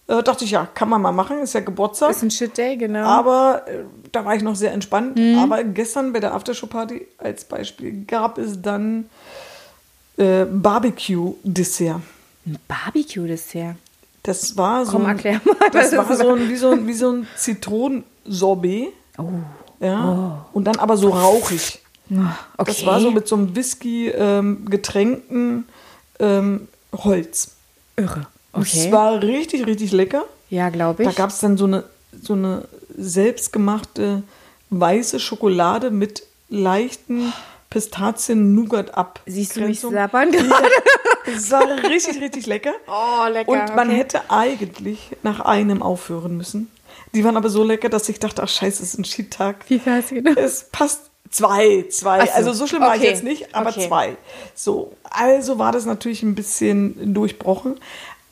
äh, 0.06 0.22
dachte 0.22 0.44
ich, 0.44 0.52
ja, 0.52 0.66
kann 0.74 0.88
man 0.88 1.02
mal 1.02 1.12
machen, 1.12 1.40
ist 1.40 1.54
ja 1.54 1.60
Geburtstag. 1.60 2.10
ist 2.10 2.22
ein 2.22 2.30
Shit 2.30 2.56
Day, 2.56 2.76
genau. 2.76 3.04
Aber 3.04 3.64
äh, 3.66 3.84
da 4.12 4.24
war 4.24 4.34
ich 4.36 4.42
noch 4.42 4.54
sehr 4.54 4.72
entspannt. 4.72 5.18
Mhm. 5.18 5.38
Aber 5.38 5.64
gestern 5.64 6.12
bei 6.12 6.20
der 6.20 6.34
Aftershow-Party 6.34 7.06
als 7.18 7.44
Beispiel 7.44 8.04
gab 8.06 8.38
es 8.38 8.60
dann 8.62 9.06
äh, 10.18 10.44
Barbecue-Dessert. 10.44 12.00
ein 12.46 12.58
Barbecue-Dessert. 12.68 13.76
Das 14.22 14.56
war 14.56 14.84
so 14.84 14.92
Komm, 14.98 15.06
erklär 15.06 15.40
mal, 15.44 15.56
Das 15.72 15.92
was 15.92 15.96
war 15.96 16.04
das 16.08 16.18
so 16.18 16.28
ein, 16.34 16.48
wie 16.48 16.56
so 16.56 16.70
ein, 16.70 16.86
wie 16.86 16.92
so 16.92 17.10
ein 17.10 17.26
Zitronensorbet. 17.36 18.88
Oh. 19.18 19.24
Ja. 19.80 20.46
Und 20.52 20.64
dann 20.64 20.76
aber 20.76 20.96
so 20.96 21.08
rauchig. 21.10 21.80
Okay. 22.10 22.26
Das 22.72 22.84
war 22.86 23.00
so 23.00 23.10
mit 23.10 23.26
so 23.28 23.36
einem 23.36 23.54
Whisky 23.56 24.08
ähm, 24.08 24.66
getränkten 24.68 25.66
ähm, 26.18 26.68
Holz. 26.92 27.52
irre. 27.96 28.26
Es 28.52 28.74
Okay. 28.74 28.92
war 28.92 29.22
richtig, 29.22 29.66
richtig 29.66 29.92
lecker. 29.92 30.24
Ja, 30.48 30.70
glaube 30.70 31.02
ich. 31.04 31.08
Da 31.08 31.14
gab 31.14 31.30
es 31.30 31.38
dann 31.38 31.56
so 31.56 31.66
eine, 31.66 31.84
so 32.20 32.32
eine 32.32 32.66
selbstgemachte 32.96 34.22
weiße 34.70 35.20
Schokolade 35.20 35.90
mit 35.90 36.24
leichten 36.48 37.32
Pistazien-Nougat 37.70 38.94
ab. 38.96 39.20
Siehst 39.26 39.56
du 39.56 39.60
mich 39.60 39.80
sabbern 39.80 40.32
gerade? 40.32 40.68
Das 41.26 41.50
war 41.52 41.62
richtig, 41.88 42.20
richtig 42.20 42.46
lecker. 42.46 42.72
Oh, 42.88 43.28
lecker. 43.28 43.50
Und 43.50 43.76
man 43.76 43.88
okay. 43.88 43.98
hätte 43.98 44.20
eigentlich 44.30 45.16
nach 45.22 45.40
einem 45.40 45.82
aufhören 45.82 46.36
müssen. 46.36 46.68
Die 47.14 47.24
waren 47.24 47.36
aber 47.36 47.50
so 47.50 47.64
lecker, 47.64 47.88
dass 47.88 48.08
ich 48.08 48.18
dachte, 48.20 48.42
ach 48.42 48.48
scheiße, 48.48 48.82
es 48.82 48.90
ist 48.94 48.98
ein 48.98 49.02
Cheat-Tag. 49.04 49.64
Wie 49.68 49.78
viel 49.78 49.92
hast 49.92 50.10
du 50.10 50.16
genommen? 50.16 50.36
Es 50.38 50.64
passt 50.70 51.10
zwei, 51.30 51.84
zwei. 51.90 52.26
So. 52.26 52.32
Also 52.32 52.52
so 52.52 52.66
schlimm 52.66 52.82
war 52.82 52.94
ich 52.94 53.00
Okay. 53.02 53.10
jetzt 53.10 53.24
nicht, 53.24 53.54
aber 53.54 53.70
Okay. 53.70 53.88
zwei. 53.88 54.16
So, 54.54 54.92
also 55.10 55.58
war 55.58 55.72
das 55.72 55.86
natürlich 55.86 56.22
ein 56.22 56.34
bisschen 56.34 57.14
durchbrochen. 57.14 57.76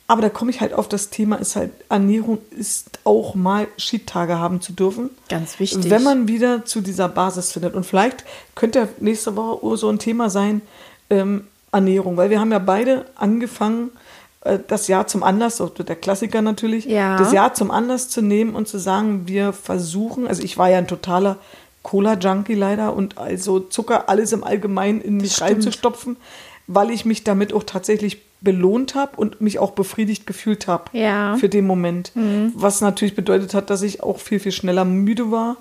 Aber 0.07 0.23
da 0.23 0.29
komme 0.29 0.49
ich 0.49 0.59
halt 0.59 0.73
auf 0.73 0.87
das 0.87 1.11
Thema, 1.11 1.35
ist 1.35 1.55
halt, 1.55 1.71
Ernährung 1.87 2.39
ist 2.57 2.97
auch 3.03 3.35
mal 3.35 3.67
Cheat-Tage 3.77 4.39
haben 4.39 4.59
zu 4.59 4.73
dürfen. 4.73 5.11
Ganz 5.29 5.59
wichtig. 5.59 5.87
Wenn 5.91 6.01
man 6.01 6.27
wieder 6.27 6.65
zu 6.65 6.81
dieser 6.81 7.07
Basis 7.09 7.51
findet. 7.51 7.75
Und 7.75 7.85
vielleicht 7.85 8.23
könnte 8.55 8.89
nächste 8.99 9.35
Woche 9.35 9.77
so 9.77 9.87
ein 9.87 9.99
Thema 9.99 10.31
sein, 10.31 10.61
ähm, 11.11 11.45
Ernährung. 11.71 12.17
Weil 12.17 12.31
wir 12.31 12.39
haben 12.39 12.51
ja 12.51 12.57
beide 12.57 13.05
angefangen, 13.15 13.91
das 14.67 14.87
Jahr 14.87 15.05
zum 15.07 15.23
Anlass, 15.23 15.57
so 15.57 15.67
der 15.67 15.95
Klassiker 15.97 16.41
natürlich, 16.41 16.85
Ja. 16.85 17.17
das 17.17 17.33
Jahr 17.33 17.53
zum 17.53 17.71
Anlass 17.71 18.07
zu 18.09 18.21
nehmen 18.21 18.55
und 18.55 18.67
zu 18.67 18.77
sagen, 18.79 19.23
wir 19.27 19.51
versuchen, 19.51 20.27
also 20.27 20.41
ich 20.43 20.57
war 20.57 20.69
ja 20.69 20.77
ein 20.77 20.87
totaler 20.87 21.37
Cola-Junkie 21.83 22.53
leider 22.55 22.95
und 22.95 23.17
also 23.17 23.59
Zucker 23.59 24.07
alles 24.09 24.31
im 24.31 24.43
Allgemeinen 24.43 25.01
in 25.01 25.17
mich 25.17 25.41
reinzustopfen, 25.41 26.17
weil 26.67 26.91
ich 26.91 27.03
mich 27.05 27.23
damit 27.23 27.51
auch 27.53 27.63
tatsächlich 27.63 28.21
belohnt 28.41 28.95
habe 28.95 29.17
und 29.17 29.41
mich 29.41 29.59
auch 29.59 29.71
befriedigt 29.71 30.25
gefühlt 30.25 30.67
habe 30.67 30.85
Ja. 30.93 31.35
für 31.37 31.49
den 31.49 31.67
Moment. 31.67 32.13
Was 32.55 32.79
natürlich 32.79 33.15
bedeutet 33.15 33.53
hat, 33.53 33.69
dass 33.69 33.81
ich 33.81 34.01
auch 34.03 34.19
viel, 34.19 34.39
viel 34.39 34.53
schneller 34.53 34.85
müde 34.85 35.31
war 35.31 35.57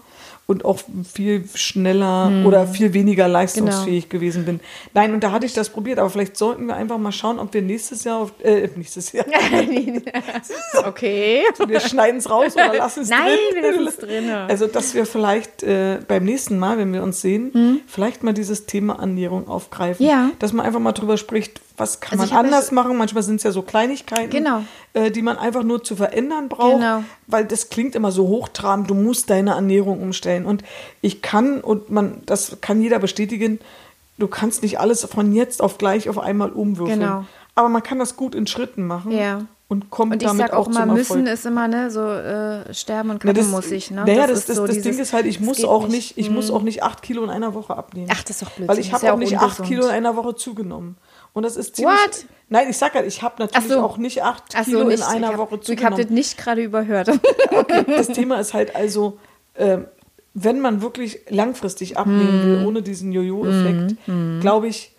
und 0.51 0.65
auch 0.65 0.79
viel 1.05 1.45
schneller 1.55 2.33
oder 2.47 2.67
viel 2.67 2.95
weniger 2.95 3.29
leistungsfähig 3.29 4.09
gewesen 4.09 4.47
bin. 4.47 4.61
Nein, 4.95 5.13
und 5.13 5.23
da 5.23 5.31
hatte 5.31 5.45
ich 5.45 5.53
das 5.53 5.69
probiert, 5.69 5.99
aber 5.99 6.09
vielleicht 6.09 6.39
sollten 6.39 6.65
wir 6.67 6.75
einfach 6.75 6.97
mal 6.97 7.13
schauen, 7.13 7.39
ob 7.39 7.53
wir 7.53 7.61
nächstes 7.61 8.05
Jahr, 8.05 8.21
auf, 8.21 8.33
äh, 8.43 8.67
nächstes 8.75 9.13
Jahr, 9.13 9.27
okay. 10.87 11.43
wir 11.67 11.81
schneiden 11.81 12.17
es 12.17 12.31
raus 12.31 12.55
oder 12.55 12.75
lassen 12.75 13.03
es 13.03 13.11
Nein, 13.11 13.37
drin. 13.53 13.63
wir 13.63 13.73
lassen 13.73 13.89
es 13.89 13.97
drin. 13.99 14.31
Also, 14.31 14.67
dass 14.67 14.95
wir 14.95 15.05
vielleicht 15.05 15.65
äh, 15.65 15.99
beim 16.09 16.25
nächsten 16.25 16.59
Mal, 16.59 16.79
wenn 16.79 16.95
wir 16.95 17.03
uns 17.03 17.21
sehen, 17.21 17.83
vielleicht 17.87 18.23
mal 18.23 18.33
dieses 18.33 18.65
Thema 18.65 19.01
Ernährung 19.01 19.49
aufgreifen. 19.49 20.07
Ja. 20.07 20.31
Dass 20.39 20.55
man 20.55 20.65
einfach 20.65 20.81
mal 20.81 20.93
drüber 20.93 21.19
spricht, 21.19 21.61
was 21.79 22.01
kann 22.01 22.18
Also 22.20 22.35
man 22.35 22.45
anders 22.47 22.70
machen. 22.72 22.97
Manchmal 22.97 23.22
sind 23.22 23.37
es 23.37 23.43
ja 23.45 23.53
so 23.53 23.62
Kleinigkeiten, 23.62 24.31
Genau. 24.31 24.62
äh, 24.95 25.11
die 25.11 25.22
man 25.22 25.39
einfach 25.39 25.62
nur 25.62 25.83
zu 25.83 25.97
verändern 25.97 26.49
braucht. 26.49 26.76
Genau. 26.81 27.05
Weil 27.26 27.45
das 27.45 27.70
klingt 27.70 27.95
immer 27.95 28.12
so 28.12 28.29
hochtrabend, 28.29 28.91
du 28.91 28.95
musst 28.95 29.31
deine 29.31 29.53
Ernährung 29.53 30.03
umstellen. 30.03 30.45
Und 30.47 30.62
ich 31.01 31.22
kann, 31.22 31.61
und 31.61 31.91
man, 31.91 32.22
das 32.26 32.59
kann 32.61 32.81
jeder 32.83 32.99
bestätigen, 32.99 33.61
du 34.18 34.26
kannst 34.29 34.62
nicht 34.62 34.81
alles 34.81 35.05
von 35.05 35.33
jetzt 35.33 35.62
auf 35.62 35.79
gleich 35.79 36.09
auf 36.09 36.18
einmal 36.18 36.51
umwürfeln. 36.51 37.01
Genau. 37.01 37.24
Aber 37.55 37.68
man 37.68 37.83
kann 37.83 37.99
das 37.99 38.16
gut 38.16 38.35
in 38.35 38.47
Schritten 38.47 38.87
machen. 38.87 39.12
Ja. 39.12 39.43
Und 39.70 39.91
kommt 39.91 40.14
Und 40.14 40.22
ich 40.22 40.26
damit 40.26 40.47
sag 40.47 40.55
auch 40.55 40.66
auch 40.66 40.70
immer, 40.70 40.87
müssen 40.87 41.26
ist 41.26 41.45
immer, 41.45 41.68
ne, 41.68 41.91
so 41.91 42.01
äh, 42.01 42.72
sterben 42.72 43.11
und 43.11 43.22
das, 43.22 43.49
muss 43.49 43.70
ich, 43.70 43.91
ne? 43.91 44.03
Naja, 44.07 44.26
das, 44.26 44.39
ist 44.39 44.49
das, 44.49 44.57
so 44.57 44.66
das 44.66 44.76
dieses- 44.76 44.91
Ding 44.97 44.99
ist 45.03 45.12
halt, 45.12 45.26
ich 45.26 45.37
das 45.37 45.45
muss 45.47 45.62
auch 45.62 45.89
nicht, 45.89 46.16
ich 46.16 46.31
Mhm. 46.31 46.37
muss 46.37 46.51
auch 46.51 46.62
nicht 46.62 46.83
acht 46.83 47.03
Kilo 47.03 47.22
in 47.22 47.29
einer 47.29 47.53
Woche 47.53 47.76
abnehmen. 47.76 48.09
Ach, 48.11 48.22
das 48.22 48.31
ist 48.37 48.43
doch 48.43 48.47
Blödsinn. 48.53 48.68
Weil 48.68 48.79
ich 48.79 48.87
Das 48.87 48.95
habe 48.95 49.07
ja 49.09 49.12
auch 49.12 49.18
nicht 49.18 49.39
acht. 49.39 49.62
Kilo 49.64 49.85
in 49.85 49.91
einer 49.91 50.16
Woche 50.16 50.37
zugenommen. 50.37 50.97
Und 51.39 51.43
das 51.45 51.57
ist 51.57 51.76
ziemlich. 51.76 51.95
What? 51.97 52.26
Nein, 52.51 52.68
ich 52.70 52.76
sag 52.78 52.95
halt, 52.95 53.07
ich 53.07 53.22
habe 53.22 53.34
natürlich 53.39 53.68
so. 53.68 53.80
auch 53.80 53.97
nicht 53.99 54.22
acht 54.22 54.45
Ach 54.55 54.64
so, 54.64 54.70
Kilo 54.70 54.84
nicht, 54.84 54.99
in 54.99 55.03
einer 55.05 55.28
hab, 55.28 55.39
Woche 55.39 55.55
Ich 55.57 55.61
habe 55.61 55.64
zugenommen. 55.64 55.97
das 56.03 56.11
nicht 56.11 56.39
gerade 56.39 56.62
überhört. 56.62 57.09
Okay, 57.51 57.84
das 57.97 58.09
Thema 58.09 58.39
ist 58.41 58.55
halt 58.55 58.74
also, 58.76 59.18
ähm, 59.57 59.86
wenn 60.34 60.61
man 60.61 60.80
wirklich 60.82 61.20
langfristig 61.28 61.97
abnehmen 61.99 62.39
Mhm. 62.39 62.43
will, 62.43 62.66
ohne 62.66 62.82
diesen 62.82 63.12
Jojo-Effekt, 63.12 63.97
glaube 64.41 64.68
ich, 64.68 64.93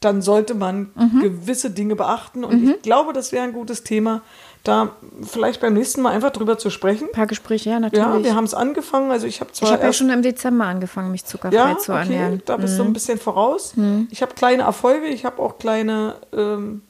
dann 0.00 0.22
sollte 0.22 0.54
man 0.54 0.90
Mhm. 0.94 1.20
gewisse 1.20 1.70
Dinge 1.70 1.94
beachten. 1.96 2.42
Und 2.44 2.62
ich 2.68 2.82
glaube, 2.82 3.12
das 3.12 3.32
wäre 3.32 3.44
ein 3.44 3.52
gutes 3.52 3.84
Thema, 3.84 4.22
da 4.64 4.90
vielleicht 5.22 5.60
beim 5.60 5.72
nächsten 5.72 6.02
Mal 6.02 6.10
einfach 6.10 6.30
drüber 6.30 6.58
zu 6.58 6.70
sprechen. 6.70 7.08
Ein 7.08 7.12
paar 7.12 7.26
Gespräche, 7.26 7.70
ja, 7.70 7.80
natürlich. 7.80 8.04
Ja, 8.04 8.22
wir 8.22 8.34
haben 8.34 8.44
es 8.44 8.54
angefangen. 8.54 9.10
Also 9.10 9.26
ich 9.26 9.40
habe 9.40 9.52
zwar 9.52 9.68
ich 9.68 9.72
habe 9.72 9.84
ja 9.84 9.92
schon 9.92 10.10
im 10.10 10.22
Dezember 10.22 10.66
angefangen, 10.66 11.10
mich 11.10 11.24
zuckerfrei 11.24 11.56
ja, 11.56 11.78
zu 11.78 11.92
okay, 11.92 12.00
ernähren. 12.02 12.34
Mhm. 12.34 12.42
da 12.44 12.56
bist 12.56 12.78
du 12.78 12.82
ein 12.82 12.92
bisschen 12.92 13.18
voraus. 13.18 13.74
Ich 14.10 14.22
habe 14.22 14.34
kleine 14.34 14.64
Erfolge, 14.64 15.06
ich 15.06 15.24
habe 15.24 15.40
auch 15.42 15.58
kleine 15.58 16.16
ähm, 16.32 16.82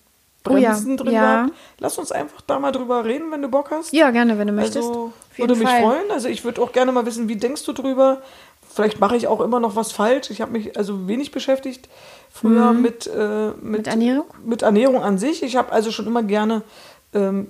Oh 0.49 0.57
ja, 0.57 0.71
Bremsen 0.71 0.97
drin 0.97 1.13
ja. 1.13 1.43
gehabt. 1.43 1.53
Lass 1.79 1.99
uns 1.99 2.13
einfach 2.13 2.41
da 2.41 2.59
mal 2.59 2.73
drüber 2.73 3.05
reden, 3.05 3.31
wenn 3.31 3.43
du 3.43 3.49
Bock 3.49 3.71
hast. 3.71 3.93
Ja, 3.93 4.11
gerne, 4.11 4.39
wenn 4.39 4.47
du 4.47 4.55
möchtest. 4.55 4.89
also 4.89 5.13
Auf 5.31 5.39
jeden 5.39 5.51
würde 5.51 5.61
mich 5.61 5.69
Fall. 5.69 5.83
freuen. 5.83 6.11
Also 6.11 6.29
ich 6.29 6.45
würde 6.45 6.63
auch 6.63 6.73
gerne 6.73 6.93
mal 6.93 7.05
wissen, 7.05 7.29
wie 7.29 7.37
denkst 7.37 7.63
du 7.65 7.73
drüber? 7.75 8.23
Vielleicht 8.73 9.01
mache 9.01 9.17
ich 9.17 9.27
auch 9.27 9.41
immer 9.41 9.61
noch 9.61 9.77
was 9.77 9.93
falsch. 9.93 10.31
Ich 10.31 10.41
habe 10.41 10.53
mich 10.53 10.79
also 10.79 11.07
wenig 11.07 11.31
beschäftigt 11.31 11.89
früher 12.31 12.73
mit, 12.73 13.07
äh, 13.07 13.49
mit, 13.49 13.63
Mhm. 13.63 13.71
Mit 13.71 13.87
Ernährung? 13.87 14.27
Mit 14.45 14.63
Ernährung 14.63 15.03
an 15.03 15.19
sich. 15.19 15.43
Ich 15.43 15.57
habe 15.57 15.73
also 15.73 15.91
schon 15.91 16.07
immer 16.07 16.23
gerne 16.23 16.63
ähm, 17.13 17.49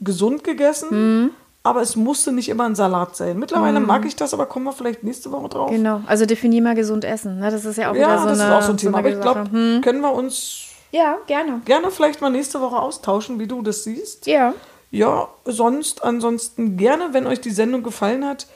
gesund 0.00 0.44
gegessen. 0.44 1.22
Mhm. 1.24 1.30
Aber 1.62 1.82
es 1.82 1.96
musste 1.96 2.30
nicht 2.30 2.48
immer 2.48 2.64
ein 2.64 2.76
Salat 2.76 3.16
sein. 3.16 3.38
Mittlerweile 3.40 3.80
mag 3.80 4.04
ich 4.06 4.14
das, 4.14 4.32
aber 4.32 4.46
kommen 4.46 4.66
wir 4.66 4.72
vielleicht 4.72 5.02
nächste 5.02 5.32
Woche 5.32 5.48
drauf. 5.48 5.70
Genau, 5.70 6.00
also 6.06 6.24
definier 6.24 6.62
mal 6.62 6.76
gesund 6.76 7.04
essen. 7.04 7.40
Ne? 7.40 7.50
Das 7.50 7.64
ist 7.64 7.76
ja 7.76 7.90
auch 7.90 7.94
Ja, 7.96 8.06
wieder 8.06 8.18
so 8.20 8.28
das 8.28 8.38
eine 8.40 8.50
ist 8.50 8.56
auch 8.56 8.66
so 8.66 8.72
ein 8.72 8.76
Thema. 8.76 8.98
aber 8.98 9.08
eine 9.08 9.16
ich 9.16 9.20
glaube. 9.22 9.50
Hm. 9.50 9.80
können 9.82 10.00
wir 10.00 10.12
uns 10.12 10.66
Ja, 10.92 11.16
gerne. 11.26 11.60
gerne 11.64 11.90
vielleicht 11.90 12.20
mal 12.20 12.30
nächste 12.30 12.60
Woche 12.60 12.76
austauschen, 12.76 13.40
wie 13.40 13.48
du 13.48 13.62
das 13.62 13.82
siehst. 13.82 14.26
Ja. 14.28 14.54
Ja, 14.92 15.26
sonst, 15.44 16.04
ansonsten 16.04 16.76
gerne, 16.76 17.08
wenn 17.12 17.26
euch 17.26 17.40
die 17.40 17.50
Sendung 17.50 17.82
gefallen 17.82 18.24
hat, 18.24 18.46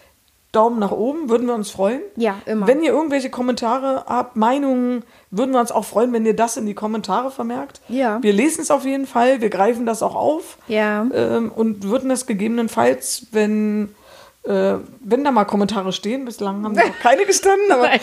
Daumen 0.52 0.78
nach 0.78 0.92
oben, 0.92 1.28
würden 1.28 1.48
wir 1.48 1.54
uns 1.54 1.70
freuen. 1.70 2.02
Ja, 2.16 2.36
immer. 2.46 2.68
Wenn 2.68 2.80
ihr 2.82 2.92
irgendwelche 2.92 3.30
Kommentare 3.30 4.04
habt, 4.06 4.36
Meinungen, 4.36 5.02
würden 5.30 5.52
wir 5.52 5.60
uns 5.60 5.70
auch 5.72 5.84
freuen, 5.84 6.12
wenn 6.12 6.26
ihr 6.26 6.34
das 6.34 6.56
in 6.56 6.66
die 6.66 6.74
Kommentare 6.74 7.30
vermerkt. 7.30 7.80
Ja. 7.88 8.20
Wir 8.22 8.32
lesen 8.32 8.62
es 8.62 8.70
auf 8.70 8.84
jeden 8.84 9.06
Fall, 9.06 9.40
wir 9.40 9.50
greifen 9.50 9.86
das 9.86 10.02
auch 10.02 10.14
auf 10.16 10.58
Ja. 10.68 11.06
ähm, 11.14 11.52
und 11.54 11.84
würden 11.84 12.08
das 12.08 12.26
gegebenenfalls, 12.26 13.26
wenn, 13.32 13.94
äh, 14.42 14.74
wenn 15.00 15.22
da 15.24 15.30
mal 15.30 15.44
Kommentare 15.44 15.92
stehen, 15.92 16.24
bislang 16.24 16.64
haben 16.64 16.74
noch 16.74 16.82
keine 17.02 17.26
gestanden, 17.26 17.70
aber 17.70 17.92
äh, 17.92 18.00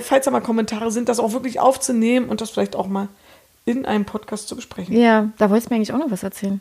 falls 0.00 0.24
da 0.24 0.30
mal 0.30 0.40
Kommentare 0.40 0.90
sind, 0.90 1.08
das 1.08 1.20
auch 1.20 1.32
wirklich 1.32 1.60
aufzunehmen 1.60 2.28
und 2.28 2.40
das 2.40 2.50
vielleicht 2.50 2.74
auch 2.76 2.86
mal 2.88 3.08
in 3.64 3.84
einem 3.86 4.04
Podcast 4.04 4.48
zu 4.48 4.56
besprechen. 4.56 4.96
Ja, 4.96 5.28
da 5.38 5.50
wolltest 5.50 5.68
du 5.70 5.74
mir 5.74 5.76
eigentlich 5.76 5.92
auch 5.92 5.98
noch 5.98 6.10
was 6.10 6.22
erzählen. 6.22 6.60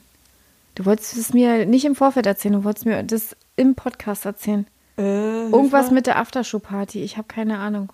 Du 0.76 0.86
wolltest 0.86 1.18
es 1.18 1.34
mir 1.34 1.66
nicht 1.66 1.84
im 1.86 1.95
Vorfeld 1.95 2.26
erzählen, 2.26 2.53
du 2.55 2.64
wolltest 2.64 2.86
mir 2.86 3.01
das 3.03 3.36
im 3.55 3.76
Podcast 3.76 4.26
erzählen. 4.26 4.68
Äh, 4.97 5.45
Irgendwas 5.49 5.89
mit 5.91 6.05
der 6.05 6.18
Aftershow-Party, 6.18 7.01
ich 7.03 7.18
habe 7.18 7.28
keine 7.28 7.57
Ahnung. 7.59 7.91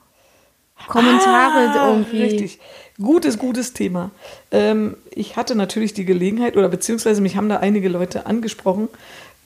Kommentare 0.88 1.72
Ah, 1.72 1.90
irgendwie. 1.92 2.24
Richtig. 2.24 2.60
Gutes, 3.00 3.38
gutes 3.38 3.74
Thema. 3.74 4.12
Ähm, 4.52 4.98
ich 5.12 5.36
hatte 5.36 5.56
natürlich 5.56 5.94
die 5.94 6.06
Gelegenheit, 6.06 6.58
oder 6.58 6.70
beziehungsweise 6.70 7.22
mich 7.22 7.36
haben 7.36 7.50
da 7.50 7.58
einige 7.58 7.90
Leute 7.90 8.26
angesprochen 8.26 8.90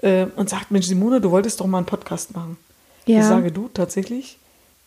äh, 0.02 0.28
und 0.36 0.50
sagt, 0.50 0.72
Mensch, 0.72 0.88
Simone, 0.88 1.20
du 1.22 1.32
wolltest 1.32 1.60
doch 1.60 1.68
mal 1.68 1.80
einen 1.80 1.86
Podcast 1.86 2.34
machen. 2.36 2.58
Ja. 3.06 3.20
Ich 3.20 3.26
sage, 3.26 3.52
du, 3.52 3.70
tatsächlich, 3.74 4.38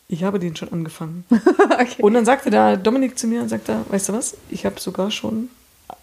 ich 0.09 0.25
habe 0.25 0.39
den 0.39 0.57
schon 0.57 0.73
angefangen. 0.73 1.25
okay. 1.31 2.03
Und 2.03 2.15
dann 2.15 2.25
sagte 2.25 2.51
da 2.51 2.77
Dominik 2.77 3.19
zu 3.19 3.27
mir 3.27 3.43
und 3.43 3.49
sagte, 3.49 3.81
weißt 3.89 4.09
du 4.09 4.13
was, 4.13 4.37
ich 4.51 4.65
habe 4.65 4.81
sogar 4.81 5.11
schon 5.11 5.51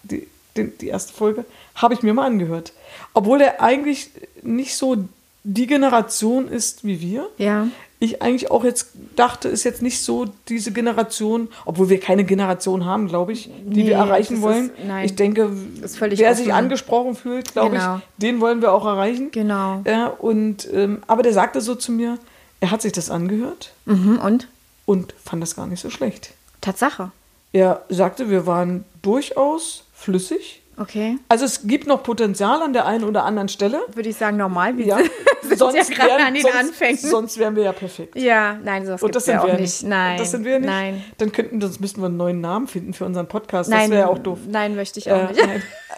die, 0.03 0.27
die, 0.57 0.69
die 0.77 0.87
erste 0.87 1.13
Folge, 1.13 1.45
habe 1.75 1.93
ich 1.93 2.03
mir 2.03 2.13
mal 2.13 2.25
angehört. 2.25 2.73
Obwohl 3.13 3.41
er 3.41 3.61
eigentlich 3.61 4.11
nicht 4.43 4.75
so 4.75 4.97
die 5.43 5.67
Generation 5.67 6.47
ist 6.47 6.85
wie 6.85 7.01
wir. 7.01 7.27
Ja. 7.37 7.67
Ich 8.03 8.19
eigentlich 8.23 8.49
auch 8.49 8.63
jetzt 8.63 8.87
dachte, 9.15 9.47
ist 9.47 9.63
jetzt 9.63 9.83
nicht 9.83 10.01
so 10.01 10.25
diese 10.49 10.71
Generation, 10.71 11.49
obwohl 11.65 11.89
wir 11.89 11.99
keine 11.99 12.23
Generation 12.23 12.83
haben, 12.83 13.07
glaube 13.07 13.31
ich, 13.31 13.51
die 13.63 13.83
Nee, 13.83 13.87
wir 13.89 13.95
erreichen 13.97 14.41
wollen. 14.41 14.71
ist- 14.71 14.85
nein. 14.87 15.05
ich 15.05 15.15
denke, 15.15 15.51
wer 15.51 15.85
offen. 16.31 16.35
sich 16.35 16.51
angesprochen 16.51 17.13
fühlt, 17.15 17.51
glaube 17.53 17.75
Genau. 17.75 17.97
ich, 17.97 18.01
den 18.17 18.41
wollen 18.41 18.61
wir 18.63 18.73
auch 18.73 18.85
erreichen. 18.87 19.29
Genau. 19.31 19.83
Ja, 19.85 20.07
und, 20.07 20.67
ähm, 20.73 21.03
aber 21.05 21.21
der 21.21 21.33
sagte 21.33 21.61
so 21.61 21.75
zu 21.75 21.91
mir, 21.91 22.17
er 22.59 22.71
hat 22.71 22.81
sich 22.81 22.91
das 22.91 23.11
angehört 23.11 23.71
Mhm, 23.85 24.17
und? 24.17 24.47
und 24.87 25.13
fand 25.23 25.43
das 25.43 25.55
gar 25.55 25.67
nicht 25.67 25.79
so 25.79 25.91
schlecht. 25.91 26.31
Tatsache. 26.59 27.11
Er 27.53 27.83
sagte, 27.89 28.31
wir 28.31 28.47
waren 28.47 28.83
durchaus 29.03 29.83
flüssig. 29.93 30.60
Okay. 30.81 31.17
Also 31.29 31.45
es 31.45 31.67
gibt 31.67 31.85
noch 31.85 32.01
Potenzial 32.01 32.61
an 32.61 32.73
der 32.73 32.85
einen 32.87 33.03
oder 33.03 33.23
anderen 33.23 33.49
Stelle. 33.49 33.79
Würde 33.93 34.09
ich 34.09 34.15
sagen, 34.17 34.37
normal. 34.37 34.77
Wir 34.77 34.85
Ja, 34.87 34.97
sind 35.41 35.59
ja 35.59 35.83
gerade 35.83 36.23
an 36.25 36.33
den 36.33 36.41
sonst, 36.41 36.55
Anfängen. 36.55 36.97
sonst 36.97 37.37
wären 37.37 37.55
wir 37.55 37.63
ja 37.63 37.71
perfekt. 37.71 38.15
Ja, 38.15 38.57
nein, 38.63 38.85
sowas 38.85 39.01
Und 39.03 39.07
gibt 39.07 39.15
das 39.17 39.25
sind 39.25 39.33
ja 39.35 39.41
auch 39.43 39.47
wir 39.47 39.59
nicht. 39.59 39.83
Nein. 39.83 40.17
Das 40.17 40.31
sind 40.31 40.43
wir 40.43 40.57
nicht. 40.59 40.67
Nein. 40.67 41.03
Dann 41.19 41.31
könnten, 41.31 41.61
sonst 41.61 41.79
müssten 41.81 42.01
wir 42.01 42.07
einen 42.07 42.17
neuen 42.17 42.41
Namen 42.41 42.67
finden 42.67 42.93
für 42.93 43.05
unseren 43.05 43.27
Podcast. 43.27 43.69
Nein, 43.69 43.81
das 43.81 43.89
wäre 43.91 44.01
ja 44.01 44.07
auch 44.07 44.17
doof. 44.19 44.39
Nein, 44.49 44.75
möchte 44.75 44.99
ich 44.99 45.11
auch 45.11 45.29
Äh, 45.29 45.33
nicht. 45.33 45.43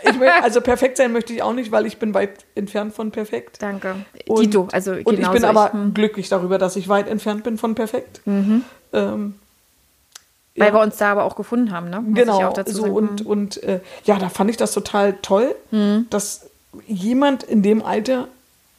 ich 0.03 0.09
mö- 0.11 0.41
also 0.41 0.59
perfekt 0.59 0.97
sein 0.97 1.13
möchte 1.13 1.31
ich 1.31 1.41
auch 1.43 1.53
nicht, 1.53 1.71
weil 1.71 1.85
ich 1.85 1.97
bin 1.97 2.13
weit 2.13 2.45
entfernt 2.55 2.93
von 2.93 3.11
perfekt. 3.11 3.61
Danke. 3.61 3.95
Und, 4.27 4.41
Dito, 4.41 4.67
also 4.73 4.91
und 5.03 5.17
ich 5.17 5.27
bin 5.29 5.45
aber 5.45 5.71
hm. 5.71 5.93
glücklich 5.93 6.27
darüber, 6.27 6.57
dass 6.57 6.75
ich 6.75 6.89
weit 6.89 7.07
entfernt 7.07 7.43
bin 7.45 7.57
von 7.57 7.73
perfekt. 7.73 8.21
Ähm, 8.25 9.35
Weil 10.55 10.67
ja. 10.67 10.73
wir 10.73 10.81
uns 10.81 10.97
da 10.97 11.11
aber 11.11 11.23
auch 11.23 11.35
gefunden 11.35 11.71
haben, 11.71 11.89
ne? 11.89 11.99
Muss 12.01 12.15
genau, 12.15 12.39
ich 12.39 12.45
auch 12.45 12.53
dazu 12.53 12.73
so 12.73 12.83
und, 12.85 13.25
und 13.25 13.61
äh, 13.63 13.79
ja, 14.05 14.19
da 14.19 14.29
fand 14.29 14.49
ich 14.51 14.57
das 14.57 14.71
total 14.71 15.13
toll, 15.21 15.55
Hm. 15.71 16.05
dass 16.09 16.47
jemand 16.87 17.43
in 17.43 17.63
dem 17.63 17.83
Alter 17.83 18.27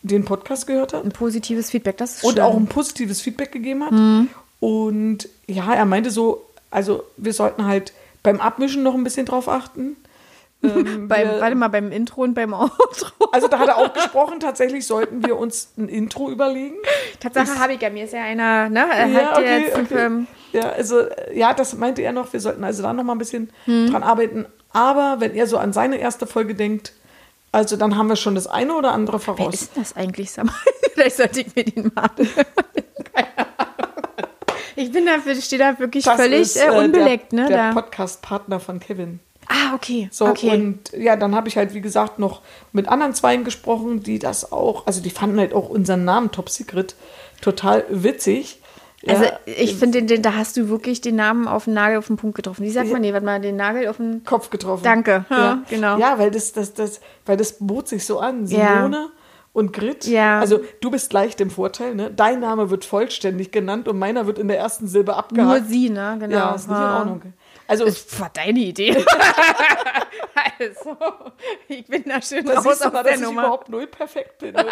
den 0.03 0.25
Podcast 0.25 0.66
gehört 0.66 0.93
hat 0.93 1.05
Ein 1.05 1.12
positives 1.12 1.70
Feedback, 1.70 1.97
das 1.97 2.16
ist 2.16 2.25
und 2.25 2.35
schön. 2.35 2.43
auch 2.43 2.57
ein 2.57 2.66
positives 2.66 3.20
Feedback 3.22 3.53
gegeben 3.53 3.85
hat. 3.85 4.29
Und 4.61 5.29
ja, 5.47 5.75
er 5.75 5.85
meinte 5.85 6.11
so, 6.11 6.45
also 6.70 7.05
wir 7.16 7.33
sollten 7.33 7.64
halt 7.64 7.93
beim 8.22 8.41
Abmischen 8.41 8.83
noch 8.83 8.95
ein 8.95 9.05
bisschen 9.05 9.27
drauf 9.27 9.49
achten. 9.49 9.97
Ähm, 10.65 11.09
beim, 11.09 11.29
wir, 11.29 11.41
warte 11.41 11.57
mal, 11.57 11.69
beim 11.69 11.93
Intro 11.93 12.23
und 12.23 12.35
beim 12.35 12.53
Outro. 12.55 13.29
Also 13.33 13.49
da 13.49 13.59
hat 13.59 13.69
er 13.69 13.79
auch 13.79 13.93
gesprochen, 13.93 14.41
tatsächlich 14.41 14.87
sollten 14.87 15.25
wir 15.25 15.37
uns 15.37 15.73
ein 15.77 15.89
Intro 15.89 16.31
überlegen. 16.31 16.77
Tatsache 17.21 17.59
habe 17.59 17.75
ich 17.75 17.83
ja, 17.83 17.91
mir 17.91 18.05
ist 18.05 18.12
ja 18.12 18.23
einer, 18.23 18.69
ne? 18.69 18.87
Er 18.93 19.07
ja, 19.07 19.21
hat 19.21 19.39
okay, 19.39 19.62
jetzt, 19.62 19.79
okay. 19.79 20.07
Ähm, 20.07 20.27
ja, 20.53 20.71
also 20.71 21.03
ja, 21.33 21.53
das 21.53 21.75
meinte 21.75 22.03
er 22.03 22.12
noch, 22.12 22.33
wir 22.33 22.41
sollten 22.41 22.65
also 22.65 22.83
da 22.83 22.93
noch 22.93 23.05
mal 23.05 23.15
ein 23.15 23.19
bisschen 23.19 23.51
hm. 23.65 23.91
dran 23.91 24.03
arbeiten. 24.03 24.47
Aber 24.73 25.17
wenn 25.21 25.35
er 25.35 25.47
so 25.47 25.59
an 25.59 25.73
seine 25.73 25.99
erste 25.99 26.27
Folge 26.27 26.55
denkt, 26.55 26.93
also 27.53 27.77
dann 27.77 27.97
haben 27.97 28.09
wir 28.09 28.17
schon 28.17 28.35
das 28.35 28.49
eine 28.49 28.75
oder 28.75 28.93
andere 28.93 29.21
voraus. 29.21 29.39
Wer 29.39 29.55
ist 29.55 29.77
das 29.77 29.97
eigentlich, 29.97 30.33
Samuel? 30.33 30.55
Vielleicht 30.95 31.17
sollte 31.17 31.41
ich 31.41 31.55
mir 31.55 31.65
den 31.65 31.93
mal 31.95 32.11
Ich 34.77 34.91
bin 34.91 35.07
dafür, 35.07 35.37
stehe 35.37 35.61
da 35.61 35.79
wirklich 35.79 36.05
das 36.05 36.17
völlig 36.17 36.41
ist, 36.41 36.57
äh, 36.57 36.71
unbeleckt, 36.71 37.33
der, 37.33 37.41
ne? 37.41 37.49
Der 37.49 37.73
Podcast-Partner 37.73 38.59
von 38.59 38.81
Kevin. 38.81 39.21
Ah, 39.49 39.74
okay. 39.74 40.09
So, 40.11 40.26
okay. 40.26 40.51
und 40.51 40.92
ja, 40.97 41.16
dann 41.16 41.34
habe 41.34 41.49
ich 41.49 41.57
halt, 41.57 41.74
wie 41.74 41.80
gesagt, 41.80 42.18
noch 42.18 42.42
mit 42.72 42.88
anderen 42.88 43.14
Zweien 43.14 43.45
gesprochen, 43.45 44.03
die 44.03 44.18
das 44.18 44.53
auch, 44.53 44.86
also 44.86 45.01
die 45.01 45.11
fanden 45.11 45.38
halt 45.38 45.53
auch 45.53 45.68
unseren 45.68 46.05
Namen 46.05 46.30
Top 46.30 46.49
Secret 46.49 46.95
total 47.40 47.84
witzig. 47.88 48.61
Also 49.07 49.24
ich 49.45 49.74
finde, 49.74 50.03
den, 50.03 50.22
da 50.22 50.34
hast 50.34 50.57
du 50.57 50.68
wirklich 50.68 51.01
den 51.01 51.16
Namen 51.16 51.47
auf 51.47 51.64
den 51.64 51.74
Nagel 51.74 51.99
auf 51.99 52.07
den 52.07 52.16
Punkt 52.16 52.36
getroffen. 52.36 52.64
Wie 52.64 52.70
sagt 52.70 52.90
man, 52.90 53.03
nee, 53.03 53.12
warte 53.12 53.26
mal, 53.26 53.40
den 53.40 53.57
Nagel 53.57 53.88
auf 53.88 53.99
den 53.99 54.24
Kopf 54.24 54.51
getroffen. 54.51 54.82
Danke, 54.82 55.24
ja, 55.28 55.36
ja 55.36 55.62
genau. 55.68 55.99
Ja, 55.99 56.18
weil 56.18 56.30
das, 56.30 56.53
das, 56.53 56.72
das, 56.72 57.01
weil 57.26 57.36
das 57.36 57.57
bot 57.61 57.88
sich 57.88 58.07
so 58.07 58.18
an. 58.18 58.47
Simone 58.47 58.97
ja. 58.97 59.09
und 59.53 59.72
Grit. 59.72 60.07
Ja. 60.07 60.40
Also 60.40 60.61
du 60.80 60.90
bist 60.90 61.12
leicht 61.12 61.40
im 61.42 61.51
Vorteil, 61.51 61.95
ne? 61.95 62.11
Dein 62.11 62.40
Name 62.40 62.70
wird 62.70 62.84
vollständig 62.84 63.53
genannt 63.53 63.88
und 63.88 63.99
meiner 63.99 64.26
wird 64.26 64.38
in 64.38 64.49
der 64.49 64.59
ersten 64.59 64.88
Silbe 64.88 65.16
abgehakt. 65.16 65.61
Nur 65.61 65.68
sie, 65.68 65.90
ne? 65.90 66.16
Genau. 66.18 66.34
Ja, 66.34 66.55
ist 66.55 66.68
nicht 66.68 66.78
in 66.78 66.84
Ordnung. 66.84 67.22
Also, 67.67 67.85
das 67.85 68.21
war 68.21 68.31
deine 68.33 68.61
Idee. 68.61 68.97
also, 70.59 70.97
ich 71.69 71.87
bin 71.87 72.05
da 72.05 72.21
schön 72.21 72.49
raus 72.49 72.67
aus 72.67 72.93
mal, 72.93 73.03
der 73.03 73.12
dass 73.12 73.21
Nummer. 73.21 73.43
ich 73.43 73.47
überhaupt 73.47 73.69
null 73.69 73.87
perfekt 73.87 74.39
bin, 74.39 74.55
oder? 74.55 74.67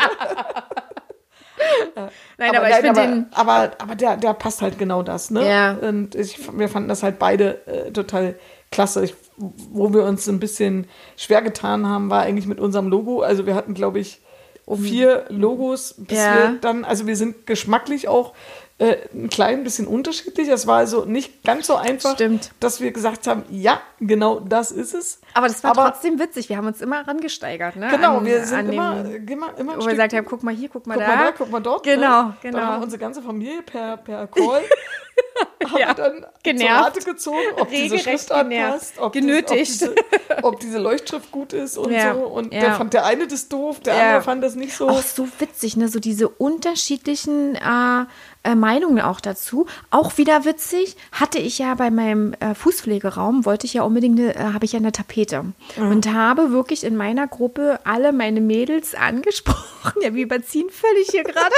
Nein, 2.38 2.50
aber, 2.50 2.58
aber 2.58 2.70
ich 2.70 2.76
finde 2.76 3.00
den. 3.00 3.26
Aber, 3.32 3.72
aber 3.78 3.94
der, 3.94 4.16
der 4.16 4.34
passt 4.34 4.62
halt 4.62 4.78
genau 4.78 5.02
das, 5.02 5.30
ne? 5.30 5.48
Ja. 5.48 5.72
Und 5.72 6.14
ich, 6.14 6.38
wir 6.56 6.68
fanden 6.68 6.88
das 6.88 7.02
halt 7.02 7.18
beide 7.18 7.66
äh, 7.66 7.92
total 7.92 8.36
klasse. 8.70 9.04
Ich, 9.04 9.14
wo 9.36 9.92
wir 9.92 10.04
uns 10.04 10.28
ein 10.28 10.40
bisschen 10.40 10.86
schwer 11.16 11.42
getan 11.42 11.86
haben, 11.86 12.10
war 12.10 12.22
eigentlich 12.22 12.46
mit 12.46 12.58
unserem 12.58 12.88
Logo. 12.88 13.20
Also 13.20 13.46
wir 13.46 13.54
hatten, 13.54 13.74
glaube 13.74 14.00
ich, 14.00 14.20
vier 14.76 15.24
Logos, 15.28 15.94
bis 15.98 16.18
ja. 16.18 16.34
wir 16.34 16.58
dann, 16.60 16.84
also 16.84 17.06
wir 17.06 17.16
sind 17.16 17.46
geschmacklich 17.46 18.08
auch 18.08 18.32
äh, 18.82 18.96
ein 19.14 19.30
klein 19.30 19.62
bisschen 19.62 19.86
unterschiedlich. 19.86 20.48
Es 20.48 20.66
war 20.66 20.78
also 20.78 21.04
nicht 21.04 21.44
ganz 21.44 21.68
so 21.68 21.76
einfach, 21.76 22.14
Stimmt. 22.14 22.50
dass 22.58 22.80
wir 22.80 22.90
gesagt 22.90 23.28
haben, 23.28 23.44
ja, 23.48 23.80
genau 24.00 24.40
das 24.40 24.72
ist 24.72 24.92
es. 24.92 25.20
Aber 25.34 25.46
das 25.46 25.62
war 25.62 25.70
Aber, 25.70 25.84
trotzdem 25.84 26.18
witzig. 26.18 26.48
Wir 26.48 26.56
haben 26.56 26.66
uns 26.66 26.80
immer 26.80 27.06
rangesteigert. 27.06 27.76
Ne? 27.76 27.88
Genau, 27.92 28.18
an, 28.18 28.26
wir 28.26 28.44
sind 28.44 28.70
immer, 28.70 29.04
dem, 29.04 29.28
immer, 29.28 29.56
immer 29.56 29.76
Wo 29.76 29.86
wir 29.86 29.92
gesagt 29.92 30.14
haben, 30.14 30.24
guck 30.24 30.42
mal 30.42 30.52
hier, 30.52 30.68
guck 30.68 30.88
mal 30.88 30.94
guck 30.94 31.06
da. 31.06 31.16
Mal 31.16 31.24
da 31.26 31.32
guck 31.32 31.50
mal 31.50 31.60
dort. 31.60 31.84
Genau, 31.84 32.22
ne? 32.24 32.36
genau. 32.42 32.58
Dann 32.58 32.66
haben 32.66 32.82
unsere 32.82 33.00
ganze 33.00 33.22
Familie 33.22 33.62
per, 33.62 33.98
per 33.98 34.26
Call 34.26 34.62
haben 35.70 35.78
ja, 35.78 35.94
dann 35.94 36.26
genervt. 36.42 36.74
zur 36.74 36.86
Rate 36.86 37.00
gezogen, 37.00 37.60
ob 37.60 37.70
diese 37.70 37.98
Schriftart 37.98 38.50
passt, 38.50 38.98
ob, 38.98 39.12
Genötigt. 39.12 39.82
Das, 39.82 39.88
ob, 39.88 39.94
diese, 39.94 40.44
ob, 40.44 40.60
diese, 40.60 40.78
Leuchtschrift 40.78 41.30
gut 41.30 41.52
ist 41.52 41.78
und 41.78 41.92
ja. 41.92 42.14
so. 42.14 42.20
Und 42.20 42.52
ja. 42.52 42.60
der 42.60 42.74
fand 42.74 42.94
der 42.94 43.04
eine 43.04 43.26
das 43.26 43.48
doof, 43.48 43.80
der 43.80 43.94
andere 43.94 44.22
fand 44.22 44.42
das 44.42 44.54
nicht 44.54 44.74
so. 44.74 44.88
Auch 44.88 45.02
so 45.02 45.28
witzig, 45.38 45.76
ne? 45.76 45.88
So 45.88 46.00
diese 46.00 46.28
unterschiedlichen 46.28 47.54
äh, 47.54 48.06
äh, 48.44 48.54
Meinungen 48.54 49.00
auch 49.00 49.20
dazu. 49.20 49.66
Auch 49.90 50.18
wieder 50.18 50.44
witzig, 50.44 50.96
hatte 51.12 51.38
ich 51.38 51.58
ja 51.58 51.74
bei 51.74 51.90
meinem 51.90 52.34
äh, 52.40 52.54
Fußpflegeraum, 52.54 53.44
wollte 53.44 53.66
ich 53.66 53.74
ja 53.74 53.82
unbedingt, 53.82 54.18
äh, 54.18 54.34
habe 54.52 54.64
ich 54.64 54.72
ja 54.72 54.78
eine 54.78 54.92
Tapete. 54.92 55.44
Mhm. 55.76 55.90
Und 55.90 56.12
habe 56.12 56.50
wirklich 56.50 56.84
in 56.84 56.96
meiner 56.96 57.26
Gruppe 57.26 57.78
alle 57.84 58.12
meine 58.12 58.40
Mädels 58.40 58.94
angesprochen. 58.96 60.02
Ja, 60.02 60.14
wir 60.14 60.24
überziehen 60.24 60.70
völlig 60.70 61.08
hier 61.10 61.24
gerade. 61.24 61.54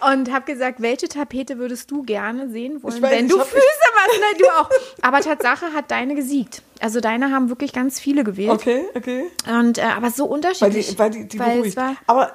und 0.12 0.32
habe 0.32 0.44
gesagt, 0.46 0.80
welche 0.80 1.08
Tapete 1.08 1.58
würdest 1.58 1.90
du 1.90 2.02
gerne 2.02 2.48
sehen 2.50 2.82
wollen, 2.82 3.02
weiß, 3.02 3.10
wenn 3.10 3.28
du 3.28 3.38
Füße 3.38 3.50
machst? 3.50 4.20
Nein, 4.20 4.38
du 4.38 4.46
auch. 4.46 4.70
Aber 5.02 5.20
Tatsache 5.20 5.72
hat 5.74 5.90
deine 5.90 6.14
gesiegt. 6.14 6.62
Also 6.80 7.00
deine 7.00 7.30
haben 7.30 7.50
wirklich 7.50 7.72
ganz 7.72 8.00
viele 8.00 8.24
gewählt. 8.24 8.50
Okay, 8.50 8.84
okay. 8.94 9.24
Und 9.46 9.78
äh, 9.78 9.82
aber 9.82 10.10
so 10.10 10.24
unterschiedlich. 10.24 10.98
Weil 10.98 11.10
die, 11.10 11.18
weil 11.18 11.22
die, 11.22 11.28
die 11.28 11.38
weil 11.38 11.66
es 11.66 11.76
war, 11.76 11.96
aber 12.06 12.34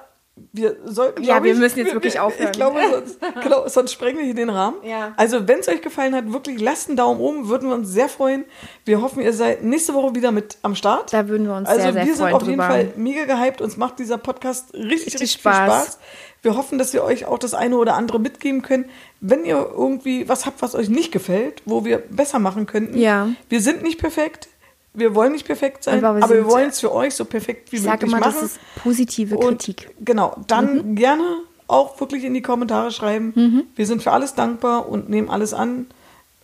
wir 0.51 0.75
sollten, 0.83 1.23
ja, 1.23 1.41
wir 1.41 1.53
ich, 1.53 1.59
müssen 1.59 1.79
jetzt 1.79 1.87
wir, 1.87 1.93
wirklich 1.93 2.19
aufhören. 2.19 2.49
Ich 2.51 2.57
glaube, 2.57 2.79
sonst, 2.91 3.19
genau, 3.41 3.67
sonst 3.67 3.93
sprengen 3.93 4.17
wir 4.17 4.25
hier 4.25 4.35
den 4.35 4.49
Rahmen. 4.49 4.77
Ja. 4.83 5.13
Also, 5.15 5.47
wenn 5.47 5.59
es 5.59 5.67
euch 5.69 5.81
gefallen 5.81 6.13
hat, 6.13 6.31
wirklich 6.33 6.59
lasst 6.59 6.89
einen 6.89 6.97
Daumen 6.97 7.21
oben, 7.21 7.47
würden 7.47 7.69
wir 7.69 7.75
uns 7.75 7.89
sehr 7.89 8.09
freuen. 8.09 8.43
Wir 8.83 9.01
hoffen, 9.01 9.21
ihr 9.21 9.31
seid 9.31 9.63
nächste 9.63 9.93
Woche 9.93 10.13
wieder 10.13 10.33
mit 10.33 10.57
am 10.61 10.75
Start. 10.75 11.13
Da 11.13 11.29
würden 11.29 11.47
wir 11.47 11.55
uns 11.55 11.69
also, 11.69 11.83
sehr, 11.83 11.93
sehr 11.93 12.05
freuen. 12.05 12.09
Also, 12.09 12.19
wir 12.19 12.31
sind 12.31 12.35
auf 12.35 12.47
jeden. 12.47 12.61
Fall 12.61 12.93
mega 12.97 13.25
gehypt. 13.25 13.61
Uns 13.61 13.77
macht 13.77 13.99
dieser 13.99 14.17
Podcast 14.17 14.73
richtig, 14.73 14.91
richtig, 14.91 15.13
richtig 15.13 15.31
Spaß. 15.33 15.55
viel 15.55 15.65
Spaß. 15.67 15.99
Wir 16.41 16.55
hoffen, 16.55 16.77
dass 16.77 16.93
wir 16.93 17.03
euch 17.03 17.25
auch 17.25 17.39
das 17.39 17.53
eine 17.53 17.77
oder 17.77 17.95
andere 17.95 18.19
mitgeben 18.19 18.61
können. 18.61 18.85
Wenn 19.19 19.45
ihr 19.45 19.55
irgendwie 19.55 20.27
was 20.27 20.45
habt, 20.45 20.61
was 20.61 20.75
euch 20.75 20.89
nicht 20.89 21.11
gefällt, 21.11 21.61
wo 21.65 21.85
wir 21.85 21.97
besser 21.97 22.39
machen 22.39 22.65
könnten. 22.65 22.97
Ja. 22.97 23.29
Wir 23.49 23.61
sind 23.61 23.83
nicht 23.83 23.99
perfekt 23.99 24.49
wir 24.95 25.15
wollen 25.15 25.31
nicht 25.33 25.45
perfekt 25.45 25.83
sein, 25.83 26.03
aber 26.03 26.17
wir, 26.17 26.23
aber 26.23 26.33
wir 26.35 26.45
wollen 26.45 26.69
es 26.69 26.79
für 26.79 26.93
euch 26.93 27.15
so 27.15 27.25
perfekt 27.25 27.71
wie 27.71 27.77
ich 27.77 27.83
möglich 27.83 28.03
immer, 28.03 28.19
machen. 28.19 28.33
Das 28.33 28.43
ist 28.43 28.59
positive 28.81 29.37
Kritik. 29.37 29.93
Und 29.99 30.05
genau, 30.05 30.35
dann 30.47 30.89
mhm. 30.91 30.95
gerne 30.95 31.23
auch 31.67 31.99
wirklich 31.99 32.23
in 32.23 32.33
die 32.33 32.41
Kommentare 32.41 32.91
schreiben. 32.91 33.33
Mhm. 33.35 33.63
Wir 33.75 33.85
sind 33.85 34.03
für 34.03 34.11
alles 34.11 34.35
dankbar 34.35 34.87
und 34.87 35.09
nehmen 35.09 35.29
alles 35.29 35.53
an, 35.53 35.87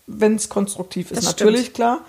wenn 0.07 0.35
es 0.35 0.49
konstruktiv 0.49 1.11
ist. 1.11 1.17
Das 1.17 1.25
Natürlich, 1.25 1.61
stimmt. 1.61 1.75
klar. 1.75 1.99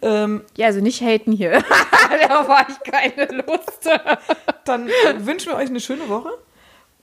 Ähm, 0.00 0.40
ja, 0.56 0.66
also 0.66 0.80
nicht 0.80 1.00
haten 1.00 1.32
hier. 1.32 1.52
Darauf 2.28 2.48
habe 2.48 2.72
ich 2.72 2.92
keine 2.92 3.26
Lust. 3.46 3.88
dann 4.64 4.88
wünschen 5.18 5.52
wir 5.52 5.56
euch 5.56 5.68
eine 5.68 5.80
schöne 5.80 6.08
Woche 6.08 6.30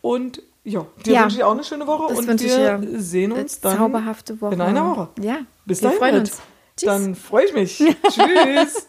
und 0.02 0.42
ja, 0.66 0.86
dir 1.06 1.14
Ja. 1.14 1.24
wünsche 1.24 1.38
ich 1.38 1.44
auch 1.44 1.54
eine 1.54 1.64
schöne 1.64 1.88
Woche 1.88 2.10
Das 2.10 2.20
und 2.20 2.28
wünsche 2.28 2.46
ich 2.46 2.52
wir 2.58 2.78
dir. 2.78 3.00
sehen 3.00 3.32
uns 3.32 3.62
dann 3.62 3.78
Zauberhafte 3.78 4.42
Woche. 4.42 4.54
in 4.56 4.62
einer 4.62 4.86
Woche. 4.86 5.08
Ja, 5.22 5.38
Bis 5.66 5.82
wir 5.82 5.90
dahin. 5.90 6.00
freuen 6.00 6.20
uns. 6.20 6.42
Tschüss. 6.80 6.88
Dann 6.88 7.16
freue 7.16 7.46
ich 7.46 7.54
mich. 7.54 7.78
Tschüss. 8.10 8.88